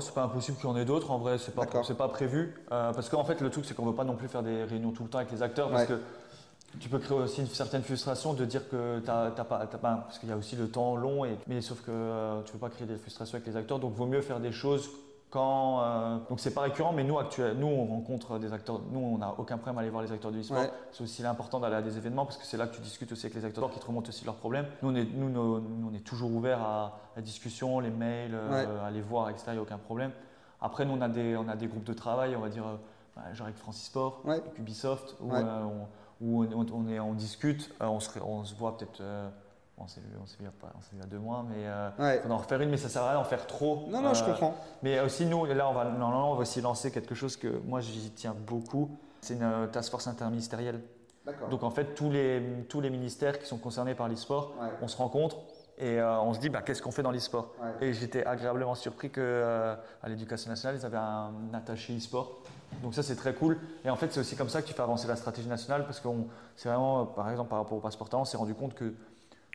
C'est 0.00 0.14
pas 0.14 0.24
impossible 0.24 0.58
qu'il 0.58 0.68
y 0.68 0.72
en 0.72 0.76
ait 0.76 0.84
d'autres. 0.84 1.12
En 1.12 1.18
vrai, 1.18 1.38
c'est 1.38 1.54
pas, 1.54 1.66
pas 1.66 2.08
prévu. 2.08 2.52
Euh, 2.72 2.92
parce 2.92 3.08
qu'en 3.10 3.24
fait, 3.24 3.40
le 3.40 3.50
truc, 3.50 3.64
c'est 3.64 3.74
qu'on 3.74 3.86
veut 3.86 3.94
pas 3.94 4.08
non 4.12 4.16
plus 4.16 4.26
faire 4.26 4.42
des 4.42 4.64
réunions 4.64 4.90
tout 4.90 5.04
le 5.04 5.08
temps 5.08 5.18
avec 5.18 5.30
les 5.30 5.42
acteurs. 5.44 5.70
Parce 5.70 5.86
que 5.86 6.00
tu 6.80 6.88
peux 6.88 6.98
créer 6.98 7.16
aussi 7.16 7.40
une 7.40 7.46
certaine 7.46 7.82
frustration 7.82 8.34
de 8.34 8.44
dire 8.44 8.68
que 8.68 9.00
tu 9.00 9.06
n'as 9.06 9.30
pas, 9.30 9.66
Parce 9.66 10.18
qu'il 10.18 10.28
y 10.28 10.32
a 10.32 10.36
aussi 10.36 10.56
le 10.56 10.68
temps 10.68 10.96
long. 10.96 11.24
Et, 11.24 11.36
mais 11.46 11.60
sauf 11.60 11.82
que 11.82 11.90
euh, 11.90 12.40
tu 12.42 12.48
ne 12.48 12.52
veux 12.54 12.58
pas 12.58 12.70
créer 12.70 12.86
des 12.86 12.96
frustrations 12.96 13.36
avec 13.36 13.46
les 13.46 13.56
acteurs. 13.56 13.78
Donc, 13.78 13.94
vaut 13.94 14.06
mieux 14.06 14.22
faire 14.22 14.40
des 14.40 14.52
choses 14.52 14.90
quand, 15.32 15.80
euh, 15.80 16.18
donc 16.28 16.40
c'est 16.40 16.52
pas 16.52 16.60
récurrent, 16.60 16.92
mais 16.92 17.04
nous, 17.04 17.18
actuellement, 17.18 17.58
nous 17.58 17.66
on 17.66 17.86
rencontre 17.86 18.38
des 18.38 18.52
acteurs. 18.52 18.80
Nous, 18.90 19.00
on 19.00 19.16
n'a 19.16 19.34
aucun 19.38 19.56
problème 19.56 19.78
à 19.78 19.80
aller 19.80 19.88
voir 19.88 20.02
les 20.02 20.12
acteurs 20.12 20.30
du 20.30 20.40
e-sport. 20.40 20.66
C'est 20.92 21.02
aussi 21.02 21.24
important 21.24 21.58
d'aller 21.58 21.76
à 21.76 21.82
des 21.82 21.96
événements 21.96 22.26
parce 22.26 22.36
que 22.36 22.44
c'est 22.44 22.58
là 22.58 22.66
que 22.66 22.76
tu 22.76 22.82
discutes 22.82 23.10
aussi 23.12 23.24
avec 23.26 23.36
les 23.36 23.44
acteurs 23.46 23.70
qui 23.70 23.80
te 23.80 23.86
remontent 23.86 24.10
aussi 24.10 24.26
leurs 24.26 24.36
problèmes. 24.36 24.66
Nous, 24.82 24.90
on 24.90 24.94
est, 24.94 25.06
nous, 25.06 25.34
on 25.90 25.94
est 25.94 26.04
toujours 26.04 26.30
ouvert 26.30 26.60
à 26.60 26.98
la 27.16 27.22
discussion, 27.22 27.80
les 27.80 27.88
mails, 27.88 28.34
euh, 28.34 28.86
à 28.86 28.90
les 28.90 29.00
voir, 29.00 29.30
etc. 29.30 29.44
Il 29.48 29.52
n'y 29.54 29.58
a 29.58 29.62
aucun 29.62 29.78
problème. 29.78 30.10
Après, 30.60 30.84
nous, 30.84 30.92
on 30.92 31.00
a 31.00 31.08
des, 31.08 31.34
on 31.34 31.48
a 31.48 31.56
des 31.56 31.66
groupes 31.66 31.84
de 31.84 31.94
travail, 31.94 32.36
on 32.36 32.40
va 32.40 32.50
dire, 32.50 32.66
euh, 32.66 32.76
bah, 33.16 33.22
genre 33.32 33.46
avec 33.46 33.56
Francis 33.56 33.86
Sport, 33.86 34.20
avec 34.26 34.58
Ubisoft, 34.58 35.16
où, 35.20 35.32
on, 35.32 35.86
où 36.22 36.44
on, 36.44 36.88
est, 36.88 37.00
on 37.00 37.14
discute, 37.14 37.74
on 37.80 38.00
se, 38.00 38.18
on 38.20 38.44
se 38.44 38.54
voit 38.54 38.78
peut-être 38.78 39.02
on 39.82 39.88
s'est 39.88 40.00
vu, 40.00 40.08
il 40.92 40.98
y 40.98 41.02
a 41.02 41.06
deux 41.06 41.18
mois, 41.18 41.44
mais 41.48 41.66
euh, 41.66 42.20
on 42.24 42.28
va 42.28 42.34
en 42.34 42.38
refaire 42.38 42.60
une, 42.60 42.70
mais 42.70 42.76
ça 42.76 42.88
sert 42.88 43.02
à 43.02 43.10
rien 43.10 43.18
d'en 43.18 43.24
faire 43.24 43.46
trop. 43.46 43.86
Non, 43.88 44.00
non, 44.00 44.14
je 44.14 44.22
euh, 44.22 44.26
comprends. 44.26 44.54
Mais 44.82 45.00
aussi, 45.00 45.26
nous, 45.26 45.44
là, 45.46 45.68
on 45.68 45.72
va, 45.72 45.86
on 45.86 46.34
va 46.34 46.40
aussi 46.40 46.60
lancer 46.60 46.90
quelque 46.92 47.14
chose 47.14 47.36
que 47.36 47.60
moi, 47.64 47.80
j'y 47.80 48.10
tiens 48.10 48.34
beaucoup. 48.46 48.96
C'est 49.22 49.34
une 49.34 49.42
euh, 49.42 49.66
task 49.66 49.90
force 49.90 50.06
interministérielle. 50.06 50.80
Donc, 51.50 51.62
en 51.62 51.70
fait, 51.70 51.94
tous 51.94 52.10
les, 52.10 52.42
tous 52.68 52.80
les 52.80 52.90
ministères 52.90 53.38
qui 53.38 53.46
sont 53.46 53.58
concernés 53.58 53.94
par 53.94 54.08
l'e-sport, 54.08 54.54
on 54.80 54.88
se 54.88 54.96
rencontre 54.96 55.36
et 55.78 56.02
on 56.02 56.34
se 56.34 56.40
dit, 56.40 56.48
bah, 56.48 56.62
qu'est-ce 56.62 56.82
qu'on 56.82 56.90
fait 56.90 57.04
dans 57.04 57.12
l'e-sport 57.12 57.52
Et 57.80 57.92
j'étais 57.92 58.26
agréablement 58.26 58.74
surpris 58.74 59.08
qu'à 59.08 59.78
l'éducation 60.08 60.50
nationale, 60.50 60.80
ils 60.80 60.84
avaient 60.84 60.96
un 60.96 61.32
attaché 61.54 61.96
e-sport. 61.96 62.42
Donc 62.82 62.94
ça 62.94 63.02
c'est 63.02 63.16
très 63.16 63.34
cool. 63.34 63.58
Et 63.84 63.90
en 63.90 63.96
fait 63.96 64.12
c'est 64.12 64.20
aussi 64.20 64.36
comme 64.36 64.48
ça 64.48 64.62
que 64.62 64.66
tu 64.66 64.74
fais 64.74 64.82
avancer 64.82 65.08
la 65.08 65.16
stratégie 65.16 65.48
nationale 65.48 65.84
parce 65.84 66.00
que 66.00 66.08
c'est 66.56 66.68
vraiment, 66.68 67.06
par 67.06 67.30
exemple 67.30 67.50
par 67.50 67.58
rapport 67.58 67.78
au 67.78 67.80
passeport 67.80 68.08
talent, 68.08 68.22
on 68.22 68.26
s'est 68.26 68.36
rendu 68.36 68.54
compte 68.54 68.74
que 68.74 68.94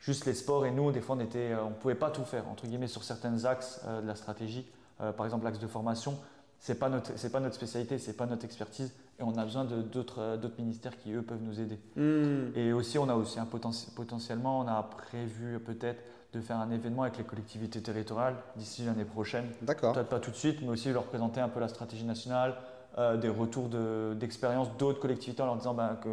juste 0.01 0.25
les 0.25 0.33
sports 0.33 0.65
et 0.65 0.71
nous, 0.71 0.91
des 0.91 1.01
fois, 1.01 1.15
on 1.15 1.19
était, 1.19 1.51
euh, 1.51 1.63
on 1.63 1.71
pouvait 1.71 1.95
pas 1.95 2.09
tout 2.09 2.23
faire 2.23 2.47
entre 2.49 2.65
guillemets 2.65 2.87
sur 2.87 3.03
certains 3.03 3.45
axes 3.45 3.81
euh, 3.85 4.01
de 4.01 4.07
la 4.07 4.15
stratégie. 4.15 4.65
Euh, 5.01 5.11
par 5.11 5.25
exemple, 5.25 5.45
l'axe 5.45 5.59
de 5.59 5.67
formation, 5.67 6.17
c'est 6.59 6.79
pas 6.79 6.89
notre, 6.89 7.11
c'est 7.17 7.31
pas 7.31 7.39
notre 7.39 7.55
spécialité, 7.55 7.99
c'est 7.99 8.13
pas 8.13 8.25
notre 8.25 8.45
expertise, 8.45 8.91
et 9.19 9.23
on 9.23 9.37
a 9.37 9.43
besoin 9.43 9.65
de 9.65 9.81
d'autres, 9.81 10.37
d'autres 10.37 10.59
ministères 10.59 10.97
qui 10.97 11.13
eux 11.13 11.21
peuvent 11.21 11.41
nous 11.41 11.59
aider. 11.59 11.79
Hmm. 11.95 12.51
Et 12.55 12.73
aussi, 12.73 12.97
on 12.97 13.09
a 13.09 13.15
aussi 13.15 13.39
un 13.39 13.45
potentiel, 13.45 13.93
potentiellement, 13.95 14.61
on 14.61 14.67
a 14.67 14.81
prévu 14.81 15.59
peut-être 15.59 16.01
de 16.33 16.41
faire 16.41 16.57
un 16.57 16.71
événement 16.71 17.03
avec 17.03 17.17
les 17.17 17.23
collectivités 17.23 17.81
territoriales 17.81 18.35
d'ici 18.55 18.83
l'année 18.83 19.05
prochaine. 19.05 19.45
D'accord. 19.61 19.93
Peut-être 19.93 20.09
pas 20.09 20.19
tout 20.19 20.31
de 20.31 20.35
suite, 20.35 20.61
mais 20.61 20.69
aussi 20.69 20.91
leur 20.91 21.03
présenter 21.03 21.39
un 21.39 21.47
peu 21.47 21.59
la 21.59 21.67
stratégie 21.67 22.03
nationale, 22.03 22.55
des 22.97 23.29
retours 23.29 23.69
de, 23.69 24.15
d'expérience 24.15 24.75
d'autres 24.77 24.99
collectivités 24.99 25.43
en 25.43 25.45
leur 25.45 25.57
disant 25.57 25.75
ben, 25.75 25.97
que 26.01 26.09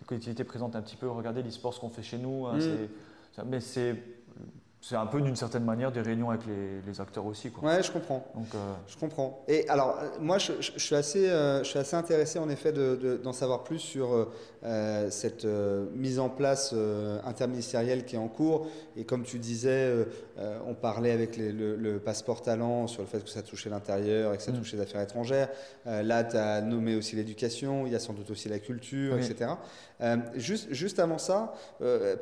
les 0.00 0.06
collectivités 0.06 0.44
présentent 0.44 0.76
un 0.76 0.82
petit 0.82 0.96
peu, 0.96 1.08
regardez 1.10 1.42
l'e-sport, 1.42 1.74
ce 1.74 1.80
qu'on 1.80 1.90
fait 1.90 2.02
chez 2.02 2.16
nous, 2.16 2.46
hein, 2.46 2.58
c'est 2.58 3.44
mais 3.44 3.60
c'est 3.60 3.96
c'est 4.82 4.96
un 4.96 5.06
peu 5.06 5.20
d'une 5.20 5.36
certaine 5.36 5.64
manière 5.64 5.92
des 5.92 6.00
réunions 6.00 6.30
avec 6.30 6.42
les, 6.44 7.00
acteurs 7.00 7.24
aussi. 7.24 7.50
Quoi. 7.50 7.70
Ouais, 7.70 7.82
je 7.82 7.92
comprends. 7.92 8.26
Donc, 8.34 8.48
euh, 8.54 8.74
Je 8.88 8.96
comprends. 8.98 9.44
Et 9.46 9.66
alors, 9.68 9.96
euh, 9.96 10.08
moi, 10.20 10.38
je, 10.38 10.52
suis, 10.60 10.96
assez, 10.96 11.30
euh, 11.30 11.62
je 11.62 11.68
suis 11.68 11.78
assez 11.78 11.94
intéressé 11.94 12.40
en 12.40 12.48
effet 12.48 12.72
d'en 12.72 13.32
savoir 13.32 13.62
plus 13.62 13.78
sur 13.78 14.28
cette 15.10 15.46
mise 15.94 16.18
en 16.18 16.28
place 16.28 16.74
interministérielle 17.24 18.04
qui 18.04 18.16
est 18.16 18.18
en 18.18 18.28
cours. 18.28 18.68
Et 18.96 19.04
comme 19.04 19.24
tu 19.24 19.38
disais, 19.38 19.92
on 20.66 20.74
parlait 20.74 21.10
avec 21.10 21.36
le, 21.36 21.98
passeport 21.98 22.42
talent 22.42 22.86
sur 22.86 23.02
le 23.02 23.08
fait 23.08 23.22
que 23.22 23.30
ça 23.30 23.42
touchait 23.42 23.70
l'intérieur 23.70 24.34
et 24.34 24.36
que 24.36 24.42
ça 24.42 24.52
mm. 24.52 24.58
touchait 24.58 24.76
les 24.76 24.82
affaires 24.82 25.00
étrangères. 25.00 25.48
là, 25.86 26.24
tu 26.24 26.36
as 26.36 26.60
nommé 26.60 26.94
aussi 26.94 27.16
l'éducation, 27.16 27.86
il 27.86 27.92
y 27.92 27.96
a 27.96 27.98
sans 27.98 28.12
doute 28.12 28.30
aussi 28.30 28.48
la 28.48 28.58
culture, 28.58 29.18
etc. 29.18 29.52
juste, 30.34 30.72
juste 30.72 30.98
avant 30.98 31.18
ça, 31.18 31.54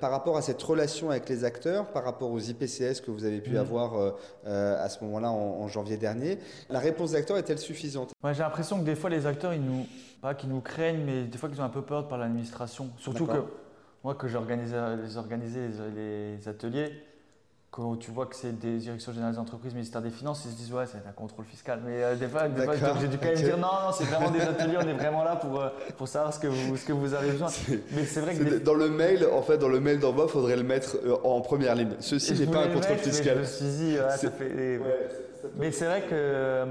par 0.00 0.10
rapport 0.10 0.36
à 0.36 0.42
cette 0.42 0.62
relation 0.62 1.10
avec 1.10 1.28
les 1.28 1.44
acteurs, 1.44 1.86
par 1.86 2.04
rapport 2.04 2.30
aux 2.30 2.38
IPCS 2.38 3.00
que 3.04 3.10
vous 3.10 3.24
avez 3.24 3.40
pu 3.40 3.52
mm. 3.52 3.56
avoir 3.56 3.94
euh, 3.96 4.10
euh, 4.46 4.84
à 4.84 4.88
ce 4.88 5.02
moment-là 5.04 5.30
en, 5.30 5.68
janvier 5.68 5.96
dernier. 5.96 6.38
La 6.68 6.78
réponse 6.78 7.12
des 7.12 7.16
acteurs 7.16 7.36
est-elle 7.36 7.58
suffisante? 7.58 8.12
J'ai 8.24 8.40
l'impression 8.40 8.78
que 8.78 8.84
des 8.84 8.96
fois 8.96 9.10
les 9.10 9.26
acteurs, 9.26 9.54
ils 9.54 9.62
nous, 9.62 9.86
pas 10.20 10.34
qu'ils 10.34 10.48
nous 10.48 10.60
craignent, 10.60 11.04
mais 11.04 11.24
des 11.24 11.38
fois 11.38 11.48
qu'ils 11.48 11.60
ont 11.60 11.64
un 11.64 11.68
peu 11.68 11.82
peur 11.82 12.08
par 12.08 12.18
l'administration. 12.30 12.90
Surtout 12.98 13.26
que 13.26 13.42
moi, 14.02 14.14
que 14.14 14.28
j'organisais 14.28 14.78
les, 15.94 16.36
les 16.36 16.48
ateliers, 16.48 16.90
quand 17.70 17.96
tu 17.96 18.10
vois 18.10 18.26
que 18.26 18.34
c'est 18.34 18.58
des 18.58 18.78
directions 18.78 19.12
générales 19.12 19.34
des 19.34 19.38
entreprises, 19.38 19.74
ministère 19.74 20.02
des 20.02 20.10
Finances, 20.10 20.42
ils 20.44 20.50
se 20.50 20.56
disent 20.56 20.72
ouais, 20.72 20.86
c'est 20.86 21.06
un 21.08 21.12
contrôle 21.12 21.44
fiscal. 21.44 21.80
Mais 21.86 22.02
euh, 22.02 22.16
des 22.16 22.26
fois, 22.26 22.42
j'ai 23.00 23.08
dû 23.08 23.16
quand 23.18 23.26
même 23.26 23.36
dire 23.36 23.58
non, 23.58 23.68
non, 23.68 23.92
c'est 23.92 24.04
vraiment 24.04 24.30
des 24.30 24.40
ateliers, 24.40 24.76
on 24.78 24.88
est 24.88 24.94
vraiment 24.94 25.22
là 25.22 25.36
pour, 25.36 25.60
euh, 25.60 25.68
pour 25.96 26.08
savoir 26.08 26.34
ce 26.34 26.40
que, 26.40 26.48
vous, 26.48 26.76
ce 26.76 26.84
que 26.84 26.92
vous 26.92 27.14
avez 27.14 27.30
besoin. 27.30 27.48
Mais 27.92 28.04
c'est 28.04 28.20
vrai 28.20 28.34
que. 28.34 28.58
Dans 28.58 28.74
le 28.74 28.88
mail, 28.88 29.24
en 29.32 29.42
fait, 29.42 29.58
dans 29.58 29.68
le 29.68 29.78
mail 29.78 30.00
d'envoi, 30.00 30.24
il 30.26 30.32
faudrait 30.32 30.56
le 30.56 30.64
mettre 30.64 30.96
euh, 31.04 31.16
en 31.22 31.40
première 31.40 31.76
ligne. 31.76 31.94
Ceci 32.00 32.34
n'est 32.34 32.46
pas 32.46 32.64
un 32.64 32.68
contrôle 32.68 32.98
fiscal. 32.98 33.38
Mais 33.38 33.44
je 33.44 33.64
me 33.64 33.70
suis 33.70 33.84
dit, 33.86 33.96
ça 33.96 34.30
fait. 34.30 34.80
mais 35.56 35.70
c'est 35.70 35.86
vrai 35.86 36.02
que. 36.02 36.64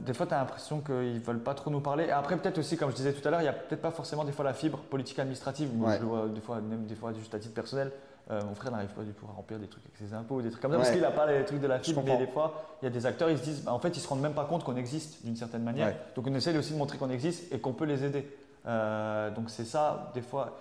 Des 0.00 0.14
fois, 0.14 0.26
tu 0.26 0.34
as 0.34 0.38
l'impression 0.38 0.80
qu'ils 0.80 1.14
ne 1.14 1.20
veulent 1.20 1.42
pas 1.42 1.54
trop 1.54 1.70
nous 1.70 1.80
parler. 1.80 2.04
Et 2.04 2.10
après, 2.10 2.36
peut-être 2.36 2.58
aussi, 2.58 2.76
comme 2.76 2.90
je 2.90 2.96
disais 2.96 3.12
tout 3.12 3.26
à 3.26 3.30
l'heure, 3.30 3.40
il 3.40 3.44
n'y 3.44 3.48
a 3.48 3.54
peut-être 3.54 3.80
pas 3.80 3.90
forcément 3.90 4.24
des 4.24 4.32
fois 4.32 4.44
la 4.44 4.52
fibre 4.52 4.78
politique 4.78 5.18
administrative. 5.18 5.74
Moi, 5.74 5.94
je 5.96 6.00
le 6.00 6.06
vois 6.06 6.28
des 6.28 6.40
fois, 6.40 6.60
même 6.60 6.86
des 6.86 6.94
fois 6.94 7.12
juste 7.12 7.34
à 7.34 7.38
titre 7.38 7.54
personnel. 7.54 7.90
Euh, 8.30 8.42
mon 8.44 8.54
frère 8.54 8.70
n'arrive 8.70 8.90
pas 8.90 9.02
du 9.02 9.12
tout 9.12 9.24
à 9.26 9.34
remplir 9.34 9.58
des 9.58 9.68
trucs 9.68 9.82
avec 9.86 9.96
ses 9.96 10.12
impôts 10.14 10.36
ou 10.36 10.42
des 10.42 10.50
trucs 10.50 10.60
comme 10.60 10.72
ça 10.72 10.76
parce 10.76 10.90
qu'il 10.90 11.00
n'a 11.00 11.10
pas 11.10 11.24
les 11.26 11.46
trucs 11.46 11.60
de 11.60 11.66
la 11.66 11.78
fibre. 11.78 12.02
Mais 12.04 12.18
des 12.18 12.26
fois, 12.26 12.76
il 12.82 12.84
y 12.84 12.88
a 12.88 12.90
des 12.90 13.06
acteurs, 13.06 13.30
ils 13.30 13.38
se 13.38 13.42
disent, 13.42 13.62
bah, 13.62 13.72
en 13.72 13.78
fait, 13.78 13.96
ils 13.96 14.00
se 14.00 14.08
rendent 14.08 14.20
même 14.20 14.34
pas 14.34 14.44
compte 14.44 14.64
qu'on 14.64 14.76
existe 14.76 15.24
d'une 15.24 15.36
certaine 15.36 15.62
manière. 15.62 15.94
Donc 16.14 16.26
on 16.26 16.34
essaie 16.34 16.56
aussi 16.56 16.74
de 16.74 16.78
montrer 16.78 16.98
qu'on 16.98 17.10
existe 17.10 17.52
et 17.52 17.58
qu'on 17.58 17.72
peut 17.72 17.86
les 17.86 18.04
aider. 18.04 18.28
Euh, 18.66 19.30
donc 19.30 19.48
c'est 19.48 19.64
ça, 19.64 20.10
des 20.14 20.22
fois. 20.22 20.58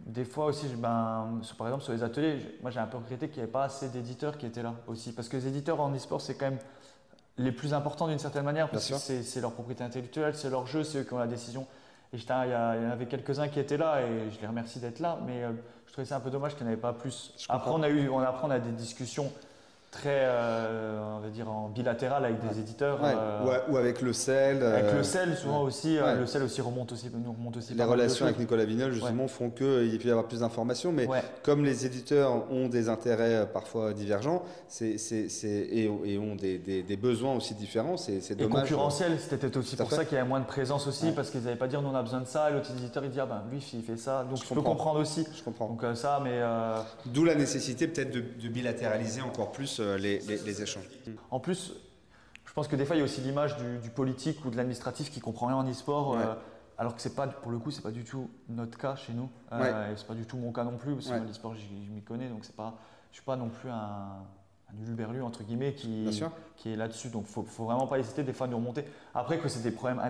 Des 0.00 0.24
fois 0.24 0.46
aussi, 0.46 0.66
ben, 0.76 1.40
par 1.56 1.68
exemple 1.68 1.84
sur 1.84 1.92
les 1.92 2.02
ateliers, 2.02 2.38
moi 2.60 2.70
j'ai 2.70 2.80
un 2.80 2.86
peu 2.86 2.98
regretté 2.98 3.28
qu'il 3.28 3.38
n'y 3.38 3.44
avait 3.44 3.52
pas 3.52 3.64
assez 3.64 3.88
d'éditeurs 3.88 4.36
qui 4.36 4.44
étaient 4.44 4.62
là 4.62 4.74
aussi. 4.88 5.12
Parce 5.12 5.28
que 5.28 5.38
les 5.38 5.46
éditeurs 5.46 5.80
en 5.80 5.94
e-sport, 5.94 6.20
c'est 6.20 6.34
quand 6.34 6.50
même 6.50 6.58
les 7.38 7.52
plus 7.52 7.74
importants 7.74 8.08
d'une 8.08 8.18
certaine 8.18 8.44
manière, 8.44 8.70
parce 8.70 8.88
que 8.88 8.96
c'est 8.96 9.40
leur 9.40 9.52
propriété 9.52 9.84
intellectuelle, 9.84 10.34
c'est 10.34 10.50
leur 10.50 10.66
jeu, 10.66 10.84
c'est 10.84 10.98
eux 10.98 11.04
qui 11.04 11.12
ont 11.12 11.18
la 11.18 11.26
décision. 11.26 11.66
Et 12.12 12.16
il 12.16 12.22
y, 12.22 12.54
en 12.54 12.90
avait 12.90 13.06
quelques-uns 13.06 13.48
qui 13.48 13.60
étaient 13.60 13.76
là 13.76 14.00
et 14.00 14.30
je 14.30 14.40
les 14.40 14.46
remercie 14.46 14.78
d'être 14.78 15.00
là, 15.00 15.18
mais 15.26 15.42
euh, 15.42 15.50
je 15.86 15.92
trouvais 15.92 16.06
ça 16.06 16.16
un 16.16 16.20
peu 16.20 16.30
dommage 16.30 16.54
qu'il 16.54 16.64
n'y 16.64 16.70
en 16.70 16.72
avait 16.72 16.80
pas 16.80 16.92
plus. 16.92 17.34
Après 17.48 17.70
on, 17.70 17.82
a 17.82 17.88
eu, 17.88 18.08
on, 18.08 18.20
après, 18.20 18.46
on 18.46 18.50
a 18.50 18.58
des 18.58 18.70
discussions 18.70 19.32
très, 19.90 20.20
euh, 20.24 21.16
on 21.16 21.20
va 21.20 21.28
dire, 21.28 21.50
en 21.50 21.68
bilatéral 21.68 22.24
avec 22.24 22.46
des 22.46 22.60
éditeurs. 22.60 22.98
Euh, 23.02 23.62
ou, 23.68 23.76
avec 23.76 24.02
le 24.02 24.12
sel. 24.12 24.62
Avec 24.62 24.92
le 24.92 25.02
sel, 25.02 25.36
souvent 25.36 25.62
aussi. 25.62 25.98
le 25.98 26.26
sel 26.26 26.42
aussi 26.42 26.60
remonte 26.60 26.92
aussi, 26.92 27.10
nous 27.12 27.32
remonte 27.32 27.56
aussi. 27.56 27.74
Les 27.74 27.84
relations 27.84 28.26
avec 28.26 28.38
Nicolas 28.38 28.64
Vignol, 28.64 28.92
justement, 28.92 29.28
font 29.28 29.50
qu'il 29.50 29.98
peut 29.98 30.08
y 30.08 30.10
avoir 30.10 30.26
plus 30.26 30.40
d'informations. 30.40 30.92
Mais 30.92 31.08
comme 31.42 31.64
les 31.64 31.86
éditeurs 31.86 32.50
ont 32.50 32.68
des 32.68 32.88
intérêts 32.88 33.48
parfois 33.52 33.92
divergents 33.92 34.42
c'est, 34.68 34.96
et, 35.44 35.90
et, 36.04 36.18
ont 36.18 36.34
des, 36.34 36.58
des, 36.58 36.96
besoins 36.96 37.34
aussi 37.34 37.54
différents, 37.54 37.96
c'est, 37.96 38.34
dommage. 38.34 38.58
Et 38.58 38.60
concurrentiel, 38.60 39.18
c'était 39.18 39.56
aussi 39.56 39.76
pour 39.76 39.90
ça 39.90 40.04
qu'il 40.04 40.16
y 40.16 40.20
avait 40.20 40.28
moins 40.28 40.40
de 40.40 40.46
présence 40.46 40.86
aussi, 40.86 41.12
parce 41.12 41.30
qu'ils 41.30 41.42
n'avaient 41.42 41.56
pas 41.56 41.68
dire 41.68 41.82
nous 41.82 41.88
on 41.88 41.94
a 41.94 42.02
besoin 42.02 42.20
de 42.20 42.26
ça, 42.26 42.50
et 42.50 42.52
l'autre 42.52 42.70
éditeur 42.76 43.04
il 43.04 43.10
dit 43.10 43.20
ah 43.20 43.26
ben 43.26 43.42
lui 43.50 43.64
il 43.72 43.82
fait 43.82 43.96
ça. 43.96 44.24
Donc 44.24 44.42
je, 44.42 44.54
peux 44.54 44.62
comprendre 44.62 45.00
aussi. 45.00 45.26
Je 45.36 45.42
comprends. 45.42 45.68
Donc 45.68 45.82
ça, 45.96 46.20
mais. 46.22 46.40
D'où 47.06 47.24
la 47.24 47.34
nécessité 47.34 47.86
peut-être 47.86 48.10
de, 48.10 48.20
de 48.20 48.48
bilatéraliser 48.48 49.22
encore 49.22 49.52
plus 49.52 49.75
euh, 49.80 49.98
les, 49.98 50.62
échanges. 50.62 50.88
En 51.30 51.40
plus, 51.40 51.74
je 52.44 52.52
pense 52.52 52.68
que 52.68 52.76
des 52.76 52.84
fois, 52.84 52.96
il 52.96 53.00
y 53.00 53.02
a 53.02 53.04
aussi 53.04 53.20
l'image 53.20 53.56
du, 53.82 53.90
politique 53.90 54.44
ou 54.44 54.50
de 54.50 54.56
l'administratif 54.56 55.10
qui 55.10 55.20
comprend 55.20 55.46
rien 55.46 55.56
en 55.56 55.70
e-sport. 55.70 56.18
Euh, 56.18 56.34
alors 56.78 56.94
que 56.94 57.00
c'est 57.00 57.14
pas, 57.14 57.26
pour 57.26 57.50
le 57.50 57.58
coup, 57.58 57.70
c'est 57.70 57.82
pas 57.82 57.90
du 57.90 58.04
tout 58.04 58.30
notre 58.48 58.78
cas 58.78 58.96
chez 58.96 59.12
nous. 59.12 59.30
Euh, 59.52 59.92
et 59.92 59.96
c'est 59.96 60.06
pas 60.06 60.14
du 60.14 60.26
tout 60.26 60.36
mon 60.36 60.52
cas 60.52 60.64
non 60.64 60.76
plus, 60.76 60.94
parce 60.94 61.08
que 61.08 61.26
l'e-sport, 61.26 61.54
je 61.54 61.92
m'y 61.92 62.02
connais, 62.02 62.28
donc 62.28 62.44
c'est 62.44 62.56
pas, 62.56 62.74
je 63.12 63.16
suis 63.16 63.24
pas 63.24 63.36
non 63.36 63.48
plus 63.48 63.70
un, 63.70 64.26
un 64.68 64.86
ulberlu 64.86 65.22
entre 65.22 65.42
guillemets 65.42 65.74
qui, 65.74 66.08
qui 66.56 66.72
est 66.72 66.76
là-dessus. 66.76 67.08
Donc 67.08 67.26
il 67.34 67.40
ne 67.40 67.46
faut 67.46 67.64
vraiment 67.64 67.86
pas 67.86 67.98
hésiter 67.98 68.22
des 68.22 68.32
fois 68.32 68.46
à 68.46 68.50
nous 68.50 68.56
remonter. 68.56 68.84
Après 69.14 69.38
que 69.38 69.48
c'est 69.48 69.62
des 69.62 69.70
problèmes, 69.70 70.00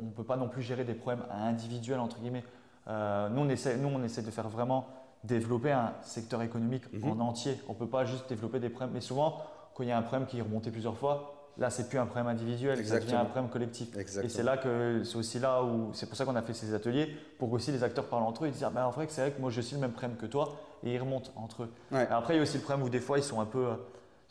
on 0.00 0.06
ne 0.06 0.10
peut 0.10 0.24
pas 0.24 0.36
non 0.36 0.48
plus 0.48 0.62
gérer 0.62 0.84
des 0.84 0.94
problèmes 0.94 1.24
individuels 1.30 2.00
entre 2.00 2.20
guillemets. 2.20 2.44
Euh, 2.88 3.28
nous, 3.28 3.42
on 3.42 3.48
essaie, 3.48 3.76
nous 3.76 3.88
on 3.88 4.02
essaie 4.02 4.22
de 4.22 4.30
faire 4.30 4.48
vraiment 4.48 4.88
développer 5.24 5.72
un 5.72 5.92
secteur 6.02 6.42
économique 6.42 6.92
mhm. 6.92 7.20
en 7.20 7.28
entier. 7.28 7.60
On 7.68 7.72
ne 7.72 7.78
peut 7.78 7.88
pas 7.88 8.04
juste 8.04 8.28
développer 8.28 8.60
des 8.60 8.68
problèmes. 8.68 8.94
Mais 8.94 9.00
souvent, 9.00 9.38
quand 9.74 9.82
il 9.82 9.88
y 9.88 9.92
a 9.92 9.98
un 9.98 10.02
problème 10.02 10.26
qui 10.26 10.38
est 10.38 10.42
remonté 10.42 10.70
plusieurs 10.70 10.96
fois, 10.96 11.34
là 11.58 11.70
c'est 11.70 11.88
plus 11.88 11.98
un 11.98 12.06
problème 12.06 12.28
individuel, 12.28 12.84
ça 12.86 12.98
devient 12.98 13.14
un 13.14 13.24
problème 13.24 13.50
collectif. 13.50 13.96
Et 13.96 14.28
c'est 14.28 14.42
là 14.42 14.56
que 14.56 15.02
c'est 15.04 15.16
aussi 15.16 15.38
là 15.38 15.62
où 15.62 15.90
c'est 15.92 16.06
pour 16.06 16.16
ça 16.16 16.24
qu'on 16.24 16.36
a 16.36 16.42
fait 16.42 16.54
ces 16.54 16.74
ateliers 16.74 17.14
pour 17.38 17.50
que 17.50 17.56
aussi 17.56 17.72
les 17.72 17.84
acteurs 17.84 18.06
parlent 18.06 18.22
entre 18.22 18.44
eux 18.44 18.48
et 18.48 18.50
disent 18.50 18.64
ah, 18.64 18.70
ben, 18.74 18.86
en 18.86 18.90
vrai 18.90 19.06
c'est 19.08 19.20
vrai 19.20 19.32
que 19.32 19.40
moi 19.40 19.50
j'ai 19.50 19.60
aussi 19.60 19.74
le 19.74 19.80
même 19.80 19.92
problème 19.92 20.16
que 20.16 20.26
toi 20.26 20.56
et 20.82 20.94
ils 20.94 20.98
remontent 20.98 21.30
entre 21.36 21.64
eux. 21.64 21.70
après 22.10 22.34
il 22.34 22.36
y 22.38 22.40
a 22.40 22.42
aussi 22.42 22.56
le 22.56 22.62
problème 22.62 22.86
où 22.86 22.88
des 22.88 23.00
fois 23.00 23.18
ils 23.18 23.22
sont 23.22 23.40
un 23.40 23.44
peu 23.44 23.66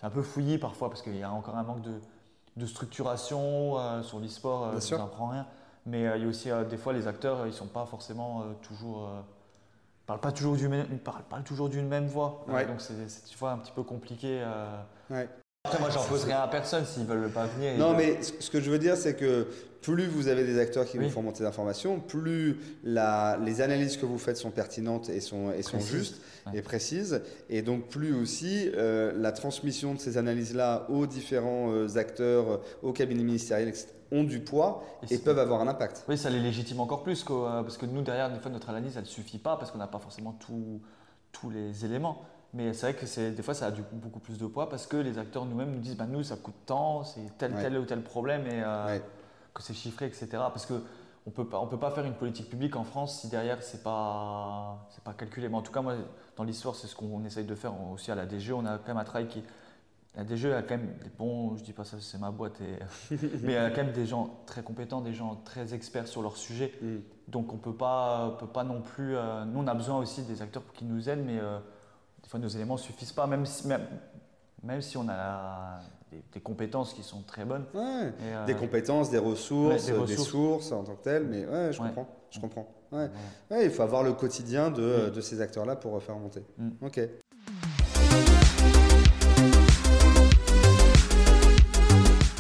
un 0.02 0.10
peu 0.10 0.22
fouillis 0.24 0.58
parfois 0.58 0.90
parce 0.90 1.02
qu'il 1.02 1.16
y 1.16 1.24
a 1.24 1.32
encore 1.32 1.56
un 1.56 1.64
manque 1.64 1.84
de, 1.84 2.00
de 2.58 2.66
structuration 2.66 3.78
euh, 3.78 4.02
sur 4.04 4.20
l'e-sport, 4.20 4.66
euh, 4.66 4.80
ça 4.80 4.98
n'apprend 4.98 5.28
rien. 5.28 5.46
Mais 5.86 6.08
euh, 6.08 6.18
il 6.18 6.24
y 6.24 6.26
a 6.26 6.30
aussi 6.30 6.50
des 6.70 6.78
fois 6.78 6.94
les 6.94 7.08
acteurs, 7.08 7.48
ils 7.48 7.54
sont 7.54 7.68
pas 7.68 7.86
forcément 7.86 8.44
toujours 8.62 9.10
parlent 10.12 10.20
pas 10.20 10.32
toujours 10.32 10.56
du 10.56 10.68
même, 10.68 10.88
parlent, 11.00 11.44
toujours 11.44 11.70
d'une 11.70 11.88
même 11.88 12.08
voix. 12.08 12.46
donc 12.48 12.82
c'est 12.82 12.94
des 12.96 13.36
fois 13.36 13.52
un 13.52 13.58
petit 13.58 13.72
peu 13.72 13.84
compliqué. 13.84 14.44
Après, 15.64 15.80
moi, 15.80 15.92
j'en 15.92 16.04
pose 16.04 16.24
rien 16.24 16.40
à 16.40 16.48
personne 16.48 16.86
s'ils 16.86 17.06
veulent 17.06 17.30
pas 17.30 17.46
venir. 17.46 17.78
Non, 17.78 17.96
mais 17.96 18.22
ce 18.24 18.50
que 18.50 18.60
je 18.60 18.72
veux 18.72 18.80
dire, 18.80 18.98
c'est 18.98 19.16
que 19.16 19.48
plus 19.82 20.08
vous 20.08 20.28
avez 20.28 20.44
des 20.44 20.60
acteurs 20.60 20.86
qui 20.86 20.98
vous 20.98 21.10
font 21.10 21.22
monter 21.22 21.44
d'informations, 21.44 22.00
plus 22.00 22.58
la, 22.84 23.38
les 23.44 23.62
analyses 23.62 23.96
que 23.96 24.08
vous 24.08 24.18
faites 24.18 24.38
sont 24.38 24.50
pertinentes 24.50 25.10
et 25.10 25.22
sont, 25.22 25.52
et 25.52 25.62
sont 25.62 25.80
justes 25.80 26.20
et 26.52 26.64
précises. 26.64 27.22
Et 27.50 27.62
donc, 27.62 27.90
plus 27.90 28.14
aussi 28.14 28.72
euh, 28.76 29.14
la 29.16 29.32
transmission 29.32 29.94
de 29.94 30.00
ces 30.00 30.18
analyses-là 30.18 30.88
aux 30.90 31.06
différents 31.06 31.72
euh, 31.72 31.96
acteurs, 31.96 32.50
euh, 32.50 32.58
aux 32.82 32.92
cabinets 32.92 33.24
ministériels, 33.24 33.70
etc., 33.70 33.88
ont 34.14 34.24
du 34.24 34.40
poids 34.40 34.84
et, 35.10 35.20
peuvent 35.20 35.40
avoir 35.40 35.62
un 35.62 35.68
impact. 35.70 36.04
Oui, 36.10 36.18
ça 36.18 36.30
les 36.30 36.42
légitime 36.42 36.82
encore 36.82 37.04
plus, 37.04 37.24
parce 37.24 37.78
que 37.78 37.86
nous, 37.86 38.02
derrière, 38.02 38.30
des 38.30 38.40
fois, 38.40 38.52
notre 38.52 38.70
analyse, 38.70 38.98
elle 38.98 39.04
ne 39.04 39.08
suffit 39.08 39.38
pas 39.38 39.56
parce 39.56 39.72
qu'on 39.72 39.78
n'a 39.78 39.88
pas 39.88 40.00
forcément 40.00 40.38
tous 41.32 41.50
les 41.50 41.86
éléments. 41.86 42.26
Mais 42.54 42.74
c'est 42.74 42.92
vrai 42.92 42.94
que 42.96 43.30
des 43.30 43.44
fois, 43.44 43.54
ça 43.54 43.68
a 43.68 43.72
du 43.72 43.82
beaucoup 43.94 44.20
plus 44.20 44.38
de 44.38 44.46
poids 44.46 44.70
parce 44.70 44.86
que 44.86 44.98
les 44.98 45.18
acteurs 45.18 45.46
nous-mêmes 45.46 45.72
nous 45.72 45.80
disent 45.80 45.96
bah, 45.96 46.06
nous, 46.08 46.24
ça 46.24 46.36
coûte 46.36 46.56
tant, 46.66 47.04
c'est 47.04 47.38
tel, 47.38 47.54
tel 47.54 47.78
ou 47.78 47.86
tel 47.86 48.02
problème 48.02 48.46
et 48.46 48.62
euh, 48.62 49.00
que 49.54 49.64
c'est 49.64 49.74
chiffré, 49.74 50.06
etc. 50.06 50.28
Parce 50.32 50.66
qu'on 50.66 50.82
ne 51.28 51.32
peut, 51.32 51.46
pas, 51.46 51.60
on 51.60 51.68
peut 51.68 51.80
pas 51.80 51.92
faire 51.92 52.06
une 52.06 52.14
politique 52.14 52.50
publique 52.50 52.76
en 52.76 52.84
France 52.84 53.22
si 53.22 53.30
derrière, 53.30 53.64
ce 53.64 53.78
n'est 53.78 53.84
pas, 53.84 54.86
pas 55.06 55.14
calculé. 55.14 55.48
Mais 55.48 55.56
en 55.56 55.62
tout 55.62 55.72
cas, 55.72 55.82
moi, 55.82 55.96
dans 56.36 56.44
l'histoire, 56.44 56.76
c'est 56.76 56.88
ce 56.88 56.96
qu'on 56.96 57.24
essaye 57.24 57.46
de 57.46 57.56
faire 57.56 57.74
aussi 57.90 58.12
à 58.12 58.16
la 58.16 58.26
DG. 58.26 58.52
On 58.52 58.66
a 58.66 58.78
quand 58.78 58.90
même 58.90 58.98
un 58.98 59.06
travail 59.06 59.28
qui. 59.28 59.42
La 60.18 60.26
DG 60.26 60.54
a 60.54 60.62
quand 60.62 60.76
même 60.76 60.94
des 61.02 61.10
bons, 61.18 61.56
je 61.56 61.64
dis 61.64 61.72
pas 61.72 61.86
ça, 61.86 61.96
c'est 62.02 62.18
ma 62.18 62.32
boîte, 62.32 62.60
et, 62.60 63.16
mais 63.44 63.44
il 63.44 63.52
y 63.52 63.56
a 63.56 63.70
quand 63.70 63.86
même 63.86 63.94
des 63.94 64.06
gens 64.06 64.42
très 64.46 64.62
compétents, 64.62 65.00
des 65.00 65.14
gens 65.14 65.42
très 65.46 65.74
experts 65.74 66.10
sur 66.10 66.22
leur 66.22 66.36
sujet. 66.36 66.74
Mm. 66.82 66.98
Donc 67.30 67.54
on 67.54 67.56
ne 67.56 67.62
peut 67.62 67.74
pas 67.74 68.64
non 68.66 68.82
plus. 68.82 69.16
Euh, 69.16 69.46
nous, 69.46 69.62
on 69.62 69.68
a 69.68 69.74
besoin 69.74 70.00
aussi 70.00 70.24
des 70.24 70.42
acteurs 70.42 70.64
qui 70.74 70.84
nous 70.84 71.08
aident, 71.08 71.24
mais. 71.26 71.40
Euh, 71.40 71.60
nos 72.40 72.48
éléments 72.48 72.76
ne 72.76 72.80
suffisent 72.80 73.12
pas, 73.12 73.28
même 73.28 73.46
si, 73.46 73.68
même, 73.68 73.86
même 74.64 74.82
si 74.82 74.98
on 74.98 75.08
a 75.10 75.80
des, 76.34 76.40
compétences 76.40 76.94
qui 76.94 77.04
sont 77.04 77.22
très 77.24 77.46
bonnes. 77.46 77.66
Euh, 77.76 78.46
des 78.46 78.56
compétences, 78.56 79.10
des 79.10 79.18
ressources, 79.18 79.86
des 79.86 80.18
sources 80.18 80.72
en 80.72 80.84
tant 80.84 80.96
que 80.96 81.04
telles, 81.04 81.28
mais 81.28 81.46
ouais, 81.46 81.72
je 81.72 81.80
comprends. 81.80 82.08
Je 82.30 82.40
comprends. 82.40 82.68
il 83.52 83.70
faut 83.70 83.84
avoir 83.84 84.04
le 84.04 84.14
quotidien 84.14 84.72
de, 84.72 85.10
de 85.10 85.22
ces 85.22 85.42
acteurs-là 85.42 85.76
pour 85.76 86.02
faire 86.02 86.18
monter. 86.18 86.44
Mm. 86.58 86.70
Ok. 86.82 87.00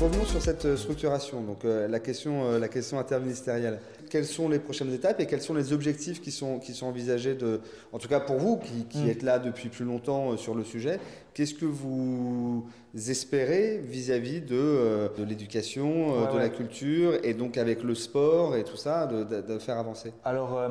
Revenons 0.01 0.25
sur 0.25 0.41
cette 0.41 0.65
euh, 0.65 0.77
structuration, 0.77 1.41
donc 1.41 1.63
euh, 1.63 1.87
la, 1.87 1.99
question, 1.99 2.45
euh, 2.45 2.57
la 2.57 2.69
question 2.69 2.97
interministérielle. 2.97 3.79
Quelles 4.09 4.25
sont 4.25 4.49
les 4.49 4.57
prochaines 4.57 4.91
étapes 4.91 5.19
et 5.19 5.27
quels 5.27 5.43
sont 5.43 5.53
les 5.53 5.73
objectifs 5.73 6.21
qui 6.21 6.31
sont, 6.31 6.57
qui 6.57 6.73
sont 6.73 6.87
envisagés, 6.87 7.35
de, 7.35 7.61
en 7.91 7.99
tout 7.99 8.07
cas 8.07 8.19
pour 8.19 8.37
vous 8.37 8.57
qui, 8.57 8.85
qui 8.85 9.03
mm. 9.03 9.09
êtes 9.09 9.21
là 9.21 9.37
depuis 9.37 9.69
plus 9.69 9.85
longtemps 9.85 10.35
sur 10.37 10.55
le 10.55 10.63
sujet? 10.63 10.99
Qu'est-ce 11.35 11.53
que 11.53 11.65
vous 11.65 12.65
espérez 12.95 13.77
vis-à-vis 13.77 14.41
de, 14.41 15.11
de 15.15 15.23
l'éducation, 15.23 16.31
de 16.33 16.37
la 16.39 16.49
culture 16.49 17.13
et 17.23 17.35
donc 17.35 17.59
avec 17.59 17.83
le 17.83 17.93
sport 17.93 18.55
et 18.55 18.63
tout 18.63 18.77
ça, 18.77 19.05
de, 19.05 19.23
de, 19.23 19.59
faire 19.59 19.77
avancer? 19.77 20.13
Alors, 20.25 20.67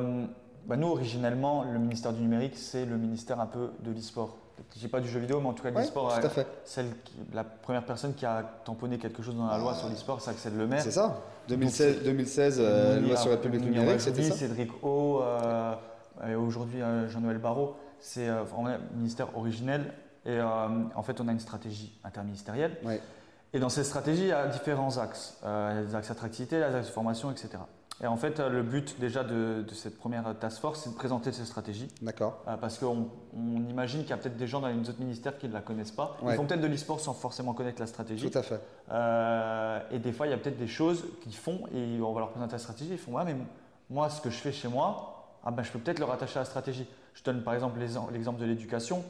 bah 0.67 0.75
nous, 0.75 0.87
originellement, 0.87 1.63
le 1.63 1.79
ministère 1.79 2.11
du 2.11 2.21
numérique, 2.21 2.57
c'est 2.57 2.85
le 2.85 2.97
ministère 2.97 3.39
un 3.39 3.47
peu 3.47 3.69
de 3.81 3.91
l'e-sport 3.91 4.40
je 4.75 4.79
dis 4.79 4.87
pas 4.87 4.99
du 4.99 5.07
jeu 5.07 5.19
vidéo, 5.19 5.39
mais 5.39 5.47
en 5.47 5.53
tout 5.53 5.63
cas 5.63 5.71
de 5.71 5.77
l'e-sport. 5.77 6.17
Celle 6.63 6.87
la 7.33 7.43
première 7.43 7.85
personne 7.85 8.13
qui 8.13 8.25
a 8.25 8.43
tamponné 8.65 8.97
quelque 8.97 9.21
chose 9.23 9.35
dans 9.35 9.47
la 9.47 9.57
loi 9.57 9.73
sur 9.73 9.89
l'e-sport, 9.89 10.21
c'est 10.21 10.31
Axel 10.31 10.57
Lemaire. 10.57 10.81
C'est 10.81 10.91
ça. 10.91 11.21
2016, 11.47 12.03
2016 12.03 12.57
euh, 12.59 12.99
loi 12.99 13.17
sur 13.17 13.29
la 13.31 13.37
public 13.37 13.61
numérique, 13.61 14.01
c'était 14.01 14.23
ça. 14.23 14.35
Cédric 14.35 14.71
O, 14.83 15.21
euh, 15.21 15.73
et 16.29 16.35
aujourd'hui 16.35 16.81
euh, 16.81 17.09
Jean-Noël 17.09 17.37
Barrot. 17.37 17.75
C'est 17.99 18.27
un 18.27 18.43
ministère 18.95 19.37
originel. 19.37 19.93
Et 20.25 20.39
en 20.41 21.01
fait, 21.03 21.19
on 21.19 21.27
a 21.27 21.31
une 21.31 21.39
stratégie 21.39 21.97
interministérielle. 22.03 22.77
Et 23.53 23.59
dans 23.59 23.69
cette 23.69 23.85
stratégie, 23.85 24.23
il 24.23 24.27
y 24.27 24.31
a 24.31 24.47
différents 24.47 24.97
axes. 24.97 25.37
des 25.43 25.95
axes 25.95 26.07
d'attractivité, 26.07 26.57
des 26.57 26.75
axes 26.75 26.89
formation, 26.89 27.31
etc. 27.31 27.49
Et 28.03 28.07
en 28.07 28.17
fait, 28.17 28.39
le 28.39 28.63
but 28.63 28.99
déjà 28.99 29.23
de, 29.23 29.63
cette 29.73 29.97
première 29.97 30.23
task 30.39 30.59
force, 30.59 30.81
c'est 30.83 30.89
de 30.89 30.95
présenter 30.95 31.31
cette 31.31 31.45
stratégie. 31.45 31.87
D'accord. 32.01 32.43
Euh, 32.47 32.57
parce 32.57 32.79
qu'on 32.79 33.09
imagine 33.69 34.01
qu'il 34.01 34.09
y 34.09 34.13
a 34.13 34.17
peut-être 34.17 34.37
des 34.37 34.47
gens 34.47 34.59
dans 34.59 34.69
les 34.69 34.89
autres 34.89 34.99
ministères 34.99 35.37
qui 35.37 35.47
ne 35.47 35.53
la 35.53 35.61
connaissent 35.61 35.91
pas. 35.91 36.17
Ils 36.23 36.33
font 36.33 36.45
peut-être 36.45 36.61
de 36.61 36.67
l'e-sport 36.67 36.99
sans 36.99 37.13
forcément 37.13 37.53
connaître 37.53 37.79
la 37.79 37.87
stratégie. 37.87 38.29
Tout 38.29 38.37
à 38.37 38.41
fait. 38.41 38.59
Euh, 38.91 39.79
et 39.91 39.99
des 39.99 40.11
fois, 40.11 40.25
il 40.25 40.31
y 40.31 40.33
a 40.33 40.37
peut-être 40.37 40.57
des 40.57 40.67
choses 40.67 41.05
qu'ils 41.21 41.35
font 41.35 41.61
et 41.75 42.01
on 42.01 42.11
va 42.13 42.21
leur 42.21 42.31
présenter 42.31 42.53
la 42.53 42.59
stratégie. 42.59 42.91
Ils 42.91 42.97
font 42.97 43.13
Ouais, 43.13 43.25
mais 43.25 43.35
moi, 43.89 44.09
ce 44.09 44.19
que 44.19 44.31
je 44.31 44.37
fais 44.37 44.51
chez 44.51 44.67
moi, 44.67 45.37
ah 45.43 45.51
ben, 45.51 45.61
je 45.61 45.71
peux 45.71 45.79
peut-être 45.79 45.99
le 45.99 46.05
rattacher 46.05 46.37
à 46.37 46.41
la 46.41 46.45
stratégie. 46.45 46.87
Je 47.13 47.23
donne 47.23 47.43
par 47.43 47.53
exemple 47.53 47.79
l'exemple 48.11 48.39
de 48.39 48.45
l'éducation. 48.45 49.03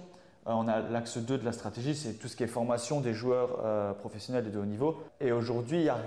Euh, 0.47 0.51
on 0.53 0.67
a 0.67 0.79
l'axe 0.79 1.17
2 1.17 1.37
de 1.37 1.45
la 1.45 1.51
stratégie, 1.51 1.95
c'est 1.95 2.13
tout 2.13 2.27
ce 2.27 2.35
qui 2.35 2.43
est 2.43 2.47
formation 2.47 2.99
des 2.99 3.13
joueurs 3.13 3.59
euh, 3.63 3.93
professionnels 3.93 4.47
et 4.47 4.49
de 4.49 4.59
haut 4.59 4.65
niveau. 4.65 4.97
Et 5.19 5.31
aujourd'hui, 5.31 5.77
il 5.77 5.83
n'y 5.83 5.89
a 5.89 5.99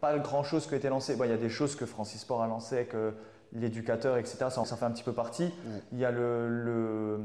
pas 0.00 0.18
grand-chose 0.18 0.66
qui 0.66 0.74
a 0.74 0.76
été 0.76 0.88
lancé. 0.88 1.16
il 1.18 1.30
y 1.30 1.32
a 1.32 1.36
des 1.38 1.48
choses 1.48 1.74
que 1.74 1.86
Francis 1.86 2.20
Sport 2.20 2.42
a 2.42 2.46
lancées, 2.46 2.86
que 2.86 3.14
l'éducateur, 3.54 4.18
etc. 4.18 4.36
Ça, 4.50 4.64
ça, 4.64 4.76
fait 4.76 4.84
un 4.84 4.90
petit 4.90 5.02
peu 5.02 5.14
partie. 5.14 5.50
Il, 5.92 5.98
y 5.98 6.04
a 6.04 6.10
le, 6.10 7.18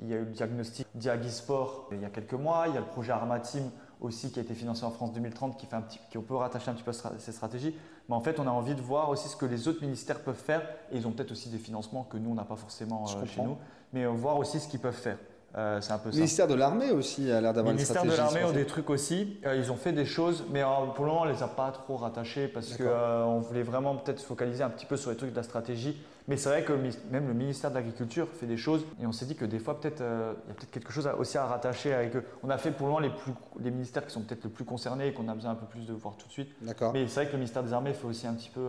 il 0.00 0.08
y 0.08 0.14
a 0.14 0.18
eu 0.18 0.24
le 0.24 0.30
diagnostic 0.30 0.86
Diagisport 0.94 1.88
il 1.90 2.00
y 2.00 2.04
a 2.04 2.10
quelques 2.10 2.34
mois. 2.34 2.66
Il 2.68 2.74
y 2.74 2.76
a 2.76 2.80
le 2.80 2.86
projet 2.86 3.10
Armatim 3.10 3.70
aussi 4.00 4.30
qui 4.30 4.38
a 4.38 4.42
été 4.42 4.54
financé 4.54 4.84
en 4.84 4.90
France 4.90 5.12
2030 5.12 5.56
qui, 5.56 5.66
fait 5.66 5.74
un 5.74 5.80
petit, 5.80 5.98
qui 6.10 6.18
on 6.18 6.22
peut 6.22 6.36
rattacher 6.36 6.70
un 6.70 6.74
petit 6.74 6.84
peu 6.84 6.92
à 6.92 7.18
ces 7.18 7.32
stratégies. 7.32 7.74
Mais 8.08 8.14
en 8.14 8.20
fait, 8.20 8.38
on 8.38 8.46
a 8.46 8.50
envie 8.50 8.76
de 8.76 8.80
voir 8.80 9.10
aussi 9.10 9.28
ce 9.28 9.36
que 9.36 9.46
les 9.46 9.66
autres 9.66 9.82
ministères 9.82 10.20
peuvent 10.20 10.36
faire. 10.36 10.62
Et 10.92 10.98
ils 10.98 11.06
ont 11.08 11.10
peut-être 11.10 11.32
aussi 11.32 11.48
des 11.48 11.58
financements 11.58 12.04
que 12.04 12.18
nous, 12.18 12.30
on 12.30 12.34
n'a 12.34 12.44
pas 12.44 12.56
forcément 12.56 13.04
euh, 13.08 13.26
chez 13.26 13.42
nous. 13.42 13.56
Mais 13.92 14.06
voir 14.06 14.38
aussi 14.38 14.60
ce 14.60 14.68
qu'ils 14.68 14.80
peuvent 14.80 14.94
faire. 14.94 15.18
Euh, 15.56 15.80
c'est 15.80 15.92
un 15.92 15.98
peu 15.98 16.10
Le 16.10 16.16
ministère 16.16 16.48
de 16.48 16.54
l'Armée 16.54 16.90
aussi 16.90 17.30
a 17.30 17.40
l'air 17.40 17.52
d'avoir 17.52 17.72
une 17.72 17.78
stratégie. 17.78 18.06
Ministère 18.06 18.28
de 18.28 18.34
l'Armée 18.34 18.50
ont 18.50 18.52
des 18.52 18.66
trucs 18.66 18.90
aussi. 18.90 19.38
Euh, 19.46 19.56
ils 19.56 19.70
ont 19.70 19.76
fait 19.76 19.92
des 19.92 20.04
choses, 20.04 20.44
mais 20.50 20.62
euh, 20.62 20.66
pour 20.94 21.04
le 21.04 21.10
moment, 21.12 21.22
on 21.22 21.26
les 21.26 21.42
a 21.42 21.48
pas 21.48 21.70
trop 21.70 21.96
rattachés 21.96 22.48
parce 22.48 22.76
qu'on 22.76 23.38
voulait 23.38 23.62
vraiment 23.62 23.94
peut-être 23.96 24.18
se 24.18 24.26
focaliser 24.26 24.64
un 24.64 24.70
petit 24.70 24.86
peu 24.86 24.96
sur 24.96 25.10
les 25.10 25.16
trucs 25.16 25.30
de 25.30 25.36
la 25.36 25.44
stratégie. 25.44 25.96
Mais 26.26 26.36
c'est 26.36 26.48
vrai 26.48 26.62
que 26.64 26.72
même 27.10 27.28
le 27.28 27.34
ministère 27.34 27.70
de 27.70 27.74
l'Agriculture 27.74 28.28
fait 28.32 28.46
des 28.46 28.56
choses 28.56 28.86
et 29.02 29.06
on 29.06 29.12
s'est 29.12 29.26
dit 29.26 29.36
que 29.36 29.44
des 29.44 29.58
fois, 29.58 29.80
peut-être, 29.80 30.00
il 30.00 30.48
y 30.48 30.50
a 30.50 30.54
peut-être 30.54 30.70
quelque 30.70 30.92
chose 30.92 31.08
aussi 31.18 31.36
à 31.36 31.44
rattacher 31.44 31.92
avec 31.92 32.16
eux. 32.16 32.24
On 32.42 32.50
a 32.50 32.56
fait 32.56 32.70
pour 32.70 32.86
le 32.86 32.92
moment 32.92 33.06
les, 33.06 33.10
plus, 33.10 33.32
les 33.60 33.70
ministères 33.70 34.06
qui 34.06 34.12
sont 34.12 34.22
peut-être 34.22 34.44
le 34.44 34.50
plus 34.50 34.64
concernés 34.64 35.08
et 35.08 35.12
qu'on 35.12 35.28
a 35.28 35.34
besoin 35.34 35.50
un 35.50 35.56
peu 35.56 35.66
plus 35.66 35.86
de 35.86 35.92
voir 35.92 36.16
tout 36.16 36.26
de 36.26 36.32
suite. 36.32 36.48
D'accord. 36.62 36.92
Mais 36.92 37.06
c'est 37.08 37.14
vrai 37.14 37.26
que 37.26 37.32
le 37.32 37.38
ministère 37.38 37.62
des 37.62 37.72
Armées 37.72 37.92
fait 37.92 38.06
aussi 38.06 38.26
un 38.26 38.34
petit 38.34 38.50
peu. 38.50 38.66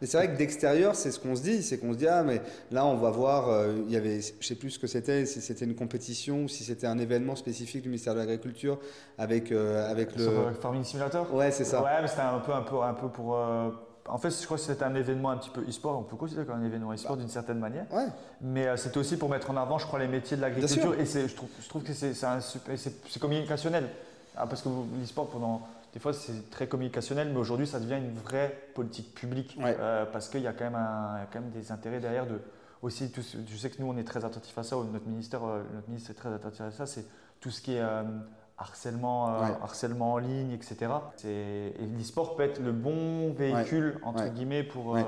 Mais 0.00 0.06
c'est 0.06 0.18
vrai 0.18 0.30
que 0.30 0.36
d'extérieur, 0.36 0.94
c'est 0.94 1.10
ce 1.10 1.18
qu'on 1.18 1.34
se 1.34 1.42
dit 1.42 1.62
c'est 1.62 1.78
qu'on 1.78 1.92
se 1.92 1.98
dit, 1.98 2.08
ah, 2.08 2.22
mais 2.22 2.42
là, 2.70 2.84
on 2.84 2.96
va 2.96 3.10
voir, 3.10 3.66
il 3.86 3.90
y 3.90 3.96
avait, 3.96 4.20
je 4.20 4.46
sais 4.46 4.54
plus 4.54 4.70
ce 4.70 4.78
que 4.78 4.86
c'était, 4.86 5.24
si 5.24 5.40
c'était 5.40 5.64
une 5.64 5.74
compétition 5.74 6.44
ou 6.44 6.48
si 6.48 6.64
c'était 6.64 6.86
un 6.86 6.98
événement 6.98 7.36
spécifique 7.36 7.82
du 7.82 7.88
ministère 7.88 8.14
de 8.14 8.18
l'Agriculture 8.18 8.78
avec, 9.16 9.52
euh, 9.52 9.90
avec 9.90 10.16
le. 10.16 10.24
Sur 10.24 10.52
Farming 10.60 10.84
Simulator? 10.84 11.32
Ouais, 11.34 11.50
c'est 11.50 11.64
ça. 11.64 11.82
Ouais, 11.82 12.02
mais 12.02 12.08
c'était 12.08 12.22
un 12.22 12.38
peu, 12.38 12.52
un 12.52 12.62
peu, 12.62 12.82
un 12.82 12.94
peu 12.94 13.08
pour. 13.08 13.36
Euh, 14.08 14.12
en 14.12 14.18
fait, 14.18 14.30
je 14.30 14.44
crois 14.44 14.56
que 14.56 14.62
c'était 14.62 14.84
un 14.84 14.94
événement 14.94 15.30
un 15.30 15.36
petit 15.36 15.50
peu 15.50 15.62
e-sport, 15.68 15.98
on 15.98 16.02
peut 16.02 16.16
considérer 16.16 16.46
comme 16.46 16.60
un 16.60 16.64
événement 16.64 16.92
e-sport 16.92 17.16
d'une 17.16 17.28
certaine 17.28 17.58
manière. 17.58 17.86
Ouais. 17.92 18.06
Mais 18.40 18.66
euh, 18.66 18.76
c'était 18.76 18.98
aussi 18.98 19.16
pour 19.16 19.28
mettre 19.28 19.50
en 19.50 19.56
avant, 19.56 19.78
je 19.78 19.86
crois, 19.86 19.98
les 19.98 20.08
métiers 20.08 20.36
de 20.36 20.42
l'agriculture. 20.42 20.94
Et 20.98 21.06
je 21.06 21.34
trouve, 21.34 21.48
je 21.60 21.68
trouve 21.68 21.82
que 21.82 21.92
c'est 21.92 23.20
communicationnel. 23.20 23.88
Ah, 24.36 24.46
parce 24.46 24.62
que 24.62 24.68
l'e-sport, 25.00 25.28
pendant. 25.28 25.62
Des 25.94 26.00
fois, 26.00 26.12
c'est 26.12 26.50
très 26.50 26.68
communicationnel, 26.68 27.30
mais 27.32 27.38
aujourd'hui, 27.38 27.66
ça 27.66 27.80
devient 27.80 27.96
une 27.96 28.14
vraie 28.14 28.54
politique 28.74 29.14
publique. 29.14 29.58
parce 30.12 30.28
qu'il 30.28 30.42
y, 30.42 30.46
a 30.46 30.52
quand 30.52 30.64
même 30.64 30.78
quand 31.32 31.40
même 31.40 31.50
des 31.50 31.72
intérêts 31.72 31.98
derrière 31.98 32.26
de 32.26 32.40
aussi, 32.82 33.10
je 33.14 33.56
sais 33.56 33.70
que 33.70 33.82
nous, 33.82 33.88
on 33.88 33.96
est 33.96 34.04
très 34.04 34.24
attentifs 34.24 34.56
à 34.56 34.62
ça, 34.62 34.76
notre 34.76 35.06
ministère, 35.06 35.44
euh, 35.44 35.62
notre 35.74 35.88
ministre 35.88 36.10
est 36.10 36.14
très 36.14 36.32
attentif 36.32 36.60
à 36.60 36.70
ça, 36.70 36.86
c'est 36.86 37.04
tout 37.40 37.50
ce 37.50 37.60
qui 37.60 37.74
est 37.74 37.80
euh, 37.80 38.02
harcèlement, 38.58 39.28
euh, 39.28 39.40
Ouais. 39.40 39.52
harcèlement 39.62 40.12
en 40.14 40.18
ligne, 40.18 40.50
etc. 40.52 40.76
C'est- 41.16 41.28
Et 41.28 41.86
l'e-sport 41.96 42.34
peut 42.36 42.42
être 42.42 42.60
le 42.60 42.72
bon 42.72 43.32
véhicule, 43.32 43.98
entre 44.02 44.24
Ouais. 44.24 44.30
guillemets, 44.30 44.64
pour... 44.64 44.96
Euh, 44.96 45.02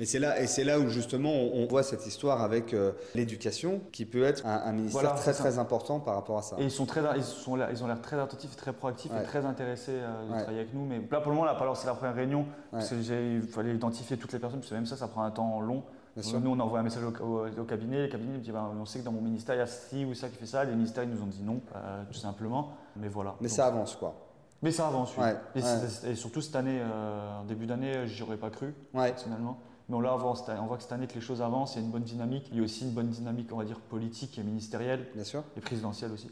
Et 0.00 0.04
c'est 0.06 0.18
là, 0.18 0.40
et 0.40 0.46
c'est 0.46 0.64
là 0.64 0.78
où 0.78 0.88
justement 0.88 1.30
on, 1.30 1.62
on 1.62 1.66
voit 1.66 1.82
cette 1.82 2.06
histoire 2.06 2.42
avec 2.42 2.74
euh, 2.74 2.92
l'éducation, 3.14 3.80
qui 3.92 4.04
peut 4.04 4.24
être 4.24 4.44
un, 4.46 4.62
un 4.66 4.72
ministère 4.72 5.00
Voilà, 5.02 5.16
très 5.16 5.32
c'est 5.32 5.38
très 5.42 5.58
important 5.58 5.98
par 6.00 6.14
rapport 6.14 6.38
à 6.38 6.42
ça. 6.42 6.56
Et 6.58 6.64
ils, 6.64 6.70
sont 6.70 6.84
très, 6.86 7.00
ils, 7.16 7.22
sont 7.24 7.56
là- 7.56 7.68
ils 7.70 7.82
ont 7.82 7.86
l'air 7.86 8.00
très 8.02 8.18
attentifs, 8.20 8.54
très 8.56 8.72
proactifs 8.72 9.12
et 9.18 9.24
très 9.24 9.44
intéressés 9.46 9.92
euh, 9.94 10.26
de 10.28 10.32
travailler 10.40 10.60
avec 10.60 10.74
nous. 10.74 10.84
Mais 10.84 11.00
là, 11.10 11.20
pour 11.20 11.30
le 11.30 11.36
moment, 11.36 11.44
là, 11.46 11.56
lancé 11.64 11.86
la 11.86 11.94
première 11.94 12.14
réunion, 12.14 12.44
parce 12.70 12.90
Ouais. 12.90 12.98
que 12.98 13.02
j'ai- 13.02 13.34
il 13.36 13.42
fallait 13.42 13.74
identifier 13.74 14.16
toutes 14.18 14.32
les 14.32 14.38
personnes, 14.38 14.60
parce 14.60 14.70
que 14.70 14.74
même 14.74 14.84
ça, 14.86 14.96
ça 14.96 15.08
prend 15.08 15.22
un 15.22 15.30
temps 15.30 15.60
long. 15.60 15.82
Nous, 16.16 16.50
on 16.50 16.60
envoie 16.60 16.78
un 16.78 16.82
message 16.84 17.02
au, 17.02 17.24
au- 17.24 17.46
au 17.48 17.64
cabinet, 17.64 18.02
le 18.02 18.08
cabinet 18.08 18.34
nous 18.34 18.40
dit 18.40 18.52
bah, 18.52 18.70
on 18.80 18.84
sait 18.84 19.00
que 19.00 19.04
dans 19.04 19.12
mon 19.12 19.20
ministère, 19.20 19.56
il 19.56 19.58
y 19.58 19.62
a 19.62 19.66
ci 19.66 20.04
ou 20.04 20.14
ça 20.14 20.28
qui 20.28 20.36
fait 20.36 20.46
ça. 20.46 20.64
Les 20.64 20.72
ministères, 20.74 21.02
ils 21.04 21.10
nous 21.10 21.22
ont 21.22 21.26
dit 21.26 21.42
non, 21.42 21.60
euh, 21.74 22.04
tout 22.06 22.18
simplement. 22.18 22.70
Mais 22.96 23.08
voilà. 23.08 23.34
Mais 23.40 23.48
Donc- 23.48 23.56
ça 23.56 23.66
avance 23.66 23.96
quoi. 23.96 24.14
mais 24.62 24.70
ça 24.70 24.86
avance, 24.86 25.12
oui. 25.16 25.24
Ouais, 25.24 25.36
Et, 25.56 25.62
ouais. 25.62 25.68
c'est- 25.88 26.10
et 26.10 26.14
surtout 26.14 26.40
cette 26.40 26.54
année, 26.56 26.78
euh, 26.80 27.42
début 27.48 27.66
d'année, 27.66 28.06
j'y 28.06 28.22
aurais 28.22 28.36
pas 28.36 28.50
cru, 28.50 28.72
Ouais. 28.94 29.10
personnellement. 29.10 29.58
Mais 29.88 29.96
on, 29.96 30.00
là, 30.00 30.14
on 30.14 30.18
voit, 30.18 30.76
que 30.76 30.82
cette 30.82 30.92
année 30.92 31.06
que 31.06 31.14
les 31.14 31.20
choses 31.20 31.42
avancent, 31.42 31.74
il 31.74 31.80
y 31.80 31.82
a 31.82 31.84
une 31.84 31.90
bonne 31.92 32.04
dynamique. 32.04 32.48
Il 32.52 32.58
y 32.58 32.60
a 32.60 32.64
aussi 32.64 32.84
une 32.84 32.92
bonne 32.92 33.08
dynamique, 33.08 33.50
on 33.52 33.56
va 33.58 33.64
dire, 33.64 33.80
politique 33.80 34.38
et 34.38 34.42
ministérielle 34.42 35.06
Bien 35.14 35.24
sûr. 35.24 35.42
et 35.56 35.60
présidentielle 35.60 36.12
aussi. 36.12 36.30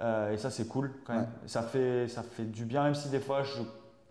Euh, 0.00 0.32
et 0.32 0.38
ça, 0.38 0.50
c'est 0.50 0.66
cool 0.66 0.90
quand 1.06 1.14
même. 1.14 1.28
Ça, 1.46 1.62
fait, 1.62 2.08
ça 2.08 2.22
fait 2.22 2.44
du 2.44 2.64
bien, 2.64 2.82
même 2.82 2.94
si 2.94 3.08
des 3.08 3.20
fois, 3.20 3.42
je, 3.42 3.62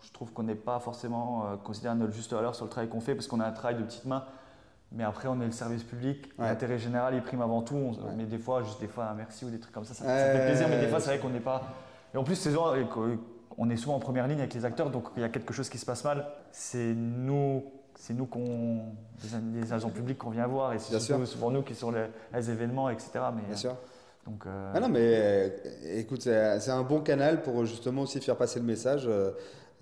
je 0.01 0.11
trouve 0.13 0.32
qu'on 0.32 0.43
n'est 0.43 0.55
pas 0.55 0.80
forcément 0.80 1.45
euh, 1.45 1.55
considéré 1.57 1.91
à 1.91 1.95
notre 1.95 2.13
juste 2.13 2.32
valeur 2.34 2.55
sur 2.55 2.65
le 2.65 2.72
travail 2.72 2.89
qu'on 2.89 3.01
fait, 3.01 3.13
parce 3.15 3.28
qu'on 3.28 3.39
a 3.41 3.45
un 3.45 3.51
travail 3.51 3.76
de 3.78 3.84
petites 3.84 4.05
mains. 4.05 4.24
Mais 4.91 5.03
après, 5.03 5.27
on 5.27 5.39
est 5.41 5.45
le 5.45 5.51
service 5.51 5.83
public. 5.83 6.31
Ouais. 6.37 6.47
L'intérêt 6.47 6.79
général, 6.79 7.13
il 7.13 7.21
prime 7.21 7.41
avant 7.41 7.61
tout. 7.61 7.75
On- 7.75 7.91
Ouais. 7.91 8.13
Mais 8.17 8.25
des 8.25 8.39
fois, 8.39 8.63
juste 8.63 8.79
des 8.79 8.87
fois, 8.87 9.05
un 9.05 9.13
merci 9.13 9.45
ou 9.45 9.49
des 9.49 9.59
trucs 9.59 9.73
comme 9.73 9.85
ça, 9.85 9.93
ça, 9.93 10.03
fait 10.03 10.45
plaisir. 10.45 10.67
Mais 10.67 10.79
des 10.79 10.87
fois, 10.87 10.99
c'est 10.99 11.09
vrai 11.09 11.19
qu'on 11.19 11.29
n'est 11.29 11.39
pas. 11.39 11.61
Et 12.13 12.17
en 12.17 12.23
plus, 12.23 12.49
on 13.57 13.69
est 13.69 13.77
souvent 13.77 13.95
en 13.95 13.99
première 13.99 14.27
ligne 14.27 14.39
avec 14.39 14.53
les 14.53 14.65
acteurs, 14.65 14.89
donc 14.89 15.09
il 15.15 15.21
y 15.21 15.25
a 15.25 15.29
quelque 15.29 15.53
chose 15.53 15.69
qui 15.69 15.77
se 15.77 15.85
passe 15.85 16.03
mal. 16.03 16.25
C'est 16.51 16.93
nous, 16.95 17.63
c'est 17.95 18.13
nous 18.13 18.25
qu'on, 18.25 18.81
les, 19.53 19.73
agents 19.73 19.89
publics 19.89 20.17
qu'on 20.17 20.29
vient 20.29 20.47
voir, 20.47 20.73
et 20.73 20.79
c'est 20.79 20.99
souvent 20.99 21.51
nous 21.51 21.61
qui 21.61 21.75
sont 21.75 21.91
les, 21.91 22.05
les 22.33 22.49
événements, 22.49 22.89
etc. 22.89 23.09
Mais, 23.35 23.43
Bien 23.43 23.55
sûr. 23.55 23.75
Donc, 24.25 24.45
euh, 24.45 24.71
Ah 24.73 24.79
non, 24.79 24.89
mais 24.89 24.99
euh, 25.01 25.49
écoute, 25.97 26.21
c'est 26.21 26.69
un 26.69 26.83
bon 26.83 27.01
canal 27.01 27.41
pour 27.41 27.65
justement 27.65 28.03
aussi 28.03 28.19
faire 28.21 28.35
passer 28.37 28.59
le 28.59 28.65
message 28.65 29.09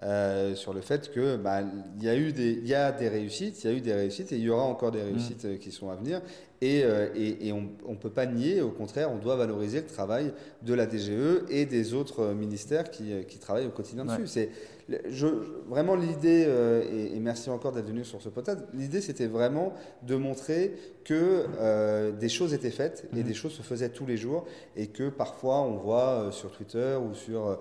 euh, 0.04 0.54
sur 0.56 0.74
le 0.74 0.82
fait 0.82 1.12
que 1.12 1.38
bah, 1.38 1.62
il 1.98 2.04
y 2.04 2.10
a 2.10 2.16
eu 2.16 2.32
des, 2.32 2.52
il 2.52 2.68
y 2.68 2.76
a 2.76 2.92
des 2.92 3.10
réussites, 3.10 3.64
il 3.64 3.70
y 3.72 3.74
a 3.74 3.76
eu 3.78 3.82
des 3.82 3.94
réussites 3.94 4.32
et 4.32 4.36
il 4.36 4.42
y 4.44 4.50
aura 4.50 4.64
encore 4.64 4.92
des 4.92 5.02
réussites 5.02 5.46
euh, 5.46 5.58
qui 5.58 5.72
sont 5.72 5.90
à 5.90 5.96
venir. 5.96 6.22
Et, 6.62 6.82
euh, 6.84 7.08
et, 7.16 7.48
et 7.48 7.52
on 7.52 7.70
ne 7.90 7.96
peut 7.96 8.10
pas 8.10 8.26
nier, 8.26 8.62
au 8.62 8.72
contraire, 8.72 9.12
on 9.12 9.18
doit 9.18 9.36
valoriser 9.36 9.82
le 9.82 9.86
travail 9.88 10.34
de 10.64 10.74
la 10.74 10.88
DGE 10.88 11.44
et 11.50 11.66
des 11.66 11.94
autres 11.94 12.34
ministères 12.34 12.90
qui, 12.90 13.12
qui 13.28 13.38
travaillent 13.38 13.68
au 13.68 13.72
quotidien 13.72 14.08
Ouais. 14.08 14.14
dessus. 14.18 14.28
C'est 14.28 14.50
je, 15.10 15.28
vraiment 15.68 15.96
l'idée, 15.96 16.46
euh, 16.48 16.82
et, 16.90 17.16
et 17.16 17.20
merci 17.20 17.50
encore 17.50 17.74
d'être 17.74 17.88
venu 17.88 18.06
sur 18.06 18.22
ce 18.22 18.30
podcast, 18.30 18.60
l'idée 18.74 19.02
c'était 19.02 19.28
vraiment 19.28 19.74
de 20.04 20.16
montrer 20.16 20.74
que 21.04 21.46
euh, 21.60 22.12
des 22.14 22.30
choses 22.30 22.54
étaient 22.54 22.72
faites 22.72 23.06
et 23.14 23.18
Mhm. 23.18 23.24
des 23.24 23.34
choses 23.34 23.52
se 23.54 23.62
faisaient 23.62 23.90
tous 23.90 24.06
les 24.06 24.16
jours 24.18 24.46
et 24.78 24.88
que 24.88 25.10
parfois 25.10 25.60
on 25.62 25.76
voit 25.76 26.10
euh, 26.28 26.32
sur 26.32 26.52
Twitter 26.52 26.96
ou 27.02 27.14
sur 27.16 27.60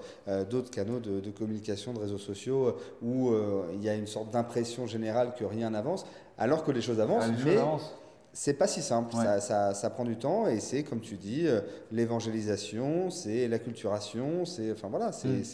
d'autres 0.51 0.71
canaux 0.71 1.01
de, 1.01 1.21
de 1.21 1.31
communication, 1.31 1.93
de 1.93 1.99
réseaux 1.99 2.19
sociaux, 2.19 2.77
où 3.03 3.33
il 3.75 3.83
y 3.83 3.89
a 3.89 3.95
une 3.95 4.07
sorte 4.07 4.31
d'impression 4.31 4.87
générale 4.87 5.33
que 5.39 5.45
rien 5.45 5.71
n'avance, 5.71 6.07
alors 6.39 6.65
que 6.65 6.71
les 6.71 6.81
choses 6.83 7.01
avancent, 7.01 7.25
ah, 7.27 7.31
les 7.31 7.37
choses 7.37 7.45
mais 7.47 7.57
avancent. 7.57 7.95
c'est 8.33 8.55
pas 8.55 8.67
si 8.67 8.83
simple, 8.83 9.15
Ouais. 9.17 9.23
ça, 9.25 9.41
ça- 9.41 9.75
ça 9.75 9.91
prend 9.91 10.05
du 10.05 10.17
temps 10.17 10.47
et 10.47 10.61
c'est 10.61 10.83
comme 10.83 11.01
tu 11.01 11.17
dis, 11.17 11.47
euh, 11.47 11.61
l'évangélisation, 11.93 13.11
c'est 13.11 13.49
l'acculturation, 13.49 14.45
c'est 14.45 14.73
enfin 14.73 14.89
voilà, 14.89 15.13
c'est 15.13 15.29
Mm. 15.29 15.45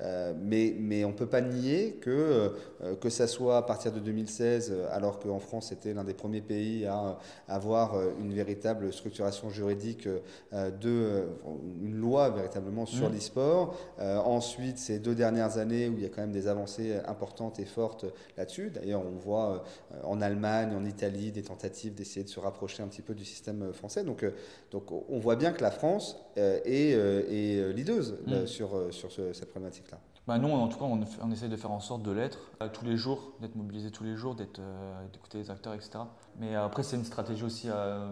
Euh, 0.00 0.34
mais 0.38 0.74
mais 0.78 1.04
on 1.06 1.12
peut 1.12 1.26
pas 1.26 1.40
nier 1.40 1.94
que 2.02 2.52
euh, 2.82 2.96
que 2.96 3.08
ça 3.08 3.26
soit 3.26 3.56
à 3.56 3.62
partir 3.62 3.92
de 3.92 4.00
2016, 4.00 4.70
euh, 4.70 4.86
alors 4.90 5.18
qu'en 5.18 5.38
France 5.38 5.68
c'était 5.70 5.94
l'un 5.94 6.04
des 6.04 6.12
premiers 6.12 6.42
pays 6.42 6.84
à 6.84 7.18
avoir 7.48 7.94
une 8.20 8.34
véritable 8.34 8.92
structuration 8.92 9.48
juridique 9.48 10.06
euh, 10.52 10.70
de 10.70 11.24
une 11.82 11.96
loi 11.96 12.28
véritablement 12.30 12.84
sur 12.84 13.08
Mm. 13.08 13.14
l'e-sport. 13.14 13.74
Ensuite, 13.98 14.78
ces 14.78 14.98
deux 14.98 15.14
dernières 15.14 15.58
années 15.58 15.88
où 15.88 15.94
il 15.96 16.02
y 16.02 16.06
a 16.06 16.08
quand 16.08 16.20
même 16.20 16.32
des 16.32 16.48
avancées 16.48 16.96
importantes 17.06 17.58
et 17.58 17.64
fortes 17.64 18.04
là-dessus. 18.36 18.70
D'ailleurs, 18.70 19.02
on 19.06 19.16
voit 19.18 19.64
en 20.02 20.20
Allemagne, 20.20 20.74
en 20.74 20.84
Italie, 20.84 21.32
des 21.32 21.42
tentatives 21.42 21.94
d'essayer 21.94 22.24
de 22.24 22.28
se 22.28 22.40
rapprocher 22.40 22.82
un 22.82 22.88
petit 22.88 23.02
peu 23.02 23.14
du 23.14 23.24
système 23.24 23.72
français. 23.72 24.04
Donc, 24.04 24.24
donc 24.70 24.90
on 24.90 25.18
voit 25.18 25.36
bien 25.36 25.52
que 25.52 25.62
la 25.62 25.70
France 25.70 26.16
euh, 26.38 26.58
est, 26.64 26.94
euh, 26.94 27.22
est 27.28 27.58
euh, 27.60 27.72
leaduse 27.72 28.16
là, 28.26 28.42
Mm. 28.42 28.46
sur, 28.46 28.70
sur 28.92 29.10
ce- 29.10 29.32
cette 29.32 29.50
problématique-là. 29.50 29.98
Bah 30.26 30.38
nous, 30.38 30.48
en 30.48 30.66
tout 30.68 30.76
cas, 30.78 30.84
on, 30.86 31.00
on 31.22 31.30
essaie 31.30 31.48
de 31.48 31.56
faire 31.56 31.70
en 31.70 31.78
sorte 31.80 32.02
de 32.02 32.10
l'être 32.10 32.38
euh, 32.60 32.68
tous 32.72 32.84
les 32.84 32.96
jours, 32.96 33.32
d'être 33.40 33.54
mobilisé 33.54 33.90
tous 33.92 34.02
les 34.04 34.16
jours, 34.16 34.34
d'être, 34.34 34.58
euh, 34.58 35.06
d'écouter 35.12 35.38
les 35.38 35.50
acteurs, 35.50 35.74
etc. 35.74 35.90
Mais 36.40 36.56
après, 36.56 36.82
c'est 36.82 36.96
une 36.96 37.04
stratégie 37.04 37.44
aussi 37.44 37.68
euh, 37.70 38.10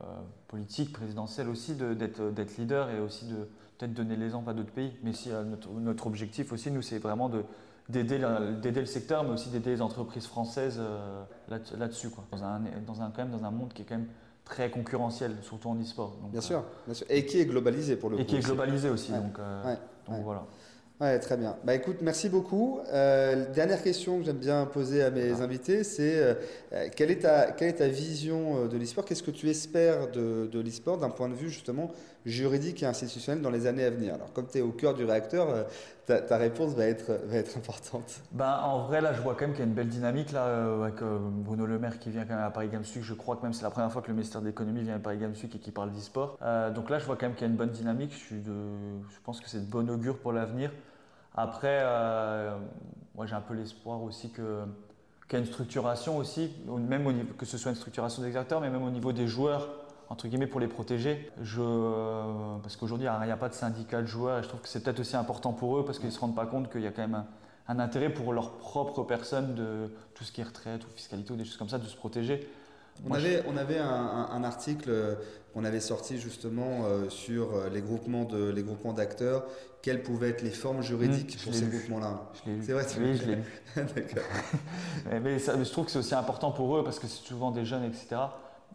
euh, 0.00 0.04
politique, 0.48 0.92
présidentielle 0.92 1.48
aussi, 1.48 1.74
d'être, 1.74 2.30
d'être 2.30 2.56
leader 2.56 2.88
et 2.90 3.00
aussi 3.00 3.26
de 3.26 3.48
peut-être 3.78 3.94
donner 3.94 4.14
l'exemple 4.16 4.48
à 4.50 4.54
d'autres 4.54 4.72
pays. 4.72 4.92
Mais 5.02 5.12
si 5.12 5.30
euh, 5.32 5.42
notre, 5.42 5.68
notre 5.72 6.06
objectif 6.06 6.52
aussi, 6.52 6.70
nous, 6.70 6.82
c'est 6.82 6.98
vraiment 6.98 7.28
de, 7.28 7.42
d'aider, 7.88 8.18
le 8.18 8.86
secteur, 8.86 9.24
mais 9.24 9.30
aussi 9.30 9.50
d'aider 9.50 9.70
les 9.70 9.82
entreprises 9.82 10.26
françaises 10.26 10.76
euh, 10.78 11.22
là, 11.48 11.58
là-dessus. 11.76 12.10
Quoi. 12.10 12.24
Dans, 12.30 12.44
un, 12.44 12.60
dans 12.86 13.02
un, 13.02 13.10
quand 13.10 13.24
même, 13.26 13.30
dans 13.36 13.44
un 13.44 13.50
monde 13.50 13.72
qui 13.72 13.82
est 13.82 13.84
quand 13.84 13.96
même 13.96 14.08
très 14.44 14.70
concurrentiel, 14.70 15.36
surtout 15.42 15.68
en 15.68 15.80
e-sport. 15.80 16.16
Bien 16.30 16.40
euh, 16.40 16.42
sûr, 16.42 16.64
bien 16.86 16.94
sûr. 16.94 17.06
Et 17.10 17.24
qui 17.26 17.40
est 17.40 17.46
globalisé 17.46 17.96
pour 17.96 18.10
le 18.10 18.16
Et 18.20 18.24
coup. 18.24 18.26
qui 18.30 18.36
est 18.36 18.40
globalisé 18.40 18.88
aussi. 18.90 19.12
Ouais. 19.12 19.18
Donc, 19.18 19.38
euh, 19.38 19.64
Ouais, 19.64 19.78
donc 20.06 20.16
ouais. 20.18 20.22
voilà. 20.22 20.46
Ouais, 21.00 21.18
très 21.18 21.36
bien. 21.36 21.56
Bah 21.64 21.74
écoute, 21.74 21.96
merci 22.02 22.28
beaucoup. 22.28 22.78
Euh, 22.92 23.50
dernière 23.52 23.82
question 23.82 24.18
que 24.18 24.24
j'aime 24.24 24.36
bien 24.38 24.64
poser 24.64 25.02
à 25.02 25.10
mes 25.10 25.32
Ah. 25.40 25.42
invités, 25.42 25.82
c'est 25.82 26.14
euh, 26.16 26.34
quelle, 26.94 27.10
est 27.10 27.20
ta, 27.22 27.50
quelle 27.50 27.68
est 27.70 27.72
ta 27.78 27.88
vision 27.88 28.66
de 28.68 28.76
l'e-sport? 28.78 29.04
Qu'est-ce 29.04 29.24
que 29.24 29.32
tu 29.32 29.48
espères 29.50 30.10
de, 30.12 30.46
de 30.46 30.60
l'e-sport 30.60 30.98
d'un 30.98 31.10
point 31.10 31.28
de 31.28 31.34
vue 31.34 31.50
justement 31.50 31.90
juridique 32.24 32.82
et 32.82 32.86
institutionnel 32.86 33.42
dans 33.42 33.50
les 33.50 33.66
années 33.66 33.84
à 33.84 33.90
venir 33.90 34.14
Alors 34.14 34.32
comme 34.32 34.46
tu 34.46 34.58
es 34.58 34.60
au 34.62 34.72
cœur 34.72 34.94
du 34.94 35.04
réacteur, 35.04 35.48
euh, 35.50 35.64
ta, 36.06 36.36
réponse 36.36 36.74
va 36.74 36.86
être, 36.86 37.18
va 37.26 37.36
être 37.36 37.56
importante. 37.56 38.20
Ben, 38.32 38.60
en 38.62 38.86
vrai, 38.86 39.00
là, 39.00 39.12
je 39.12 39.20
vois 39.22 39.34
quand 39.34 39.42
même 39.42 39.52
qu'il 39.52 39.60
y 39.60 39.62
a 39.62 39.66
une 39.66 39.74
belle 39.74 39.88
dynamique 39.88 40.32
là, 40.32 40.46
euh, 40.46 40.82
avec 40.82 41.02
euh, 41.02 41.18
Bruno 41.20 41.66
Le 41.66 41.78
Maire 41.78 41.98
qui 41.98 42.10
vient 42.10 42.24
quand 42.24 42.34
même 42.34 42.44
à 42.44 42.50
Paris 42.50 42.68
Games 42.68 42.84
Week. 42.94 43.04
Je 43.04 43.14
crois 43.14 43.36
que 43.36 43.42
même 43.42 43.52
c'est 43.52 43.62
la 43.62 43.70
première 43.70 43.90
fois 43.90 44.02
que 44.02 44.08
le 44.08 44.14
ministère 44.14 44.40
de 44.40 44.46
l'économie 44.46 44.82
vient 44.82 44.96
à 44.96 44.98
Paris 44.98 45.18
Games 45.18 45.34
Week 45.42 45.54
et 45.54 45.58
qui 45.58 45.70
parle 45.70 45.92
d'e-sport. 45.92 46.38
Euh, 46.42 46.70
donc 46.70 46.90
là, 46.90 46.98
je 46.98 47.06
vois 47.06 47.16
quand 47.16 47.26
même 47.26 47.34
qu'il 47.34 47.46
y 47.46 47.48
a 47.48 47.50
une 47.50 47.56
bonne 47.56 47.70
dynamique. 47.70 48.12
Je, 48.30 48.36
pense 49.24 49.40
que 49.40 49.48
c'est 49.48 49.60
de 49.60 49.70
bon 49.70 49.88
augure 49.90 50.18
pour 50.18 50.32
l'avenir. 50.32 50.70
Après, 51.34 51.80
euh, 51.82 52.56
moi, 53.14 53.26
j'ai 53.26 53.34
un 53.34 53.40
peu 53.40 53.54
l'espoir 53.54 54.02
aussi 54.02 54.30
que 54.30 54.64
qu'il 55.28 55.38
y 55.38 55.42
a 55.42 55.44
une 55.44 55.50
structuration 55.50 56.18
aussi, 56.18 56.52
au- 56.68 56.76
même 56.76 57.26
que 57.38 57.46
ce 57.46 57.56
soit 57.56 57.70
une 57.70 57.78
structuration 57.78 58.22
des 58.22 58.36
acteurs, 58.36 58.60
mais 58.60 58.68
même 58.68 58.82
au 58.82 58.90
niveau 58.90 59.12
des 59.12 59.26
joueurs, 59.26 59.83
entre 60.14 60.28
guillemets, 60.28 60.46
pour 60.46 60.60
les 60.60 60.68
protéger. 60.68 61.28
Je, 61.42 61.60
parce 62.62 62.76
qu'aujourd'hui, 62.76 63.08
il 63.20 63.26
n'y 63.26 63.32
a 63.32 63.36
pas 63.36 63.48
de 63.48 63.54
syndicat 63.54 64.00
de 64.00 64.06
joueurs 64.06 64.38
et 64.38 64.42
je 64.44 64.48
trouve 64.48 64.60
que 64.60 64.68
c'est 64.68 64.80
peut-être 64.80 65.00
aussi 65.00 65.16
important 65.16 65.52
pour 65.52 65.76
eux 65.76 65.84
parce 65.84 65.98
qu'ils 65.98 66.06
ne 66.08 66.12
se 66.12 66.20
rendent 66.20 66.36
pas 66.36 66.46
compte 66.46 66.70
qu'il 66.70 66.82
y 66.82 66.86
a 66.86 66.92
quand 66.92 67.02
même 67.02 67.16
un, 67.16 67.26
un 67.66 67.80
intérêt 67.80 68.10
pour 68.10 68.32
leur 68.32 68.52
propre 68.52 69.02
personne 69.02 69.56
de 69.56 69.90
tout 70.14 70.22
ce 70.22 70.30
qui 70.30 70.40
est 70.40 70.44
retraite 70.44 70.84
ou 70.84 70.88
fiscalité 70.94 71.32
ou 71.32 71.36
des 71.36 71.44
choses 71.44 71.56
comme 71.56 71.68
ça, 71.68 71.78
de 71.78 71.86
se 71.86 71.96
protéger. 71.96 72.48
On 73.04 73.08
Moi, 73.08 73.16
avait, 73.18 73.42
on 73.48 73.56
avait 73.56 73.78
un, 73.78 73.88
un- 73.90 74.30
un 74.30 74.44
article 74.44 74.88
euh, 74.88 75.14
qu'on 75.52 75.64
avait 75.64 75.80
sorti 75.80 76.16
justement 76.18 76.84
euh, 76.84 77.08
sur 77.10 77.52
euh, 77.56 77.68
les 77.68 77.80
groupements 77.82 78.22
de- 78.24 78.50
les 78.50 78.62
groupements 78.62 78.92
d'acteurs, 78.92 79.42
quelles 79.82 80.04
pouvaient 80.04 80.28
être 80.30 80.42
les 80.42 80.50
formes 80.50 80.80
juridiques 80.80 81.36
Mmh, 81.40 81.44
pour 81.44 81.54
ces 81.54 81.66
groupements-là. 81.66 82.30
Je 82.44 82.50
l'ai 82.50 82.56
lu. 82.56 82.62
C'est 82.64 82.72
vrai, 82.72 82.86
tu 82.86 83.00
Oui, 83.00 83.16
je 83.16 83.24
l'ai 83.26 83.34
lu. 83.34 83.42
D'accord. 83.76 84.22
Mais, 85.10 85.18
mais 85.18 85.38
ça- 85.40 85.56
mais 85.56 85.64
je 85.64 85.72
trouve 85.72 85.86
que 85.86 85.90
c'est 85.90 85.98
aussi 85.98 86.14
important 86.14 86.52
pour 86.52 86.76
eux 86.76 86.84
parce 86.84 87.00
que 87.00 87.08
c'est 87.08 87.26
souvent 87.26 87.50
des 87.50 87.64
jeunes, 87.64 87.82
etc. 87.84 88.14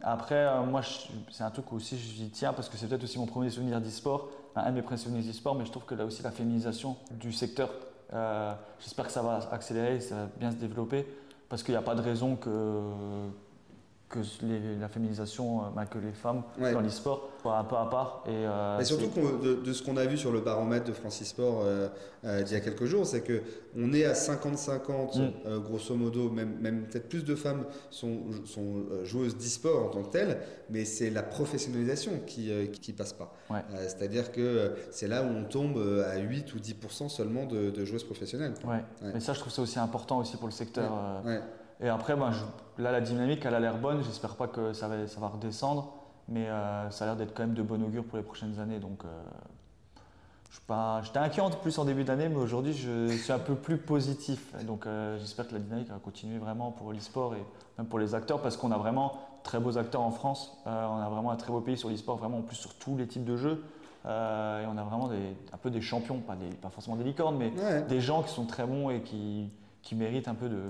Après, 0.02 0.34
euh, 0.34 0.62
moi, 0.62 0.80
je- 0.80 1.08
c'est 1.30 1.44
un 1.44 1.50
truc 1.50 1.70
où 1.72 1.76
aussi 1.76 1.98
j'y 1.98 2.30
tiens 2.30 2.52
parce 2.52 2.68
que 2.68 2.76
c'est 2.76 2.86
peut-être 2.86 3.04
aussi 3.04 3.18
mon 3.18 3.26
premier 3.26 3.50
souvenir 3.50 3.80
d'e-sport, 3.80 4.28
un 4.56 4.70
de 4.70 4.76
mes 4.76 4.82
premiers 4.82 4.98
souvenirs 4.98 5.22
d'e-sport, 5.24 5.54
mais 5.54 5.64
je 5.66 5.70
trouve 5.70 5.84
que 5.84 5.94
là 5.94 6.04
aussi 6.04 6.22
la 6.22 6.30
féminisation 6.30 6.96
du 7.10 7.32
secteur, 7.32 7.70
euh, 8.12 8.54
j'espère 8.80 9.06
que 9.06 9.12
ça 9.12 9.22
va 9.22 9.40
accélérer, 9.52 10.00
ça 10.00 10.14
va 10.16 10.26
bien 10.38 10.50
se 10.50 10.56
développer 10.56 11.06
parce 11.48 11.62
qu'il 11.62 11.72
n'y 11.74 11.78
a 11.78 11.82
pas 11.82 11.94
de 11.94 12.00
raison 12.02 12.36
que, 12.36 12.48
que 14.10 14.18
les- 14.42 14.76
la 14.76 14.88
féminisation, 14.88 15.60
euh, 15.62 15.68
ben, 15.74 15.86
que 15.86 15.98
les 15.98 16.12
femmes 16.12 16.42
Ouais. 16.60 16.72
dans 16.72 16.80
l'e-sport 16.80 17.30
soient 17.40 17.58
un 17.58 17.64
peu 17.64 17.76
à 17.76 17.86
part. 17.86 18.24
Et, 18.26 18.30
euh, 18.32 18.76
Mais 18.78 18.84
surtout 18.84 19.08
c'est- 19.14 19.46
de, 19.46 19.54
de 19.62 19.72
ce 19.72 19.82
qu'on 19.84 19.96
a 19.96 20.04
vu 20.04 20.18
sur 20.18 20.32
le 20.32 20.40
baromètre 20.40 20.84
de 20.84 20.92
Francis 20.92 21.28
Sport 21.28 21.60
euh, 21.62 21.88
euh, 22.24 22.42
d'il 22.42 22.54
y 22.54 22.56
a 22.56 22.60
quelques 22.60 22.86
jours, 22.86 23.06
c'est 23.06 23.20
que 23.22 23.40
on 23.76 23.92
est 23.92 24.04
à 24.04 24.14
50-50, 24.14 25.16
Mm. 25.16 25.58
grosso 25.60 25.94
modo, 25.94 26.28
même, 26.28 26.58
même 26.60 26.86
peut-être 26.88 27.08
plus 27.08 27.24
de 27.24 27.36
femmes 27.36 27.64
sont, 27.90 28.18
sont 28.44 28.82
joueuses 29.04 29.36
d'e-sport 29.36 29.86
en 29.86 29.88
tant 29.90 30.02
que 30.02 30.10
telles, 30.10 30.38
mais 30.70 30.84
c'est 30.84 31.10
la 31.10 31.22
professionnalisation 31.22 32.12
qui 32.26 32.50
qui, 32.72 32.92
passe 32.92 33.12
pas. 33.12 33.32
Ouais. 33.48 33.62
C'est-à-dire 33.86 34.32
que 34.32 34.72
c'est 34.90 35.06
là 35.06 35.22
où 35.22 35.26
on 35.28 35.44
tombe 35.44 35.78
à 36.04 36.16
8 36.18 36.52
ou 36.54 36.58
10% 36.58 37.08
seulement 37.08 37.46
de, 37.46 37.70
de 37.70 37.84
joueuses 37.84 38.02
professionnelles. 38.04 38.54
ouais. 38.64 38.70
Ouais. 39.02 39.12
Mais 39.14 39.20
ça, 39.20 39.32
je 39.34 39.38
trouve 39.40 39.52
ça 39.52 39.62
aussi 39.62 39.78
important 39.78 40.18
aussi 40.18 40.36
pour 40.36 40.48
le 40.48 40.52
secteur. 40.52 40.90
Et 41.82 41.88
après, 41.88 42.14
ben, 42.16 42.30
je- 42.30 42.82
là, 42.82 42.92
la 42.92 43.00
dynamique, 43.00 43.44
elle 43.44 43.54
a 43.54 43.60
l'air 43.60 43.78
bonne. 43.78 44.02
J'espère 44.02 44.36
pas 44.36 44.46
que 44.48 44.72
ça 44.72 44.88
va, 44.88 45.06
ça 45.06 45.20
va 45.20 45.28
redescendre, 45.28 45.92
mais 46.28 46.48
euh, 46.48 46.90
ça 46.90 47.04
a 47.04 47.08
l'air 47.08 47.16
d'être 47.16 47.34
quand 47.34 47.42
même 47.42 47.54
de 47.54 47.62
bon 47.62 47.82
augure 47.82 48.04
pour 48.04 48.16
les 48.18 48.22
prochaines 48.24 48.58
années. 48.60 48.78
Donc, 48.78 49.04
euh, 49.04 49.08
J'étais 51.02 51.18
inquiet 51.18 51.40
en 51.42 51.50
plus 51.50 51.78
en 51.78 51.84
début 51.84 52.04
d'année, 52.04 52.28
mais 52.28 52.36
aujourd'hui 52.36 52.72
je 52.72 53.08
suis 53.08 53.32
un 53.32 53.38
peu 53.40 53.54
plus 53.56 53.76
positif. 53.76 54.52
Donc 54.66 54.86
euh, 54.86 55.18
j'espère 55.18 55.48
que 55.48 55.52
la 55.54 55.58
dynamique 55.58 55.88
va 55.88 55.98
continuer 55.98 56.38
vraiment 56.38 56.70
pour 56.70 56.92
l'e-sport 56.92 57.34
et 57.34 57.44
même 57.78 57.86
pour 57.88 57.98
les 57.98 58.14
acteurs, 58.14 58.40
parce 58.40 58.56
qu'on 58.56 58.70
a 58.70 58.78
vraiment 58.78 59.14
très 59.42 59.58
beaux 59.58 59.78
acteurs 59.78 60.00
en 60.02 60.10
France. 60.12 60.56
On 60.66 60.70
a 60.70 61.08
vraiment 61.08 61.30
un 61.32 61.36
très 61.36 61.50
beau 61.50 61.60
pays 61.60 61.76
sur 61.76 61.88
l'e-sport, 61.88 62.16
vraiment 62.18 62.38
en 62.38 62.42
plus 62.42 62.54
sur 62.56 62.74
tous 62.74 62.96
les 62.96 63.06
types 63.08 63.24
de 63.24 63.36
jeux. 63.36 63.64
Et 64.04 64.08
on 64.08 64.76
a 64.78 64.82
vraiment 64.84 65.08
des, 65.08 65.36
un 65.52 65.56
peu 65.56 65.70
des 65.70 65.80
champions, 65.80 66.18
pas, 66.18 66.36
des, 66.36 66.48
pas 66.54 66.70
forcément 66.70 66.96
des 66.96 67.04
licornes, 67.04 67.36
mais 67.36 67.52
des 67.88 68.00
gens 68.00 68.22
qui 68.22 68.30
sont 68.32 68.44
très 68.46 68.64
bons 68.64 68.90
et 68.90 69.02
qui, 69.02 69.50
qui 69.82 69.94
méritent 69.96 70.28
un 70.28 70.34
peu 70.34 70.48
de, 70.48 70.62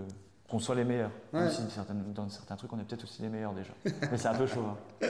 qu'on 0.50 0.58
soit 0.58 0.74
les 0.74 0.84
meilleurs. 0.84 1.12
dans 1.32 2.28
certains 2.28 2.56
trucs, 2.56 2.72
on 2.72 2.80
est 2.80 2.84
peut-être 2.84 3.04
aussi 3.04 3.22
les 3.22 3.28
meilleurs 3.28 3.52
déjà. 3.52 3.72
Mais 4.10 4.18
c'est 4.18 4.28
un 4.28 4.34
peu 4.34 4.46
chaud. 4.46 4.64
Hein. 4.66 5.06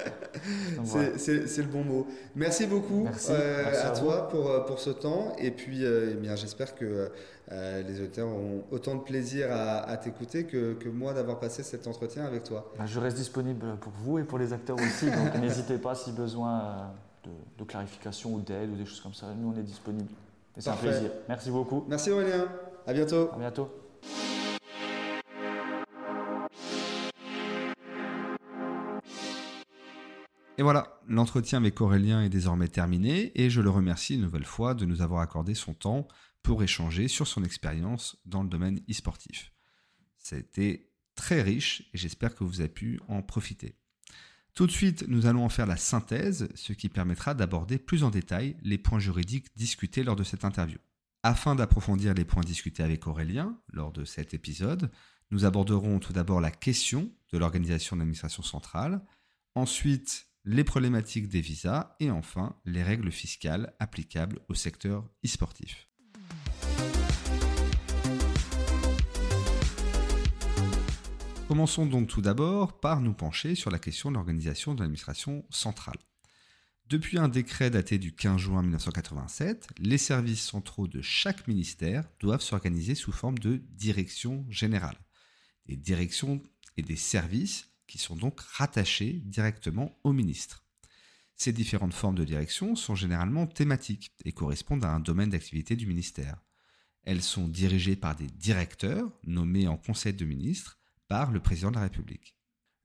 C'est 0.85 1.63
le 1.63 1.69
bon 1.69 1.83
mot. 1.83 2.07
Merci 2.37 2.67
beaucoup 2.67 3.07
euh, 3.31 3.89
à, 3.89 3.91
toi 3.91 4.29
pour, 4.29 4.51
euh, 4.51 4.61
pour 4.61 4.79
ce 4.79 4.91
temps. 4.91 5.35
Et 5.39 5.51
puis, 5.51 5.85
euh, 5.85 6.11
eh 6.13 6.15
bien, 6.15 6.37
j'espère 6.37 6.75
que 6.75 7.11
les 7.51 8.01
auteurs 8.01 8.29
ont 8.29 8.65
autant 8.71 8.95
de 8.95 9.01
plaisir 9.01 9.49
à, 9.51 9.97
t'écouter 9.97 10.45
que, 10.45 10.75
que, 10.75 10.89
moi 10.89 11.15
d'avoir 11.15 11.41
passé 11.41 11.63
cet 11.63 11.87
entretien 11.87 12.25
avec 12.25 12.45
toi. 12.45 12.71
Bah, 12.79 12.85
je 12.87 13.01
reste 13.01 13.17
disponible 13.17 13.77
pour 13.81 13.93
vous 14.05 14.19
et 14.19 14.25
pour 14.25 14.39
les 14.39 14.53
acteurs 14.53 14.77
aussi. 14.77 15.07
donc 15.11 15.35
n'hésitez 15.41 15.79
pas 15.79 15.95
si 15.95 16.13
besoin 16.13 16.93
de, 17.25 17.31
de 17.59 17.65
clarification 17.65 18.35
ou 18.35 18.41
d'aide 18.41 18.71
ou 18.71 18.77
des 18.77 18.85
choses 18.85 19.01
comme 19.01 19.15
ça. 19.15 19.27
Nous, 19.37 19.53
on 19.53 19.59
est 19.59 19.65
disponible. 19.65 20.11
c'est 20.59 20.71
un 20.71 20.77
plaisir. 20.77 21.11
Merci 21.29 21.51
beaucoup. 21.51 21.85
Merci 21.89 22.11
Aurélien. 22.11 22.47
À 22.87 22.93
bientôt. 22.93 23.31
À 23.35 23.39
bientôt. 23.39 23.71
Et 30.61 30.63
voilà, 30.63 31.01
l'entretien 31.09 31.57
avec 31.57 31.81
Aurélien 31.81 32.23
est 32.23 32.29
désormais 32.29 32.69
terminé 32.69 33.33
et 33.35 33.49
je 33.49 33.63
le 33.63 33.71
remercie 33.71 34.17
une 34.17 34.21
nouvelle 34.21 34.45
fois 34.45 34.75
de 34.75 34.85
nous 34.85 35.01
avoir 35.01 35.23
accordé 35.23 35.55
son 35.55 35.73
temps 35.73 36.07
pour 36.43 36.63
échanger 36.63 37.09
sur 37.09 37.27
son 37.27 37.45
expérience 37.45 38.19
dans 38.27 38.43
le 38.43 38.51
domaine 38.51 38.79
e-sportif. 38.87 39.55
C'était 40.19 40.91
très 41.15 41.41
riche 41.41 41.89
et 41.95 41.97
j'espère 41.97 42.35
que 42.35 42.45
vous 42.45 42.61
avez 42.61 42.69
pu 42.69 43.01
en 43.09 43.23
profiter. 43.23 43.75
Tout 44.53 44.67
de 44.67 44.71
suite, 44.71 45.07
nous 45.09 45.25
allons 45.25 45.47
en 45.47 45.49
faire 45.49 45.65
la 45.65 45.79
synthèse, 45.79 46.51
ce 46.55 46.75
qui 46.75 46.91
permettra 46.91 47.33
d'aborder 47.33 47.79
plus 47.79 48.05
en 48.05 48.11
détail 48.11 48.59
les 48.61 48.77
points 48.77 49.01
juridiques 49.01 49.57
discutés 49.57 50.03
lors 50.03 50.17
de 50.17 50.25
cette 50.25 50.45
interview. 50.45 50.77
Afin 51.23 51.55
d'approfondir 51.55 52.13
les 52.13 52.27
points 52.27 52.45
discutés 52.45 52.83
avec 52.83 53.07
Aurélien 53.07 53.59
lors 53.73 53.93
de 53.93 54.05
cet 54.05 54.35
épisode, 54.35 54.91
nous 55.31 55.47
aborderons 55.47 56.01
tout 56.01 56.13
d'abord 56.13 56.43
la 56.43 56.51
question 56.51 57.11
de 57.33 57.39
l'organisation 57.39 57.97
de 57.97 58.01
l'administration 58.01 58.43
centrale, 58.43 59.01
ensuite 59.55 60.27
les 60.45 60.65
problématiques 60.65 61.29
des 61.29 61.41
visas 61.41 61.95
et 62.01 62.11
enfin 62.11 62.57
les 62.65 62.83
règles 62.83 63.13
fiscales 63.13 63.75
applicables 63.79 64.41
au 64.49 64.55
secteur 64.55 65.05
e-sportif. 65.25 65.89
Commençons 71.49 71.85
donc 71.85 72.09
tout 72.09 72.23
d'abord 72.23 72.79
par 72.79 73.01
nous 73.01 73.13
pencher 73.13 73.57
sur 73.57 73.71
la 73.71 73.81
question 73.81 74.11
de 74.11 74.15
l'organisation 74.15 74.75
de 74.75 74.81
l'administration 74.81 75.45
centrale. 75.51 75.99
Depuis 76.89 77.19
un 77.19 77.29
décret 77.29 77.71
daté 77.71 77.99
du 77.99 78.13
15 78.15 78.41
juin 78.41 78.63
1987, 78.63 79.69
les 79.79 79.99
services 79.99 80.43
centraux 80.43 80.89
de 80.89 81.03
chaque 81.03 81.47
ministère 81.47 82.05
doivent 82.21 82.41
s'organiser 82.41 82.95
sous 82.95 83.13
forme 83.13 83.39
de 83.39 83.63
direction 83.71 84.45
générale. 84.49 84.97
Des 85.67 85.77
directions 85.77 86.43
et 86.77 86.83
des 86.83 86.97
services 86.97 87.70
qui 87.91 87.99
sont 87.99 88.15
donc 88.15 88.41
rattachés 88.41 89.21
directement 89.25 89.99
au 90.05 90.13
ministre. 90.13 90.65
Ces 91.35 91.53
différentes 91.53 91.93
formes 91.93 92.15
de 92.15 92.25
direction 92.25 92.77
sont 92.77 92.95
généralement 92.95 93.49
thématiques 93.49 94.13
et 94.25 94.33
correspondent 94.33 94.85
à 94.85 94.93
un 94.93 95.01
domaine 95.01 95.31
d'activité 95.31 95.75
du 95.75 95.87
ministère. 95.87 96.41
Elles 97.03 97.23
sont 97.23 97.49
dirigées 97.49 97.97
par 97.97 98.15
des 98.15 98.29
directeurs 98.29 99.11
nommés 99.25 99.67
en 99.67 99.77
Conseil 99.77 100.13
de 100.13 100.25
ministres 100.25 100.79
par 101.09 101.33
le 101.33 101.41
président 101.41 101.71
de 101.71 101.77
la 101.77 101.83
République. 101.83 102.37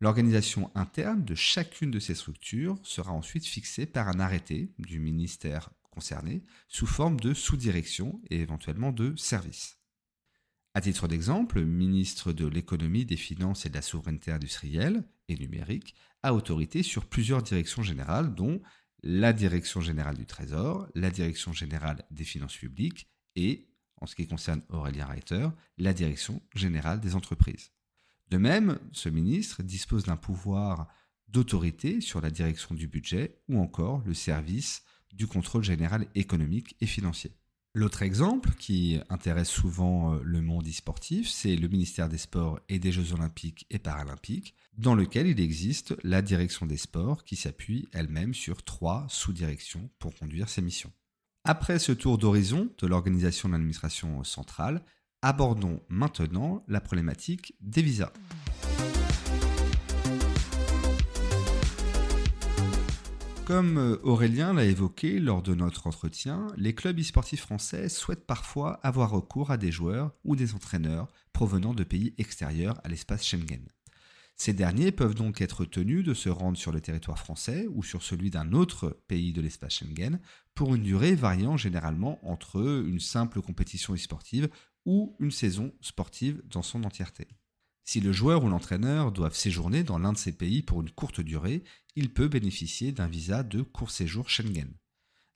L'organisation 0.01 0.71
interne 0.73 1.23
de 1.23 1.35
chacune 1.35 1.91
de 1.91 1.99
ces 1.99 2.15
structures 2.15 2.79
sera 2.81 3.11
ensuite 3.11 3.45
fixée 3.45 3.85
par 3.85 4.07
un 4.07 4.19
arrêté 4.19 4.73
du 4.79 4.99
ministère 4.99 5.69
concerné 5.91 6.43
sous 6.67 6.87
forme 6.87 7.19
de 7.19 7.35
sous-direction 7.35 8.21
et 8.31 8.39
éventuellement 8.39 8.91
de 8.91 9.15
service. 9.15 9.77
À 10.75 10.81
titre 10.81 11.07
d'exemple, 11.07 11.61
le 11.61 11.65
ministre 11.65 12.33
de 12.33 12.45
l'économie, 12.45 13.05
des 13.05 13.15
finances 13.15 13.65
et 13.65 13.69
de 13.69 13.75
la 13.75 13.81
souveraineté 13.81 14.33
industrielle 14.33 15.05
et 15.29 15.37
numérique 15.37 15.95
a 16.21 16.33
autorité 16.33 16.83
sur 16.83 17.05
plusieurs 17.05 17.41
directions 17.41 17.81
générales, 17.81 18.35
dont 18.35 18.61
la 19.01 19.31
direction 19.31 19.79
générale 19.79 20.17
du 20.17 20.25
Trésor, 20.25 20.85
la 20.93 21.11
direction 21.11 21.53
générale 21.53 22.03
des 22.11 22.25
finances 22.25 22.57
publiques 22.57 23.07
et, 23.37 23.69
en 24.01 24.05
ce 24.05 24.15
qui 24.15 24.27
concerne 24.27 24.63
Aurélien 24.67 25.05
Reiter, 25.05 25.47
la 25.77 25.93
direction 25.93 26.41
générale 26.53 26.99
des 26.99 27.15
entreprises. 27.15 27.71
De 28.29 28.37
même, 28.37 28.77
ce 28.91 29.07
ministre 29.07 29.63
dispose 29.63 30.03
d'un 30.03 30.17
pouvoir 30.17 30.89
d'autorité 31.29 32.01
sur 32.01 32.19
la 32.19 32.31
direction 32.31 32.75
du 32.75 32.89
budget 32.89 33.39
ou 33.47 33.61
encore 33.61 34.03
le 34.05 34.13
service 34.13 34.83
du 35.13 35.25
contrôle 35.25 35.63
général 35.63 36.05
économique 36.15 36.75
et 36.81 36.85
financier. 36.85 37.31
L'autre 37.77 38.03
exemple 38.03 38.51
qui 38.57 39.01
intéresse 39.09 39.49
souvent 39.49 40.13
euh, 40.13 40.21
le 40.23 40.41
monde 40.41 40.65
e-sportif, 40.65 41.27
c'est 41.29 41.57
le 41.57 41.67
ministère 41.67 42.07
des 42.07 42.17
Sports 42.17 42.61
et 42.69 42.79
des 42.79 42.93
Jeux 42.93 43.11
Olympiques 43.11 43.65
et 43.69 43.79
Paralympiques, 43.79 44.55
dans 44.77 44.95
lequel 44.95 45.27
il 45.27 45.41
existe 45.41 45.93
la 46.01 46.21
direction 46.21 46.65
des 46.65 46.77
sports 46.77 47.25
qui 47.25 47.35
s'appuie 47.35 47.89
elle-même 47.91 48.33
sur 48.33 48.63
trois 48.63 49.05
sous-directions 49.09 49.89
pour 49.99 50.15
conduire 50.15 50.47
ses 50.47 50.61
missions. 50.61 50.93
Après 51.43 51.77
ce 51.77 51.91
tour 51.91 52.17
d'horizon 52.17 52.69
de 52.77 52.87
l'organisation 52.87 53.49
de 53.49 53.53
l'administration 53.55 54.23
centrale, 54.23 54.81
abordons 55.21 55.81
maintenant 55.89 56.63
la 56.69 56.79
problématique 56.79 57.55
des 57.59 57.81
visas. 57.81 58.13
Comme 63.45 63.77
euh, 63.77 63.99
Aurélien 64.01 64.53
l'a 64.53 64.65
évoqué 64.65 65.19
lors 65.19 65.43
de 65.43 65.53
notre 65.53 65.85
entretien, 65.85 66.47
les 66.57 66.73
clubs 66.73 66.99
e-sportifs 66.99 67.41
français 67.41 67.89
souhaitent 67.89 68.25
parfois 68.25 68.79
avoir 68.81 69.11
recours 69.11 69.51
à 69.51 69.57
des 69.57 69.71
joueurs 69.71 70.15
ou 70.23 70.35
des 70.35 70.55
entraîneurs 70.55 71.07
provenant 71.31 71.75
de 71.75 71.83
pays 71.83 72.15
extérieurs 72.17 72.81
à 72.83 72.89
l'espace 72.89 73.23
Schengen. 73.23 73.61
Ces 74.35 74.53
derniers 74.53 74.91
peuvent 74.91 75.13
donc 75.13 75.41
être 75.41 75.63
tenus 75.63 76.03
de 76.03 76.15
se 76.15 76.27
rendre 76.27 76.57
sur 76.57 76.71
le 76.71 76.81
territoire 76.81 77.19
français 77.19 77.67
ou 77.71 77.83
sur 77.83 78.01
celui 78.01 78.31
d'un 78.31 78.51
autre 78.51 78.99
pays 79.07 79.31
de 79.31 79.41
l'espace 79.41 79.75
Schengen 79.75 80.19
pour 80.55 80.73
une 80.73 80.83
durée 80.83 81.13
variant 81.13 81.55
généralement 81.55 82.19
entre 82.27 82.83
une 82.87 82.99
simple 82.99 83.43
compétition 83.43 83.93
e-sportive 83.93 84.49
ou 84.85 85.15
une 85.19 85.31
saison 85.31 85.71
sportive 85.81 86.41
dans 86.49 86.63
son 86.63 86.83
entièreté. 86.83 87.27
Si 87.87 88.01
le 88.01 88.11
joueur 88.11 88.43
ou 88.43 88.49
l'entraîneur 88.49 89.11
doivent 89.11 89.35
séjourner 89.35 89.83
dans 89.83 89.99
l'un 89.99 90.11
de 90.11 90.17
ces 90.17 90.31
pays 90.31 90.63
pour 90.63 90.81
une 90.81 90.89
courte 90.89 91.21
durée, 91.21 91.63
il 91.95 92.11
peut 92.11 92.27
bénéficier 92.27 92.91
d'un 92.91 93.07
visa 93.07 93.43
de 93.43 93.61
court 93.61 93.91
séjour 93.91 94.27
Schengen. 94.27 94.73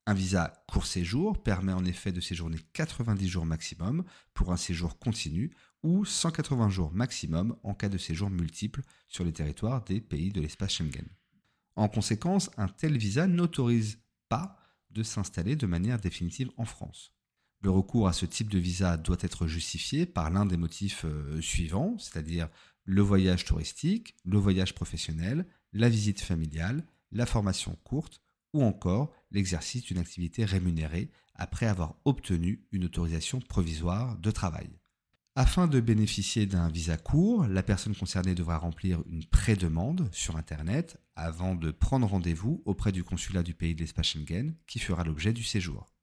Un 0.07 0.15
visa 0.15 0.63
court 0.67 0.87
séjour 0.87 1.43
permet 1.43 1.73
en 1.73 1.85
effet 1.85 2.11
de 2.11 2.19
séjourner 2.19 2.57
90 2.73 3.27
jours 3.27 3.45
maximum 3.45 4.03
pour 4.33 4.51
un 4.51 4.57
séjour 4.57 4.97
continu 4.97 5.55
ou 5.83 6.03
180 6.03 6.69
jours 6.69 6.91
maximum 6.91 7.55
en 7.61 7.75
cas 7.75 7.87
de 7.87 7.99
séjour 7.99 8.31
multiple 8.31 8.81
sur 9.07 9.23
les 9.23 9.31
territoires 9.31 9.83
des 9.83 10.01
pays 10.01 10.31
de 10.31 10.41
l'espace 10.41 10.73
Schengen. 10.73 11.07
En 11.75 11.87
conséquence, 11.87 12.49
un 12.57 12.67
tel 12.67 12.97
visa 12.97 13.27
n'autorise 13.27 13.99
pas 14.27 14.57
de 14.89 15.03
s'installer 15.03 15.55
de 15.55 15.67
manière 15.67 15.99
définitive 15.99 16.49
en 16.57 16.65
France. 16.65 17.13
Le 17.61 17.71
recours 17.71 18.07
à 18.07 18.13
ce 18.13 18.25
type 18.25 18.49
de 18.49 18.59
visa 18.59 18.95
doit 18.95 19.17
être 19.21 19.45
justifié 19.45 20.05
par 20.05 20.29
l'un 20.29 20.45
des 20.45 20.55
motifs 20.55 21.03
euh, 21.05 21.41
suivants, 21.41 21.97
c'est-à-dire 21.97 22.47
le 22.85 23.01
voyage 23.01 23.43
touristique, 23.43 24.15
le 24.23 24.37
voyage 24.37 24.73
professionnel, 24.73 25.45
la 25.73 25.89
visite 25.89 26.21
familiale, 26.21 26.85
la 27.11 27.25
formation 27.25 27.77
courte 27.83 28.21
ou 28.53 28.63
encore 28.63 29.11
l'exercice 29.31 29.83
d'une 29.83 29.97
activité 29.97 30.45
rémunérée 30.45 31.11
après 31.35 31.65
avoir 31.65 31.95
obtenu 32.05 32.65
une 32.71 32.85
autorisation 32.85 33.39
provisoire 33.39 34.17
de 34.17 34.31
travail. 34.31 34.69
Afin 35.35 35.67
de 35.67 35.79
bénéficier 35.79 36.45
d'un 36.45 36.69
visa 36.69 36.97
court, 36.97 37.45
la 37.47 37.63
personne 37.63 37.95
concernée 37.95 38.35
devra 38.35 38.57
remplir 38.57 39.03
une 39.05 39.23
pré-demande 39.25 40.09
sur 40.11 40.35
Internet 40.35 40.97
avant 41.15 41.55
de 41.55 41.71
prendre 41.71 42.07
rendez-vous 42.07 42.61
auprès 42.65 42.91
du 42.91 43.03
consulat 43.03 43.43
du 43.43 43.53
pays 43.53 43.75
de 43.75 43.81
l'espace 43.81 44.07
Schengen 44.07 44.55
qui 44.67 44.79
fera 44.79 45.03
l'objet 45.03 45.31
du 45.31 45.43
séjour. 45.43 45.93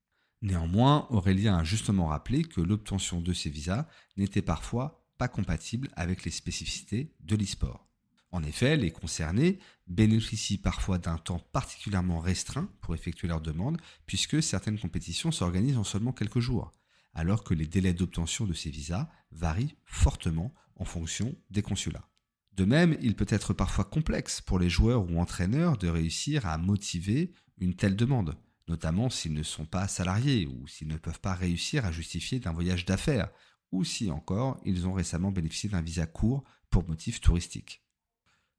Néanmoins, 0.41 1.07
Aurélien 1.09 1.57
a 1.57 1.63
justement 1.63 2.07
rappelé 2.07 2.43
que 2.43 2.61
l'obtention 2.61 3.21
de 3.21 3.33
ces 3.33 3.49
visas 3.49 3.87
n'était 4.17 4.41
parfois 4.41 5.03
pas 5.17 5.27
compatible 5.27 5.89
avec 5.95 6.23
les 6.25 6.31
spécificités 6.31 7.11
de 7.21 7.35
l'e-sport. 7.35 7.87
En 8.31 8.43
effet, 8.43 8.75
les 8.75 8.91
concernés 8.91 9.57
bénéficient 9.87 10.59
parfois 10.59 10.97
d'un 10.97 11.17
temps 11.17 11.39
particulièrement 11.39 12.19
restreint 12.19 12.69
pour 12.81 12.93
effectuer 12.93 13.27
leur 13.27 13.41
demande, 13.41 13.81
puisque 14.05 14.43
certaines 14.43 14.77
compétitions 14.77 15.31
s'organisent 15.31 15.77
en 15.77 15.83
seulement 15.83 16.11
quelques 16.11 16.39
jours, 16.39 16.71
alors 17.13 17.43
que 17.43 17.53
les 17.53 17.65
délais 17.65 17.93
d'obtention 17.93 18.45
de 18.45 18.53
ces 18.53 18.69
visas 18.69 19.09
varient 19.31 19.75
fortement 19.85 20.53
en 20.75 20.85
fonction 20.85 21.35
des 21.49 21.61
consulats. 21.63 22.09
De 22.53 22.65
même, 22.65 22.97
il 23.01 23.15
peut 23.15 23.25
être 23.29 23.53
parfois 23.53 23.85
complexe 23.85 24.41
pour 24.41 24.59
les 24.59 24.69
joueurs 24.69 25.09
ou 25.09 25.19
entraîneurs 25.19 25.77
de 25.77 25.87
réussir 25.87 26.45
à 26.45 26.57
motiver 26.57 27.31
une 27.59 27.75
telle 27.75 27.95
demande, 27.95 28.35
notamment 28.67 29.09
s'ils 29.09 29.33
ne 29.33 29.43
sont 29.43 29.65
pas 29.65 29.87
salariés 29.87 30.47
ou 30.47 30.67
s'ils 30.67 30.87
ne 30.87 30.97
peuvent 30.97 31.19
pas 31.19 31.33
réussir 31.33 31.85
à 31.85 31.91
justifier 31.91 32.39
d'un 32.39 32.53
voyage 32.53 32.85
d'affaires, 32.85 33.29
ou 33.71 33.83
si 33.83 34.09
encore 34.11 34.59
ils 34.65 34.87
ont 34.87 34.93
récemment 34.93 35.31
bénéficié 35.31 35.69
d'un 35.69 35.81
visa 35.81 36.05
court 36.05 36.43
pour 36.69 36.87
motifs 36.87 37.21
touristiques. 37.21 37.83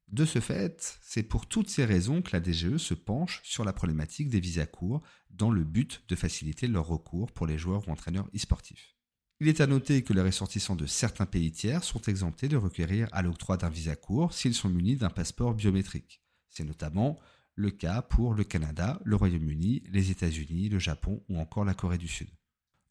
De 0.07 0.25
ce 0.25 0.39
fait, 0.39 0.97
c'est 1.03 1.21
pour 1.21 1.47
toutes 1.47 1.69
ces 1.69 1.85
raisons 1.85 2.23
que 2.23 2.31
la 2.35 2.43
DGE 2.43 2.77
se 2.77 2.95
penche 2.95 3.41
sur 3.43 3.63
la 3.63 3.73
problématique 3.73 4.29
des 4.29 4.39
visas 4.39 4.65
courts 4.65 5.03
dans 5.29 5.51
le 5.51 5.63
but 5.63 6.03
de 6.07 6.15
faciliter 6.15 6.67
leur 6.67 6.87
recours 6.87 7.31
pour 7.31 7.45
les 7.45 7.59
joueurs 7.59 7.87
ou 7.87 7.91
entraîneurs 7.91 8.27
e-sportifs. 8.35 8.95
Il 9.39 9.47
est 9.47 9.61
à 9.61 9.67
noter 9.67 10.03
que 10.03 10.13
les 10.13 10.21
ressortissants 10.21 10.75
de 10.75 10.87
certains 10.87 11.27
pays 11.27 11.51
tiers 11.51 11.83
sont 11.83 12.01
exemptés 12.01 12.47
de 12.47 12.57
requérir 12.57 13.07
à 13.11 13.21
l'octroi 13.21 13.55
d'un 13.55 13.69
visa 13.69 13.95
court 13.95 14.33
s'ils 14.33 14.55
sont 14.55 14.67
munis 14.67 14.95
d'un 14.95 15.11
passeport 15.11 15.53
biométrique. 15.53 16.21
C'est 16.49 16.65
notamment 16.65 17.19
le 17.59 17.71
cas 17.71 18.01
pour 18.01 18.33
le 18.33 18.45
Canada, 18.45 19.01
le 19.03 19.17
Royaume-Uni, 19.17 19.83
les 19.91 20.11
États-Unis, 20.11 20.69
le 20.69 20.79
Japon 20.79 21.21
ou 21.27 21.39
encore 21.39 21.65
la 21.65 21.73
Corée 21.73 21.97
du 21.97 22.07
Sud. 22.07 22.29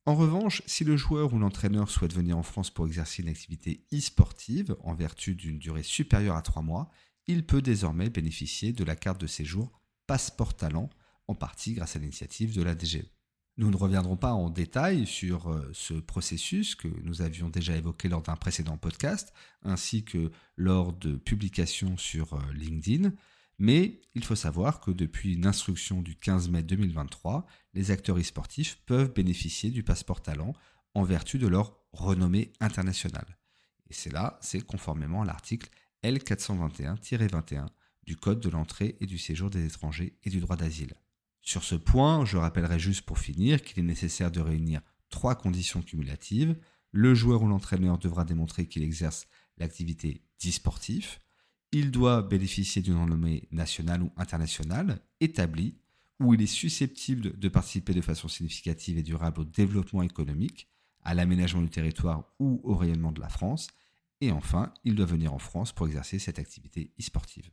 En 0.04 0.14
revanche, 0.14 0.62
si 0.66 0.84
le 0.84 0.94
joueur 0.94 1.32
ou 1.32 1.38
l'entraîneur 1.38 1.88
souhaite 1.88 2.12
venir 2.12 2.36
en 2.36 2.42
France 2.42 2.70
pour 2.70 2.86
exercer 2.86 3.22
une 3.22 3.30
activité 3.30 3.86
e-sportive 3.94 4.76
en 4.84 4.94
vertu 4.94 5.34
d'une 5.34 5.58
durée 5.58 5.82
supérieure 5.82 6.36
à 6.36 6.42
3 6.42 6.60
mois, 6.60 6.90
il 7.26 7.46
peut 7.46 7.62
désormais 7.62 8.10
bénéficier 8.10 8.74
de 8.74 8.84
la 8.84 8.94
carte 8.94 9.20
de 9.20 9.26
séjour 9.26 9.72
Passeport 10.06 10.54
Talent, 10.54 10.90
en 11.28 11.34
partie 11.34 11.72
grâce 11.72 11.96
à 11.96 11.98
l'initiative 11.98 12.54
de 12.54 12.62
la 12.62 12.74
DGE. 12.74 13.06
Nous 13.56 13.70
ne 13.70 13.76
reviendrons 13.76 14.18
pas 14.18 14.34
en 14.34 14.50
détail 14.50 15.06
sur 15.06 15.50
euh, 15.50 15.70
ce 15.72 15.94
processus 15.94 16.74
que 16.74 16.88
nous 17.04 17.22
avions 17.22 17.48
déjà 17.48 17.74
évoqué 17.74 18.08
lors 18.08 18.22
d'un 18.22 18.36
précédent 18.36 18.76
podcast, 18.76 19.32
ainsi 19.62 20.04
que 20.04 20.30
lors 20.56 20.92
de 20.92 21.16
publications 21.16 21.96
sur 21.96 22.34
euh, 22.34 22.40
LinkedIn, 22.54 23.12
mais 23.58 24.00
il 24.14 24.24
faut 24.24 24.36
savoir 24.36 24.80
que 24.80 24.90
depuis 24.90 25.34
une 25.34 25.46
instruction 25.46 26.00
du 26.00 26.16
15 26.16 26.48
mai 26.48 26.62
2023, 26.62 27.46
les 27.74 27.90
acteurs 27.90 28.18
e-sportifs 28.18 28.80
peuvent 28.86 29.12
bénéficier 29.12 29.70
du 29.70 29.82
passeport 29.82 30.22
talent 30.22 30.54
en 30.94 31.02
vertu 31.02 31.38
de 31.38 31.46
leur 31.46 31.78
renommée 31.92 32.52
internationale. 32.60 33.38
Et 33.90 33.94
c'est 33.94 34.12
là, 34.12 34.38
c'est 34.42 34.60
conformément 34.60 35.22
à 35.22 35.24
l'article 35.24 35.70
L421-21 36.04 37.66
du 38.04 38.16
Code 38.16 38.40
de 38.40 38.48
l'entrée 38.48 38.96
et 39.00 39.06
du 39.06 39.18
séjour 39.18 39.50
des 39.50 39.66
étrangers 39.66 40.16
et 40.22 40.30
du 40.30 40.40
droit 40.40 40.56
d'asile. 40.56 40.94
Sur 41.40 41.64
ce 41.64 41.74
point, 41.74 42.24
je 42.24 42.36
rappellerai 42.36 42.78
juste 42.78 43.02
pour 43.02 43.18
finir 43.18 43.62
qu'il 43.62 43.78
est 43.78 43.86
nécessaire 43.86 44.30
de 44.30 44.40
réunir 44.40 44.80
trois 45.08 45.34
conditions 45.34 45.82
cumulatives. 45.82 46.56
Le 46.92 47.14
joueur 47.14 47.42
ou 47.42 47.48
l'entraîneur 47.48 47.98
devra 47.98 48.24
démontrer 48.24 48.66
qu'il 48.66 48.82
exerce 48.82 49.26
l'activité 49.56 50.22
d'e-sportif. 50.42 51.20
Il 51.72 51.90
doit 51.90 52.22
bénéficier 52.22 52.80
d'une 52.80 52.96
renommée 52.96 53.46
nationale 53.50 54.02
ou 54.02 54.10
internationale 54.16 55.00
établie 55.20 55.76
où 56.20 56.34
il 56.34 56.42
est 56.42 56.46
susceptible 56.46 57.38
de 57.38 57.48
participer 57.48 57.92
de 57.94 58.00
façon 58.00 58.26
significative 58.26 58.98
et 58.98 59.02
durable 59.02 59.42
au 59.42 59.44
développement 59.44 60.02
économique, 60.02 60.68
à 61.02 61.14
l'aménagement 61.14 61.62
du 61.62 61.70
territoire 61.70 62.24
ou 62.38 62.60
au 62.64 62.74
rayonnement 62.74 63.12
de 63.12 63.20
la 63.20 63.28
France, 63.28 63.68
et 64.20 64.32
enfin, 64.32 64.72
il 64.84 64.94
doit 64.94 65.06
venir 65.06 65.32
en 65.32 65.38
France 65.38 65.72
pour 65.72 65.86
exercer 65.86 66.18
cette 66.18 66.38
activité 66.38 66.92
e-sportive. 67.00 67.50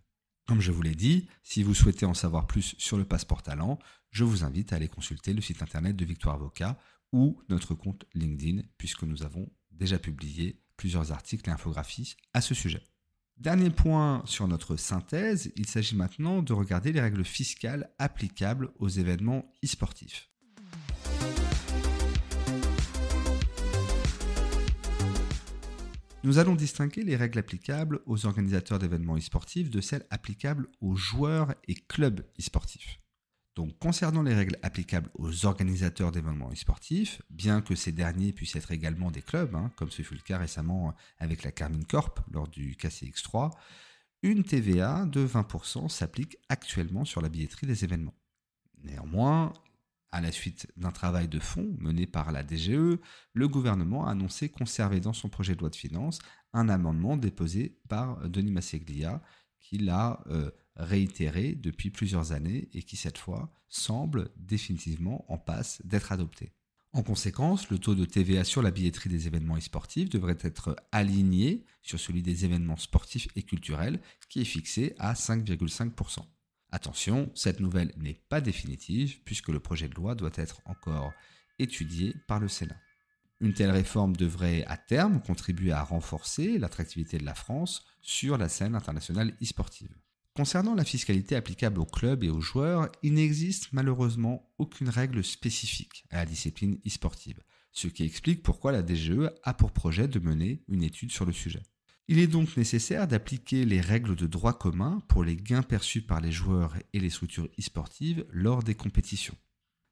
Comme 0.48 0.62
je 0.62 0.72
vous 0.72 0.82
l'ai 0.82 0.96
dit, 0.96 1.28
si 1.44 1.64
vous 1.64 1.74
souhaitez 1.74 2.06
en 2.06 2.14
savoir 2.14 2.48
plus 2.48 2.76
sur 2.78 2.98
le 2.98 3.06
passeport 3.06 3.44
talent, 3.44 3.80
je 4.12 4.24
vous 4.24 4.44
invite 4.44 4.74
à 4.74 4.78
aller 4.78 4.88
consulter 4.88 5.34
le 5.34 5.42
site 5.42 5.62
internet 5.62 5.96
de 5.96 6.06
Victoire 6.06 6.36
Avocat 6.36 6.80
ou 7.12 7.42
notre 7.50 7.76
compte 7.76 8.06
LinkedIn, 8.14 8.64
puisque 8.78 9.04
nous 9.04 9.24
avons 9.24 9.52
déjà 9.72 10.00
publié 10.00 10.62
plusieurs 10.78 11.12
articles 11.12 11.50
et 11.50 11.54
infographies 11.54 12.16
à 12.34 12.42
ce 12.42 12.54
sujet. 12.54 12.84
Dernier 13.38 13.70
point 13.70 14.24
sur 14.26 14.48
notre 14.48 14.78
synthèse, 14.78 15.52
il 15.58 15.68
s'agit 15.68 15.98
maintenant 15.98 16.42
de 16.42 16.54
regarder 16.54 16.94
les 16.94 17.02
règles 17.02 17.26
fiscales 17.26 17.90
applicables 18.00 18.70
aux 18.80 18.88
événements 18.88 19.46
e-sportifs. 19.64 20.30
Nous 26.24 26.40
allons 26.40 26.56
distinguer 26.56 27.04
les 27.04 27.18
règles 27.18 27.38
applicables 27.38 28.00
aux 28.06 28.26
organisateurs 28.26 28.80
d'événements 28.80 29.18
e-sportifs 29.18 29.70
de 29.70 29.82
celles 29.82 30.08
applicables 30.10 30.70
aux 30.80 30.96
joueurs 30.96 31.54
et 31.68 31.76
clubs 31.76 32.26
e-sportifs. 32.40 33.00
Donc 33.56 33.78
concernant 33.80 34.22
les 34.22 34.34
règles 34.34 34.58
applicables 34.64 35.10
aux 35.14 35.46
organisateurs 35.46 36.12
d'événements 36.12 36.52
e-sportifs, 36.52 37.22
bien 37.30 37.62
que 37.62 37.74
ces 37.74 37.94
derniers 37.94 38.34
puissent 38.34 38.58
être 38.58 38.72
également 38.72 39.12
des 39.12 39.22
clubs, 39.22 39.56
hein, 39.56 39.72
comme 39.78 39.92
ce 39.92 40.02
fut 40.02 40.16
le 40.16 40.22
cas 40.22 40.38
récemment 40.38 40.94
avec 41.20 41.44
la 41.44 41.52
Carmine 41.52 41.86
Corp 41.86 42.20
lors 42.32 42.50
du 42.50 42.74
KCX3, 42.74 43.52
une 44.24 44.44
TVA 44.44 45.06
de 45.06 45.26
20% 45.26 45.88
s'applique 45.88 46.38
actuellement 46.50 47.06
sur 47.06 47.22
la 47.22 47.30
billetterie 47.30 47.68
des 47.68 47.86
événements. 47.86 48.16
Néanmoins, 48.84 49.54
à 50.12 50.20
la 50.20 50.32
suite 50.32 50.68
d'un 50.76 50.92
travail 50.92 51.28
de 51.28 51.40
fond 51.40 51.76
mené 51.80 52.08
par 52.08 52.32
la 52.32 52.44
DGE, 52.44 53.00
le 53.34 53.48
gouvernement 53.48 54.08
a 54.08 54.12
annoncé 54.12 54.50
conserver 54.50 55.00
dans 55.00 55.14
son 55.14 55.30
projet 55.30 55.56
de 55.56 55.62
loi 55.62 55.70
de 55.70 55.76
finances 55.76 56.20
un 56.54 56.70
amendement 56.70 57.18
déposé 57.18 57.78
par 57.88 58.30
Denis 58.30 58.52
Masseglia, 58.52 59.22
qui 59.70 59.78
l'a 59.78 60.24
euh, 60.28 60.52
réitéré 60.76 61.56
depuis 61.56 61.90
plusieurs 61.90 62.32
années 62.32 62.70
et 62.74 62.84
qui 62.84 62.98
cette 62.98 63.18
fois 63.18 63.52
semble 63.68 64.30
définitivement 64.38 65.26
en 65.32 65.38
passe 65.38 65.82
d'être 65.84 66.12
adopté. 66.12 66.52
En 66.94 67.04
conséquence, 67.04 67.70
le 67.70 67.80
taux 67.80 67.96
de 67.96 68.06
TVA 68.06 68.44
sur 68.46 68.62
la 68.62 68.72
billetterie 68.72 69.10
des 69.10 69.28
événements 69.28 69.58
e-sportifs 69.58 70.10
devrait 70.10 70.38
être 70.42 70.78
aligné 70.92 71.66
sur 71.82 72.00
celui 72.00 72.22
des 72.22 72.46
événements 72.46 72.78
sportifs 72.78 73.28
et 73.36 73.44
culturels 73.44 74.00
qui 74.30 74.40
est 74.40 74.46
fixé 74.46 74.96
à 74.98 75.14
5,5%. 75.14 76.20
Attention, 76.72 77.32
cette 77.36 77.60
nouvelle 77.60 77.92
n'est 77.98 78.22
pas 78.30 78.40
définitive 78.40 79.22
puisque 79.24 79.50
le 79.50 79.60
projet 79.60 79.90
de 79.90 79.96
loi 79.96 80.16
doit 80.16 80.32
être 80.36 80.62
encore 80.66 81.14
étudié 81.60 82.14
par 82.28 82.40
le 82.40 82.48
Sénat. 82.48 82.80
Une 83.42 83.54
telle 83.54 83.72
réforme 83.72 84.16
devrait 84.16 84.64
à 84.66 84.78
terme 84.78 85.22
contribuer 85.22 85.72
à 85.72 85.84
renforcer 85.84 86.58
l'attractivité 86.58 87.18
de 87.18 87.26
la 87.26 87.36
France 87.36 87.86
sur 88.02 88.38
la 88.38 88.48
scène 88.48 88.76
internationale 88.76 89.36
e-sportive. 89.42 89.94
Concernant 90.36 90.76
la 90.76 90.84
fiscalité 90.84 91.36
applicable 91.36 91.80
aux 91.80 91.86
clubs 91.86 92.24
et 92.24 92.30
aux 92.30 92.42
joueurs, 92.42 92.90
il 93.04 93.14
n'existe 93.14 93.72
malheureusement 93.72 94.52
aucune 94.58 94.90
règle 94.90 95.24
spécifique 95.24 96.06
à 96.12 96.18
la 96.18 96.26
discipline 96.26 96.78
e-sportive, 96.86 97.42
ce 97.72 97.88
qui 97.88 98.04
explique 98.04 98.44
pourquoi 98.44 98.72
la 98.72 98.86
DGE 98.86 99.32
a 99.44 99.54
pour 99.54 99.72
projet 99.72 100.08
de 100.08 100.20
mener 100.20 100.64
une 100.68 100.84
étude 100.84 101.12
sur 101.12 101.26
le 101.26 101.34
sujet. 101.34 101.64
Il 102.08 102.20
est 102.20 102.28
donc 102.28 102.56
nécessaire 102.56 103.08
d'appliquer 103.08 103.66
les 103.66 103.82
règles 103.82 104.16
de 104.16 104.28
droit 104.28 104.58
commun 104.58 105.02
pour 105.08 105.24
les 105.24 105.36
gains 105.36 105.64
perçus 105.64 106.02
par 106.02 106.22
les 106.22 106.32
joueurs 106.32 106.76
et 106.94 107.00
les 107.00 107.10
structures 107.10 107.50
e-sportives 107.60 108.26
lors 108.30 108.62
des 108.62 108.76
compétitions. 108.76 109.36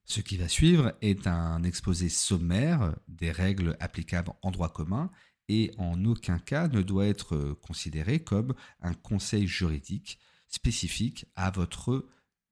Ce 0.06 0.22
qui 0.22 0.38
va 0.38 0.48
suivre 0.48 0.94
est 1.02 1.28
un 1.28 1.64
exposé 1.64 2.10
sommaire 2.10 2.96
des 3.08 3.32
règles 3.32 3.78
applicables 3.80 4.32
en 4.42 4.52
droit 4.52 4.72
commun 4.72 5.10
et 5.48 5.72
en 5.78 6.04
aucun 6.06 6.40
cas 6.40 6.68
ne 6.68 6.82
doit 6.82 7.08
être 7.08 7.54
considéré 7.62 8.24
comme 8.24 8.54
un 8.82 8.94
conseil 8.94 9.48
juridique 9.48 10.20
spécifique 10.48 11.26
à 11.36 11.52
votre 11.52 12.08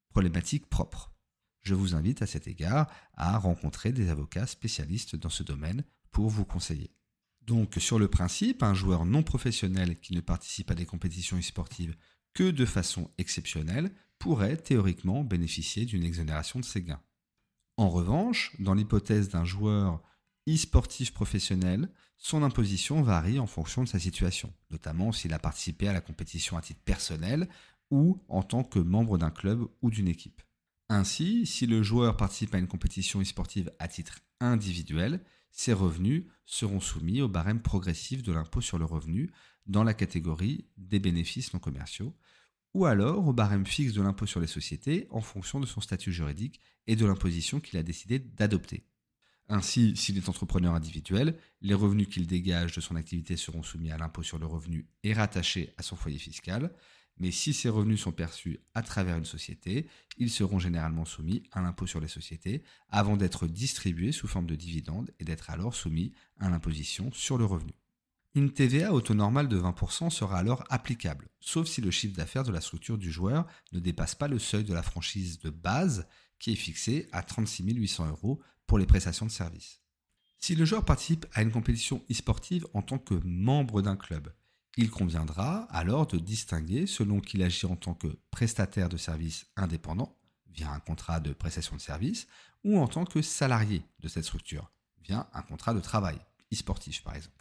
problématique 0.10 0.70
propre. 0.70 1.14
Je 1.62 1.76
vous 1.76 1.94
invite 1.94 2.22
à 2.22 2.28
cet 2.28 2.48
égard 2.48 2.92
à 3.14 3.38
rencontrer 3.38 3.92
des 3.92 4.10
avocats 4.10 4.48
spécialistes 4.48 5.16
dans 5.16 5.30
ce 5.30 5.44
domaine 5.44 5.84
pour 6.12 6.30
vous 6.30 6.46
conseiller. 6.46 6.96
Donc 7.42 7.76
sur 7.78 8.00
le 8.00 8.08
principe, 8.08 8.64
un 8.64 8.74
joueur 8.74 9.06
non 9.06 9.24
professionnel 9.24 10.00
qui 10.00 10.14
ne 10.14 10.22
participe 10.22 10.72
à 10.72 10.76
des 10.76 10.86
compétitions 10.86 11.38
e-sportives 11.38 11.96
que 12.34 12.50
de 12.50 12.66
façon 12.66 13.12
exceptionnelle 13.18 13.92
pourrait 14.20 14.58
théoriquement 14.58 15.24
bénéficier 15.24 15.86
d'une 15.86 16.04
exonération 16.04 16.60
de 16.60 16.66
ses 16.66 16.82
gains. 16.82 17.02
En 17.78 17.90
revanche, 17.90 18.56
dans 18.60 18.74
l'hypothèse 18.74 19.30
d'un 19.30 19.46
joueur 19.46 20.02
e-sportif 20.48 21.14
professionnel, 21.14 21.90
son 22.18 22.44
imposition 22.44 23.02
varie 23.02 23.40
en 23.40 23.48
fonction 23.48 23.84
de 23.84 23.88
sa 23.88 24.00
situation, 24.00 24.54
notamment 24.70 25.12
s'il 25.12 25.34
a 25.34 25.40
participé 25.40 25.88
à 25.88 25.94
la 25.94 26.02
compétition 26.02 26.58
à 26.58 26.62
titre 26.62 26.82
personnel 26.84 27.50
ou 27.90 28.24
en 28.30 28.44
tant 28.44 28.64
que 28.64 28.80
membre 28.80 29.18
d'un 29.18 29.32
club 29.32 29.68
ou 29.82 29.90
d'une 29.90 30.08
équipe. 30.08 30.42
Ainsi, 30.90 31.46
si 31.46 31.66
le 31.68 31.84
joueur 31.84 32.18
participe 32.18 32.54
à 32.54 32.58
une 32.58 32.68
compétition 32.68 33.22
e-sportive 33.22 33.72
à 33.80 33.88
titre 33.88 34.20
individuel, 34.40 35.24
ces 35.52 35.74
revenus 35.74 36.26
seront 36.46 36.80
soumis 36.80 37.22
au 37.22 37.28
barème 37.28 37.62
progressif 37.62 38.24
de 38.24 38.32
l'impôt 38.32 38.62
sur 38.62 38.78
le 38.78 38.86
revenu 38.86 39.32
dans 39.68 39.84
la 39.84 39.94
catégorie 39.94 40.68
des 40.78 41.00
bénéfices 41.00 41.54
non 41.54 41.60
commerciaux, 41.60 42.16
ou 42.74 42.86
alors 42.86 43.28
au 43.28 43.34
barème 43.34 43.66
fixe 43.66 43.94
de 43.94 44.02
l'impôt 44.02 44.26
sur 44.26 44.40
les 44.40 44.48
sociétés 44.48 45.08
en 45.10 45.22
fonction 45.22 45.60
de 45.60 45.66
son 45.66 45.82
statut 45.82 46.12
juridique 46.12 46.60
et 46.88 46.96
de 46.96 47.06
l'imposition 47.06 47.60
qu'il 47.60 47.78
a 47.80 47.84
décidé 47.84 48.20
d'adopter. 48.20 48.86
Ainsi, 49.50 49.98
s'il 49.98 50.18
est 50.18 50.30
entrepreneur 50.30 50.74
individuel, 50.74 51.38
les 51.62 51.74
revenus 51.74 52.08
qu'il 52.08 52.26
dégage 52.26 52.74
de 52.74 52.80
son 52.82 52.96
activité 52.96 53.36
seront 53.36 53.64
soumis 53.64 53.92
à 53.92 53.98
l'impôt 53.98 54.24
sur 54.24 54.40
le 54.40 54.46
revenu 54.46 54.88
et 55.04 55.14
rattachés 55.14 55.74
à 55.78 55.84
son 55.84 55.98
foyer 55.98 56.18
fiscal, 56.18 56.74
mais 57.18 57.32
si 57.32 57.54
ces 57.54 57.68
revenus 57.68 58.02
sont 58.02 58.14
perçus 58.14 58.62
à 58.74 58.82
travers 58.82 59.18
une 59.18 59.26
société, 59.26 59.88
ils 60.18 60.30
seront 60.30 60.58
généralement 60.58 61.06
soumis 61.06 61.44
à 61.52 61.62
l'impôt 61.62 61.86
sur 61.86 62.00
les 62.00 62.08
sociétés 62.08 62.64
avant 62.90 63.18
d'être 63.18 63.46
distribués 63.46 64.14
sous 64.14 64.28
forme 64.28 64.48
de 64.48 64.56
dividendes 64.56 65.12
et 65.20 65.26
d'être 65.26 65.50
alors 65.50 65.76
soumis 65.76 66.14
à 66.40 66.50
l'imposition 66.50 67.12
sur 67.12 67.38
le 67.38 67.46
revenu. 67.46 67.74
Une 68.34 68.54
TVA 68.54 68.94
au 68.94 69.02
taux 69.02 69.14
normal 69.14 69.50
de 69.50 69.60
20% 69.60 70.10
sera 70.10 70.38
alors 70.38 70.64
applicable, 70.70 71.28
sauf 71.42 71.68
si 71.68 71.82
le 71.82 71.92
chiffre 71.92 72.16
d'affaires 72.16 72.46
de 72.46 72.52
la 72.52 72.62
structure 72.62 72.98
du 72.98 73.12
joueur 73.12 73.46
ne 73.74 73.80
dépasse 73.80 74.16
pas 74.16 74.30
le 74.30 74.40
seuil 74.40 74.64
de 74.64 74.74
la 74.74 74.84
franchise 74.84 75.40
de 75.40 75.50
base 75.50 76.08
qui 76.40 76.54
est 76.54 76.56
fixé 76.56 77.10
à 77.12 77.24
36 77.24 77.64
800 77.74 78.08
euros 78.08 78.42
pour 78.68 78.78
les 78.78 78.86
prestations 78.86 79.26
de 79.26 79.32
service. 79.32 79.82
Si 80.38 80.56
le 80.56 80.64
joueur 80.64 80.86
participe 80.86 81.26
à 81.34 81.42
une 81.42 81.52
compétition 81.52 82.06
e-sportive 82.10 82.66
en 82.74 82.82
tant 82.82 83.00
que 83.00 83.16
membre 83.26 83.82
d'un 83.82 83.98
club, 83.98 84.34
il 84.78 84.90
conviendra 84.90 85.64
alors 85.64 86.08
de 86.08 86.18
distinguer 86.18 86.88
selon 86.88 87.20
qu'il 87.20 87.44
agit 87.44 87.66
en 87.66 87.76
tant 87.76 87.96
que 87.96 88.18
prestataire 88.32 88.88
de 88.88 88.96
services 88.96 89.46
indépendant, 89.58 90.18
via 90.48 90.72
un 90.72 90.80
contrat 90.80 91.20
de 91.20 91.34
prestation 91.34 91.76
de 91.76 91.82
service, 91.82 92.28
ou 92.64 92.80
en 92.80 92.88
tant 92.88 93.04
que 93.04 93.22
salarié 93.22 93.84
de 94.00 94.08
cette 94.08 94.24
structure, 94.24 94.72
via 95.04 95.30
un 95.34 95.42
contrat 95.42 95.74
de 95.74 95.82
travail, 95.82 96.18
e-sportif 96.54 97.04
par 97.04 97.16
exemple. 97.16 97.41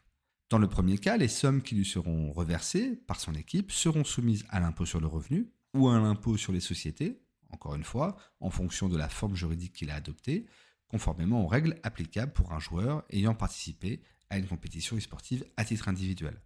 Dans 0.51 0.59
le 0.59 0.69
premier 0.69 0.99
cas, 0.99 1.17
les 1.17 1.29
sommes 1.29 1.63
qui 1.63 1.77
lui 1.77 1.85
seront 1.85 2.33
reversées 2.33 2.97
par 3.07 3.21
son 3.21 3.35
équipe 3.35 3.71
seront 3.71 4.03
soumises 4.03 4.45
à 4.49 4.59
l'impôt 4.59 4.85
sur 4.85 5.01
le 5.01 5.07
revenu 5.07 5.49
ou 5.75 5.89
à 5.89 5.97
l'impôt 5.97 6.37
sur 6.37 6.53
les 6.53 6.59
sociétés, 6.59 7.23
encore 7.51 7.77
une 7.77 7.85
fois, 7.85 8.17
en 8.41 8.51
fonction 8.51 8.89
de 8.89 8.97
la 8.97 9.09
forme 9.09 9.37
juridique 9.37 9.75
qu'il 9.75 9.91
a 9.91 9.95
adoptée, 9.95 10.47
conformément 10.89 11.45
aux 11.45 11.47
règles 11.47 11.79
applicables 11.85 12.33
pour 12.33 12.53
un 12.53 12.59
joueur 12.59 13.05
ayant 13.11 13.37
participé 13.37 14.03
à 14.29 14.39
une 14.39 14.49
compétition 14.49 14.99
sportive 14.99 15.45
à 15.57 15.65
titre 15.65 15.87
individuel. 15.87 16.43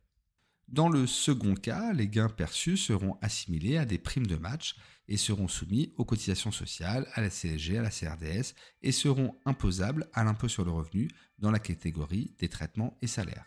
Dans 0.69 0.91
le 0.91 1.07
second 1.07 1.55
cas, 1.55 1.95
les 1.95 2.09
gains 2.09 2.29
perçus 2.29 2.77
seront 2.77 3.17
assimilés 3.23 3.79
à 3.79 3.87
des 3.87 3.99
primes 3.99 4.27
de 4.27 4.37
match 4.37 4.77
et 5.09 5.17
seront 5.17 5.49
soumis 5.49 5.95
aux 5.97 6.05
cotisations 6.05 6.53
sociales, 6.53 7.09
à 7.15 7.23
la 7.23 7.31
CSG, 7.31 7.79
à 7.79 7.83
la 7.83 7.91
CRDS 7.91 8.55
et 8.83 8.93
seront 8.93 9.35
imposables 9.47 10.11
à 10.13 10.25
l'impôt 10.25 10.49
sur 10.49 10.67
le 10.67 10.73
revenu 10.73 11.09
dans 11.39 11.51
la 11.51 11.59
catégorie 11.59 12.35
des 12.39 12.49
traitements 12.51 12.99
et 13.01 13.07
salaires. 13.07 13.47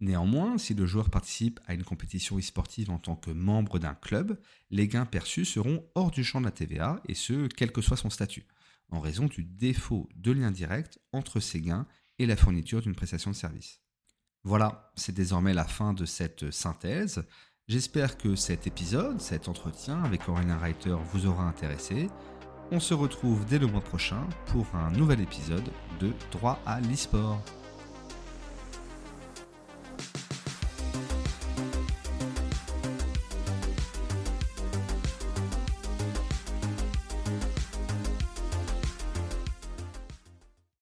Néanmoins, 0.00 0.58
si 0.58 0.74
le 0.74 0.86
joueur 0.86 1.08
participe 1.08 1.60
à 1.66 1.74
une 1.74 1.84
compétition 1.84 2.38
e-sportive 2.38 2.90
en 2.90 2.98
tant 2.98 3.16
que 3.16 3.30
membre 3.30 3.78
d'un 3.78 3.94
club, 3.94 4.38
les 4.70 4.88
gains 4.88 5.06
perçus 5.06 5.44
seront 5.44 5.84
hors 5.94 6.10
du 6.10 6.24
champ 6.24 6.40
de 6.40 6.46
la 6.46 6.50
TVA 6.50 7.00
et 7.08 7.14
ce, 7.14 7.46
quel 7.46 7.72
que 7.72 7.80
soit 7.80 7.96
son 7.96 8.10
statut 8.10 8.46
en 8.90 9.00
raison 9.00 9.26
du 9.26 9.44
défaut 9.44 10.08
de 10.14 10.32
lien 10.32 10.50
direct 10.50 10.98
entre 11.12 11.40
ces 11.40 11.60
gains 11.60 11.86
et 12.18 12.26
la 12.26 12.36
fourniture 12.36 12.80
d'une 12.80 12.94
prestation 12.94 13.30
de 13.30 13.36
service. 13.36 13.80
Voilà, 14.44 14.92
c'est 14.94 15.14
désormais 15.14 15.54
la 15.54 15.64
fin 15.64 15.94
de 15.94 16.04
cette 16.04 16.50
synthèse. 16.50 17.24
J'espère 17.66 18.18
que 18.18 18.36
cet 18.36 18.66
épisode, 18.66 19.20
cet 19.20 19.48
entretien 19.48 20.02
avec 20.04 20.28
Aurélien 20.28 20.58
Reiter 20.58 20.96
vous 21.12 21.26
aura 21.26 21.44
intéressé. 21.44 22.08
On 22.70 22.80
se 22.80 22.94
retrouve 22.94 23.44
dès 23.46 23.58
le 23.58 23.66
mois 23.66 23.80
prochain 23.80 24.28
pour 24.46 24.66
un 24.74 24.90
nouvel 24.90 25.20
épisode 25.20 25.70
de 25.98 26.12
Droit 26.30 26.60
à 26.66 26.80
l'e-sport. 26.80 27.42